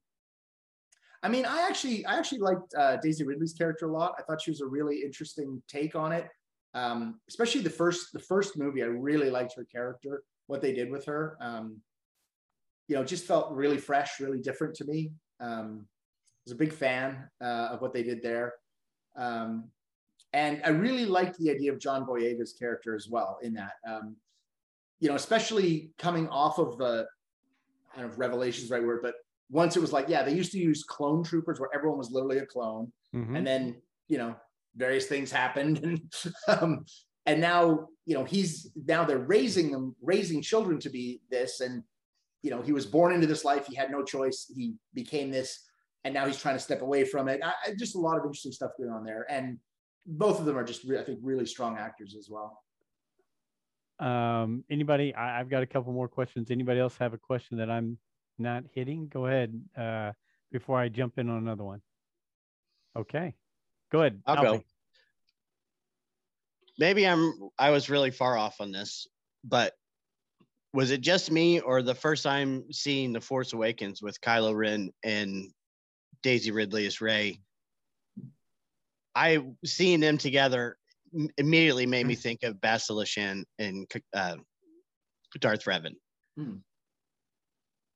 I 1.22 1.30
mean, 1.30 1.46
I 1.46 1.68
actually, 1.68 2.06
I 2.06 2.18
actually 2.18 2.40
liked 2.40 2.74
uh, 2.78 2.98
Daisy 2.98 3.24
Ridley's 3.24 3.54
character 3.54 3.88
a 3.88 3.92
lot. 3.92 4.16
I 4.18 4.24
thought 4.24 4.42
she 4.42 4.52
was 4.52 4.62
a 4.62 4.66
really 4.66 5.04
interesting 5.04 5.62
take 5.68 5.96
on 5.96 6.12
it. 6.12 6.28
Um, 6.74 7.20
especially 7.28 7.62
the 7.62 7.70
first, 7.70 8.14
the 8.14 8.20
first 8.20 8.58
movie. 8.58 8.84
I 8.84 8.88
really 8.88 9.30
liked 9.30 9.54
her 9.56 9.66
character, 9.66 10.24
what 10.48 10.62
they 10.62 10.74
did 10.74 10.90
with 10.90 11.06
her. 11.06 11.38
Um, 11.42 11.78
you 12.88 12.96
know, 12.96 13.04
just 13.04 13.26
felt 13.26 13.52
really 13.52 13.78
fresh, 13.78 14.20
really 14.20 14.40
different 14.40 14.76
to 14.76 14.86
me. 14.86 15.12
Um, 15.40 15.86
I 15.86 16.42
was 16.46 16.54
a 16.54 16.56
big 16.56 16.74
fan 16.74 17.30
uh, 17.42 17.70
of 17.72 17.82
what 17.82 17.94
they 17.94 18.04
did 18.04 18.24
there. 18.24 18.54
Um, 19.16 19.70
and 20.34 20.62
I 20.64 20.70
really 20.70 21.06
liked 21.06 21.38
the 21.38 21.52
idea 21.52 21.72
of 21.72 21.80
John 21.80 22.06
Boyega's 22.06 22.54
character 22.54 22.96
as 22.96 23.08
well 23.10 23.40
in 23.42 23.54
that. 23.56 23.74
Um, 23.88 24.16
you 25.00 25.10
know, 25.10 25.16
especially 25.16 25.92
coming 25.98 26.28
off 26.30 26.60
of 26.60 26.78
the 26.78 27.08
kind 27.96 28.06
of 28.06 28.20
revelations, 28.20 28.70
right 28.70 28.84
word, 28.84 29.02
but 29.02 29.16
once 29.50 29.76
it 29.76 29.80
was 29.80 29.92
like, 29.92 30.08
yeah, 30.08 30.22
they 30.24 30.34
used 30.34 30.52
to 30.52 30.60
use 30.60 30.84
clone 30.84 31.24
troopers 31.24 31.60
where 31.60 31.70
everyone 31.74 31.98
was 31.98 32.12
literally 32.12 32.38
a 32.38 32.46
clone, 32.46 32.92
Mhm. 33.16 33.38
and 33.38 33.48
then 33.48 33.82
you 34.08 34.18
know 34.18 34.36
various 34.76 35.08
things 35.08 35.32
happened, 35.32 35.80
and 35.84 36.02
um, 36.48 36.86
and 37.26 37.42
now 37.42 37.88
you 38.06 38.14
know 38.14 38.24
he's 38.24 38.72
now 38.86 39.04
they're 39.04 39.18
raising 39.18 39.72
them, 39.72 39.96
raising 40.02 40.42
children 40.42 40.80
to 40.80 40.90
be 40.90 41.22
this, 41.32 41.62
and 41.62 41.84
you 42.44 42.52
know 42.52 42.62
he 42.62 42.72
was 42.74 42.86
born 42.86 43.12
into 43.14 43.26
this 43.28 43.44
life, 43.44 43.66
he 43.66 43.76
had 43.76 43.90
no 43.92 44.04
choice, 44.04 44.52
he 44.56 44.76
became 44.94 45.32
this, 45.32 45.66
and 46.04 46.14
now 46.14 46.26
he's 46.28 46.40
trying 46.40 46.56
to 46.56 46.60
step 46.60 46.82
away 46.84 47.04
from 47.04 47.28
it. 47.28 47.42
I, 47.44 47.54
I- 47.66 47.74
just 47.78 47.96
a 47.96 48.00
lot 48.00 48.18
of 48.18 48.24
interesting 48.26 48.52
stuff 48.52 48.72
going 48.78 48.92
on 48.92 49.04
there, 49.04 49.26
and 49.30 49.58
both 50.06 50.40
of 50.40 50.46
them 50.46 50.58
are 50.58 50.64
just 50.64 50.84
re- 50.84 51.00
I 51.00 51.04
think 51.04 51.20
really 51.24 51.46
strong 51.46 51.78
actors 51.78 52.16
as 52.18 52.30
well. 52.30 52.62
Um, 54.00 54.64
anybody? 54.70 55.14
I, 55.14 55.40
I've 55.40 55.50
got 55.50 55.64
a 55.64 55.68
couple 55.68 55.92
more 55.94 56.08
questions. 56.08 56.52
Anybody 56.52 56.80
else 56.80 56.98
have 56.98 57.14
a 57.14 57.18
question 57.18 57.58
that 57.58 57.70
I'm 57.70 57.98
not 58.38 58.64
hitting? 58.74 59.08
Go 59.08 59.26
ahead 59.26 59.62
uh, 59.78 60.12
before 60.52 60.80
I 60.80 60.90
jump 60.90 61.18
in 61.18 61.30
on 61.30 61.38
another 61.38 61.64
one. 61.64 61.82
Okay, 62.96 63.36
go 63.92 64.00
ahead. 64.00 64.22
I'll 64.26 64.38
Alfie. 64.38 64.58
go. 64.60 64.64
Maybe 66.78 67.06
I'm 67.06 67.34
I 67.58 67.72
was 67.72 67.90
really 67.90 68.12
far 68.12 68.38
off 68.38 68.62
on 68.62 68.72
this, 68.72 69.08
but 69.44 69.74
was 70.74 70.92
it 70.92 71.02
just 71.02 71.32
me 71.32 71.60
or 71.60 71.82
the 71.82 71.96
first 71.96 72.24
time 72.24 72.72
seeing 72.72 73.12
The 73.12 73.22
Force 73.22 73.54
Awakens 73.54 74.02
with 74.02 74.22
Kylo 74.22 74.56
Ren 74.56 74.92
and 75.04 75.52
Daisy 76.22 76.52
Ridley 76.52 76.86
as 76.86 77.02
Rey? 77.02 77.42
I 79.16 79.44
seeing 79.66 80.00
them 80.00 80.18
together 80.18 80.78
immediately 81.38 81.86
made 81.86 82.06
me 82.06 82.16
think 82.16 82.44
of 82.44 82.56
Bastila 82.56 83.06
Shan 83.06 83.44
and, 83.58 83.88
and 83.94 84.04
uh, 84.14 84.36
Darth 85.40 85.66
Revan. 85.66 85.94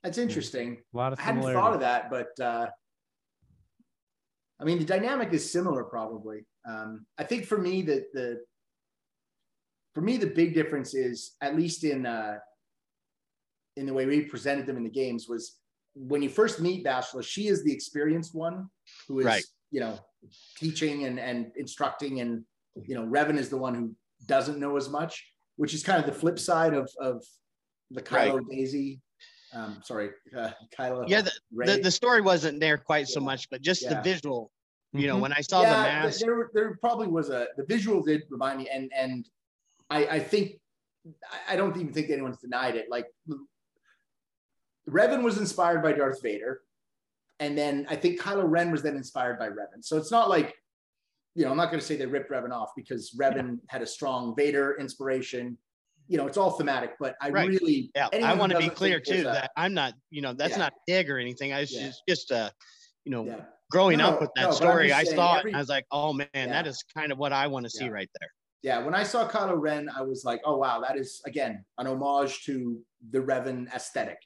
That's 0.03 0.17
interesting. 0.17 0.77
A 0.93 0.97
lot 0.97 1.13
of 1.13 1.19
I 1.19 1.23
hadn't 1.23 1.43
thought 1.43 1.73
of 1.73 1.79
that, 1.79 2.09
but 2.09 2.37
uh, 2.43 2.67
I 4.59 4.65
mean, 4.65 4.79
the 4.79 4.85
dynamic 4.85 5.31
is 5.33 5.49
similar, 5.49 5.83
probably. 5.83 6.45
Um, 6.67 7.05
I 7.17 7.23
think 7.23 7.45
for 7.45 7.57
me, 7.57 7.81
the 7.81 8.05
the 8.13 8.41
for 9.93 10.01
me 10.01 10.17
the 10.17 10.27
big 10.27 10.53
difference 10.53 10.93
is 10.93 11.35
at 11.41 11.55
least 11.55 11.83
in 11.83 12.05
uh, 12.05 12.37
in 13.77 13.85
the 13.85 13.93
way 13.93 14.05
we 14.05 14.21
presented 14.21 14.65
them 14.65 14.77
in 14.77 14.83
the 14.83 14.89
games 14.89 15.27
was 15.27 15.57
when 15.95 16.21
you 16.21 16.29
first 16.29 16.59
meet 16.59 16.83
Bastila, 16.85 17.23
she 17.23 17.47
is 17.47 17.63
the 17.63 17.71
experienced 17.71 18.33
one 18.35 18.69
who 19.07 19.19
is 19.19 19.25
Right. 19.25 19.45
you 19.71 19.79
know 19.79 19.99
teaching 20.57 21.05
and 21.05 21.19
and 21.19 21.51
instructing, 21.55 22.19
and 22.19 22.43
you 22.75 22.95
know 22.95 23.05
Revan 23.05 23.37
is 23.37 23.49
the 23.49 23.57
one 23.57 23.75
who 23.75 23.95
doesn't 24.25 24.59
know 24.59 24.75
as 24.77 24.89
much, 24.89 25.25
which 25.57 25.73
is 25.73 25.83
kind 25.83 25.99
of 25.99 26.05
the 26.11 26.17
flip 26.17 26.39
side 26.39 26.73
of 26.73 26.89
of 26.99 27.23
the 27.91 28.01
Kylo 28.01 28.39
Daisy. 28.49 28.99
Um, 29.53 29.81
sorry, 29.83 30.09
uh, 30.35 30.49
Kylo. 30.77 31.03
Yeah, 31.07 31.21
the, 31.21 31.31
the, 31.51 31.79
the 31.83 31.91
story 31.91 32.21
wasn't 32.21 32.59
there 32.59 32.77
quite 32.77 33.07
so 33.07 33.19
much, 33.19 33.49
but 33.51 33.61
just 33.61 33.87
the 33.87 34.01
visual. 34.03 34.51
You 34.95 35.07
know, 35.07 35.17
Mhm. 35.17 35.21
when 35.21 35.33
I 35.33 35.41
saw 35.41 35.59
the 35.61 35.65
th- 35.65 35.75
mask, 35.75 36.19
There, 36.21 36.49
there 36.53 36.77
probably 36.77 37.07
was 37.07 37.29
a 37.29 37.47
the 37.57 37.63
visual 37.65 38.01
did 38.03 38.23
remind 38.29 38.59
me, 38.59 38.69
and 38.69 38.91
and 38.95 39.27
I, 39.89 40.05
I 40.07 40.19
think 40.19 40.59
I- 41.31 41.53
I 41.53 41.55
don't 41.55 41.75
even 41.77 41.91
think 41.93 42.09
anyone's 42.11 42.37
denied 42.37 42.75
it. 42.75 42.89
Like 42.89 43.07
Revan 44.89 45.23
was 45.23 45.37
inspired 45.37 45.81
by 45.81 45.93
Darth 45.93 46.21
Vader, 46.21 46.61
and 47.39 47.57
then 47.57 47.87
I 47.89 47.95
think 47.95 48.19
Kylo 48.21 48.43
Ren 48.47 48.71
was 48.71 48.81
then 48.83 48.95
inspired 48.95 49.39
by 49.39 49.49
Revan. 49.49 49.81
So 49.83 49.97
it's 49.97 50.11
not 50.11 50.29
like 50.29 50.55
you 51.35 51.45
know 51.45 51.51
I'm 51.51 51.57
not 51.57 51.67
going 51.67 51.79
to 51.79 51.85
say 51.85 51.95
they 51.95 52.05
ripped 52.05 52.31
Revan 52.31 52.51
off 52.51 52.71
because 52.75 53.15
Revan 53.19 53.59
had 53.69 53.81
a 53.81 53.85
strong 53.87 54.35
Vader 54.35 54.77
inspiration. 54.79 55.57
You 56.07 56.17
know, 56.17 56.27
it's 56.27 56.37
all 56.37 56.51
thematic, 56.51 56.91
but 56.99 57.15
I 57.21 57.29
Right. 57.29 57.47
really 57.47 57.89
Yeah, 57.95 58.09
I 58.11 58.33
want 58.35 58.51
to 58.51 58.57
be 58.57 58.69
clear 58.69 58.99
too 58.99 59.21
a- 59.21 59.23
that 59.23 59.51
I'm 59.55 59.73
not, 59.73 59.93
you 60.09 60.21
know, 60.21 60.33
that's 60.33 60.51
Yeah. 60.51 60.57
not 60.57 60.73
dig 60.85 61.09
or 61.09 61.17
anything. 61.17 61.53
I 61.53 61.61
was 61.61 61.71
Yeah. 61.71 61.87
just, 61.87 62.03
just 62.07 62.31
uh, 62.31 62.49
you 63.05 63.11
know, 63.11 63.25
yeah. 63.25 63.45
growing 63.71 63.99
No, 63.99 64.09
up 64.09 64.21
with 64.21 64.29
that 64.35 64.43
but 64.43 64.47
I'm 64.49 64.53
story, 64.53 64.91
I 64.91 65.03
saying 65.05 65.15
saw 65.15 65.35
it 65.35 65.39
every- 65.39 65.51
and 65.51 65.57
I 65.57 65.59
was 65.59 65.69
like, 65.69 65.85
oh 65.91 66.11
man, 66.13 66.27
Yeah. 66.33 66.47
that 66.47 66.67
is 66.67 66.83
kind 66.95 67.11
of 67.11 67.17
what 67.17 67.31
I 67.33 67.47
want 67.47 67.65
to 67.65 67.69
see 67.69 67.85
Yeah. 67.85 67.91
right 67.91 68.09
there. 68.19 68.29
yeah, 68.61 68.79
when 68.83 68.93
I 68.95 69.03
saw 69.03 69.27
Kylo 69.27 69.59
Ren, 69.59 69.89
I 69.89 70.01
was 70.03 70.23
like, 70.23 70.41
oh 70.45 70.57
wow, 70.57 70.79
that 70.81 70.97
is 70.97 71.21
again 71.25 71.65
an 71.79 71.87
homage 71.87 72.43
to 72.45 72.81
the 73.09 73.19
Revan 73.19 73.73
aesthetic, 73.73 74.19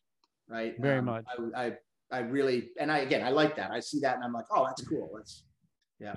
right? 0.47 0.76
Very 0.80 0.99
Um, 0.99 1.05
much. 1.05 1.26
I, 1.55 1.66
I, 1.66 1.78
I 2.12 2.20
really, 2.20 2.72
and 2.80 2.91
I 2.91 2.99
again, 2.99 3.24
I 3.26 3.30
like 3.30 3.55
that. 3.55 3.72
I 3.72 3.80
see 3.80 3.99
that, 4.01 4.16
and 4.16 4.24
I'm 4.24 4.34
like, 4.34 4.45
oh, 4.51 4.66
that's 4.66 4.88
cool. 4.88 5.10
That's 5.16 5.43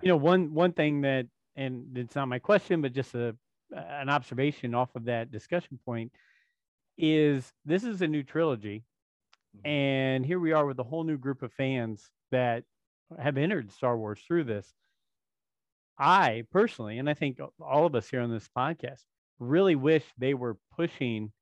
you 0.02 0.08
know 0.08 0.16
one 0.16 0.52
one 0.54 0.72
thing 0.72 1.00
that 1.02 1.26
and 1.56 1.96
it's 1.96 2.14
not 2.14 2.28
my 2.28 2.38
question 2.38 2.80
but 2.82 2.92
just 2.92 3.14
a 3.14 3.36
an 3.72 4.08
observation 4.08 4.74
off 4.74 4.94
of 4.96 5.04
that 5.04 5.30
discussion 5.30 5.78
point 5.84 6.12
is 6.98 7.52
this 7.64 7.84
is 7.84 8.02
a 8.02 8.06
new 8.08 8.22
trilogy. 8.22 8.84
Mhm. 9.56 9.68
and 9.68 10.26
here 10.26 10.38
we 10.38 10.52
are 10.52 10.66
with 10.66 10.78
a 10.78 10.84
whole 10.84 11.02
new 11.04 11.18
group 11.18 11.42
of 11.42 11.52
fans 11.52 12.10
that 12.30 12.64
have 13.18 13.36
entered 13.36 13.70
star 13.72 13.96
wars 13.98 14.20
through 14.26 14.44
this. 14.44 14.72
I 15.98 16.44
personally 16.50 16.98
and 16.98 17.10
i 17.10 17.14
think 17.14 17.38
all 17.60 17.84
of 17.86 17.94
us 17.94 18.08
here 18.08 18.20
on 18.22 18.30
this 18.30 18.48
podcast 18.56 19.04
really 19.38 19.74
wish 19.76 20.04
they 20.18 20.34
were 20.34 20.56
pushing 20.76 21.32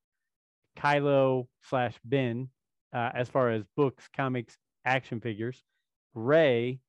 kylo 0.76 1.46
slash 1.62 1.94
ben 2.04 2.48
uh, 2.92 3.10
as 3.14 3.28
far 3.28 3.50
as 3.50 3.64
books 3.76 4.08
comics 4.16 4.56
action 4.84 5.20
figures 5.20 5.62
rey 6.14 6.80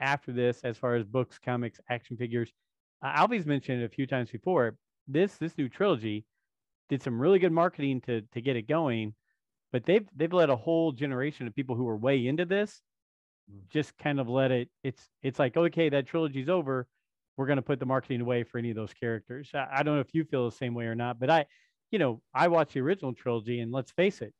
after 0.00 0.32
this 0.32 0.60
as 0.64 0.76
far 0.76 0.94
as 0.96 1.04
books, 1.04 1.38
comics, 1.38 1.80
action 1.90 2.16
figures. 2.16 2.52
Uh, 3.02 3.12
Alfie's 3.14 3.46
mentioned 3.46 3.82
it 3.82 3.86
a 3.86 3.94
few 3.94 4.06
times 4.06 4.30
before. 4.30 4.76
This 5.08 5.36
this 5.36 5.56
new 5.56 5.68
trilogy 5.68 6.24
did 6.88 7.02
some 7.02 7.20
really 7.20 7.38
good 7.38 7.52
marketing 7.52 8.00
to 8.02 8.22
to 8.22 8.40
get 8.40 8.56
it 8.56 8.68
going, 8.68 9.14
but 9.72 9.84
they've 9.84 10.06
they've 10.14 10.32
let 10.32 10.50
a 10.50 10.56
whole 10.56 10.92
generation 10.92 11.46
of 11.46 11.54
people 11.54 11.76
who 11.76 11.88
are 11.88 11.96
way 11.96 12.26
into 12.26 12.44
this 12.44 12.82
just 13.68 13.96
kind 13.98 14.20
of 14.20 14.28
let 14.28 14.50
it. 14.50 14.68
It's 14.82 15.08
it's 15.22 15.38
like 15.38 15.56
okay, 15.56 15.88
that 15.88 16.06
trilogy's 16.06 16.48
over. 16.48 16.86
We're 17.36 17.46
going 17.46 17.56
to 17.56 17.62
put 17.62 17.78
the 17.78 17.86
marketing 17.86 18.22
away 18.22 18.44
for 18.44 18.58
any 18.58 18.70
of 18.70 18.76
those 18.76 18.94
characters. 18.94 19.50
I, 19.52 19.66
I 19.70 19.82
don't 19.82 19.96
know 19.96 20.00
if 20.00 20.14
you 20.14 20.24
feel 20.24 20.46
the 20.46 20.56
same 20.56 20.74
way 20.74 20.86
or 20.86 20.94
not, 20.94 21.20
but 21.20 21.28
I, 21.28 21.44
you 21.90 21.98
know, 21.98 22.22
I 22.32 22.48
watched 22.48 22.72
the 22.72 22.80
original 22.80 23.12
trilogy, 23.12 23.60
and 23.60 23.70
let's 23.70 23.90
face 23.90 24.22
it, 24.22 24.32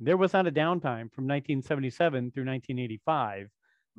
there 0.00 0.16
was 0.16 0.32
not 0.32 0.48
a 0.48 0.50
downtime 0.50 1.12
from 1.12 1.28
1977 1.28 2.32
through 2.32 2.44
1985 2.44 3.50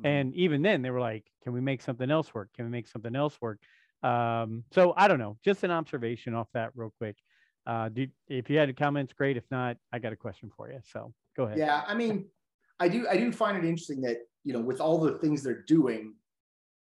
and 0.04 0.34
even 0.34 0.62
then 0.62 0.82
they 0.82 0.90
were 0.90 1.00
like 1.00 1.24
can 1.42 1.52
we 1.52 1.60
make 1.60 1.80
something 1.80 2.10
else 2.10 2.34
work 2.34 2.48
can 2.54 2.64
we 2.64 2.70
make 2.70 2.86
something 2.86 3.16
else 3.16 3.36
work 3.40 3.58
um, 4.02 4.62
so 4.72 4.92
i 4.96 5.08
don't 5.08 5.18
know 5.18 5.36
just 5.44 5.64
an 5.64 5.70
observation 5.70 6.34
off 6.34 6.48
that 6.52 6.70
real 6.74 6.92
quick 6.98 7.16
uh, 7.66 7.88
do, 7.88 8.06
if 8.28 8.48
you 8.48 8.58
had 8.58 8.74
comments 8.76 9.12
great 9.12 9.36
if 9.36 9.44
not 9.50 9.76
i 9.92 9.98
got 9.98 10.12
a 10.12 10.16
question 10.16 10.50
for 10.56 10.70
you 10.70 10.78
so 10.84 11.12
go 11.36 11.44
ahead 11.44 11.58
yeah. 11.58 11.82
I 11.86 11.94
mean, 11.94 12.26
I 12.78 12.88
do, 12.88 13.06
I 13.08 13.16
do 13.16 13.32
find 13.32 13.56
it 13.56 13.64
interesting 13.64 14.00
that 14.02 14.18
you 14.46 14.52
know, 14.52 14.60
with 14.60 14.80
all 14.80 14.98
the 14.98 15.18
things 15.18 15.42
they're 15.42 15.62
doing, 15.62 16.14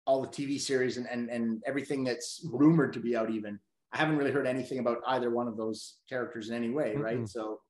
all 0.05 0.21
the 0.21 0.27
TV 0.27 0.59
series 0.59 0.97
and 0.97 1.07
and 1.09 1.29
and 1.29 1.63
everything 1.65 2.03
that's 2.03 2.45
rumored 2.51 2.91
to 2.93 2.99
be 2.99 3.15
out, 3.15 3.29
even 3.31 3.57
I 3.93 3.97
haven't 3.97 4.17
really 4.17 4.31
heard 4.31 4.45
anything 4.45 4.79
about 4.79 4.97
either 5.07 5.29
one 5.29 5.47
of 5.47 5.55
those 5.55 5.95
characters 6.09 6.49
in 6.49 6.55
any 6.55 6.69
way, 6.69 6.95
right? 6.95 7.19
Mm-mm. 7.19 7.29
So, 7.29 7.61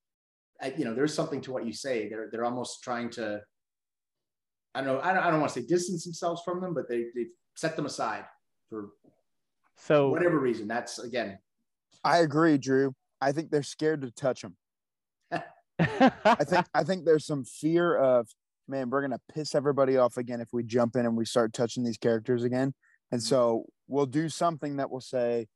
I, 0.60 0.74
you 0.76 0.84
know, 0.84 0.96
there's 0.96 1.14
something 1.14 1.42
to 1.42 1.52
what 1.52 1.66
you 1.66 1.74
say. 1.74 2.10
They're 2.10 2.28
they're 2.32 2.46
almost 2.46 2.84
trying 2.84 3.12
to. 3.12 3.42
I 4.78 4.82
don't 4.82 4.94
know. 4.94 5.02
I 5.02 5.12
don't, 5.12 5.24
I 5.24 5.32
don't 5.32 5.40
want 5.40 5.52
to 5.54 5.60
say 5.60 5.66
distance 5.66 6.04
themselves 6.04 6.44
from 6.46 6.62
them, 6.62 6.76
but 6.76 6.88
they 6.88 7.06
they 7.16 7.26
set 7.56 7.76
them 7.76 7.88
aside 7.88 8.26
for 8.70 8.90
so 9.76 10.10
whatever 10.10 10.40
reason. 10.40 10.68
That's 10.68 11.00
again, 11.00 11.40
I 12.04 12.20
agree, 12.20 12.60
Drew. 12.60 12.94
I 13.20 13.32
think 13.32 13.50
they're 13.50 13.64
scared 13.64 14.02
to 14.04 14.12
touch 14.12 14.44
them. 14.44 14.56
I 15.80 16.44
think 16.44 16.66
I 16.76 16.84
think 16.84 17.06
there's 17.06 17.26
some 17.26 17.44
fear 17.44 17.98
of 17.98 18.28
man, 18.68 18.92
we're 18.92 19.02
gonna 19.02 19.20
piss 19.34 19.56
everybody 19.56 19.98
off 19.98 20.18
again 20.18 20.42
if 20.42 20.50
we 20.54 20.62
jump 20.62 20.96
in 20.96 21.08
and 21.08 21.18
we 21.18 21.26
start 21.26 21.54
touching 21.54 21.84
these 21.84 21.98
characters 21.98 22.44
again. 22.44 22.72
And 23.12 23.24
so 23.24 23.66
we'll 23.88 24.06
do 24.06 24.30
something 24.30 24.78
that 24.78 24.92
will 24.92 25.02
say, 25.02 25.48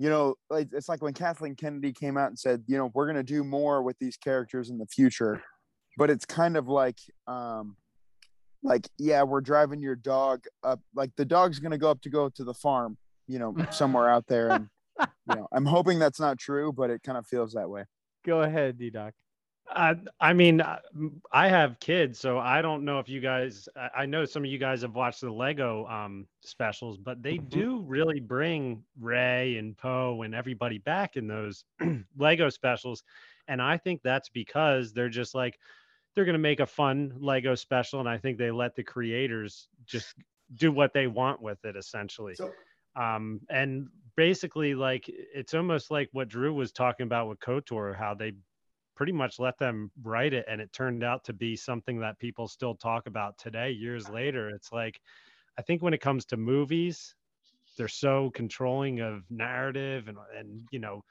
you 0.00 0.08
know, 0.08 0.34
it's 0.50 0.88
like 0.88 1.00
when 1.00 1.14
Kathleen 1.14 1.54
Kennedy 1.54 1.92
came 1.92 2.16
out 2.16 2.28
and 2.28 2.38
said, 2.38 2.64
you 2.66 2.76
know, 2.76 2.90
we're 2.92 3.06
gonna 3.06 3.22
do 3.22 3.44
more 3.44 3.84
with 3.84 3.96
these 4.00 4.16
characters 4.16 4.68
in 4.68 4.78
the 4.78 4.86
future. 4.86 5.40
But 5.96 6.10
it's 6.10 6.24
kind 6.24 6.56
of 6.56 6.66
like 6.66 6.98
um 7.28 7.76
like, 8.62 8.88
yeah, 8.98 9.22
we're 9.22 9.40
driving 9.40 9.80
your 9.80 9.96
dog 9.96 10.44
up 10.62 10.80
like 10.94 11.10
the 11.16 11.24
dog's 11.24 11.58
gonna 11.58 11.78
go 11.78 11.90
up 11.90 12.00
to 12.02 12.10
go 12.10 12.28
to 12.28 12.44
the 12.44 12.54
farm, 12.54 12.96
you 13.26 13.38
know, 13.38 13.54
somewhere 13.70 14.08
out 14.08 14.26
there. 14.26 14.50
And 14.50 14.68
you 15.00 15.36
know, 15.36 15.48
I'm 15.52 15.66
hoping 15.66 15.98
that's 15.98 16.20
not 16.20 16.38
true, 16.38 16.72
but 16.72 16.90
it 16.90 17.02
kind 17.02 17.18
of 17.18 17.26
feels 17.26 17.52
that 17.54 17.68
way. 17.68 17.84
go 18.24 18.42
ahead 18.42 18.78
d-doc 18.78 19.14
Uh, 19.74 19.94
I 20.20 20.32
mean, 20.32 20.60
uh, 20.60 20.78
I 21.32 21.48
have 21.48 21.80
kids, 21.80 22.18
so 22.18 22.38
I 22.38 22.62
don't 22.62 22.84
know 22.84 22.98
if 22.98 23.08
you 23.08 23.20
guys. 23.20 23.68
I 23.96 24.06
know 24.06 24.24
some 24.24 24.44
of 24.44 24.50
you 24.50 24.58
guys 24.58 24.82
have 24.82 24.94
watched 24.94 25.22
the 25.22 25.30
Lego 25.30 25.86
um, 25.86 26.26
specials, 26.40 26.98
but 26.98 27.22
they 27.22 27.34
mm-hmm. 27.38 27.48
do 27.48 27.84
really 27.86 28.20
bring 28.20 28.82
Rey 29.00 29.56
and 29.56 29.76
Poe 29.76 30.22
and 30.22 30.34
everybody 30.34 30.78
back 30.78 31.16
in 31.16 31.26
those 31.26 31.64
Lego 32.18 32.50
specials, 32.50 33.02
and 33.48 33.62
I 33.62 33.76
think 33.78 34.02
that's 34.02 34.28
because 34.28 34.92
they're 34.92 35.08
just 35.08 35.34
like 35.34 35.58
they're 36.14 36.24
going 36.24 36.34
to 36.34 36.38
make 36.38 36.60
a 36.60 36.66
fun 36.66 37.14
Lego 37.18 37.54
special, 37.54 38.00
and 38.00 38.08
I 38.08 38.18
think 38.18 38.38
they 38.38 38.50
let 38.50 38.74
the 38.74 38.82
creators 38.82 39.68
just 39.86 40.14
do 40.54 40.70
what 40.72 40.92
they 40.92 41.06
want 41.06 41.40
with 41.40 41.64
it, 41.64 41.76
essentially. 41.76 42.34
So- 42.34 42.52
um, 42.94 43.40
and 43.48 43.88
basically, 44.16 44.74
like 44.74 45.06
it's 45.08 45.54
almost 45.54 45.90
like 45.90 46.10
what 46.12 46.28
Drew 46.28 46.52
was 46.52 46.72
talking 46.72 47.04
about 47.04 47.26
with 47.26 47.40
Kotor, 47.40 47.96
how 47.96 48.12
they 48.12 48.34
pretty 48.94 49.12
much 49.12 49.38
let 49.38 49.58
them 49.58 49.90
write 50.02 50.34
it 50.34 50.44
and 50.48 50.60
it 50.60 50.72
turned 50.72 51.02
out 51.02 51.24
to 51.24 51.32
be 51.32 51.56
something 51.56 51.98
that 52.00 52.18
people 52.18 52.46
still 52.46 52.74
talk 52.74 53.06
about 53.06 53.36
today 53.38 53.70
years 53.70 54.08
later 54.08 54.50
it's 54.50 54.70
like 54.72 55.00
i 55.58 55.62
think 55.62 55.82
when 55.82 55.94
it 55.94 56.00
comes 56.00 56.24
to 56.24 56.36
movies 56.36 57.14
they're 57.76 57.88
so 57.88 58.30
controlling 58.34 59.00
of 59.00 59.22
narrative 59.30 60.08
and 60.08 60.18
and 60.38 60.68
you 60.70 60.78
know 60.78 61.02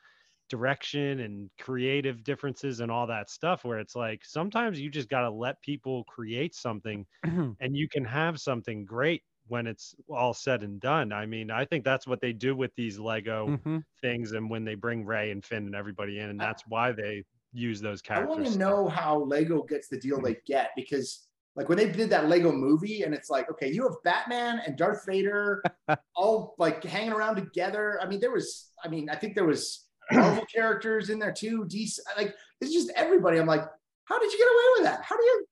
direction 0.52 1.22
and 1.22 1.50
creative 1.58 2.26
differences 2.26 2.82
and 2.82 2.92
all 2.92 3.08
that 3.08 3.30
stuff 3.30 3.64
where 3.64 3.80
it's 3.80 3.96
like 3.96 4.22
sometimes 4.26 4.82
you 4.82 4.90
just 4.90 5.08
got 5.08 5.22
to 5.22 5.32
let 5.32 5.62
people 5.62 6.04
create 6.04 6.54
something 6.54 7.06
and 7.24 7.56
you 7.76 7.88
can 7.88 8.04
have 8.04 8.38
something 8.38 8.84
great 8.84 9.24
when 9.48 9.66
it's 9.66 9.96
all 10.10 10.34
said 10.34 10.62
and 10.62 10.82
done. 10.82 11.14
I 11.14 11.26
mean, 11.26 11.50
I 11.50 11.64
think 11.64 11.86
that's 11.86 12.06
what 12.06 12.20
they 12.20 12.34
do 12.34 12.54
with 12.54 12.76
these 12.76 13.00
Lego 13.00 13.48
mm-hmm. 13.48 13.78
things 14.02 14.34
and 14.34 14.50
when 14.50 14.66
they 14.66 14.76
bring 14.76 15.06
Rey 15.06 15.32
and 15.32 15.44
Finn 15.44 15.66
and 15.66 15.76
everybody 15.76 16.20
in 16.20 16.30
and 16.30 16.40
that's 16.40 16.64
why 16.68 16.92
they 16.92 17.24
use 17.54 17.80
those 17.80 18.02
characters. 18.02 18.30
I 18.30 18.42
want 18.42 18.52
to 18.52 18.60
know 18.60 18.90
how 18.90 19.24
Lego 19.24 19.64
gets 19.64 19.88
the 19.88 20.00
deal 20.00 20.22
they 20.22 20.36
get 20.46 20.72
because 20.76 21.30
like 21.56 21.70
when 21.70 21.78
they 21.78 21.90
did 21.90 22.10
that 22.10 22.28
Lego 22.28 22.52
movie 22.52 23.04
and 23.04 23.14
it's 23.14 23.30
like, 23.30 23.50
okay, 23.50 23.72
you 23.72 23.84
have 23.84 23.96
Batman 24.04 24.62
and 24.68 24.78
Darth 24.78 25.06
Vader 25.06 25.64
all 26.16 26.56
like 26.58 26.84
hanging 26.84 27.14
around 27.14 27.38
together. 27.38 28.00
I 28.02 28.06
mean, 28.06 28.20
there 28.20 28.32
was, 28.32 28.72
I 28.84 28.90
mean, 28.90 29.10
I 29.10 29.16
think 29.16 29.36
there 29.36 29.46
was 29.46 29.86
Marvel 30.14 30.46
characters 30.46 31.10
in 31.10 31.20
there 31.20 31.32
too. 31.32 31.66
DC, 31.66 32.00
like 32.18 32.34
it's 32.60 32.74
just 32.74 32.92
everybody. 32.96 33.38
I'm 33.38 33.48
like, 33.48 33.66
how 34.06 34.20
did 34.20 34.32
you 34.32 34.38
get 34.38 34.46
away 34.46 34.64
with 34.78 34.84
that? 34.86 35.04
How 35.04 35.18
do 35.18 35.24
you, 35.24 35.46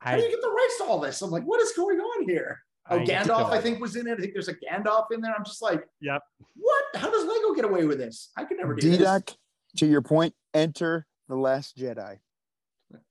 how 0.00 0.16
do 0.16 0.22
you 0.22 0.30
get 0.30 0.40
the 0.40 0.50
rights 0.50 0.78
to 0.78 0.84
all 0.84 1.00
this? 1.00 1.20
I'm 1.22 1.30
like, 1.30 1.44
what 1.44 1.60
is 1.60 1.72
going 1.72 1.98
on 1.98 2.28
here? 2.28 2.60
Oh, 2.90 2.98
I 2.98 3.04
Gandalf, 3.04 3.50
I 3.50 3.60
think 3.60 3.80
was 3.80 3.96
in 3.96 4.06
it. 4.06 4.12
I 4.12 4.20
think 4.20 4.32
there's 4.32 4.48
a 4.48 4.54
Gandalf 4.54 5.06
in 5.12 5.20
there. 5.20 5.34
I'm 5.36 5.44
just 5.44 5.60
like, 5.60 5.84
yep. 6.00 6.22
What? 6.54 6.84
How 6.94 7.10
does 7.10 7.24
Lego 7.24 7.54
get 7.54 7.64
away 7.64 7.84
with 7.84 7.98
this? 7.98 8.30
I 8.36 8.44
could 8.44 8.56
never 8.56 8.74
do 8.74 8.92
D-Doc, 8.92 9.26
this. 9.26 9.36
To 9.78 9.86
your 9.86 10.00
point, 10.00 10.34
enter 10.54 11.06
the 11.28 11.36
Last 11.36 11.76
Jedi. 11.76 12.18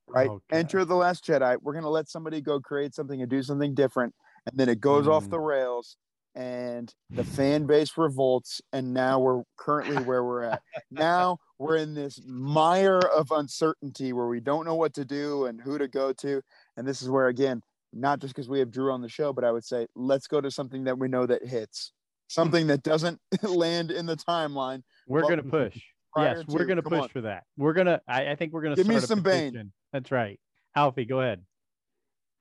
Right? 0.07 0.29
Okay. 0.29 0.41
Enter 0.51 0.85
The 0.85 0.95
Last 0.95 1.25
Jedi. 1.25 1.57
We're 1.61 1.73
going 1.73 1.83
to 1.83 1.89
let 1.89 2.09
somebody 2.09 2.41
go 2.41 2.59
create 2.59 2.95
something 2.95 3.21
and 3.21 3.29
do 3.29 3.43
something 3.43 3.75
different. 3.75 4.15
And 4.47 4.57
then 4.57 4.69
it 4.69 4.79
goes 4.79 5.05
mm. 5.05 5.11
off 5.11 5.29
the 5.29 5.39
rails 5.39 5.97
and 6.37 6.93
the 7.09 7.23
fan 7.23 7.65
base 7.65 7.97
revolts. 7.97 8.61
And 8.71 8.93
now 8.93 9.19
we're 9.19 9.41
currently 9.57 9.97
where 10.03 10.23
we're 10.23 10.43
at. 10.43 10.61
now 10.91 11.39
we're 11.57 11.77
in 11.77 11.93
this 11.93 12.21
mire 12.25 12.99
of 12.99 13.31
uncertainty 13.31 14.13
where 14.13 14.27
we 14.27 14.39
don't 14.39 14.65
know 14.65 14.75
what 14.75 14.93
to 14.93 15.03
do 15.03 15.47
and 15.47 15.59
who 15.59 15.77
to 15.77 15.87
go 15.87 16.13
to. 16.13 16.41
And 16.77 16.87
this 16.87 17.01
is 17.01 17.09
where, 17.09 17.27
again, 17.27 17.61
not 17.91 18.19
just 18.19 18.35
because 18.35 18.47
we 18.47 18.59
have 18.59 18.71
Drew 18.71 18.91
on 18.91 19.01
the 19.01 19.09
show, 19.09 19.33
but 19.33 19.43
I 19.43 19.51
would 19.51 19.65
say 19.65 19.87
let's 19.95 20.27
go 20.27 20.39
to 20.39 20.51
something 20.51 20.83
that 20.83 20.99
we 20.99 21.07
know 21.07 21.25
that 21.25 21.45
hits, 21.45 21.91
something 22.27 22.67
that 22.67 22.83
doesn't 22.83 23.19
land 23.41 23.89
in 23.89 24.05
the 24.05 24.15
timeline. 24.15 24.83
We're 25.07 25.21
going 25.21 25.37
to 25.37 25.43
push 25.43 25.77
yes, 26.17 26.43
we're 26.47 26.65
going 26.65 26.77
to 26.77 26.83
push 26.83 27.01
on. 27.01 27.09
for 27.09 27.21
that. 27.21 27.43
We're 27.57 27.73
going 27.73 27.87
to, 27.87 28.01
I 28.07 28.35
think 28.35 28.53
we're 28.53 28.61
going 28.61 28.75
to 28.75 28.83
give 28.83 28.87
me 28.87 28.99
some 28.99 29.21
Bane. 29.21 29.71
That's 29.93 30.11
right. 30.11 30.39
Alfie, 30.75 31.05
go 31.05 31.21
ahead. 31.21 31.41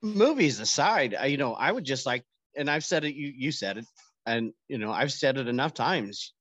Movies 0.01 0.59
aside, 0.59 1.15
I, 1.19 1.25
you 1.25 1.37
know, 1.37 1.53
I 1.53 1.71
would 1.71 1.83
just 1.83 2.05
like, 2.05 2.23
and 2.57 2.69
I've 2.69 2.85
said 2.85 3.05
it, 3.05 3.15
you, 3.15 3.31
you 3.35 3.51
said 3.51 3.77
it, 3.77 3.85
and, 4.25 4.51
you 4.67 4.77
know, 4.77 4.91
I've 4.91 5.11
said 5.11 5.37
it 5.37 5.47
enough 5.47 5.73
times. 5.73 6.33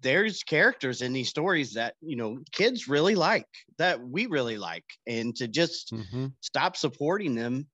There's 0.00 0.44
characters 0.44 1.02
in 1.02 1.12
these 1.12 1.28
stories 1.28 1.74
that, 1.74 1.94
you 2.00 2.16
know, 2.16 2.38
kids 2.52 2.86
really 2.86 3.16
like, 3.16 3.48
that 3.78 4.00
we 4.00 4.26
really 4.26 4.56
like. 4.56 4.84
And 5.06 5.34
to 5.36 5.48
just 5.48 5.92
mm-hmm. 5.92 6.26
stop 6.40 6.76
supporting 6.76 7.34
them 7.34 7.66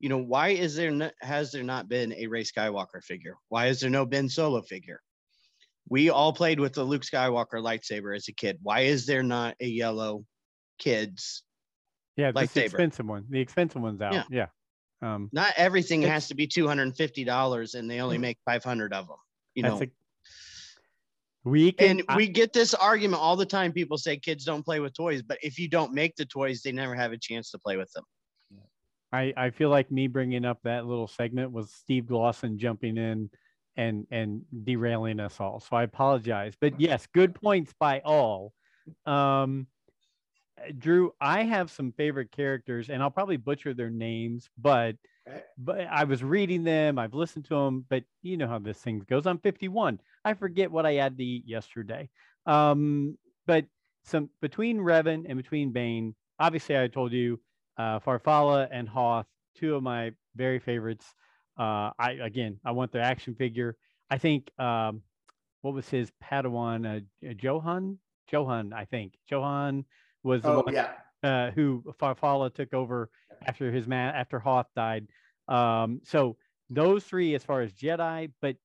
you 0.00 0.08
know 0.08 0.18
why 0.18 0.50
is 0.50 0.76
there 0.76 0.92
not, 0.92 1.12
has 1.20 1.50
there 1.50 1.64
not 1.64 1.88
been 1.88 2.12
a 2.12 2.28
Rey 2.28 2.44
Skywalker 2.44 3.02
figure? 3.02 3.34
Why 3.48 3.66
is 3.66 3.80
there 3.80 3.90
no 3.90 4.06
Ben 4.06 4.28
Solo 4.28 4.62
figure? 4.62 5.00
we 5.88 6.10
all 6.10 6.32
played 6.32 6.60
with 6.60 6.74
the 6.74 6.84
Luke 6.84 7.02
Skywalker 7.02 7.54
lightsaber 7.54 8.14
as 8.14 8.28
a 8.28 8.32
kid. 8.32 8.58
Why 8.62 8.80
is 8.80 9.06
there 9.06 9.22
not 9.22 9.56
a 9.60 9.66
yellow 9.66 10.24
kids? 10.78 11.42
Yeah, 12.16 12.32
the 12.32 12.42
expensive 12.42 13.06
one. 13.06 13.26
The 13.28 13.40
expensive 13.40 13.80
one's 13.80 14.00
out. 14.00 14.12
Yeah. 14.12 14.24
yeah. 14.30 14.46
Um, 15.00 15.28
not 15.32 15.52
everything 15.56 16.02
has 16.02 16.28
to 16.28 16.34
be 16.34 16.46
two 16.46 16.66
hundred 16.66 16.84
and 16.84 16.96
fifty 16.96 17.24
dollars, 17.24 17.74
and 17.74 17.90
they 17.90 18.00
only 18.00 18.18
make 18.18 18.38
five 18.44 18.64
hundred 18.64 18.92
of 18.92 19.06
them. 19.06 19.16
You 19.54 19.62
know. 19.62 19.82
A, 19.82 19.90
we 21.44 21.72
can, 21.72 22.00
and 22.00 22.02
I, 22.08 22.16
we 22.16 22.28
get 22.28 22.52
this 22.52 22.74
argument 22.74 23.22
all 23.22 23.36
the 23.36 23.46
time. 23.46 23.72
People 23.72 23.96
say 23.96 24.16
kids 24.16 24.44
don't 24.44 24.64
play 24.64 24.80
with 24.80 24.92
toys, 24.94 25.22
but 25.22 25.38
if 25.42 25.58
you 25.58 25.68
don't 25.68 25.94
make 25.94 26.16
the 26.16 26.26
toys, 26.26 26.62
they 26.62 26.72
never 26.72 26.94
have 26.94 27.12
a 27.12 27.16
chance 27.16 27.50
to 27.52 27.58
play 27.58 27.76
with 27.76 27.90
them. 27.92 28.04
I, 29.12 29.32
I 29.36 29.50
feel 29.50 29.70
like 29.70 29.90
me 29.90 30.06
bringing 30.06 30.44
up 30.44 30.58
that 30.64 30.86
little 30.86 31.06
segment 31.06 31.52
was 31.52 31.72
Steve 31.72 32.04
Glosson 32.04 32.56
jumping 32.56 32.98
in 32.98 33.30
and 33.76 34.06
and 34.10 34.42
derailing 34.64 35.20
us 35.20 35.40
all. 35.40 35.60
So 35.60 35.76
I 35.76 35.84
apologize. 35.84 36.54
But 36.60 36.80
yes, 36.80 37.06
good 37.14 37.34
points 37.34 37.72
by 37.78 38.00
all. 38.04 38.52
Um, 39.06 39.66
Drew, 40.78 41.12
I 41.20 41.44
have 41.44 41.70
some 41.70 41.92
favorite 41.92 42.32
characters, 42.32 42.90
and 42.90 43.02
I'll 43.02 43.10
probably 43.10 43.36
butcher 43.36 43.74
their 43.74 43.90
names, 43.90 44.48
but 44.58 44.96
but 45.58 45.86
I 45.90 46.04
was 46.04 46.24
reading 46.24 46.64
them, 46.64 46.98
I've 46.98 47.14
listened 47.14 47.44
to 47.46 47.54
them, 47.54 47.84
but 47.88 48.04
you 48.22 48.36
know 48.36 48.48
how 48.48 48.58
this 48.58 48.78
thing 48.78 49.00
goes. 49.08 49.26
I'm 49.26 49.38
51. 49.38 50.00
I 50.24 50.34
forget 50.34 50.70
what 50.70 50.86
I 50.86 50.94
had 50.94 51.18
to 51.18 51.24
eat 51.24 51.44
yesterday. 51.46 52.08
Um, 52.46 53.18
but 53.46 53.66
some 54.04 54.30
between 54.40 54.78
Revan 54.78 55.26
and 55.28 55.36
between 55.36 55.72
Bane, 55.72 56.14
obviously 56.38 56.78
I 56.78 56.88
told 56.88 57.12
you 57.12 57.40
uh, 57.76 58.00
Farfalla 58.00 58.68
and 58.70 58.88
Hoth, 58.88 59.26
two 59.56 59.74
of 59.74 59.82
my 59.82 60.12
very 60.34 60.58
favorites. 60.58 61.06
Uh, 61.58 61.90
I 61.98 62.18
again, 62.22 62.58
I 62.64 62.70
want 62.72 62.92
the 62.92 63.00
action 63.00 63.34
figure. 63.34 63.76
I 64.10 64.18
think 64.18 64.50
um, 64.58 65.02
what 65.62 65.74
was 65.74 65.88
his 65.88 66.10
Padawan? 66.22 66.86
Uh, 66.86 67.34
Johun, 67.34 67.98
Johun, 68.30 68.72
I 68.72 68.84
think 68.86 69.14
Johun 69.30 69.84
was 70.22 70.42
the 70.42 70.50
oh, 70.50 70.62
one 70.62 70.74
yeah. 70.74 70.90
uh, 71.22 71.50
who 71.50 71.82
Farfalla 72.00 72.52
took 72.52 72.74
over 72.74 73.10
after 73.46 73.70
his 73.70 73.86
man 73.86 74.14
after 74.14 74.38
Hoth 74.38 74.66
died. 74.74 75.06
Um, 75.46 76.00
so 76.04 76.36
those 76.70 77.04
three, 77.04 77.34
as 77.34 77.44
far 77.44 77.62
as 77.62 77.72
Jedi, 77.72 78.30
but 78.42 78.56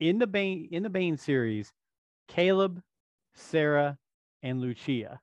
in 0.00 0.18
the 0.18 0.26
Bane 0.26 0.68
in 0.70 0.82
the 0.82 0.90
Bane 0.90 1.16
series, 1.16 1.72
Caleb, 2.28 2.80
Serra, 3.34 3.98
and 4.42 4.60
Lucia. 4.60 5.20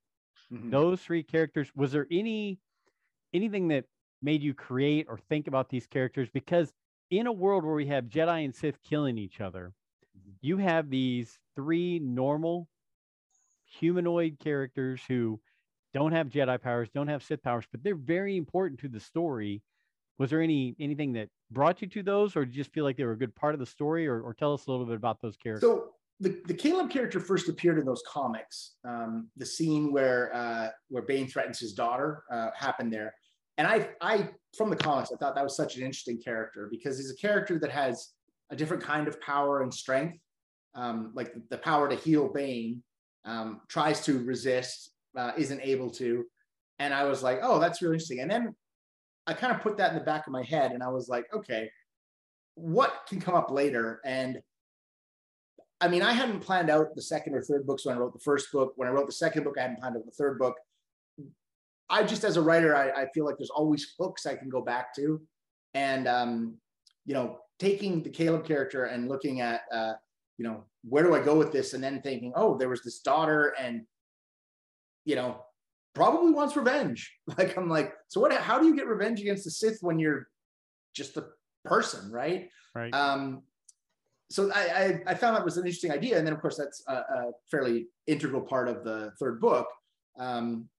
Mm-hmm. 0.51 0.69
Those 0.69 1.01
three 1.01 1.23
characters. 1.23 1.71
Was 1.75 1.91
there 1.91 2.07
any 2.11 2.59
anything 3.33 3.69
that 3.69 3.85
made 4.21 4.43
you 4.43 4.53
create 4.53 5.07
or 5.09 5.17
think 5.17 5.47
about 5.47 5.69
these 5.69 5.87
characters? 5.87 6.29
Because 6.33 6.73
in 7.09 7.27
a 7.27 7.31
world 7.31 7.63
where 7.63 7.75
we 7.75 7.87
have 7.87 8.05
Jedi 8.05 8.43
and 8.43 8.53
Sith 8.53 8.81
killing 8.83 9.17
each 9.17 9.41
other, 9.41 9.73
mm-hmm. 10.17 10.31
you 10.41 10.57
have 10.57 10.89
these 10.89 11.39
three 11.55 11.99
normal 11.99 12.67
humanoid 13.65 14.37
characters 14.39 15.01
who 15.07 15.39
don't 15.95 16.11
have 16.11 16.27
Jedi 16.27 16.61
powers, 16.61 16.89
don't 16.93 17.07
have 17.07 17.23
Sith 17.23 17.41
powers, 17.41 17.65
but 17.71 17.83
they're 17.83 17.95
very 17.95 18.37
important 18.37 18.79
to 18.81 18.87
the 18.87 18.99
story. 18.99 19.63
Was 20.19 20.29
there 20.29 20.41
any 20.41 20.75
anything 20.79 21.13
that 21.13 21.29
brought 21.49 21.81
you 21.81 21.87
to 21.87 22.03
those, 22.03 22.35
or 22.35 22.45
did 22.45 22.55
you 22.55 22.63
just 22.63 22.73
feel 22.73 22.83
like 22.83 22.97
they 22.97 23.05
were 23.05 23.13
a 23.13 23.17
good 23.17 23.35
part 23.35 23.53
of 23.53 23.59
the 23.59 23.65
story, 23.65 24.07
or, 24.07 24.21
or 24.21 24.33
tell 24.33 24.53
us 24.53 24.67
a 24.67 24.71
little 24.71 24.85
bit 24.85 24.95
about 24.95 25.21
those 25.21 25.35
characters? 25.35 25.67
So 25.67 25.91
the, 26.19 26.41
the 26.45 26.53
Caleb 26.53 26.89
character 26.89 27.19
first 27.19 27.49
appeared 27.49 27.79
in 27.79 27.85
those 27.85 28.03
comics. 28.07 28.75
Um, 28.87 29.29
the 29.35 29.45
scene 29.45 29.91
where 29.91 30.33
uh, 30.35 30.69
where 30.89 31.03
Bane 31.03 31.27
threatens 31.27 31.59
his 31.59 31.73
daughter 31.73 32.23
uh, 32.31 32.49
happened 32.55 32.93
there 32.93 33.13
and 33.57 33.67
I, 33.67 33.89
I 34.01 34.29
from 34.57 34.69
the 34.69 34.75
comics, 34.75 35.11
I 35.11 35.17
thought 35.17 35.35
that 35.35 35.43
was 35.43 35.55
such 35.55 35.77
an 35.77 35.83
interesting 35.83 36.19
character 36.19 36.67
because 36.69 36.97
he's 36.97 37.11
a 37.11 37.15
character 37.15 37.57
that 37.59 37.71
has 37.71 38.13
a 38.51 38.55
different 38.55 38.83
kind 38.83 39.07
of 39.07 39.19
power 39.21 39.61
and 39.61 39.73
strength, 39.73 40.19
um, 40.75 41.11
like 41.15 41.33
the, 41.49 41.57
power 41.57 41.89
to 41.89 41.95
heal 41.95 42.27
Bane, 42.27 42.83
um, 43.23 43.61
tries 43.69 44.03
to 44.05 44.19
resist, 44.23 44.91
uh, 45.15 45.31
isn't 45.37 45.61
able 45.61 45.89
to, 45.91 46.25
and 46.79 46.93
I 46.93 47.03
was 47.05 47.23
like, 47.23 47.39
oh, 47.41 47.59
that's 47.59 47.81
really 47.81 47.95
interesting. 47.95 48.19
And 48.19 48.29
then 48.29 48.55
I 49.27 49.33
kind 49.33 49.53
of 49.53 49.61
put 49.61 49.77
that 49.77 49.91
in 49.91 49.97
the 49.97 50.03
back 50.03 50.27
of 50.27 50.33
my 50.33 50.43
head, 50.43 50.71
and 50.71 50.83
I 50.83 50.89
was 50.89 51.09
like, 51.09 51.25
okay, 51.33 51.69
what 52.55 53.01
can 53.07 53.19
come 53.19 53.35
up 53.35 53.51
later? 53.51 54.01
And 54.05 54.41
I 55.81 55.87
mean, 55.87 56.01
I 56.01 56.13
hadn't 56.13 56.39
planned 56.39 56.69
out 56.69 56.95
the 56.95 57.01
second 57.01 57.35
or 57.35 57.41
third 57.41 57.67
books 57.67 57.85
when 57.85 57.95
I 57.95 57.99
wrote 57.99 58.13
the 58.13 58.19
first 58.19 58.51
book. 58.51 58.73
When 58.75 58.87
I 58.87 58.91
wrote 58.91 59.07
the 59.07 59.13
second 59.13 59.43
book, 59.43 59.55
I 59.57 59.63
hadn't 59.63 59.79
planned 59.79 59.97
out 59.97 60.05
the 60.05 60.11
third 60.11 60.39
book. 60.39 60.55
I 61.89 62.03
just 62.03 62.23
as 62.23 62.37
a 62.37 62.41
writer, 62.41 62.75
I, 62.75 63.03
I, 63.03 63.07
feel 63.13 63.25
like 63.25 63.37
there's 63.37 63.51
always 63.51 63.93
hooks 63.99 64.25
I 64.25 64.35
can 64.35 64.49
go 64.49 64.61
back 64.61 64.95
to, 64.95 65.21
and 65.75 66.07
um, 66.07 66.55
you 67.05 67.13
know, 67.13 67.37
taking 67.59 68.01
the 68.01 68.09
Caleb 68.09 68.45
character 68.45 68.85
and 68.85 69.07
looking 69.07 69.41
at 69.41 69.61
uh, 69.71 69.93
you 70.37 70.45
know 70.45 70.63
where 70.87 71.03
do 71.03 71.13
I 71.13 71.21
go 71.21 71.35
with 71.37 71.51
this, 71.51 71.73
and 71.73 71.83
then 71.83 72.01
thinking, 72.01 72.33
oh, 72.35 72.57
there 72.57 72.69
was 72.69 72.81
this 72.81 72.99
daughter, 72.99 73.53
and 73.59 73.85
you 75.05 75.15
know, 75.15 75.43
probably 75.93 76.31
wants 76.31 76.55
revenge. 76.55 77.11
Like 77.37 77.57
I'm 77.57 77.69
like, 77.69 77.93
so 78.07 78.21
what? 78.21 78.31
How 78.33 78.59
do 78.59 78.67
you 78.67 78.75
get 78.75 78.87
revenge 78.87 79.19
against 79.19 79.45
the 79.45 79.51
Sith 79.51 79.79
when 79.81 79.97
you're 79.97 80.27
just 80.93 81.17
a 81.17 81.25
person, 81.63 82.11
right? 82.11 82.49
Right. 82.75 82.93
Um, 82.93 83.43
so 84.29 84.51
I, 84.53 84.59
I, 84.59 85.01
I 85.07 85.15
found 85.15 85.35
that 85.35 85.45
was 85.45 85.57
an 85.57 85.65
interesting 85.65 85.91
idea, 85.91 86.17
and 86.17 86.25
then 86.25 86.33
of 86.33 86.41
course 86.41 86.57
that's 86.57 86.83
a, 86.87 86.93
a 86.93 87.31
fairly 87.49 87.87
integral 88.07 88.41
part 88.41 88.67
of 88.67 88.83
the 88.83 89.11
third 89.19 89.39
book. 89.39 89.67
Um, 90.17 90.69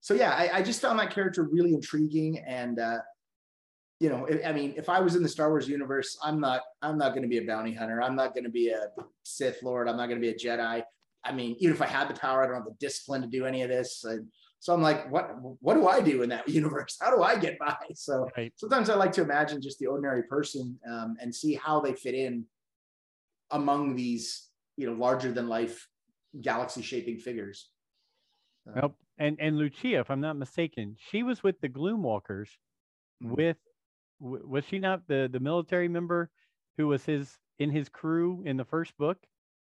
so 0.00 0.14
yeah, 0.14 0.32
I, 0.32 0.58
I, 0.58 0.62
just 0.62 0.80
found 0.80 0.98
that 0.98 1.10
character 1.10 1.44
really 1.44 1.72
intriguing, 1.72 2.38
and 2.46 2.78
uh, 2.78 2.98
you 4.00 4.08
know, 4.08 4.28
I 4.44 4.52
mean, 4.52 4.74
if 4.76 4.88
I 4.88 5.00
was 5.00 5.16
in 5.16 5.22
the 5.22 5.28
Star 5.28 5.48
Wars 5.50 5.68
universe, 5.68 6.18
I'm 6.22 6.40
not 6.40 6.62
I'm 6.82 6.98
not 6.98 7.10
going 7.10 7.22
to 7.22 7.28
be 7.28 7.38
a 7.38 7.46
bounty 7.46 7.72
hunter. 7.72 8.02
I'm 8.02 8.16
not 8.16 8.34
going 8.34 8.44
to 8.44 8.50
be 8.50 8.68
a 8.68 8.88
Sith 9.22 9.62
Lord. 9.62 9.88
I'm 9.88 9.96
not 9.96 10.08
going 10.08 10.20
to 10.20 10.26
be 10.26 10.30
a 10.30 10.34
Jedi. 10.34 10.82
I 11.24 11.32
mean, 11.32 11.56
even 11.58 11.74
if 11.74 11.82
I 11.82 11.86
had 11.86 12.08
the 12.08 12.14
power, 12.14 12.42
I 12.42 12.46
don't 12.46 12.56
have 12.56 12.64
the 12.64 12.76
discipline 12.78 13.22
to 13.22 13.28
do 13.28 13.46
any 13.46 13.62
of 13.62 13.68
this. 13.68 14.04
And 14.04 14.28
so 14.60 14.72
I'm 14.72 14.82
like, 14.82 15.10
what 15.10 15.30
what 15.60 15.74
do 15.74 15.88
I 15.88 16.00
do 16.00 16.22
in 16.22 16.28
that 16.30 16.48
universe? 16.60 16.96
How 17.00 17.14
do 17.14 17.22
I 17.22 17.36
get 17.36 17.58
by? 17.58 17.76
So 17.94 18.28
right. 18.36 18.52
sometimes 18.56 18.90
I 18.90 18.94
like 18.94 19.12
to 19.12 19.22
imagine 19.22 19.60
just 19.60 19.78
the 19.78 19.86
ordinary 19.86 20.24
person 20.24 20.78
um, 20.90 21.16
and 21.20 21.34
see 21.34 21.54
how 21.54 21.80
they 21.80 21.92
fit 21.92 22.14
in 22.14 22.46
among 23.50 23.96
these, 23.96 24.48
you 24.76 24.86
know, 24.86 24.94
larger 24.94 25.32
than 25.32 25.48
life 25.48 25.86
galaxy 26.40 26.82
shaping 26.82 27.18
figures. 27.18 27.68
Uh, 28.68 28.80
nope. 28.80 28.96
And 29.18 29.36
and 29.40 29.56
Lucia, 29.56 30.00
if 30.00 30.10
I'm 30.10 30.20
not 30.20 30.36
mistaken, 30.36 30.96
she 31.10 31.22
was 31.22 31.42
with 31.42 31.60
the 31.60 31.68
Gloomwalkers. 31.68 32.48
Mm-hmm. 33.22 33.34
With 33.34 33.56
was 34.20 34.64
she 34.64 34.78
not 34.78 35.06
the 35.06 35.28
the 35.30 35.40
military 35.40 35.88
member 35.88 36.30
who 36.76 36.88
was 36.88 37.04
his 37.04 37.38
in 37.58 37.70
his 37.70 37.88
crew 37.88 38.42
in 38.44 38.56
the 38.56 38.64
first 38.64 38.96
book? 38.98 39.18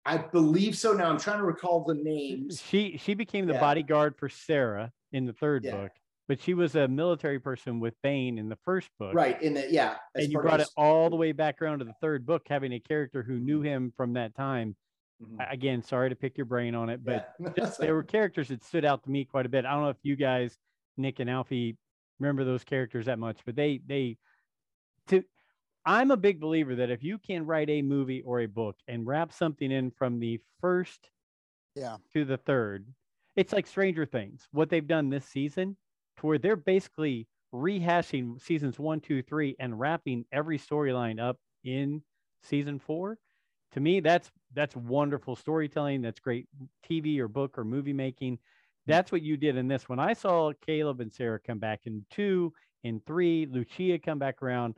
I 0.05 0.17
believe 0.17 0.77
so. 0.77 0.93
Now 0.93 1.09
I'm 1.09 1.19
trying 1.19 1.39
to 1.39 1.45
recall 1.45 1.83
the 1.83 1.95
names. 1.95 2.61
She 2.69 2.97
she 2.97 3.13
became 3.13 3.47
the 3.47 3.53
yeah. 3.53 3.59
bodyguard 3.59 4.15
for 4.17 4.29
Serra 4.29 4.91
in 5.11 5.25
the 5.25 5.33
third 5.33 5.63
yeah. 5.63 5.75
book, 5.75 5.91
but 6.27 6.39
she 6.39 6.53
was 6.53 6.75
a 6.75 6.87
military 6.87 7.39
person 7.39 7.79
with 7.79 7.95
Bane 8.03 8.37
in 8.37 8.49
the 8.49 8.57
first 8.65 8.89
book. 8.99 9.13
Right. 9.13 9.41
In 9.41 9.55
the 9.55 9.67
yeah. 9.69 9.95
And 10.13 10.31
you 10.31 10.39
brought 10.39 10.61
it 10.61 10.69
all 10.77 11.09
the 11.09 11.15
way 11.15 11.31
back 11.31 11.61
around 11.61 11.79
to 11.79 11.85
the 11.85 11.95
third 12.01 12.25
book, 12.25 12.43
having 12.47 12.73
a 12.73 12.79
character 12.79 13.23
who 13.23 13.39
knew 13.39 13.61
him 13.61 13.93
from 13.95 14.13
that 14.13 14.35
time. 14.35 14.75
Mm-hmm. 15.21 15.53
Again, 15.53 15.81
sorry 15.81 16.09
to 16.09 16.15
pick 16.15 16.37
your 16.37 16.45
brain 16.45 16.75
on 16.75 16.89
it, 16.89 17.03
but 17.03 17.33
yeah. 17.57 17.71
there 17.79 17.95
were 17.95 18.03
characters 18.03 18.49
that 18.49 18.63
stood 18.63 18.85
out 18.85 19.03
to 19.03 19.09
me 19.09 19.25
quite 19.25 19.45
a 19.45 19.49
bit. 19.49 19.65
I 19.65 19.71
don't 19.71 19.83
know 19.83 19.89
if 19.89 19.97
you 20.03 20.15
guys, 20.15 20.57
Nick 20.97 21.19
and 21.19 21.29
Alfie, 21.29 21.77
remember 22.19 22.43
those 22.43 22.63
characters 22.63 23.05
that 23.05 23.19
much, 23.19 23.39
but 23.45 23.55
they 23.55 23.81
they 23.85 24.17
to 25.07 25.23
I'm 25.85 26.11
a 26.11 26.17
big 26.17 26.39
believer 26.39 26.75
that 26.75 26.89
if 26.89 27.03
you 27.03 27.17
can 27.17 27.45
write 27.45 27.69
a 27.69 27.81
movie 27.81 28.23
or 28.23 28.39
a 28.39 28.47
book 28.47 28.75
and 28.87 29.05
wrap 29.05 29.31
something 29.31 29.71
in 29.71 29.91
from 29.91 30.19
the 30.19 30.39
first 30.59 31.09
yeah 31.75 31.97
to 32.13 32.25
the 32.25 32.37
third, 32.37 32.87
it's 33.35 33.53
like 33.53 33.67
Stranger 33.67 34.05
Things. 34.05 34.47
What 34.51 34.69
they've 34.69 34.87
done 34.87 35.09
this 35.09 35.25
season, 35.25 35.77
to 36.17 36.27
where 36.27 36.37
they're 36.37 36.55
basically 36.55 37.27
rehashing 37.53 38.41
seasons 38.41 38.79
one, 38.79 38.99
two, 38.99 39.21
three, 39.21 39.55
and 39.59 39.79
wrapping 39.79 40.25
every 40.31 40.57
storyline 40.57 41.21
up 41.21 41.37
in 41.63 42.01
season 42.41 42.79
four. 42.79 43.17
To 43.73 43.79
me, 43.79 43.99
that's 43.99 44.31
that's 44.53 44.75
wonderful 44.75 45.35
storytelling. 45.35 46.01
That's 46.01 46.19
great 46.19 46.47
TV 46.89 47.19
or 47.19 47.27
book 47.27 47.57
or 47.57 47.63
movie 47.63 47.93
making. 47.93 48.37
Mm. 48.37 48.39
That's 48.87 49.11
what 49.11 49.21
you 49.21 49.37
did 49.37 49.57
in 49.57 49.67
this. 49.67 49.89
When 49.89 49.99
I 49.99 50.13
saw 50.13 50.51
Caleb 50.65 51.01
and 51.01 51.13
Serra 51.13 51.39
come 51.39 51.59
back 51.59 51.81
in 51.85 52.05
two, 52.09 52.53
in 52.83 53.01
three, 53.05 53.47
Lucia 53.51 53.99
come 53.99 54.19
back 54.19 54.41
around 54.41 54.75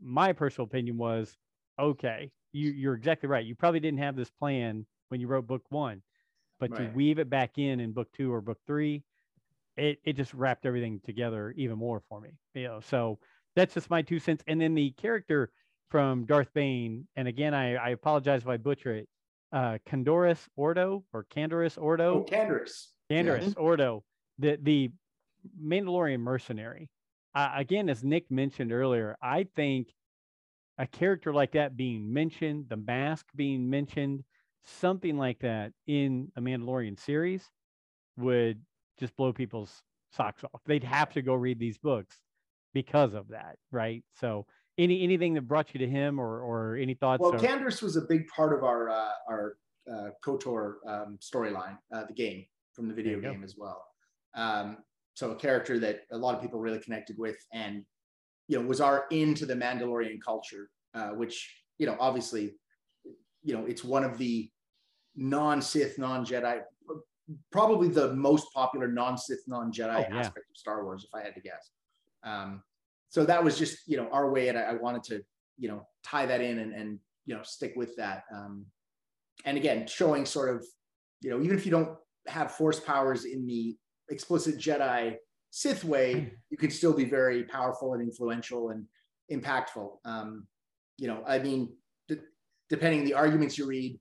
my 0.00 0.32
personal 0.32 0.66
opinion 0.66 0.96
was 0.96 1.36
okay, 1.78 2.30
you, 2.52 2.70
you're 2.70 2.94
exactly 2.94 3.28
right. 3.28 3.44
You 3.44 3.54
probably 3.54 3.80
didn't 3.80 4.00
have 4.00 4.16
this 4.16 4.30
plan 4.30 4.86
when 5.08 5.20
you 5.20 5.26
wrote 5.26 5.46
book 5.46 5.62
one, 5.70 6.02
but 6.60 6.70
right. 6.70 6.90
to 6.90 6.96
weave 6.96 7.18
it 7.18 7.30
back 7.30 7.58
in 7.58 7.80
in 7.80 7.92
book 7.92 8.08
two 8.12 8.32
or 8.32 8.40
book 8.40 8.58
three, 8.66 9.02
it, 9.76 9.98
it 10.04 10.16
just 10.16 10.34
wrapped 10.34 10.66
everything 10.66 11.00
together 11.04 11.52
even 11.56 11.78
more 11.78 12.02
for 12.08 12.20
me. 12.20 12.30
You 12.54 12.64
know, 12.64 12.80
so 12.80 13.18
that's 13.56 13.74
just 13.74 13.90
my 13.90 14.02
two 14.02 14.18
cents. 14.18 14.42
And 14.46 14.60
then 14.60 14.74
the 14.74 14.90
character 14.92 15.50
from 15.90 16.24
Darth 16.24 16.52
Bane, 16.54 17.06
and 17.16 17.28
again, 17.28 17.54
I, 17.54 17.76
I 17.76 17.88
apologize 17.90 18.42
if 18.42 18.48
I 18.48 18.56
butcher 18.56 18.94
it. 18.94 19.08
Uh, 19.52 19.76
Candoris 19.86 20.48
Ordo 20.56 21.04
or 21.12 21.24
Candoris 21.24 21.76
Ordo. 21.76 22.20
Oh, 22.20 22.24
Candoris. 22.24 22.86
Candoris 23.10 23.48
yeah. 23.48 23.52
Ordo, 23.62 24.02
the 24.38 24.58
the 24.62 24.90
Mandalorian 25.62 26.20
mercenary 26.20 26.88
uh, 27.34 27.50
again, 27.56 27.88
as 27.88 28.04
Nick 28.04 28.30
mentioned 28.30 28.72
earlier, 28.72 29.16
I 29.22 29.46
think 29.56 29.88
a 30.78 30.86
character 30.86 31.32
like 31.32 31.52
that 31.52 31.76
being 31.76 32.12
mentioned, 32.12 32.66
the 32.68 32.76
mask 32.76 33.26
being 33.34 33.68
mentioned, 33.68 34.24
something 34.64 35.16
like 35.16 35.38
that 35.40 35.72
in 35.86 36.30
a 36.36 36.40
Mandalorian 36.40 36.98
series 36.98 37.48
would 38.16 38.60
just 38.98 39.16
blow 39.16 39.32
people's 39.32 39.82
socks 40.12 40.44
off. 40.44 40.60
They'd 40.66 40.84
have 40.84 41.10
to 41.12 41.22
go 41.22 41.34
read 41.34 41.58
these 41.58 41.78
books 41.78 42.18
because 42.74 43.14
of 43.14 43.28
that, 43.28 43.56
right? 43.70 44.02
So, 44.20 44.46
any 44.78 45.02
anything 45.02 45.34
that 45.34 45.42
brought 45.42 45.74
you 45.74 45.80
to 45.80 45.88
him, 45.88 46.18
or 46.18 46.40
or 46.40 46.76
any 46.76 46.94
thoughts? 46.94 47.20
Well, 47.20 47.34
or... 47.34 47.64
Was 47.64 47.96
a 47.96 48.02
big 48.02 48.26
part 48.28 48.56
of 48.56 48.64
our 48.64 48.88
uh, 48.88 49.10
our 49.28 49.56
uh, 49.90 50.08
Kotor 50.24 50.74
um, 50.86 51.18
storyline, 51.20 51.76
uh, 51.94 52.04
the 52.06 52.14
game 52.14 52.46
from 52.72 52.88
the 52.88 52.94
video 52.94 53.20
game 53.20 53.40
go. 53.40 53.44
as 53.44 53.54
well. 53.56 53.84
Um, 54.34 54.78
so 55.14 55.30
a 55.30 55.36
character 55.36 55.78
that 55.78 56.00
a 56.12 56.16
lot 56.16 56.34
of 56.34 56.40
people 56.40 56.58
really 56.58 56.78
connected 56.78 57.16
with 57.18 57.36
and 57.52 57.84
you 58.48 58.60
know 58.60 58.66
was 58.66 58.80
our 58.80 59.06
into 59.10 59.46
the 59.46 59.54
mandalorian 59.54 60.20
culture 60.24 60.70
uh, 60.94 61.08
which 61.08 61.54
you 61.78 61.86
know 61.86 61.96
obviously 62.00 62.54
you 63.42 63.54
know 63.54 63.64
it's 63.66 63.84
one 63.84 64.04
of 64.04 64.18
the 64.18 64.50
non-sith 65.16 65.98
non-jedi 65.98 66.60
probably 67.50 67.88
the 67.88 68.14
most 68.14 68.46
popular 68.52 68.88
non-sith 68.88 69.42
non-jedi 69.46 69.94
oh, 69.94 69.98
yeah. 69.98 70.18
aspect 70.18 70.46
of 70.50 70.56
star 70.56 70.84
wars 70.84 71.04
if 71.04 71.14
i 71.18 71.22
had 71.22 71.34
to 71.34 71.40
guess 71.40 71.70
um, 72.24 72.62
so 73.08 73.24
that 73.24 73.42
was 73.42 73.58
just 73.58 73.86
you 73.86 73.96
know 73.96 74.08
our 74.12 74.30
way 74.30 74.48
and 74.48 74.56
I, 74.56 74.62
I, 74.62 74.74
wanted 74.74 75.02
to 75.04 75.22
you 75.58 75.68
know 75.68 75.86
tie 76.04 76.24
that 76.24 76.40
in 76.40 76.60
and, 76.60 76.72
and 76.72 76.98
you 77.26 77.34
know 77.34 77.42
stick 77.42 77.74
with 77.76 77.96
that 77.96 78.24
um, 78.34 78.64
and 79.44 79.56
again 79.56 79.86
showing 79.86 80.24
sort 80.24 80.54
of 80.54 80.64
you 81.20 81.30
know 81.30 81.42
even 81.42 81.56
if 81.56 81.66
you 81.66 81.72
don't 81.72 81.96
have 82.26 82.52
force 82.52 82.80
powers 82.80 83.24
in 83.24 83.46
the 83.46 83.76
explicit 84.10 84.58
Jedi 84.58 85.16
Sith 85.54 85.84
way, 85.84 86.14
hmm. 86.14 86.28
you 86.48 86.56
can 86.56 86.70
still 86.70 86.94
be 86.94 87.04
very 87.04 87.44
powerful 87.44 87.92
and 87.92 88.02
influential 88.02 88.70
and 88.70 88.86
impactful. 89.30 89.98
Um, 90.04 90.46
you 90.96 91.08
know, 91.08 91.22
I 91.26 91.38
mean, 91.38 91.74
d- 92.08 92.20
depending 92.70 93.04
the 93.04 93.14
arguments 93.14 93.58
you 93.58 93.66
read, 93.66 94.00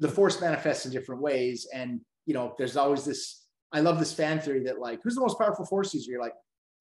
the 0.00 0.08
Force 0.16 0.40
manifests 0.40 0.86
in 0.86 0.92
different 0.92 1.22
ways, 1.22 1.68
and 1.72 2.00
you 2.26 2.34
know, 2.34 2.54
there's 2.58 2.76
always 2.76 3.04
this. 3.04 3.46
I 3.72 3.80
love 3.80 4.00
this 4.00 4.12
fan 4.12 4.40
theory 4.40 4.64
that 4.64 4.80
like, 4.80 4.98
who's 5.04 5.14
the 5.14 5.20
most 5.20 5.38
powerful 5.38 5.64
Force 5.64 5.94
user? 5.94 6.10
You're 6.10 6.20
like, 6.20 6.34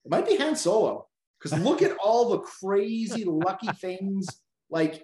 it 0.05 0.09
might 0.09 0.27
be 0.27 0.37
Han 0.37 0.55
Solo, 0.55 1.07
because 1.39 1.57
look 1.63 1.83
at 1.83 1.95
all 1.97 2.29
the 2.29 2.39
crazy 2.39 3.25
lucky 3.25 3.71
things. 3.73 4.27
Like, 4.71 5.03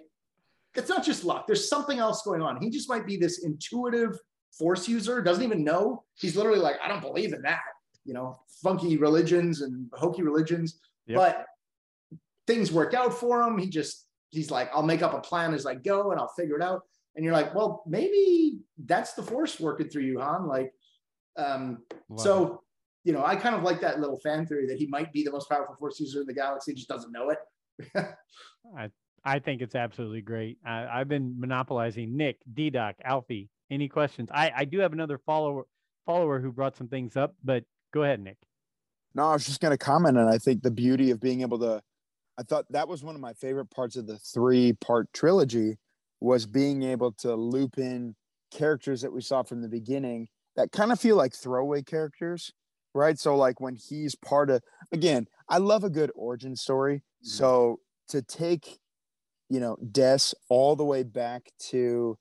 it's 0.74 0.88
not 0.88 1.04
just 1.04 1.24
luck. 1.24 1.46
There's 1.46 1.68
something 1.68 2.00
else 2.00 2.22
going 2.22 2.42
on. 2.42 2.60
He 2.60 2.70
just 2.70 2.88
might 2.88 3.06
be 3.06 3.16
this 3.16 3.44
intuitive 3.44 4.18
force 4.58 4.88
user, 4.88 5.22
doesn't 5.22 5.44
even 5.44 5.64
know. 5.64 6.04
He's 6.14 6.36
literally 6.36 6.58
like, 6.58 6.76
I 6.82 6.88
don't 6.88 7.02
believe 7.02 7.32
in 7.32 7.42
that, 7.42 7.60
you 8.04 8.14
know, 8.14 8.40
funky 8.62 8.96
religions 8.96 9.62
and 9.62 9.88
hokey 9.92 10.22
religions. 10.22 10.80
Yep. 11.06 11.16
But 11.16 11.46
things 12.46 12.72
work 12.72 12.94
out 12.94 13.12
for 13.12 13.42
him. 13.42 13.58
He 13.58 13.68
just, 13.68 14.06
he's 14.30 14.50
like, 14.50 14.70
I'll 14.72 14.82
make 14.82 15.02
up 15.02 15.14
a 15.14 15.20
plan 15.20 15.54
as 15.54 15.66
I 15.66 15.74
go 15.74 16.10
and 16.10 16.20
I'll 16.20 16.32
figure 16.36 16.56
it 16.56 16.62
out. 16.62 16.82
And 17.14 17.24
you're 17.24 17.34
like, 17.34 17.54
well, 17.54 17.82
maybe 17.86 18.58
that's 18.84 19.14
the 19.14 19.22
force 19.22 19.58
working 19.58 19.88
through 19.88 20.02
you, 20.02 20.20
Han. 20.20 20.46
Like, 20.46 20.72
um, 21.36 21.78
wow. 22.08 22.16
so, 22.16 22.62
you 23.04 23.12
know, 23.12 23.24
I 23.24 23.36
kind 23.36 23.54
of 23.54 23.62
like 23.62 23.80
that 23.80 24.00
little 24.00 24.18
fan 24.18 24.46
theory 24.46 24.66
that 24.66 24.78
he 24.78 24.86
might 24.86 25.12
be 25.12 25.22
the 25.22 25.30
most 25.30 25.48
powerful 25.48 25.76
force 25.76 25.98
user 26.00 26.20
in 26.20 26.26
the 26.26 26.34
galaxy, 26.34 26.74
just 26.74 26.88
doesn't 26.88 27.12
know 27.12 27.30
it. 27.30 27.38
I, 28.76 28.90
I 29.24 29.38
think 29.38 29.62
it's 29.62 29.74
absolutely 29.74 30.22
great. 30.22 30.58
I, 30.64 30.86
I've 30.86 31.08
been 31.08 31.38
monopolizing 31.38 32.16
Nick, 32.16 32.38
D 32.52 32.70
Doc, 32.70 32.96
Alfie, 33.02 33.48
any 33.70 33.88
questions? 33.88 34.28
I, 34.32 34.52
I 34.54 34.64
do 34.64 34.78
have 34.80 34.92
another 34.92 35.18
follower 35.18 35.64
follower 36.04 36.40
who 36.40 36.52
brought 36.52 36.76
some 36.76 36.88
things 36.88 37.16
up, 37.16 37.34
but 37.44 37.64
go 37.92 38.04
ahead, 38.04 38.20
Nick. 38.20 38.38
No, 39.14 39.28
I 39.28 39.32
was 39.32 39.46
just 39.46 39.60
going 39.60 39.72
to 39.72 39.78
comment, 39.78 40.18
and 40.18 40.28
I 40.28 40.38
think 40.38 40.62
the 40.62 40.70
beauty 40.70 41.10
of 41.10 41.20
being 41.20 41.40
able 41.40 41.58
to, 41.60 41.82
I 42.38 42.42
thought 42.42 42.66
that 42.70 42.86
was 42.86 43.02
one 43.02 43.14
of 43.14 43.20
my 43.20 43.32
favorite 43.32 43.70
parts 43.70 43.96
of 43.96 44.06
the 44.06 44.18
three 44.18 44.74
part 44.74 45.12
trilogy 45.12 45.78
was 46.20 46.46
being 46.46 46.82
able 46.82 47.12
to 47.12 47.34
loop 47.34 47.78
in 47.78 48.14
characters 48.50 49.02
that 49.02 49.12
we 49.12 49.20
saw 49.20 49.42
from 49.42 49.62
the 49.62 49.68
beginning 49.68 50.28
that 50.56 50.72
kind 50.72 50.92
of 50.92 51.00
feel 51.00 51.16
like 51.16 51.34
throwaway 51.34 51.82
characters, 51.82 52.52
right? 52.94 53.18
So 53.18 53.36
like 53.36 53.60
when 53.60 53.76
he's 53.76 54.14
part 54.14 54.50
of, 54.50 54.62
again, 54.92 55.26
I 55.48 55.58
love 55.58 55.84
a 55.84 55.90
good 55.90 56.10
origin 56.14 56.56
story. 56.56 56.96
Mm-hmm. 56.96 57.28
So 57.28 57.80
to 58.08 58.22
take, 58.22 58.78
you 59.48 59.60
know, 59.60 59.76
Des 59.92 60.32
all 60.48 60.76
the 60.76 60.84
way 60.84 61.02
back 61.02 61.50
to 61.70 62.16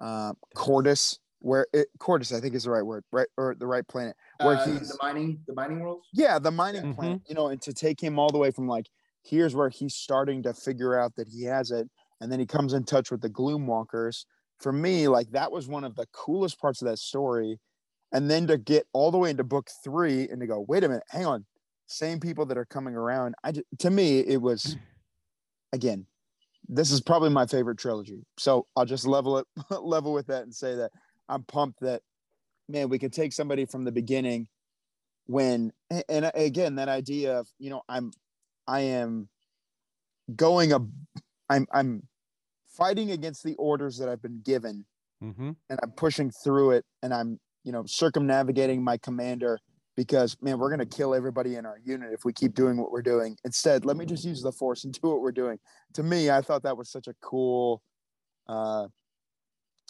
uh, 0.00 0.32
Cordis, 0.54 1.18
where 1.40 1.66
it, 1.72 1.88
Cordis, 1.98 2.32
I 2.32 2.40
think 2.40 2.54
is 2.54 2.64
the 2.64 2.70
right 2.70 2.84
word, 2.84 3.04
right, 3.12 3.28
or 3.36 3.54
the 3.58 3.66
right 3.66 3.86
planet, 3.86 4.16
where 4.42 4.56
uh, 4.56 4.64
he's 4.64 4.90
the 4.90 4.98
mining, 5.02 5.40
the 5.46 5.54
mining 5.54 5.80
world. 5.80 6.02
Yeah, 6.12 6.38
the 6.38 6.50
mining 6.50 6.86
yeah. 6.86 6.92
planet. 6.92 7.18
Mm-hmm. 7.18 7.28
You 7.28 7.34
know, 7.34 7.48
and 7.48 7.60
to 7.62 7.72
take 7.72 8.02
him 8.02 8.18
all 8.18 8.30
the 8.30 8.38
way 8.38 8.50
from 8.50 8.68
like 8.68 8.86
here's 9.22 9.54
where 9.54 9.68
he's 9.68 9.94
starting 9.94 10.42
to 10.44 10.54
figure 10.54 10.98
out 10.98 11.16
that 11.16 11.28
he 11.28 11.44
has 11.44 11.70
it, 11.70 11.88
and 12.20 12.30
then 12.30 12.38
he 12.38 12.46
comes 12.46 12.72
in 12.72 12.84
touch 12.84 13.10
with 13.10 13.20
the 13.20 13.30
Gloomwalkers. 13.30 14.24
For 14.58 14.72
me, 14.72 15.08
like 15.08 15.30
that 15.32 15.52
was 15.52 15.68
one 15.68 15.84
of 15.84 15.96
the 15.96 16.06
coolest 16.12 16.58
parts 16.60 16.80
of 16.80 16.88
that 16.88 16.98
story. 16.98 17.58
and 18.12 18.30
then 18.30 18.46
to 18.46 18.56
get 18.56 18.86
all 18.92 19.10
the 19.10 19.18
way 19.18 19.30
into 19.30 19.44
book 19.44 19.68
three 19.84 20.28
and 20.28 20.40
to 20.40 20.46
go, 20.46 20.64
wait 20.68 20.84
a 20.84 20.88
minute, 20.88 21.02
hang 21.10 21.26
on, 21.26 21.44
same 21.86 22.20
people 22.20 22.46
that 22.46 22.56
are 22.56 22.64
coming 22.64 22.94
around. 22.94 23.34
I 23.42 23.52
just, 23.52 23.66
to 23.80 23.90
me, 23.90 24.20
it 24.20 24.40
was 24.40 24.76
again, 25.72 26.06
this 26.68 26.90
is 26.90 27.00
probably 27.00 27.30
my 27.30 27.46
favorite 27.46 27.78
trilogy. 27.78 28.24
So 28.38 28.66
I'll 28.76 28.84
just 28.84 29.06
level 29.06 29.38
it 29.38 29.46
level 29.70 30.12
with 30.12 30.26
that 30.28 30.42
and 30.42 30.54
say 30.54 30.74
that 30.76 30.90
I'm 31.28 31.42
pumped 31.44 31.80
that 31.80 32.02
man, 32.68 32.88
we 32.88 32.98
could 32.98 33.12
take 33.12 33.32
somebody 33.32 33.64
from 33.64 33.84
the 33.84 33.92
beginning 33.92 34.48
when 35.26 35.72
and 36.08 36.30
again 36.34 36.76
that 36.76 36.88
idea 36.88 37.38
of 37.38 37.48
you 37.58 37.70
know 37.70 37.82
I'm 37.88 38.12
I 38.66 38.80
am 38.80 39.28
going 40.34 40.72
a 40.72 40.80
I'm 41.48 41.66
I'm 41.72 42.02
fighting 42.68 43.10
against 43.10 43.42
the 43.44 43.54
orders 43.54 43.98
that 43.98 44.08
I've 44.08 44.22
been 44.22 44.40
given 44.44 44.84
Mm-hmm. 45.24 45.52
and 45.70 45.80
I'm 45.82 45.92
pushing 45.92 46.30
through 46.30 46.72
it 46.72 46.84
and 47.02 47.14
I'm 47.14 47.40
you 47.64 47.72
know 47.72 47.84
circumnavigating 47.86 48.84
my 48.84 48.98
commander 48.98 49.58
because 49.96 50.36
man 50.42 50.58
we're 50.58 50.68
going 50.68 50.78
to 50.78 50.96
kill 50.96 51.14
everybody 51.14 51.56
in 51.56 51.66
our 51.66 51.78
unit 51.84 52.12
if 52.12 52.24
we 52.24 52.32
keep 52.32 52.54
doing 52.54 52.76
what 52.76 52.92
we're 52.92 53.02
doing 53.02 53.36
instead 53.44 53.84
let 53.84 53.96
me 53.96 54.04
just 54.04 54.24
use 54.24 54.42
the 54.42 54.52
force 54.52 54.84
and 54.84 54.92
do 55.00 55.08
what 55.08 55.20
we're 55.20 55.32
doing 55.32 55.58
to 55.94 56.02
me 56.02 56.30
i 56.30 56.40
thought 56.40 56.62
that 56.62 56.76
was 56.76 56.90
such 56.90 57.06
a 57.06 57.14
cool 57.22 57.82
uh 58.48 58.86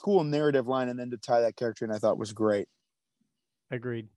cool 0.03 0.24
narrative 0.24 0.66
line 0.66 0.89
and 0.89 0.99
then 0.99 1.11
to 1.11 1.16
tie 1.16 1.41
that 1.41 1.57
character 1.57 1.85
in 1.85 1.91
i 1.91 1.99
thought 1.99 2.19
was 2.19 2.33
great 2.33 2.69
Agreed. 3.70 4.09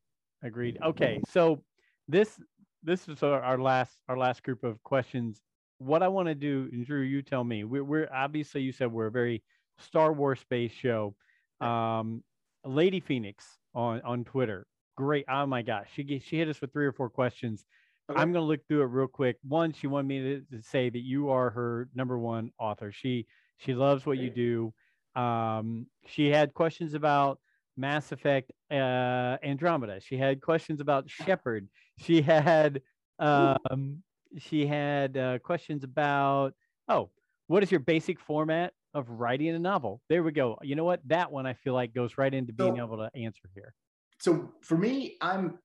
Agreed. 0.43 0.77
Okay, 0.83 1.21
so 1.29 1.61
this 2.07 2.39
this 2.83 3.07
is 3.09 3.23
our, 3.23 3.41
our 3.41 3.57
last 3.57 3.97
our 4.07 4.17
last 4.17 4.43
group 4.43 4.63
of 4.63 4.81
questions. 4.83 5.41
What 5.79 6.03
I 6.03 6.07
want 6.07 6.27
to 6.27 6.35
do, 6.35 6.69
and 6.71 6.85
Drew, 6.85 7.01
you 7.01 7.21
tell 7.21 7.43
me. 7.43 7.63
We're, 7.63 7.83
we're 7.83 8.09
obviously 8.13 8.61
you 8.61 8.71
said 8.71 8.91
we're 8.91 9.07
a 9.07 9.11
very 9.11 9.43
Star 9.79 10.13
Wars 10.13 10.39
space 10.39 10.71
show. 10.71 11.15
Um, 11.61 12.23
Lady 12.63 12.99
Phoenix 12.99 13.45
on 13.73 14.01
on 14.01 14.23
Twitter, 14.23 14.67
great. 14.99 15.25
Oh 15.29 15.45
my 15.45 15.61
gosh, 15.61 15.87
she 15.95 16.19
she 16.19 16.37
hit 16.37 16.49
us 16.49 16.59
with 16.59 16.73
three 16.73 16.85
or 16.85 16.91
four 16.91 17.09
questions. 17.09 17.65
Okay. 18.09 18.19
I'm 18.19 18.33
gonna 18.33 18.45
look 18.45 18.67
through 18.67 18.81
it 18.81 18.87
real 18.87 19.07
quick. 19.07 19.37
One, 19.47 19.71
she 19.71 19.87
wanted 19.87 20.07
me 20.07 20.19
to, 20.19 20.57
to 20.57 20.61
say 20.61 20.89
that 20.89 20.99
you 20.99 21.29
are 21.29 21.49
her 21.51 21.87
number 21.95 22.19
one 22.19 22.51
author. 22.59 22.91
She 22.91 23.25
she 23.57 23.73
loves 23.73 24.05
what 24.05 24.17
you 24.17 24.29
do. 24.29 24.73
Um, 25.21 25.87
she 26.05 26.27
had 26.27 26.53
questions 26.53 26.93
about 26.95 27.39
Mass 27.77 28.11
Effect 28.11 28.51
uh, 28.69 29.37
Andromeda. 29.41 30.01
She 30.01 30.17
had 30.17 30.41
questions 30.41 30.81
about 30.81 31.09
Shepard. 31.09 31.69
She 31.97 32.21
had 32.21 32.81
um, 33.19 34.03
she 34.37 34.65
had 34.65 35.15
uh, 35.17 35.39
questions 35.39 35.83
about 35.83 36.53
oh, 36.89 37.09
what 37.47 37.63
is 37.63 37.71
your 37.71 37.79
basic 37.79 38.19
format 38.19 38.73
of 38.93 39.09
writing 39.09 39.49
a 39.49 39.59
novel? 39.59 40.01
There 40.09 40.23
we 40.23 40.31
go. 40.31 40.57
You 40.61 40.75
know 40.75 40.83
what? 40.83 41.01
That 41.07 41.31
one 41.31 41.45
I 41.45 41.53
feel 41.53 41.73
like 41.73 41.93
goes 41.93 42.17
right 42.17 42.33
into 42.33 42.53
being 42.53 42.75
So- 42.75 42.83
able 42.83 42.97
to 42.97 43.09
answer 43.15 43.49
here. 43.53 43.73
So 44.19 44.53
for 44.61 44.77
me, 44.77 45.17
I'm. 45.21 45.57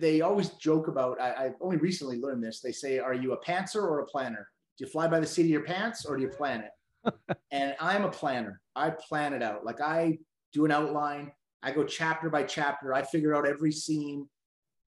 They 0.00 0.20
always 0.20 0.50
joke 0.50 0.88
about. 0.88 1.20
I, 1.20 1.46
I've 1.46 1.54
only 1.60 1.76
recently 1.76 2.18
learned 2.18 2.42
this. 2.42 2.60
They 2.60 2.72
say, 2.72 2.98
"Are 2.98 3.14
you 3.14 3.32
a 3.32 3.44
pantser 3.44 3.82
or 3.82 4.00
a 4.00 4.06
planner? 4.06 4.48
Do 4.76 4.84
you 4.84 4.90
fly 4.90 5.06
by 5.06 5.20
the 5.20 5.26
seat 5.26 5.42
of 5.42 5.48
your 5.48 5.64
pants 5.64 6.04
or 6.04 6.16
do 6.16 6.22
you 6.22 6.28
plan 6.28 6.64
it?" 6.64 7.14
and 7.50 7.76
I'm 7.80 8.04
a 8.04 8.10
planner. 8.10 8.60
I 8.74 8.90
plan 8.90 9.32
it 9.32 9.42
out. 9.42 9.64
Like 9.64 9.80
I 9.80 10.18
do 10.52 10.64
an 10.64 10.70
outline. 10.70 11.32
I 11.62 11.70
go 11.70 11.84
chapter 11.84 12.30
by 12.30 12.42
chapter. 12.42 12.94
I 12.94 13.02
figure 13.02 13.34
out 13.34 13.46
every 13.46 13.72
scene. 13.72 14.28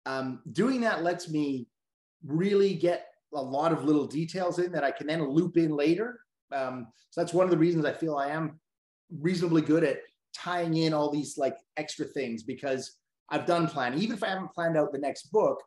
Um, 0.04 0.40
doing 0.52 0.80
that 0.82 1.02
lets 1.02 1.28
me 1.28 1.66
really 2.24 2.74
get 2.74 3.06
a 3.34 3.42
lot 3.42 3.72
of 3.72 3.84
little 3.84 4.06
details 4.06 4.58
in 4.58 4.72
that 4.72 4.84
I 4.84 4.90
can 4.90 5.06
then 5.06 5.26
loop 5.28 5.56
in 5.56 5.70
later. 5.70 6.20
Um, 6.52 6.88
so 7.10 7.20
that's 7.20 7.32
one 7.32 7.44
of 7.44 7.50
the 7.50 7.58
reasons 7.58 7.84
I 7.84 7.92
feel 7.92 8.16
I 8.16 8.28
am 8.28 8.60
reasonably 9.20 9.62
good 9.62 9.84
at 9.84 9.98
tying 10.34 10.76
in 10.76 10.94
all 10.94 11.10
these 11.10 11.38
like 11.38 11.56
extra 11.76 12.06
things 12.06 12.42
because 12.42 12.98
I've 13.30 13.46
done 13.46 13.66
planning. 13.66 14.00
Even 14.00 14.16
if 14.16 14.22
I 14.22 14.28
haven't 14.28 14.52
planned 14.52 14.76
out 14.76 14.92
the 14.92 14.98
next 14.98 15.32
book, 15.32 15.62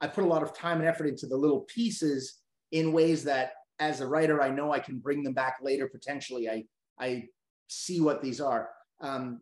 I 0.00 0.06
put 0.06 0.24
a 0.24 0.26
lot 0.26 0.42
of 0.42 0.56
time 0.56 0.78
and 0.78 0.88
effort 0.88 1.06
into 1.06 1.26
the 1.26 1.36
little 1.36 1.60
pieces 1.60 2.40
in 2.72 2.92
ways 2.92 3.24
that 3.24 3.52
as 3.78 4.00
a 4.00 4.06
writer, 4.06 4.42
I 4.42 4.50
know 4.50 4.72
I 4.72 4.78
can 4.78 4.98
bring 4.98 5.22
them 5.22 5.32
back 5.32 5.56
later 5.62 5.88
potentially. 5.88 6.48
I 6.48 6.64
I 6.98 7.24
see 7.68 8.00
what 8.00 8.22
these 8.22 8.40
are. 8.40 8.68
Um, 9.00 9.40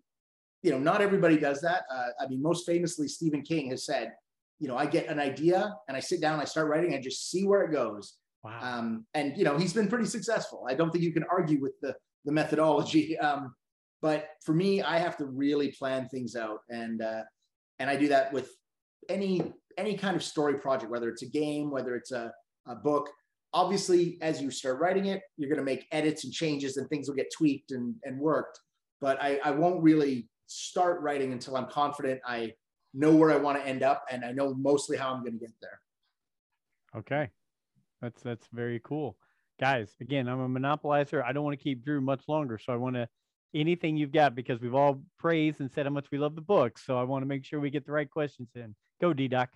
you 0.63 0.71
know, 0.71 0.79
not 0.79 1.01
everybody 1.01 1.39
does 1.39 1.61
that. 1.61 1.83
Uh, 1.91 2.09
I 2.21 2.29
mean, 2.29 2.43
most 2.43 2.67
famously, 2.67 3.09
Stephen 3.09 3.43
King 3.43 3.71
has 3.71 3.85
said, 3.85 4.13
you 4.61 4.69
know, 4.69 4.77
I 4.77 4.87
get 4.87 5.09
an 5.09 5.19
idea 5.19 5.75
and 5.89 5.97
I 5.97 6.01
sit 6.01 6.21
down 6.21 6.41
I 6.41 6.45
start 6.45 6.69
writing 6.69 6.95
and 6.95 7.03
just 7.03 7.31
see 7.31 7.47
where 7.47 7.63
it 7.63 7.73
goes. 7.73 8.17
Wow. 8.43 8.59
Um, 8.61 9.07
and 9.15 9.37
you 9.37 9.45
know, 9.45 9.59
he's 9.59 9.73
been 9.73 9.89
pretty 9.89 10.07
successful. 10.07 10.67
I 10.69 10.75
don't 10.75 10.91
think 10.91 11.05
you 11.05 11.13
can 11.13 11.25
argue 11.31 11.61
with 11.61 11.79
the 11.81 11.95
the 12.25 12.33
methodology. 12.33 13.17
Um, 13.29 13.55
but 14.01 14.29
for 14.45 14.55
me, 14.55 14.83
I 14.83 14.99
have 14.99 15.17
to 15.19 15.27
really 15.27 15.73
plan 15.73 16.09
things 16.09 16.37
out, 16.37 16.61
and 16.69 17.03
uh, 17.03 17.23
and 17.79 17.91
I 17.91 17.97
do 17.97 18.09
that 18.09 18.33
with 18.33 18.51
any 19.09 19.43
any 19.77 19.97
kind 19.97 20.17
of 20.17 20.23
story 20.23 20.59
project, 20.59 20.91
whether 20.91 21.09
it's 21.09 21.23
a 21.23 21.29
game, 21.29 21.71
whether 21.71 21.95
it's 21.95 22.13
a, 22.13 22.33
a 22.67 22.75
book. 22.75 23.09
Obviously, 23.55 24.19
as 24.21 24.43
you 24.43 24.51
start 24.51 24.79
writing 24.79 25.07
it, 25.07 25.23
you're 25.37 25.49
going 25.49 25.59
to 25.59 25.65
make 25.65 25.87
edits 25.93 26.25
and 26.25 26.33
changes, 26.33 26.77
and 26.77 26.89
things 26.89 27.09
will 27.09 27.17
get 27.17 27.33
tweaked 27.37 27.71
and 27.71 27.95
and 28.05 28.19
worked. 28.19 28.59
But 29.01 29.23
I, 29.23 29.41
I 29.45 29.53
won't 29.53 29.83
really 29.83 30.29
start 30.47 31.01
writing 31.03 31.33
until 31.33 31.57
I'm 31.57 31.69
confident 31.69 32.21
I 32.27 32.53
know 32.95 33.15
where 33.15 33.31
I 33.31 33.37
want 33.37 33.59
to 33.59 33.67
end 33.67 33.83
up, 33.83 34.05
and 34.11 34.25
I 34.25 34.33
know 34.33 34.55
mostly 34.55 34.97
how 34.97 35.13
I'm 35.13 35.21
going 35.21 35.35
to 35.35 35.39
get 35.39 35.55
there. 35.61 35.81
Okay. 36.97 37.31
That's 38.01 38.23
that's 38.23 38.47
very 38.53 38.81
cool. 38.85 39.17
Guys, 39.61 39.95
again, 40.01 40.29
I'm 40.29 40.41
a 40.41 40.49
monopolizer. 40.49 41.23
I 41.25 41.33
don't 41.33 41.45
want 41.45 41.59
to 41.59 41.63
keep 41.63 41.85
Drew 41.85 42.01
much 42.01 42.23
longer. 42.29 42.59
So 42.59 42.73
I 42.73 42.77
want 42.77 42.95
to 42.95 43.09
anything 43.55 43.97
you've 43.97 44.13
got 44.13 44.35
because 44.35 44.61
we've 44.61 44.75
all 44.75 45.03
praised 45.19 45.61
and 45.61 45.71
said 45.71 45.87
how 45.87 45.91
much 45.93 46.11
we 46.11 46.19
love 46.19 46.35
the 46.35 46.41
book. 46.41 46.79
So 46.79 46.99
I 46.99 47.03
want 47.05 47.23
to 47.23 47.27
make 47.27 47.45
sure 47.45 47.61
we 47.61 47.71
get 47.71 47.87
the 47.87 47.93
right 47.93 48.11
questions 48.11 48.49
in. 48.55 48.75
Go 49.01 49.13
D 49.13 49.29
Doc. 49.29 49.51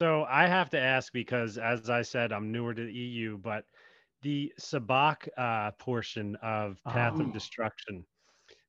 So 0.00 0.24
I 0.24 0.46
have 0.46 0.70
to 0.70 0.78
ask 0.78 1.12
because, 1.12 1.58
as 1.58 1.90
I 1.90 2.02
said, 2.02 2.32
I'm 2.32 2.52
newer 2.52 2.72
to 2.72 2.84
the 2.84 2.92
EU, 2.92 3.36
but 3.36 3.64
the 4.22 4.52
Sabacc 4.60 5.28
uh, 5.36 5.72
portion 5.72 6.36
of 6.36 6.78
Path 6.88 7.14
Oh. 7.16 7.22
of 7.22 7.32
Destruction. 7.32 8.04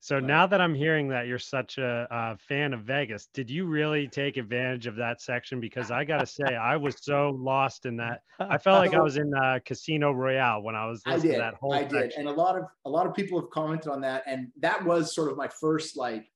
So 0.02 0.16
Right. 0.16 0.24
now 0.24 0.48
that 0.48 0.62
I'm 0.62 0.74
hearing 0.74 1.10
that 1.10 1.28
you're 1.28 1.38
such 1.40 1.78
a, 1.78 2.08
uh 2.10 2.36
fan 2.38 2.74
of 2.74 2.84
Vegas, 2.84 3.28
did 3.34 3.50
you 3.50 3.66
really 3.66 4.08
take 4.08 4.38
advantage 4.38 4.88
of 4.88 4.96
that 4.96 5.22
section? 5.22 5.60
Because 5.60 5.92
I 5.92 6.06
gotta 6.06 6.26
say, 6.26 6.56
I 6.56 6.78
was 6.78 7.04
so 7.04 7.32
lost 7.32 7.86
in 7.86 7.98
that. 7.98 8.22
I 8.40 8.58
felt 8.58 8.80
like 8.80 8.94
I 8.94 9.00
was 9.04 9.18
in 9.18 9.34
uh, 9.34 9.60
Casino 9.66 10.12
Royale 10.14 10.62
when 10.62 10.76
I 10.76 10.86
was 10.86 11.04
I 11.06 11.16
listening 11.16 11.32
did. 11.34 11.38
to 11.38 11.42
that 11.44 11.54
whole 11.56 11.74
I 11.74 11.84
did, 11.84 12.14
and 12.14 12.28
a 12.28 12.32
lot 12.32 12.58
of 12.58 12.66
a 12.86 12.90
lot 12.90 13.08
of 13.08 13.14
people 13.14 13.40
have 13.42 13.50
commented 13.50 13.90
on 13.90 14.02
that, 14.02 14.24
and 14.26 14.52
that 14.58 14.84
was 14.86 15.14
sort 15.14 15.32
of 15.32 15.38
my 15.38 15.50
first 15.50 15.98
like 15.98 16.32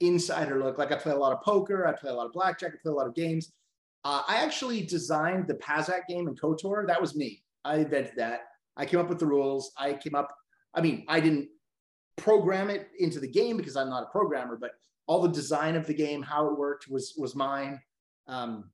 insider 0.00 0.58
look. 0.62 0.78
Like 0.78 0.92
I 0.92 0.96
play 0.96 1.12
a 1.12 1.16
lot 1.16 1.32
of 1.32 1.42
poker, 1.42 1.86
I 1.86 1.92
play 1.92 2.10
a 2.10 2.14
lot 2.14 2.26
of 2.26 2.32
blackjack, 2.32 2.72
I 2.74 2.76
play 2.82 2.90
a 2.92 2.94
lot 2.94 3.06
of 3.06 3.14
games. 3.14 3.52
Uh, 4.04 4.22
I 4.28 4.36
actually 4.36 4.84
designed 4.84 5.46
the 5.48 5.54
Pazaak 5.54 6.06
game 6.08 6.28
in 6.28 6.34
Kotor. 6.34 6.86
That 6.86 7.00
was 7.00 7.14
me. 7.16 7.42
I 7.64 7.76
invented 7.76 8.16
that. 8.16 8.40
I 8.76 8.84
came 8.84 9.00
up 9.00 9.08
with 9.08 9.18
the 9.18 9.26
rules. 9.26 9.72
I 9.78 9.94
came 9.94 10.14
up. 10.14 10.28
I 10.74 10.82
mean, 10.82 11.04
I 11.08 11.20
didn't 11.20 11.48
program 12.16 12.70
it 12.70 12.88
into 12.98 13.20
the 13.20 13.28
game 13.28 13.56
because 13.56 13.76
I'm 13.76 13.90
not 13.90 14.04
a 14.04 14.10
programmer, 14.10 14.56
but 14.56 14.72
all 15.06 15.20
the 15.20 15.28
design 15.28 15.76
of 15.76 15.86
the 15.86 15.94
game, 15.94 16.22
how 16.22 16.46
it 16.48 16.58
worked, 16.58 16.88
was 16.88 17.14
was 17.18 17.34
mine. 17.34 17.80
Um, 18.26 18.70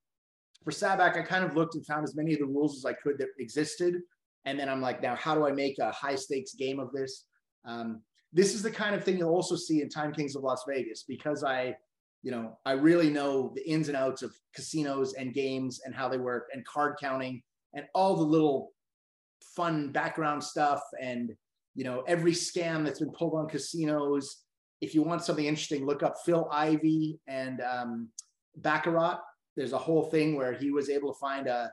for 0.65 0.71
Sabacc, 0.71 1.17
I 1.17 1.23
kind 1.23 1.45
of 1.45 1.57
looked 1.57 1.75
and 1.75 1.85
found 1.87 2.05
as 2.05 2.15
many 2.15 2.35
of 2.35 2.39
the 2.39 2.47
rules 2.47 2.77
as 2.77 2.85
I 2.85 2.93
could 2.93 3.19
that 3.19 3.29
existed. 3.39 3.97
And 4.45 4.59
then 4.59 4.69
I'm 4.69 4.81
like, 4.81 5.03
now 5.03 5.17
how 5.17 5.35
do 5.35 5.47
I 5.47 5.53
make 5.53 5.79
a 5.79 5.91
high 5.91 6.15
stakes 6.15 6.55
game 6.55 6.79
of 6.79 6.93
this? 6.93 7.27
Um, 7.65 8.03
this 8.33 8.55
is 8.55 8.63
the 8.63 8.71
kind 8.71 8.95
of 8.95 9.05
thing 9.05 9.19
you'll 9.19 9.35
also 9.35 9.57
see 9.57 9.83
in 9.83 9.89
Time 9.89 10.13
Kings 10.13 10.37
of 10.37 10.43
Las 10.43 10.65
Vegas 10.69 11.05
because 11.07 11.43
I, 11.43 11.75
you 12.23 12.31
know, 12.31 12.59
I 12.65 12.73
really 12.73 13.11
know 13.11 13.53
the 13.55 13.69
ins 13.69 13.89
and 13.89 13.97
outs 13.97 14.23
of 14.23 14.35
casinos 14.55 15.15
and 15.15 15.35
games 15.35 15.81
and 15.85 15.95
how 15.95 16.09
they 16.09 16.19
work 16.19 16.49
and 16.53 16.65
card 16.65 16.97
counting 17.01 17.43
and 17.75 17.87
all 17.95 18.17
the 18.17 18.23
little 18.23 18.73
fun 19.57 19.91
background 19.91 20.43
stuff 20.45 20.83
and 21.01 21.33
you 21.81 21.85
know 21.89 22.03
every 22.07 22.33
scam 22.33 22.85
that's 22.85 23.01
been 23.01 23.11
pulled 23.13 23.35
on 23.35 23.49
casinos. 23.49 24.43
If 24.83 24.95
you 24.95 25.03
want 25.03 25.25
something 25.25 25.47
interesting, 25.47 25.87
look 25.87 26.03
up 26.03 26.15
Phil 26.27 26.47
Ivey 26.53 27.19
and 27.27 27.63
um, 27.63 28.09
Baccarat. 28.57 29.19
There's 29.57 29.73
a 29.73 29.79
whole 29.79 30.03
thing 30.15 30.37
where 30.37 30.53
he 30.53 30.71
was 30.71 30.91
able 30.91 31.15
to 31.15 31.19
find 31.19 31.47
a 31.47 31.73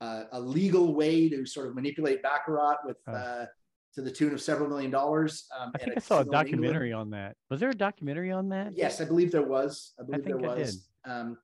a, 0.00 0.24
a 0.32 0.40
legal 0.40 0.94
way 0.96 1.28
to 1.28 1.46
sort 1.46 1.68
of 1.68 1.76
manipulate 1.76 2.24
Baccarat 2.24 2.78
with 2.84 2.96
Oh. 3.06 3.12
uh, 3.12 3.46
to 3.94 4.02
the 4.02 4.10
tune 4.10 4.34
of 4.34 4.40
several 4.42 4.68
million 4.68 4.90
dollars. 4.90 5.46
Um, 5.58 5.70
I 5.76 5.78
think 5.78 5.92
I 5.96 6.00
saw 6.00 6.18
a 6.20 6.24
documentary 6.24 6.92
on 6.92 7.10
that. 7.10 7.36
Was 7.48 7.60
there 7.60 7.70
a 7.70 7.74
documentary 7.88 8.32
on 8.32 8.48
that? 8.48 8.76
Yes, 8.76 9.00
I 9.00 9.04
believe 9.04 9.30
there 9.30 9.46
was. 9.56 9.94
I 10.00 10.02
believe 10.02 10.24
there 10.24 10.38
I 10.50 10.54
did. 10.56 10.66
was. 10.66 10.88
Um, 11.06 11.38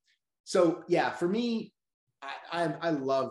so 0.44 0.82
yeah, 0.88 1.10
for 1.10 1.28
me, 1.28 1.72
I, 2.20 2.32
I 2.58 2.62
I 2.88 2.90
love 2.90 3.30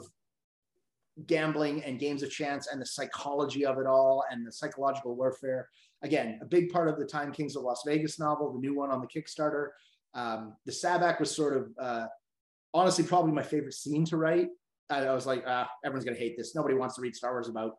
gambling 1.27 1.83
and 1.83 1.99
games 1.99 2.23
of 2.23 2.31
chance 2.31 2.67
and 2.67 2.81
the 2.81 2.85
psychology 2.85 3.65
of 3.65 3.77
it 3.77 3.85
all 3.85 4.23
and 4.31 4.45
the 4.45 4.51
psychological 4.51 5.15
warfare. 5.15 5.67
Again, 6.01 6.39
a 6.41 6.45
big 6.45 6.71
part 6.71 6.87
of 6.87 6.97
the 6.97 7.05
Time 7.05 7.31
Kings 7.31 7.55
of 7.55 7.63
Las 7.63 7.83
Vegas 7.85 8.19
novel, 8.19 8.51
the 8.53 8.59
new 8.59 8.75
one 8.75 8.89
on 8.89 9.01
the 9.01 9.07
Kickstarter. 9.07 9.69
Um, 10.13 10.55
the 10.65 10.71
Sabacc 10.71 11.19
was 11.19 11.33
sort 11.35 11.55
of 11.55 11.69
uh, 11.79 12.05
honestly 12.73 13.03
probably 13.03 13.31
my 13.31 13.43
favorite 13.43 13.73
scene 13.73 14.05
to 14.05 14.17
write. 14.17 14.49
I, 14.89 15.05
I 15.05 15.13
was 15.13 15.25
like, 15.25 15.43
ah, 15.47 15.69
everyone's 15.85 16.05
gonna 16.05 16.17
hate 16.17 16.37
this. 16.37 16.55
Nobody 16.55 16.75
wants 16.75 16.95
to 16.95 17.01
read 17.01 17.15
Star 17.15 17.31
Wars 17.31 17.49
about 17.49 17.77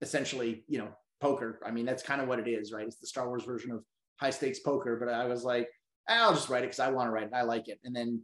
essentially, 0.00 0.64
you 0.68 0.78
know, 0.78 0.88
poker. 1.20 1.60
I 1.64 1.70
mean, 1.70 1.86
that's 1.86 2.02
kind 2.02 2.20
of 2.20 2.28
what 2.28 2.38
it 2.38 2.48
is, 2.48 2.72
right? 2.72 2.86
It's 2.86 2.98
the 2.98 3.06
Star 3.06 3.28
Wars 3.28 3.44
version 3.44 3.72
of 3.72 3.84
high 4.20 4.30
stakes 4.30 4.60
poker. 4.60 4.96
But 4.96 5.08
I 5.08 5.26
was 5.26 5.44
like, 5.44 5.68
I'll 6.08 6.34
just 6.34 6.48
write 6.48 6.62
it 6.62 6.66
because 6.66 6.80
I 6.80 6.90
want 6.90 7.08
to 7.08 7.10
write 7.10 7.24
it. 7.24 7.34
I 7.34 7.42
like 7.42 7.68
it, 7.68 7.80
and 7.84 7.94
then 7.94 8.22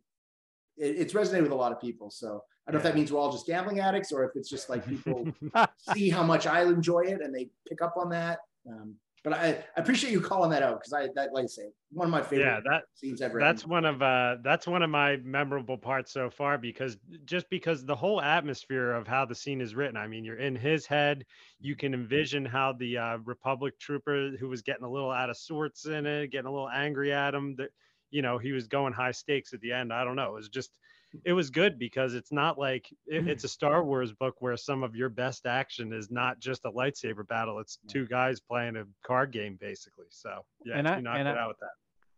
it, 0.77 0.97
it's 0.99 1.15
resonated 1.15 1.43
with 1.43 1.53
a 1.53 1.57
lot 1.57 1.73
of 1.73 1.81
people. 1.81 2.11
So 2.11 2.43
I 2.67 2.71
don't 2.71 2.81
know 2.81 2.87
if 2.87 2.93
that 2.93 2.97
means 2.97 3.13
we're 3.13 3.19
all 3.19 3.33
just 3.33 3.47
gambling 3.47 3.81
addicts 3.81 4.13
or 4.13 4.25
if 4.25 4.37
it's 4.37 4.49
just 4.49 4.71
like 4.71 4.87
people 4.87 5.27
see 5.95 6.11
how 6.11 6.23
much 6.23 6.47
I 6.47 6.63
enjoy 6.63 7.01
it 7.01 7.21
and 7.21 7.35
they 7.35 7.49
pick 7.69 7.83
up 7.83 7.95
on 7.97 8.09
that. 8.11 8.39
Um, 8.69 8.97
but 9.25 9.33
I, 9.35 9.49
I 9.77 9.81
appreciate 9.81 10.13
you 10.13 10.21
calling 10.21 10.51
that 10.51 10.63
out 10.63 10.81
because 10.81 10.93
I 10.93 11.09
that 11.15 11.33
like 11.33 11.45
I 11.45 11.47
say 11.47 11.69
one 11.93 12.07
of 12.07 12.11
my 12.11 12.23
favorite 12.23 12.45
yeah 12.45 12.61
that 12.65 12.83
scenes 12.95 13.21
ever. 13.23 13.39
That's 13.39 13.65
one 13.65 13.85
of 13.85 14.03
uh 14.03 14.37
that's 14.43 14.67
one 14.67 14.83
of 14.83 14.91
my 14.91 15.17
memorable 15.19 15.79
parts 15.79 16.13
so 16.13 16.29
far 16.29 16.59
because 16.59 16.97
just 17.25 17.49
because 17.49 17.85
the 17.85 17.95
whole 17.95 18.21
atmosphere 18.21 18.93
of 18.93 19.07
how 19.07 19.25
the 19.25 19.35
scene 19.35 19.61
is 19.61 19.75
written. 19.77 19.97
I 19.97 20.09
mean, 20.09 20.25
you're 20.25 20.39
in 20.39 20.57
his 20.57 20.87
head. 20.87 21.25
You 21.61 21.77
can 21.77 21.95
envision 21.95 22.45
how 22.45 22.73
the 22.73 22.99
uh, 22.99 23.19
Republic 23.19 23.79
trooper 23.79 24.31
who 24.41 24.49
was 24.49 24.63
getting 24.63 24.85
a 24.85 24.91
little 24.91 25.13
out 25.13 25.31
of 25.31 25.37
sorts 25.37 25.87
in 25.87 26.05
it, 26.05 26.33
getting 26.33 26.49
a 26.49 26.53
little 26.53 26.71
angry 26.71 27.13
at 27.13 27.35
him. 27.35 27.55
That 27.57 27.71
you 28.11 28.23
know 28.23 28.39
he 28.39 28.51
was 28.51 28.67
going 28.67 28.93
high 28.93 29.13
stakes 29.13 29.53
at 29.53 29.61
the 29.61 29.73
end. 29.73 29.93
I 29.93 30.05
don't 30.05 30.17
know. 30.17 30.31
It 30.31 30.35
was 30.35 30.49
just 30.49 30.77
it 31.25 31.33
was 31.33 31.51
good 31.51 31.79
because 31.79 32.15
it's 32.15 32.33
not 32.33 32.59
like 32.59 32.89
it, 33.07 33.29
it's 33.29 33.45
a 33.45 33.49
Star 33.49 33.85
Wars 33.85 34.13
book 34.13 34.37
where 34.41 34.57
some 34.57 34.83
of 34.83 34.95
your 34.97 35.09
best 35.09 35.47
action 35.47 35.93
is 35.93 36.11
not 36.11 36.39
just 36.41 36.65
a 36.65 36.71
lightsaber 36.71 37.27
battle. 37.29 37.59
It's 37.59 37.79
two 37.89 38.07
guys 38.07 38.41
playing 38.41 38.77
a 38.77 38.85
card 39.07 39.31
game 39.33 39.57
basically. 39.61 40.07
So 40.11 40.45
yeah, 40.65 40.79
And 40.79 40.89
I- 40.89 40.97
you 40.97 41.03
knocked 41.03 41.19
and 41.19 41.29
it 41.29 41.37
I- 41.37 41.39
out 41.41 41.49
with 41.49 41.59
that. 41.61 41.71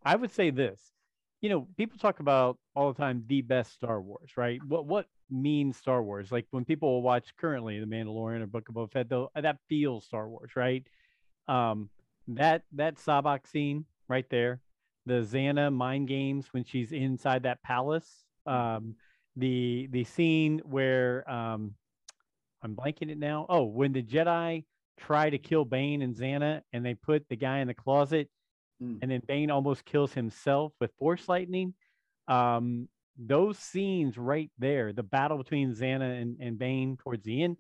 I 0.05 0.17
would 0.17 0.31
say 0.33 0.51
this. 0.51 0.93
You 1.41 1.49
know, 1.51 1.69
people 1.77 1.99
talk 1.99 2.21
about 2.21 2.59
all 2.75 2.93
the 2.93 2.99
time 2.99 3.25
the 3.27 3.43
best 3.43 3.73
Star 3.75 4.01
Wars, 4.01 4.31
right? 4.37 4.61
What 4.67 4.87
what 4.87 5.07
means 5.31 5.77
Star 5.77 6.03
Wars? 6.03 6.31
Like 6.31 6.47
when 6.51 6.65
people 6.65 7.03
watch 7.03 7.35
currently 7.37 7.81
The 7.81 7.87
Mandalorian 7.87 8.41
or 8.43 8.47
Book 8.47 8.69
of 8.69 8.75
Boba 8.75 8.93
Fett, 8.93 9.09
though 9.09 9.31
that 9.35 9.59
feels 9.69 10.05
Star 10.07 10.29
Wars, 10.29 10.57
right? 10.57 10.87
Um, 11.49 11.91
that 12.29 12.63
that 12.73 12.97
Sabacc 12.97 13.47
scene 13.47 13.85
right 14.09 14.29
there, 14.31 14.61
the 15.07 15.21
Zannah 15.23 15.73
mind 15.73 16.09
games 16.09 16.49
when 16.53 16.65
she's 16.65 16.93
inside 16.93 17.43
that 17.43 17.63
palace, 17.63 18.24
um, 18.47 18.95
the 19.37 19.89
the 19.91 20.05
scene 20.05 20.61
where 20.65 21.29
um, 21.31 21.75
I'm 22.63 22.75
blanking 22.77 23.11
it 23.11 23.19
now. 23.19 23.47
Oh, 23.49 23.65
when 23.65 23.93
the 23.93 24.03
Jedi 24.03 24.65
try 24.99 25.31
to 25.31 25.39
kill 25.39 25.65
Bane 25.65 26.03
and 26.03 26.15
Zannah, 26.15 26.63
and 26.73 26.85
they 26.85 26.95
put 26.95 27.29
the 27.29 27.37
guy 27.37 27.59
in 27.59 27.69
the 27.69 27.75
closet, 27.75 28.29
Mm. 28.83 28.99
and 29.03 29.11
then 29.11 29.23
Bane 29.27 29.51
almost 29.51 29.85
kills 29.85 30.13
himself 30.13 30.73
with 30.81 30.91
Force 30.99 31.29
lightning. 31.29 31.75
Um, 32.27 32.89
those 33.17 33.59
scenes 33.59 34.19
right 34.19 34.51
there, 34.59 34.93
the 34.93 35.03
battle 35.03 35.39
between 35.39 35.73
Zannah 35.75 36.21
and, 36.21 36.37
and 36.41 36.59
Bane 36.59 36.97
towards 36.97 37.25
the 37.25 37.45
end, 37.45 37.57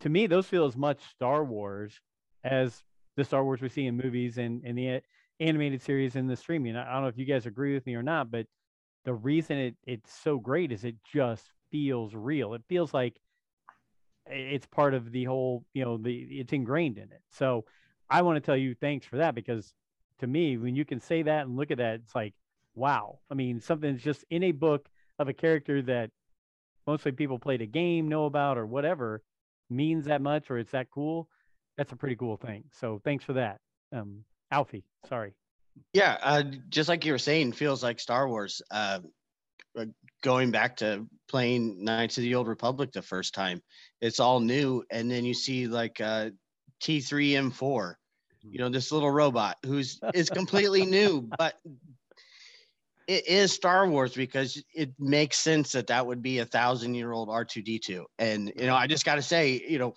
to 0.00 0.08
me, 0.08 0.26
those 0.26 0.46
feel 0.46 0.66
as 0.66 0.76
much 0.76 1.00
Star 1.10 1.44
Wars 1.44 1.98
as 2.44 2.82
the 3.16 3.24
Star 3.24 3.44
Wars 3.44 3.60
we 3.60 3.68
see 3.68 3.86
in 3.86 3.96
movies 3.96 4.38
and, 4.38 4.62
and 4.64 4.76
the 4.76 5.00
animated 5.40 5.82
series 5.82 6.16
and 6.16 6.28
the 6.28 6.36
streaming. 6.36 6.76
I 6.76 6.92
don't 6.92 7.02
know 7.02 7.08
if 7.08 7.18
you 7.18 7.24
guys 7.24 7.46
agree 7.46 7.74
with 7.74 7.86
me 7.86 7.94
or 7.94 8.02
not, 8.02 8.30
but 8.30 8.46
the 9.04 9.14
reason 9.14 9.58
it, 9.58 9.76
it's 9.84 10.12
so 10.12 10.38
great 10.38 10.72
is 10.72 10.84
it 10.84 10.96
just 11.12 11.44
feels 11.70 12.14
real. 12.14 12.54
It 12.54 12.62
feels 12.68 12.94
like 12.94 13.20
it's 14.26 14.66
part 14.66 14.94
of 14.94 15.10
the 15.10 15.24
whole, 15.24 15.64
you 15.74 15.84
know, 15.84 15.96
the 15.96 16.12
it's 16.12 16.52
ingrained 16.52 16.98
in 16.98 17.04
it. 17.04 17.22
So 17.30 17.64
I 18.08 18.22
want 18.22 18.36
to 18.36 18.40
tell 18.40 18.56
you 18.56 18.74
thanks 18.74 19.06
for 19.06 19.16
that 19.16 19.34
because 19.34 19.74
to 20.20 20.26
me, 20.26 20.56
when 20.56 20.76
you 20.76 20.84
can 20.84 21.00
say 21.00 21.22
that 21.22 21.46
and 21.46 21.56
look 21.56 21.70
at 21.70 21.78
that, 21.78 21.96
it's 21.96 22.14
like, 22.14 22.34
wow. 22.74 23.18
I 23.30 23.34
mean, 23.34 23.60
something's 23.60 24.02
just 24.02 24.24
in 24.30 24.44
a 24.44 24.52
book 24.52 24.88
of 25.18 25.28
a 25.28 25.32
character 25.32 25.82
that 25.82 26.10
mostly 26.86 27.12
people 27.12 27.38
played 27.38 27.62
a 27.62 27.66
game, 27.66 28.08
know 28.08 28.26
about, 28.26 28.58
or 28.58 28.66
whatever 28.66 29.22
means 29.70 30.04
that 30.04 30.22
much 30.22 30.50
or 30.50 30.58
it's 30.58 30.72
that 30.72 30.90
cool. 30.90 31.28
That's 31.76 31.92
a 31.92 31.96
pretty 31.96 32.16
cool 32.16 32.36
thing. 32.36 32.64
So 32.72 33.00
thanks 33.04 33.24
for 33.24 33.32
that. 33.32 33.58
Um, 33.92 34.24
Alfie, 34.50 34.84
sorry. 35.08 35.34
Yeah, 35.92 36.18
uh, 36.22 36.42
just 36.68 36.88
like 36.88 37.04
you 37.04 37.12
were 37.12 37.18
saying, 37.18 37.52
feels 37.52 37.82
like 37.82 38.00
Star 38.00 38.28
Wars. 38.28 38.62
Uh, 38.70 39.00
uh, 39.78 39.86
going 40.22 40.50
back 40.50 40.76
to 40.76 41.06
playing 41.28 41.84
Knights 41.84 42.18
of 42.18 42.22
the 42.22 42.34
Old 42.34 42.48
Republic 42.48 42.92
the 42.92 43.02
first 43.02 43.34
time, 43.34 43.62
it's 44.00 44.20
all 44.20 44.40
new, 44.40 44.84
and 44.90 45.10
then 45.10 45.24
you 45.24 45.34
see 45.34 45.66
like 45.66 46.00
uh, 46.00 46.30
T3M4, 46.82 47.94
you 48.42 48.58
know, 48.58 48.68
this 48.68 48.92
little 48.92 49.10
robot 49.10 49.56
who's 49.64 50.00
is 50.14 50.30
completely 50.30 50.84
new, 50.86 51.28
but 51.38 51.54
it 53.06 53.26
is 53.26 53.52
Star 53.52 53.88
Wars 53.88 54.14
because 54.14 54.62
it 54.74 54.92
makes 54.98 55.38
sense 55.38 55.72
that 55.72 55.88
that 55.88 56.06
would 56.06 56.22
be 56.22 56.38
a 56.38 56.46
thousand 56.46 56.94
year 56.94 57.12
old 57.12 57.28
R2D2, 57.28 58.04
and 58.18 58.52
you 58.56 58.66
know, 58.66 58.76
I 58.76 58.86
just 58.86 59.04
got 59.04 59.16
to 59.16 59.22
say, 59.22 59.62
you 59.66 59.78
know, 59.78 59.94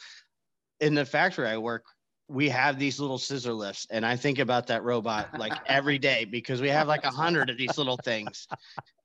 in 0.80 0.94
the 0.94 1.06
factory 1.06 1.48
I 1.48 1.58
work, 1.58 1.84
we 2.28 2.50
have 2.50 2.80
these 2.80 3.00
little 3.00 3.18
scissor 3.18 3.54
lifts 3.54 3.86
and 3.92 4.06
i 4.06 4.16
think 4.16 4.40
about 4.40 4.68
that 4.68 4.84
robot 4.84 5.30
like 5.38 5.54
every 5.68 6.00
day 6.00 6.26
because 6.26 6.60
we 6.62 6.70
have 6.70 6.88
like 6.88 7.04
a 7.04 7.12
hundred 7.12 7.50
of 7.50 7.58
these 7.58 7.78
little 7.78 7.98
things 8.04 8.48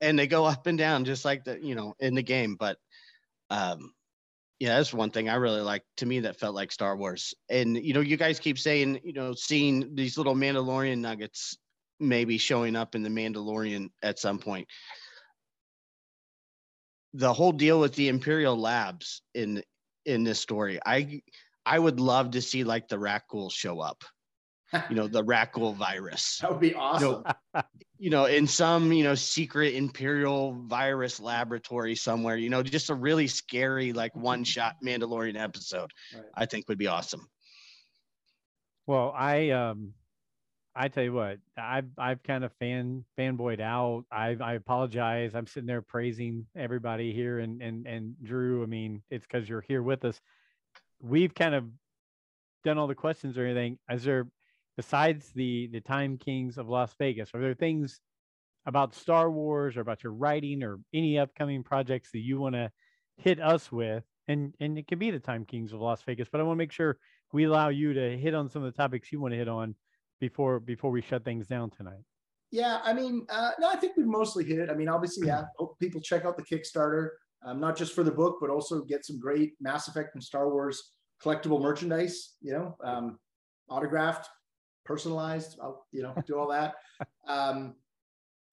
and 0.00 0.18
they 0.18 0.26
go 0.26 0.44
up 0.44 0.66
and 0.66 0.78
down 0.78 1.04
just 1.04 1.24
like 1.24 1.44
the 1.44 1.58
you 1.62 1.74
know 1.74 1.94
in 2.00 2.14
the 2.14 2.22
game 2.22 2.56
but 2.58 2.78
um 3.50 3.92
yeah 4.58 4.76
that's 4.76 4.94
one 4.94 5.10
thing 5.10 5.28
i 5.28 5.34
really 5.34 5.60
like 5.60 5.82
to 5.98 6.06
me 6.06 6.20
that 6.20 6.38
felt 6.38 6.54
like 6.54 6.72
star 6.72 6.96
wars 6.96 7.34
and 7.50 7.76
you 7.76 7.92
know 7.92 8.00
you 8.00 8.16
guys 8.16 8.38
keep 8.38 8.58
saying 8.58 8.98
you 9.04 9.12
know 9.12 9.34
seeing 9.34 9.94
these 9.94 10.16
little 10.16 10.34
mandalorian 10.34 10.98
nuggets 10.98 11.58
maybe 12.00 12.38
showing 12.38 12.74
up 12.74 12.94
in 12.94 13.02
the 13.02 13.10
mandalorian 13.10 13.90
at 14.02 14.18
some 14.18 14.38
point. 14.38 14.66
The 17.12 17.32
whole 17.32 17.52
deal 17.52 17.78
with 17.78 17.94
the 17.94 18.08
imperial 18.08 18.56
labs 18.56 19.22
in 19.34 19.62
in 20.06 20.24
this 20.24 20.40
story 20.40 20.78
i 20.86 21.20
I 21.70 21.78
would 21.78 22.00
love 22.00 22.32
to 22.32 22.42
see 22.42 22.64
like 22.64 22.88
the 22.88 22.96
Rakghoul 22.96 23.52
show 23.52 23.78
up. 23.78 24.02
You 24.88 24.96
know, 24.96 25.06
the 25.06 25.22
Rakghoul 25.22 25.76
virus. 25.76 26.38
that 26.42 26.50
would 26.50 26.60
be 26.60 26.74
awesome. 26.74 27.24
You 27.98 28.10
know, 28.10 28.24
in 28.24 28.48
some 28.48 28.92
you 28.92 29.04
know 29.04 29.14
secret 29.14 29.74
imperial 29.74 30.52
virus 30.66 31.20
laboratory 31.20 31.94
somewhere. 31.94 32.36
You 32.36 32.50
know, 32.50 32.64
just 32.64 32.90
a 32.90 32.94
really 32.94 33.28
scary 33.28 33.92
like 33.92 34.16
one 34.16 34.42
shot 34.42 34.76
Mandalorian 34.84 35.40
episode. 35.40 35.92
Right. 36.12 36.24
I 36.34 36.46
think 36.46 36.68
would 36.68 36.78
be 36.78 36.88
awesome. 36.88 37.28
Well, 38.88 39.14
I 39.16 39.50
um 39.50 39.94
I 40.74 40.88
tell 40.88 41.04
you 41.04 41.12
what, 41.12 41.38
I've 41.56 41.88
I've 41.98 42.22
kind 42.24 42.42
of 42.42 42.52
fan 42.58 43.04
fanboyed 43.16 43.60
out. 43.60 44.06
I 44.10 44.36
I 44.40 44.54
apologize. 44.54 45.36
I'm 45.36 45.46
sitting 45.46 45.68
there 45.68 45.82
praising 45.82 46.46
everybody 46.56 47.12
here 47.12 47.38
and 47.38 47.62
and 47.62 47.86
and 47.86 48.16
Drew. 48.24 48.64
I 48.64 48.66
mean, 48.66 49.02
it's 49.08 49.24
because 49.24 49.48
you're 49.48 49.64
here 49.68 49.84
with 49.84 50.04
us. 50.04 50.20
We've 51.02 51.34
kind 51.34 51.54
of 51.54 51.64
done 52.64 52.78
all 52.78 52.86
the 52.86 52.94
questions 52.94 53.38
or 53.38 53.44
anything. 53.44 53.78
Is 53.90 54.04
there 54.04 54.28
besides 54.76 55.30
the 55.34 55.68
the 55.72 55.80
Time 55.80 56.18
Kings 56.18 56.58
of 56.58 56.68
Las 56.68 56.94
Vegas, 56.98 57.30
are 57.34 57.40
there 57.40 57.54
things 57.54 58.00
about 58.66 58.94
Star 58.94 59.30
Wars 59.30 59.76
or 59.76 59.80
about 59.80 60.02
your 60.02 60.12
writing 60.12 60.62
or 60.62 60.78
any 60.94 61.18
upcoming 61.18 61.62
projects 61.62 62.10
that 62.12 62.20
you 62.20 62.38
want 62.38 62.54
to 62.54 62.70
hit 63.16 63.40
us 63.40 63.70
with? 63.72 64.04
And 64.28 64.54
and 64.60 64.78
it 64.78 64.86
can 64.86 64.98
be 64.98 65.10
the 65.10 65.18
Time 65.18 65.44
Kings 65.44 65.72
of 65.72 65.80
Las 65.80 66.02
Vegas, 66.02 66.28
but 66.30 66.40
I 66.40 66.44
want 66.44 66.56
to 66.56 66.62
make 66.62 66.72
sure 66.72 66.98
we 67.32 67.44
allow 67.44 67.68
you 67.68 67.92
to 67.94 68.18
hit 68.18 68.34
on 68.34 68.48
some 68.48 68.62
of 68.62 68.72
the 68.72 68.76
topics 68.76 69.12
you 69.12 69.20
want 69.20 69.32
to 69.32 69.38
hit 69.38 69.48
on 69.48 69.74
before 70.20 70.60
before 70.60 70.90
we 70.90 71.02
shut 71.02 71.24
things 71.24 71.46
down 71.46 71.70
tonight. 71.70 72.04
Yeah, 72.50 72.80
I 72.82 72.92
mean, 72.92 73.26
uh, 73.28 73.52
no, 73.60 73.68
I 73.68 73.76
think 73.76 73.96
we've 73.96 74.06
mostly 74.06 74.44
hit 74.44 74.58
it. 74.58 74.70
I 74.70 74.74
mean, 74.74 74.88
obviously, 74.88 75.28
yeah, 75.28 75.44
hope 75.56 75.78
people 75.78 76.00
check 76.00 76.24
out 76.24 76.36
the 76.36 76.42
Kickstarter, 76.42 77.10
um, 77.44 77.60
not 77.60 77.76
just 77.76 77.94
for 77.94 78.02
the 78.02 78.10
book, 78.10 78.38
but 78.40 78.50
also 78.50 78.82
get 78.82 79.04
some 79.04 79.18
great 79.18 79.54
Mass 79.60 79.88
Effect 79.88 80.14
and 80.14 80.22
Star 80.22 80.50
Wars 80.50 80.92
collectible 81.22 81.60
merchandise. 81.60 82.34
You 82.40 82.52
know, 82.52 82.76
um, 82.84 83.18
autographed, 83.68 84.28
personalized. 84.84 85.58
I'll 85.62 85.86
you 85.92 86.02
know 86.02 86.14
do 86.26 86.38
all 86.38 86.48
that. 86.48 86.74
Um, 87.28 87.74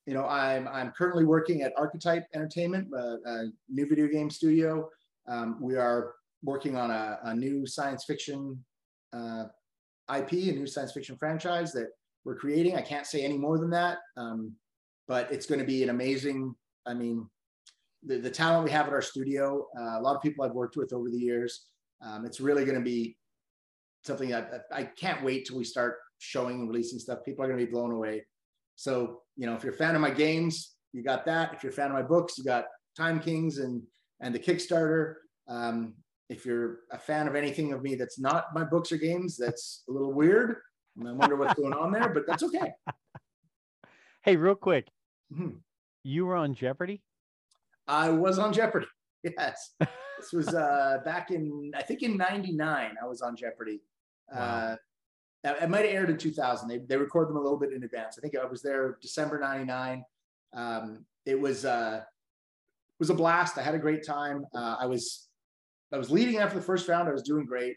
you 0.05 0.13
know, 0.13 0.25
I'm 0.25 0.67
I'm 0.69 0.91
currently 0.91 1.25
working 1.25 1.63
at 1.63 1.73
Archetype 1.77 2.25
Entertainment, 2.33 2.87
a, 2.93 3.17
a 3.25 3.45
new 3.69 3.87
video 3.87 4.07
game 4.07 4.29
studio. 4.29 4.89
Um, 5.27 5.57
we 5.59 5.75
are 5.75 6.13
working 6.43 6.77
on 6.77 6.91
a, 6.91 7.19
a 7.23 7.35
new 7.35 7.65
science 7.65 8.05
fiction 8.05 8.63
uh, 9.13 9.45
IP, 10.15 10.31
a 10.31 10.51
new 10.53 10.67
science 10.67 10.93
fiction 10.93 11.17
franchise 11.17 11.73
that 11.73 11.89
we're 12.23 12.35
creating. 12.35 12.75
I 12.75 12.81
can't 12.81 13.05
say 13.05 13.23
any 13.23 13.37
more 13.37 13.57
than 13.57 13.69
that, 13.71 13.97
um, 14.15 14.53
but 15.07 15.31
it's 15.31 15.45
going 15.45 15.59
to 15.59 15.65
be 15.65 15.83
an 15.83 15.89
amazing. 15.89 16.55
I 16.85 16.93
mean, 16.93 17.29
the, 18.07 18.17
the 18.19 18.29
talent 18.29 18.63
we 18.63 18.71
have 18.71 18.87
at 18.87 18.93
our 18.93 19.01
studio, 19.01 19.67
uh, 19.79 19.99
a 19.99 20.01
lot 20.01 20.15
of 20.15 20.21
people 20.21 20.43
I've 20.45 20.53
worked 20.53 20.77
with 20.77 20.93
over 20.93 21.09
the 21.09 21.17
years. 21.17 21.67
Um, 22.01 22.25
it's 22.25 22.39
really 22.39 22.63
going 22.65 22.77
to 22.77 22.83
be 22.83 23.17
something 24.03 24.29
that 24.29 24.63
I 24.71 24.83
can't 24.83 25.23
wait 25.23 25.45
till 25.45 25.57
we 25.57 25.63
start 25.63 25.97
showing 26.19 26.59
and 26.61 26.69
releasing 26.69 26.99
stuff. 26.99 27.19
People 27.25 27.43
are 27.43 27.47
going 27.47 27.59
to 27.59 27.65
be 27.65 27.71
blown 27.71 27.91
away. 27.91 28.25
So, 28.75 29.21
you 29.35 29.45
know, 29.45 29.55
if 29.55 29.63
you're 29.63 29.73
a 29.73 29.77
fan 29.77 29.95
of 29.95 30.01
my 30.01 30.11
games, 30.11 30.75
you 30.93 31.03
got 31.03 31.25
that. 31.25 31.53
If 31.53 31.63
you're 31.63 31.71
a 31.71 31.75
fan 31.75 31.87
of 31.87 31.93
my 31.93 32.03
books, 32.03 32.37
you 32.37 32.43
got 32.43 32.65
Time 32.95 33.19
Kings 33.19 33.57
and 33.59 33.81
and 34.21 34.33
the 34.33 34.39
Kickstarter. 34.39 35.15
Um, 35.47 35.95
if 36.29 36.45
you're 36.45 36.79
a 36.91 36.97
fan 36.97 37.27
of 37.27 37.35
anything 37.35 37.71
of 37.73 37.81
me 37.81 37.95
that's 37.95 38.19
not 38.19 38.45
my 38.53 38.63
books 38.63 38.91
or 38.91 38.97
games, 38.97 39.37
that's 39.37 39.83
a 39.89 39.91
little 39.91 40.13
weird. 40.13 40.57
And 40.97 41.07
I 41.07 41.11
wonder 41.13 41.35
what's 41.35 41.53
going 41.53 41.73
on 41.73 41.91
there, 41.91 42.09
but 42.09 42.23
that's 42.27 42.43
okay. 42.43 42.71
Hey, 44.23 44.35
real 44.35 44.55
quick, 44.55 44.87
Mhm. 45.33 45.61
you 46.03 46.25
were 46.25 46.35
on 46.35 46.53
Jeopardy. 46.53 47.01
I 47.87 48.09
was 48.09 48.39
on 48.39 48.53
Jeopardy. 48.53 48.87
Yes. 49.23 49.71
this 49.79 50.31
was 50.31 50.47
uh, 50.53 50.99
back 51.03 51.31
in, 51.31 51.71
I 51.75 51.81
think 51.81 52.01
in 52.01 52.15
99, 52.15 52.91
I 53.01 53.05
was 53.05 53.21
on 53.21 53.35
Jeopardy. 53.35 53.81
Uh, 54.33 54.75
it 55.43 55.69
might 55.69 55.85
have 55.85 55.93
aired 55.93 56.09
in 56.09 56.17
2000. 56.17 56.69
They, 56.69 56.77
they 56.77 56.95
record 56.95 57.27
them 57.27 57.35
a 57.35 57.41
little 57.41 57.57
bit 57.57 57.73
in 57.73 57.83
advance. 57.83 58.17
I 58.17 58.21
think 58.21 58.37
I 58.37 58.45
was 58.45 58.61
there 58.61 58.97
December 59.01 59.39
99. 59.39 60.03
Um, 60.55 61.05
it 61.25 61.37
was, 61.37 61.65
uh, 61.65 62.01
it 62.01 62.99
was 62.99 63.09
a 63.09 63.13
blast. 63.13 63.57
I 63.57 63.63
had 63.63 63.75
a 63.75 63.79
great 63.79 64.05
time. 64.05 64.45
Uh, 64.55 64.77
I 64.79 64.85
was, 64.85 65.27
I 65.91 65.97
was 65.97 66.09
leading 66.09 66.37
after 66.37 66.57
the 66.57 66.65
first 66.65 66.87
round. 66.87 67.09
I 67.09 67.11
was 67.11 67.23
doing 67.23 67.45
great. 67.45 67.75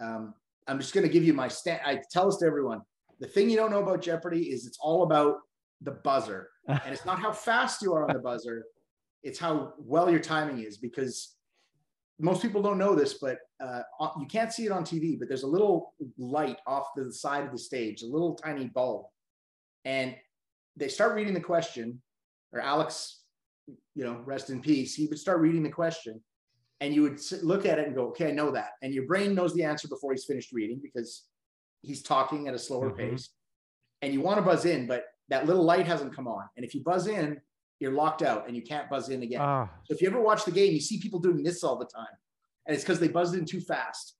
Um, 0.00 0.34
I'm 0.66 0.78
just 0.78 0.94
going 0.94 1.06
to 1.06 1.12
give 1.12 1.24
you 1.24 1.34
my 1.34 1.48
stand. 1.48 1.80
I 1.84 2.00
tell 2.10 2.26
this 2.26 2.36
to 2.36 2.46
everyone. 2.46 2.82
The 3.20 3.26
thing 3.26 3.50
you 3.50 3.56
don't 3.56 3.70
know 3.70 3.82
about 3.82 4.02
Jeopardy 4.02 4.50
is 4.50 4.66
it's 4.66 4.78
all 4.80 5.02
about 5.02 5.36
the 5.80 5.92
buzzer, 5.92 6.50
and 6.68 6.80
it's 6.86 7.04
not 7.04 7.20
how 7.20 7.32
fast 7.32 7.82
you 7.82 7.92
are 7.94 8.08
on 8.08 8.14
the 8.14 8.22
buzzer. 8.22 8.64
It's 9.24 9.38
how 9.38 9.72
well 9.78 10.08
your 10.10 10.20
timing 10.20 10.60
is 10.60 10.76
because 10.76 11.34
most 12.20 12.42
people 12.42 12.62
don't 12.62 12.78
know 12.78 12.94
this, 12.94 13.14
but 13.14 13.38
uh, 13.60 13.82
you 14.20 14.26
can't 14.26 14.52
see 14.52 14.66
it 14.66 14.72
on 14.72 14.84
TV. 14.84 15.18
But 15.18 15.28
there's 15.28 15.42
a 15.42 15.48
little 15.48 15.94
light 16.16 16.58
off 16.66 16.88
the 16.94 17.12
side 17.12 17.44
of 17.44 17.50
the 17.50 17.58
stage, 17.58 18.02
a 18.02 18.06
little 18.06 18.34
tiny 18.34 18.66
bulb, 18.66 19.06
and 19.84 20.14
they 20.76 20.88
start 20.88 21.14
reading 21.14 21.34
the 21.34 21.40
question, 21.40 22.00
or 22.52 22.60
Alex, 22.60 23.22
you 23.94 24.04
know, 24.04 24.22
rest 24.24 24.50
in 24.50 24.60
peace. 24.60 24.94
He 24.94 25.06
would 25.06 25.18
start 25.18 25.40
reading 25.40 25.62
the 25.62 25.70
question, 25.70 26.22
and 26.80 26.94
you 26.94 27.02
would 27.02 27.20
look 27.42 27.66
at 27.66 27.78
it 27.78 27.86
and 27.86 27.96
go, 27.96 28.08
"Okay, 28.08 28.28
I 28.28 28.32
know 28.32 28.50
that," 28.52 28.72
and 28.82 28.94
your 28.94 29.06
brain 29.06 29.34
knows 29.34 29.54
the 29.54 29.64
answer 29.64 29.88
before 29.88 30.12
he's 30.12 30.24
finished 30.24 30.52
reading 30.52 30.80
because 30.82 31.24
he's 31.82 32.02
talking 32.02 32.46
at 32.46 32.54
a 32.54 32.58
slower 32.58 32.90
mm-hmm. 32.90 33.10
pace, 33.10 33.30
and 34.02 34.12
you 34.12 34.20
want 34.20 34.38
to 34.38 34.42
buzz 34.42 34.66
in, 34.66 34.86
but 34.86 35.06
that 35.28 35.46
little 35.46 35.64
light 35.64 35.86
hasn't 35.86 36.14
come 36.14 36.28
on, 36.28 36.44
and 36.56 36.64
if 36.64 36.74
you 36.74 36.82
buzz 36.82 37.08
in, 37.08 37.40
you're 37.80 37.92
locked 37.92 38.22
out 38.22 38.46
and 38.46 38.56
you 38.56 38.62
can't 38.62 38.88
buzz 38.88 39.08
in 39.08 39.22
again. 39.22 39.40
Ah. 39.40 39.68
So 39.84 39.94
if 39.94 40.00
you 40.00 40.08
ever 40.08 40.20
watch 40.20 40.44
the 40.44 40.52
game, 40.52 40.72
you 40.72 40.80
see 40.80 40.98
people 40.98 41.18
doing 41.20 41.42
this 41.42 41.64
all 41.64 41.76
the 41.76 41.86
time, 41.86 42.06
and 42.66 42.74
it's 42.74 42.84
because 42.84 43.00
they 43.00 43.08
buzzed 43.08 43.34
in 43.34 43.44
too 43.44 43.60
fast. 43.60 44.16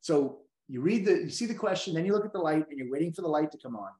So 0.00 0.40
you 0.68 0.80
read 0.80 1.04
the, 1.06 1.12
you 1.12 1.30
see 1.30 1.46
the 1.46 1.54
question, 1.54 1.94
then 1.94 2.04
you 2.04 2.12
look 2.12 2.24
at 2.24 2.32
the 2.32 2.38
light, 2.38 2.66
and 2.68 2.78
you're 2.78 2.90
waiting 2.90 3.12
for 3.12 3.22
the 3.22 3.28
light 3.28 3.50
to 3.52 3.58
come 3.58 3.76
on, 3.76 3.90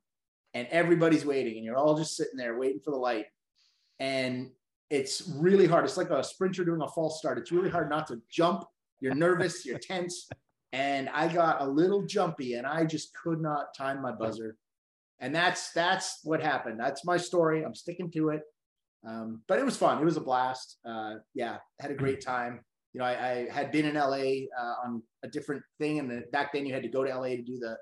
and 0.55 0.68
everybody's 0.70 1.24
waiting, 1.24 1.56
and 1.56 1.64
you're 1.64 1.76
all 1.76 1.97
just 1.97 2.16
sitting 2.16 2.36
there 2.36 2.59
waiting 2.59 2.80
for 2.85 2.90
the 2.90 2.98
light, 2.98 3.26
and 3.98 4.51
it's 4.90 5.28
really 5.36 5.66
hard. 5.66 5.85
It's 5.85 5.97
like 5.97 6.10
a 6.10 6.22
sprinter 6.22 6.64
doing 6.64 6.82
a 6.82 6.89
false 6.89 7.18
start. 7.18 7.39
It's 7.39 7.52
really 7.52 7.70
hard 7.70 7.90
not 7.90 8.06
to 8.09 8.20
jump. 8.30 8.64
You're 9.01 9.14
nervous, 9.14 9.66
you're 9.66 9.78
tense, 9.82 10.28
and 10.72 11.09
I 11.09 11.32
got 11.32 11.60
a 11.60 11.66
little 11.66 12.02
jumpy, 12.06 12.55
and 12.55 12.66
I 12.66 12.85
just 12.85 13.14
could 13.14 13.40
not 13.40 13.74
time 13.76 14.02
my 14.02 14.12
buzzer. 14.12 14.56
And 15.20 15.35
that's 15.35 15.72
that's 15.72 16.20
what 16.22 16.40
happened. 16.40 16.78
That's 16.78 17.05
my 17.05 17.16
story. 17.16 17.64
I'm 17.64 17.74
sticking 17.74 18.10
to 18.12 18.28
it. 18.30 18.43
Um, 19.07 19.43
but 19.49 19.59
it 19.59 19.65
was 19.65 19.77
fun. 19.77 20.01
It 20.01 20.05
was 20.05 20.16
a 20.16 20.20
blast. 20.20 20.79
Uh, 20.85 21.15
yeah, 21.35 21.59
had 21.81 21.91
a 21.91 21.95
great 21.95 22.20
time. 22.20 22.61
You 22.93 23.01
know, 23.01 23.07
I, 23.07 23.12
I 23.12 23.49
had 23.53 23.70
been 23.70 23.87
in 23.87 23.95
LA 23.95 24.47
uh, 24.59 24.75
on 24.85 25.03
a 25.23 25.29
different 25.29 25.62
thing, 25.79 25.99
and 25.99 26.11
the, 26.11 26.25
back 26.33 26.53
then 26.53 26.66
you 26.66 26.73
had 26.73 26.83
to 26.83 26.89
go 26.89 27.05
to 27.05 27.15
LA 27.15 27.29
to 27.29 27.43
do 27.43 27.59
the 27.59 27.77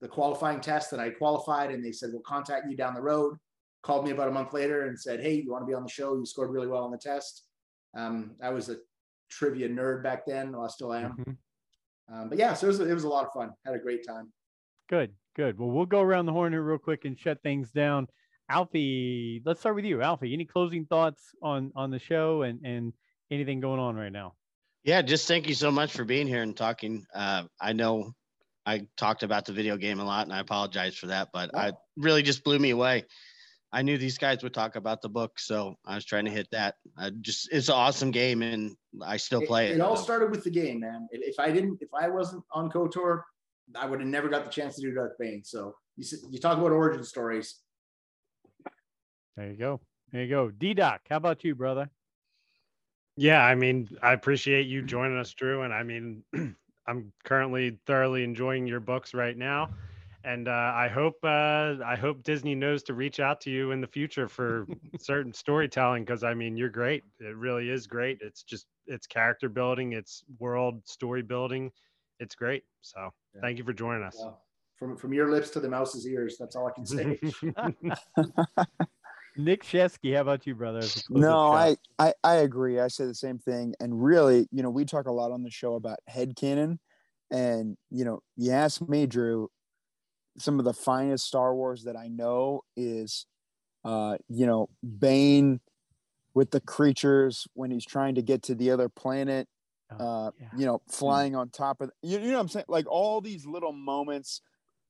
the 0.00 0.08
qualifying 0.08 0.60
test. 0.60 0.92
And 0.92 1.00
I 1.00 1.10
qualified, 1.10 1.70
and 1.70 1.84
they 1.84 1.92
said 1.92 2.10
we'll 2.12 2.22
contact 2.22 2.70
you 2.70 2.76
down 2.76 2.94
the 2.94 3.02
road. 3.02 3.36
Called 3.82 4.04
me 4.04 4.12
about 4.12 4.28
a 4.28 4.32
month 4.32 4.52
later 4.52 4.86
and 4.86 4.98
said, 4.98 5.20
"Hey, 5.20 5.34
you 5.34 5.50
want 5.50 5.62
to 5.62 5.66
be 5.66 5.74
on 5.74 5.82
the 5.82 5.90
show? 5.90 6.16
You 6.16 6.26
scored 6.26 6.50
really 6.50 6.68
well 6.68 6.84
on 6.84 6.90
the 6.90 6.98
test." 6.98 7.46
Um, 7.96 8.36
I 8.42 8.50
was 8.50 8.68
a 8.68 8.76
trivia 9.30 9.68
nerd 9.68 10.02
back 10.02 10.24
then. 10.26 10.52
Well, 10.52 10.64
I 10.64 10.68
still 10.68 10.92
am. 10.92 11.12
Mm-hmm. 11.12 11.32
Um, 12.14 12.28
but 12.28 12.38
yeah, 12.38 12.54
so 12.54 12.66
it 12.66 12.68
was, 12.68 12.80
it 12.80 12.94
was 12.94 13.04
a 13.04 13.08
lot 13.08 13.26
of 13.26 13.32
fun. 13.32 13.50
Had 13.64 13.74
a 13.74 13.78
great 13.78 14.06
time. 14.06 14.32
Good, 14.88 15.12
good. 15.34 15.58
Well, 15.58 15.70
we'll 15.70 15.86
go 15.86 16.00
around 16.00 16.26
the 16.26 16.32
horn 16.32 16.52
here 16.52 16.62
real 16.62 16.78
quick 16.78 17.04
and 17.04 17.18
shut 17.18 17.42
things 17.42 17.70
down. 17.70 18.06
Alfie, 18.48 19.42
let's 19.44 19.60
start 19.60 19.74
with 19.74 19.84
you. 19.84 20.02
Alfie, 20.02 20.32
any 20.32 20.44
closing 20.44 20.84
thoughts 20.86 21.34
on 21.42 21.72
on 21.74 21.90
the 21.90 21.98
show 21.98 22.42
and 22.42 22.64
and 22.64 22.92
anything 23.30 23.60
going 23.60 23.80
on 23.80 23.96
right 23.96 24.12
now? 24.12 24.34
Yeah, 24.84 25.02
just 25.02 25.28
thank 25.28 25.48
you 25.48 25.54
so 25.54 25.70
much 25.70 25.92
for 25.92 26.04
being 26.04 26.26
here 26.26 26.42
and 26.42 26.56
talking. 26.56 27.04
Uh, 27.14 27.44
I 27.60 27.72
know 27.72 28.12
I 28.66 28.86
talked 28.96 29.22
about 29.22 29.44
the 29.44 29.52
video 29.52 29.76
game 29.76 30.00
a 30.00 30.04
lot, 30.04 30.26
and 30.26 30.34
I 30.34 30.40
apologize 30.40 30.96
for 30.96 31.06
that, 31.06 31.28
but 31.32 31.56
I 31.56 31.72
really 31.96 32.22
just 32.22 32.44
blew 32.44 32.58
me 32.58 32.70
away. 32.70 33.04
I 33.72 33.82
knew 33.82 33.96
these 33.96 34.18
guys 34.18 34.42
would 34.42 34.52
talk 34.52 34.76
about 34.76 35.00
the 35.00 35.08
book, 35.08 35.38
so 35.38 35.76
I 35.86 35.94
was 35.94 36.04
trying 36.04 36.26
to 36.26 36.30
hit 36.30 36.48
that. 36.52 36.74
I 36.98 37.10
just 37.22 37.48
it's 37.52 37.68
an 37.68 37.74
awesome 37.74 38.10
game, 38.10 38.42
and 38.42 38.76
I 39.02 39.16
still 39.16 39.40
play 39.40 39.68
it. 39.68 39.76
It, 39.76 39.80
all 39.80 39.96
started 39.96 40.30
with 40.30 40.44
the 40.44 40.50
game, 40.50 40.80
man. 40.80 41.08
If 41.10 41.38
I 41.38 41.50
didn't, 41.50 41.78
if 41.80 41.88
I 41.98 42.08
wasn't 42.08 42.44
on 42.52 42.70
KOTOR, 42.70 43.22
I 43.74 43.86
would 43.86 44.00
have 44.00 44.08
never 44.08 44.28
got 44.28 44.44
the 44.44 44.50
chance 44.50 44.76
to 44.76 44.82
do 44.82 44.92
Darth 44.92 45.16
Bane. 45.18 45.42
So 45.44 45.74
you 45.96 46.04
you 46.30 46.38
talk 46.38 46.58
about 46.58 46.72
origin 46.72 47.02
stories. 47.02 47.60
There 49.36 49.50
you 49.50 49.56
go. 49.56 49.80
There 50.12 50.22
you 50.22 50.28
go. 50.28 50.50
D 50.50 50.74
Doc, 50.74 51.02
how 51.08 51.16
about 51.16 51.44
you, 51.44 51.54
brother? 51.54 51.90
Yeah, 53.16 53.44
I 53.44 53.54
mean, 53.54 53.88
I 54.02 54.12
appreciate 54.12 54.66
you 54.66 54.82
joining 54.82 55.18
us, 55.18 55.32
Drew. 55.32 55.62
And 55.62 55.72
I 55.72 55.82
mean, 55.82 56.22
I'm 56.86 57.12
currently 57.24 57.78
thoroughly 57.86 58.24
enjoying 58.24 58.66
your 58.66 58.80
books 58.80 59.14
right 59.14 59.36
now. 59.36 59.70
And 60.24 60.46
uh, 60.46 60.72
I 60.74 60.88
hope 60.88 61.16
uh, 61.24 61.74
I 61.84 61.96
hope 61.96 62.22
Disney 62.22 62.54
knows 62.54 62.84
to 62.84 62.94
reach 62.94 63.18
out 63.18 63.40
to 63.42 63.50
you 63.50 63.72
in 63.72 63.80
the 63.80 63.88
future 63.88 64.28
for 64.28 64.66
certain 65.00 65.32
storytelling 65.32 66.04
because 66.04 66.22
I 66.22 66.32
mean 66.32 66.56
you're 66.56 66.68
great. 66.68 67.02
It 67.18 67.36
really 67.36 67.70
is 67.70 67.88
great. 67.88 68.18
It's 68.20 68.44
just 68.44 68.66
it's 68.86 69.06
character 69.06 69.48
building, 69.48 69.94
it's 69.94 70.22
world 70.38 70.80
story 70.86 71.22
building. 71.22 71.72
It's 72.20 72.36
great. 72.36 72.62
So 72.82 73.10
yeah. 73.34 73.40
thank 73.40 73.58
you 73.58 73.64
for 73.64 73.72
joining 73.72 74.04
us. 74.04 74.16
Well, 74.16 74.42
from 74.76 74.96
from 74.96 75.12
your 75.12 75.28
lips 75.28 75.50
to 75.50 75.60
the 75.60 75.68
mouse's 75.68 76.06
ears. 76.06 76.36
That's 76.38 76.54
all 76.54 76.68
I 76.68 76.72
can 76.72 76.86
say. 76.86 77.18
Nick 79.36 79.64
Shesky, 79.64 80.14
how 80.14 80.22
about 80.22 80.46
you, 80.46 80.54
brother? 80.54 80.82
No, 81.08 81.52
I, 81.52 81.76
I 81.98 82.12
I 82.22 82.34
agree. 82.36 82.80
I 82.80 82.88
say 82.88 83.06
the 83.06 83.14
same 83.14 83.38
thing. 83.38 83.74
And 83.80 84.02
really, 84.02 84.46
you 84.52 84.62
know, 84.62 84.70
we 84.70 84.84
talk 84.84 85.06
a 85.06 85.12
lot 85.12 85.32
on 85.32 85.42
the 85.42 85.50
show 85.50 85.74
about 85.74 85.98
head 86.06 86.36
canon. 86.36 86.78
And, 87.30 87.78
you 87.90 88.04
know, 88.04 88.20
you 88.36 88.52
ask 88.52 88.86
me, 88.86 89.06
Drew, 89.06 89.48
some 90.36 90.58
of 90.58 90.66
the 90.66 90.74
finest 90.74 91.26
Star 91.26 91.54
Wars 91.54 91.84
that 91.84 91.96
I 91.96 92.08
know 92.08 92.60
is 92.76 93.26
uh, 93.84 94.16
you 94.28 94.46
know, 94.46 94.68
Bane 94.98 95.60
with 96.34 96.50
the 96.50 96.60
creatures 96.60 97.46
when 97.54 97.70
he's 97.70 97.84
trying 97.84 98.14
to 98.14 98.22
get 98.22 98.44
to 98.44 98.54
the 98.54 98.70
other 98.70 98.88
planet, 98.88 99.48
oh, 99.98 100.26
uh, 100.26 100.30
yeah. 100.40 100.46
you 100.56 100.66
know, 100.66 100.80
flying 100.88 101.36
on 101.36 101.50
top 101.50 101.80
of 101.80 101.90
you, 102.02 102.18
you 102.18 102.28
know 102.28 102.34
what 102.34 102.40
I'm 102.40 102.48
saying? 102.48 102.66
Like 102.68 102.86
all 102.88 103.20
these 103.20 103.44
little 103.44 103.72
moments 103.72 104.40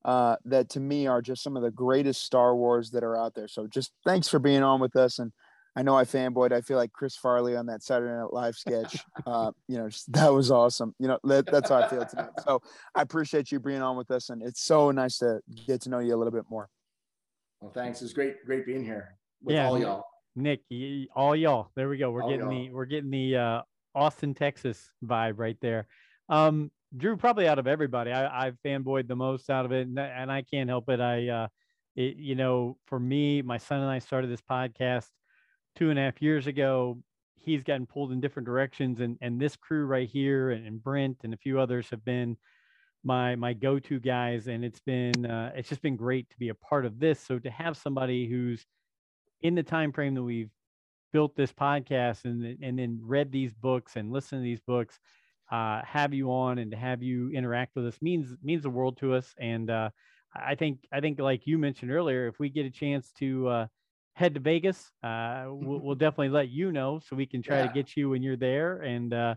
uh, 0.05 0.37
that 0.45 0.69
to 0.71 0.81
me 0.81 1.07
are 1.07 1.23
just 1.23 1.43
some 1.43 1.57
of 1.57 1.63
the 1.63 1.71
greatest 1.71 2.25
Star 2.25 2.57
Wars 2.57 2.91
that 2.91 3.05
are 3.05 3.17
out 3.17 3.35
there. 3.35 3.49
So 3.49 3.67
just 3.67 3.93
thanks 4.05 4.29
for 4.29 4.39
being 4.39 4.63
on 4.63 4.81
with 4.81 4.97
us. 4.97 5.19
And 5.19 5.33
I 5.75 5.83
know 5.83 5.97
I 5.97 6.05
fanboyed. 6.05 6.53
I 6.53 6.61
feel 6.61 6.77
like 6.77 6.93
Chris 6.93 7.17
Farley 7.17 7.57
on 7.57 7.67
that 7.67 7.83
Saturday 7.83 8.13
Night 8.13 8.33
Live 8.33 8.57
sketch. 8.57 9.03
Uh, 9.27 9.53
you 9.69 9.79
know, 9.79 9.89
just, 9.89 10.13
that 10.13 10.33
was 10.33 10.51
awesome. 10.51 10.95
You 10.99 11.09
know, 11.09 11.19
that, 11.25 11.47
that's 11.47 11.71
how 11.71 11.77
I 11.77 11.89
feel 11.89 12.05
tonight. 12.05 12.31
So 12.45 12.61
I 12.95 13.03
appreciate 13.03 13.51
you 13.51 13.61
being 13.61 13.83
on 13.83 13.97
with 13.97 14.11
us, 14.11 14.29
and 14.31 14.43
it's 14.43 14.63
so 14.63 14.91
nice 14.91 15.19
to 15.19 15.41
get 15.67 15.81
to 15.83 15.91
know 15.91 16.01
you 16.01 16.15
a 16.15 16.19
little 16.19 16.33
bit 16.33 16.45
more. 16.51 16.69
Well, 17.61 17.73
thanks. 17.73 18.03
It's 18.03 18.13
great, 18.13 18.45
great 18.45 18.67
being 18.67 18.85
here 18.85 19.17
with 19.43 19.55
yeah, 19.55 19.69
all 19.69 19.79
y'all. 19.79 20.05
Nick, 20.35 20.61
all 21.15 21.37
y'all. 21.37 21.71
There 21.77 21.89
we 21.89 21.97
go. 21.97 22.11
We're 22.11 22.23
all 22.23 22.31
getting 22.31 22.51
y'all. 22.51 22.67
the 22.67 22.71
we're 22.71 22.85
getting 22.87 23.11
the 23.11 23.37
uh, 23.37 23.63
Austin, 23.95 24.35
Texas 24.35 24.91
vibe 25.05 25.35
right 25.37 25.57
there. 25.61 25.87
Um, 26.29 26.71
Drew, 26.97 27.17
probably 27.17 27.49
out 27.49 27.59
of 27.59 27.67
everybody, 27.67 28.13
I, 28.13 28.47
I've 28.47 28.59
fanboyed 28.65 29.09
the 29.09 29.17
most 29.17 29.49
out 29.49 29.65
of 29.65 29.73
it, 29.73 29.87
and, 29.87 29.99
and 29.99 30.31
I 30.31 30.43
can't 30.43 30.69
help 30.69 30.89
it. 30.91 31.01
I, 31.01 31.29
uh, 31.29 31.49
it, 31.97 32.17
you 32.17 32.35
know, 32.35 32.77
for 32.87 32.99
me, 32.99 33.43
my 33.43 33.59
son 33.59 33.81
and 33.81 33.91
I 33.91 33.99
started 33.99 34.31
this 34.31 34.43
podcast 34.43 35.09
two 35.75 35.91
and 35.91 35.99
a 35.99 36.03
half 36.03 36.21
years 36.21 36.47
ago. 36.47 36.99
He's 37.35 37.63
gotten 37.63 37.87
pulled 37.87 38.13
in 38.13 38.21
different 38.21 38.47
directions, 38.47 39.01
and 39.01 39.19
and 39.21 39.41
this 39.41 39.57
crew 39.57 39.87
right 39.87 40.09
here, 40.09 40.51
and, 40.51 40.67
and 40.67 40.83
Brent 40.83 41.19
and 41.25 41.35
a 41.35 41.39
few 41.39 41.59
others 41.59 41.91
have 41.91 42.05
been 42.05 42.37
my 43.03 43.37
my 43.37 43.53
go-to 43.53 43.99
guys, 43.99 44.47
and 44.47 44.65
it's 44.65 44.81
been 44.81 45.27
uh, 45.27 45.53
it's 45.57 45.69
just 45.69 45.83
been 45.83 45.97
great 45.97 46.29
to 46.31 46.39
be 46.39 46.51
a 46.51 46.55
part 46.55 46.87
of 46.87 47.01
this. 47.01 47.21
So 47.21 47.39
to 47.39 47.51
have 47.51 47.77
somebody 47.77 48.29
who's 48.29 48.65
in 49.41 49.55
the 49.55 49.63
time 49.63 49.93
frame 49.93 50.15
that 50.15 50.23
we've 50.23 50.51
built 51.13 51.35
this 51.37 51.53
podcast 51.53 52.25
and 52.27 52.63
and 52.63 52.79
then 52.79 53.01
read 53.03 53.33
these 53.33 53.53
books 53.53 53.97
and 53.97 54.13
listened 54.13 54.41
to 54.41 54.45
these 54.45 54.61
books 54.61 55.01
uh, 55.53 55.83
have 55.85 56.15
you 56.15 56.33
on 56.33 56.59
and 56.59 56.71
to 56.71 56.77
have 56.77 57.03
you 57.03 57.31
interact 57.31 57.77
with 57.77 57.87
us 57.87 58.01
means 58.01 58.35
means 58.43 58.63
the 58.63 58.71
world 58.71 58.97
to 58.99 59.13
us. 59.13 59.35
And 59.39 59.71
uh, 59.71 59.91
I 60.35 60.55
think 60.55 60.79
I 60.91 61.01
think 61.01 61.21
like 61.21 61.47
you 61.47 61.59
mentioned 61.59 61.93
earlier, 61.93 62.27
if 62.27 62.39
we 62.39 62.49
get 62.49 62.65
a 62.65 62.71
chance 62.71 63.13
to 63.19 63.49
uh, 63.49 63.67
head 64.15 64.33
to 64.35 64.41
Vegas, 64.41 64.91
uh, 65.05 65.45
we'll, 65.49 65.81
we'll, 65.81 65.95
definitely 65.95 66.31
let 66.31 66.49
you 66.49 66.73
know 66.73 67.01
so 67.05 67.15
we 67.15 67.27
can 67.27 67.43
try 67.43 67.59
yeah. 67.59 67.67
to 67.67 67.73
get 67.73 67.97
you 67.97 68.09
when 68.09 68.23
you're 68.23 68.37
there. 68.37 68.79
And 68.79 69.13
uh, 69.13 69.35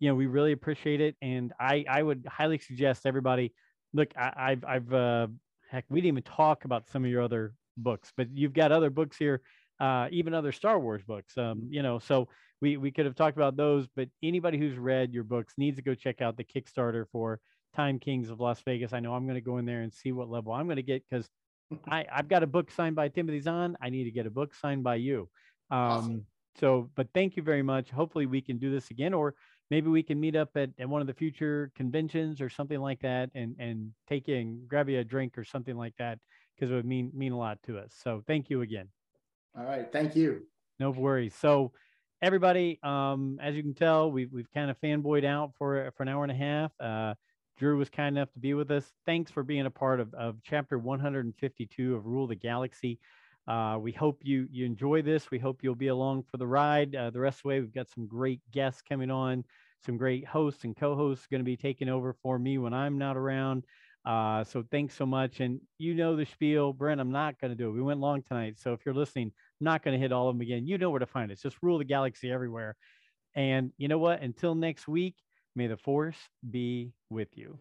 you 0.00 0.10
know 0.10 0.14
we 0.14 0.26
really 0.26 0.52
appreciate 0.52 1.00
it. 1.00 1.16
And 1.22 1.52
I 1.58 1.86
I 1.88 2.02
would 2.02 2.26
highly 2.30 2.58
suggest 2.58 3.06
everybody 3.06 3.54
look. 3.94 4.10
I, 4.18 4.50
have 4.50 4.64
I've 4.64 4.92
uh, 4.92 5.28
heck 5.70 5.86
we 5.88 6.02
didn't 6.02 6.18
even 6.18 6.22
talk 6.24 6.66
about 6.66 6.86
some 6.88 7.06
of 7.06 7.10
your 7.10 7.22
other 7.22 7.54
books, 7.78 8.12
but 8.14 8.28
you've 8.34 8.52
got 8.52 8.70
other 8.70 8.90
books 8.90 9.16
here. 9.16 9.40
Even 9.80 10.34
other 10.34 10.52
Star 10.52 10.78
Wars 10.78 11.02
books, 11.02 11.36
um, 11.36 11.66
you 11.70 11.82
know. 11.82 11.98
So 11.98 12.28
we 12.60 12.76
we 12.76 12.90
could 12.90 13.06
have 13.06 13.14
talked 13.14 13.36
about 13.36 13.56
those, 13.56 13.86
but 13.94 14.08
anybody 14.22 14.58
who's 14.58 14.76
read 14.76 15.12
your 15.12 15.24
books 15.24 15.54
needs 15.56 15.76
to 15.76 15.82
go 15.82 15.94
check 15.94 16.20
out 16.20 16.36
the 16.36 16.44
Kickstarter 16.44 17.06
for 17.12 17.40
Time 17.74 17.98
Kings 17.98 18.30
of 18.30 18.40
Las 18.40 18.60
Vegas. 18.64 18.92
I 18.92 19.00
know 19.00 19.14
I'm 19.14 19.26
going 19.26 19.36
to 19.36 19.40
go 19.40 19.58
in 19.58 19.66
there 19.66 19.82
and 19.82 19.92
see 19.92 20.12
what 20.12 20.30
level 20.30 20.52
I'm 20.52 20.66
going 20.66 20.76
to 20.76 20.82
get 20.82 21.02
because 21.08 21.28
I 21.88 22.06
I've 22.12 22.28
got 22.28 22.42
a 22.42 22.46
book 22.46 22.70
signed 22.70 22.96
by 22.96 23.08
Timothy 23.08 23.40
Zahn. 23.40 23.76
I 23.80 23.90
need 23.90 24.04
to 24.04 24.10
get 24.10 24.26
a 24.26 24.30
book 24.30 24.54
signed 24.54 24.84
by 24.84 24.96
you. 24.96 25.28
Um, 25.70 25.78
awesome. 25.78 26.26
So, 26.60 26.88
but 26.94 27.08
thank 27.12 27.36
you 27.36 27.42
very 27.42 27.62
much. 27.62 27.90
Hopefully, 27.90 28.26
we 28.26 28.40
can 28.40 28.58
do 28.58 28.70
this 28.70 28.90
again, 28.90 29.12
or 29.12 29.34
maybe 29.70 29.88
we 29.88 30.02
can 30.02 30.20
meet 30.20 30.36
up 30.36 30.50
at, 30.56 30.70
at 30.78 30.88
one 30.88 31.00
of 31.00 31.06
the 31.06 31.14
future 31.14 31.70
conventions 31.74 32.40
or 32.40 32.48
something 32.48 32.80
like 32.80 33.00
that 33.00 33.30
and 33.34 33.56
and 33.58 33.92
take 34.08 34.28
you 34.28 34.36
and 34.36 34.68
grab 34.68 34.88
you 34.88 34.98
a 34.98 35.04
drink 35.04 35.36
or 35.38 35.44
something 35.44 35.76
like 35.76 35.94
that 35.98 36.18
because 36.54 36.70
it 36.70 36.74
would 36.74 36.86
mean 36.86 37.10
mean 37.14 37.32
a 37.32 37.38
lot 37.38 37.58
to 37.64 37.78
us 37.78 37.94
so 38.02 38.22
thank 38.26 38.50
you 38.50 38.62
again 38.62 38.88
all 39.56 39.64
right 39.64 39.92
thank 39.92 40.16
you 40.16 40.42
no 40.78 40.90
worries 40.90 41.34
so 41.34 41.72
everybody 42.22 42.78
um 42.82 43.38
as 43.42 43.54
you 43.54 43.62
can 43.62 43.74
tell 43.74 44.10
we've, 44.10 44.32
we've 44.32 44.50
kind 44.52 44.70
of 44.70 44.80
fanboyed 44.80 45.24
out 45.24 45.52
for 45.58 45.92
for 45.96 46.02
an 46.02 46.08
hour 46.08 46.24
and 46.24 46.32
a 46.32 46.34
half 46.34 46.72
uh 46.80 47.14
drew 47.56 47.76
was 47.76 47.88
kind 47.88 48.16
enough 48.16 48.32
to 48.32 48.38
be 48.38 48.54
with 48.54 48.70
us 48.70 48.92
thanks 49.06 49.30
for 49.30 49.42
being 49.42 49.66
a 49.66 49.70
part 49.70 50.00
of, 50.00 50.12
of 50.14 50.36
chapter 50.42 50.78
152 50.78 51.94
of 51.94 52.06
rule 52.06 52.26
the 52.26 52.34
galaxy 52.34 52.98
uh, 53.46 53.76
we 53.78 53.92
hope 53.92 54.20
you 54.22 54.48
you 54.50 54.64
enjoy 54.64 55.02
this. 55.02 55.30
We 55.30 55.38
hope 55.38 55.62
you'll 55.62 55.74
be 55.74 55.88
along 55.88 56.24
for 56.30 56.38
the 56.38 56.46
ride. 56.46 56.94
Uh, 56.96 57.10
the 57.10 57.20
rest 57.20 57.38
of 57.38 57.42
the 57.42 57.48
way, 57.48 57.60
we've 57.60 57.74
got 57.74 57.90
some 57.90 58.06
great 58.06 58.40
guests 58.50 58.80
coming 58.80 59.10
on, 59.10 59.44
some 59.84 59.96
great 59.96 60.26
hosts 60.26 60.64
and 60.64 60.74
co-hosts 60.74 61.26
going 61.26 61.40
to 61.40 61.44
be 61.44 61.56
taking 61.56 61.88
over 61.88 62.14
for 62.22 62.38
me 62.38 62.58
when 62.58 62.72
I'm 62.72 62.96
not 62.96 63.16
around. 63.16 63.64
Uh, 64.06 64.44
so 64.44 64.64
thanks 64.70 64.94
so 64.94 65.04
much. 65.04 65.40
And 65.40 65.60
you 65.78 65.94
know 65.94 66.16
the 66.16 66.26
spiel, 66.26 66.72
Brent. 66.72 67.00
I'm 67.00 67.12
not 67.12 67.38
going 67.38 67.50
to 67.50 67.56
do 67.56 67.68
it. 67.68 67.72
We 67.72 67.82
went 67.82 68.00
long 68.00 68.22
tonight, 68.22 68.58
so 68.58 68.72
if 68.72 68.80
you're 68.84 68.94
listening, 68.94 69.32
I'm 69.60 69.64
not 69.64 69.84
going 69.84 69.94
to 69.94 70.00
hit 70.00 70.12
all 70.12 70.28
of 70.28 70.34
them 70.34 70.42
again. 70.42 70.66
You 70.66 70.78
know 70.78 70.90
where 70.90 71.00
to 71.00 71.06
find 71.06 71.30
us. 71.30 71.42
Just 71.42 71.56
rule 71.62 71.78
the 71.78 71.84
galaxy 71.84 72.30
everywhere. 72.30 72.76
And 73.34 73.72
you 73.78 73.88
know 73.88 73.98
what? 73.98 74.20
Until 74.20 74.54
next 74.54 74.88
week, 74.88 75.14
may 75.56 75.66
the 75.66 75.76
force 75.76 76.16
be 76.50 76.92
with 77.10 77.28
you. 77.36 77.58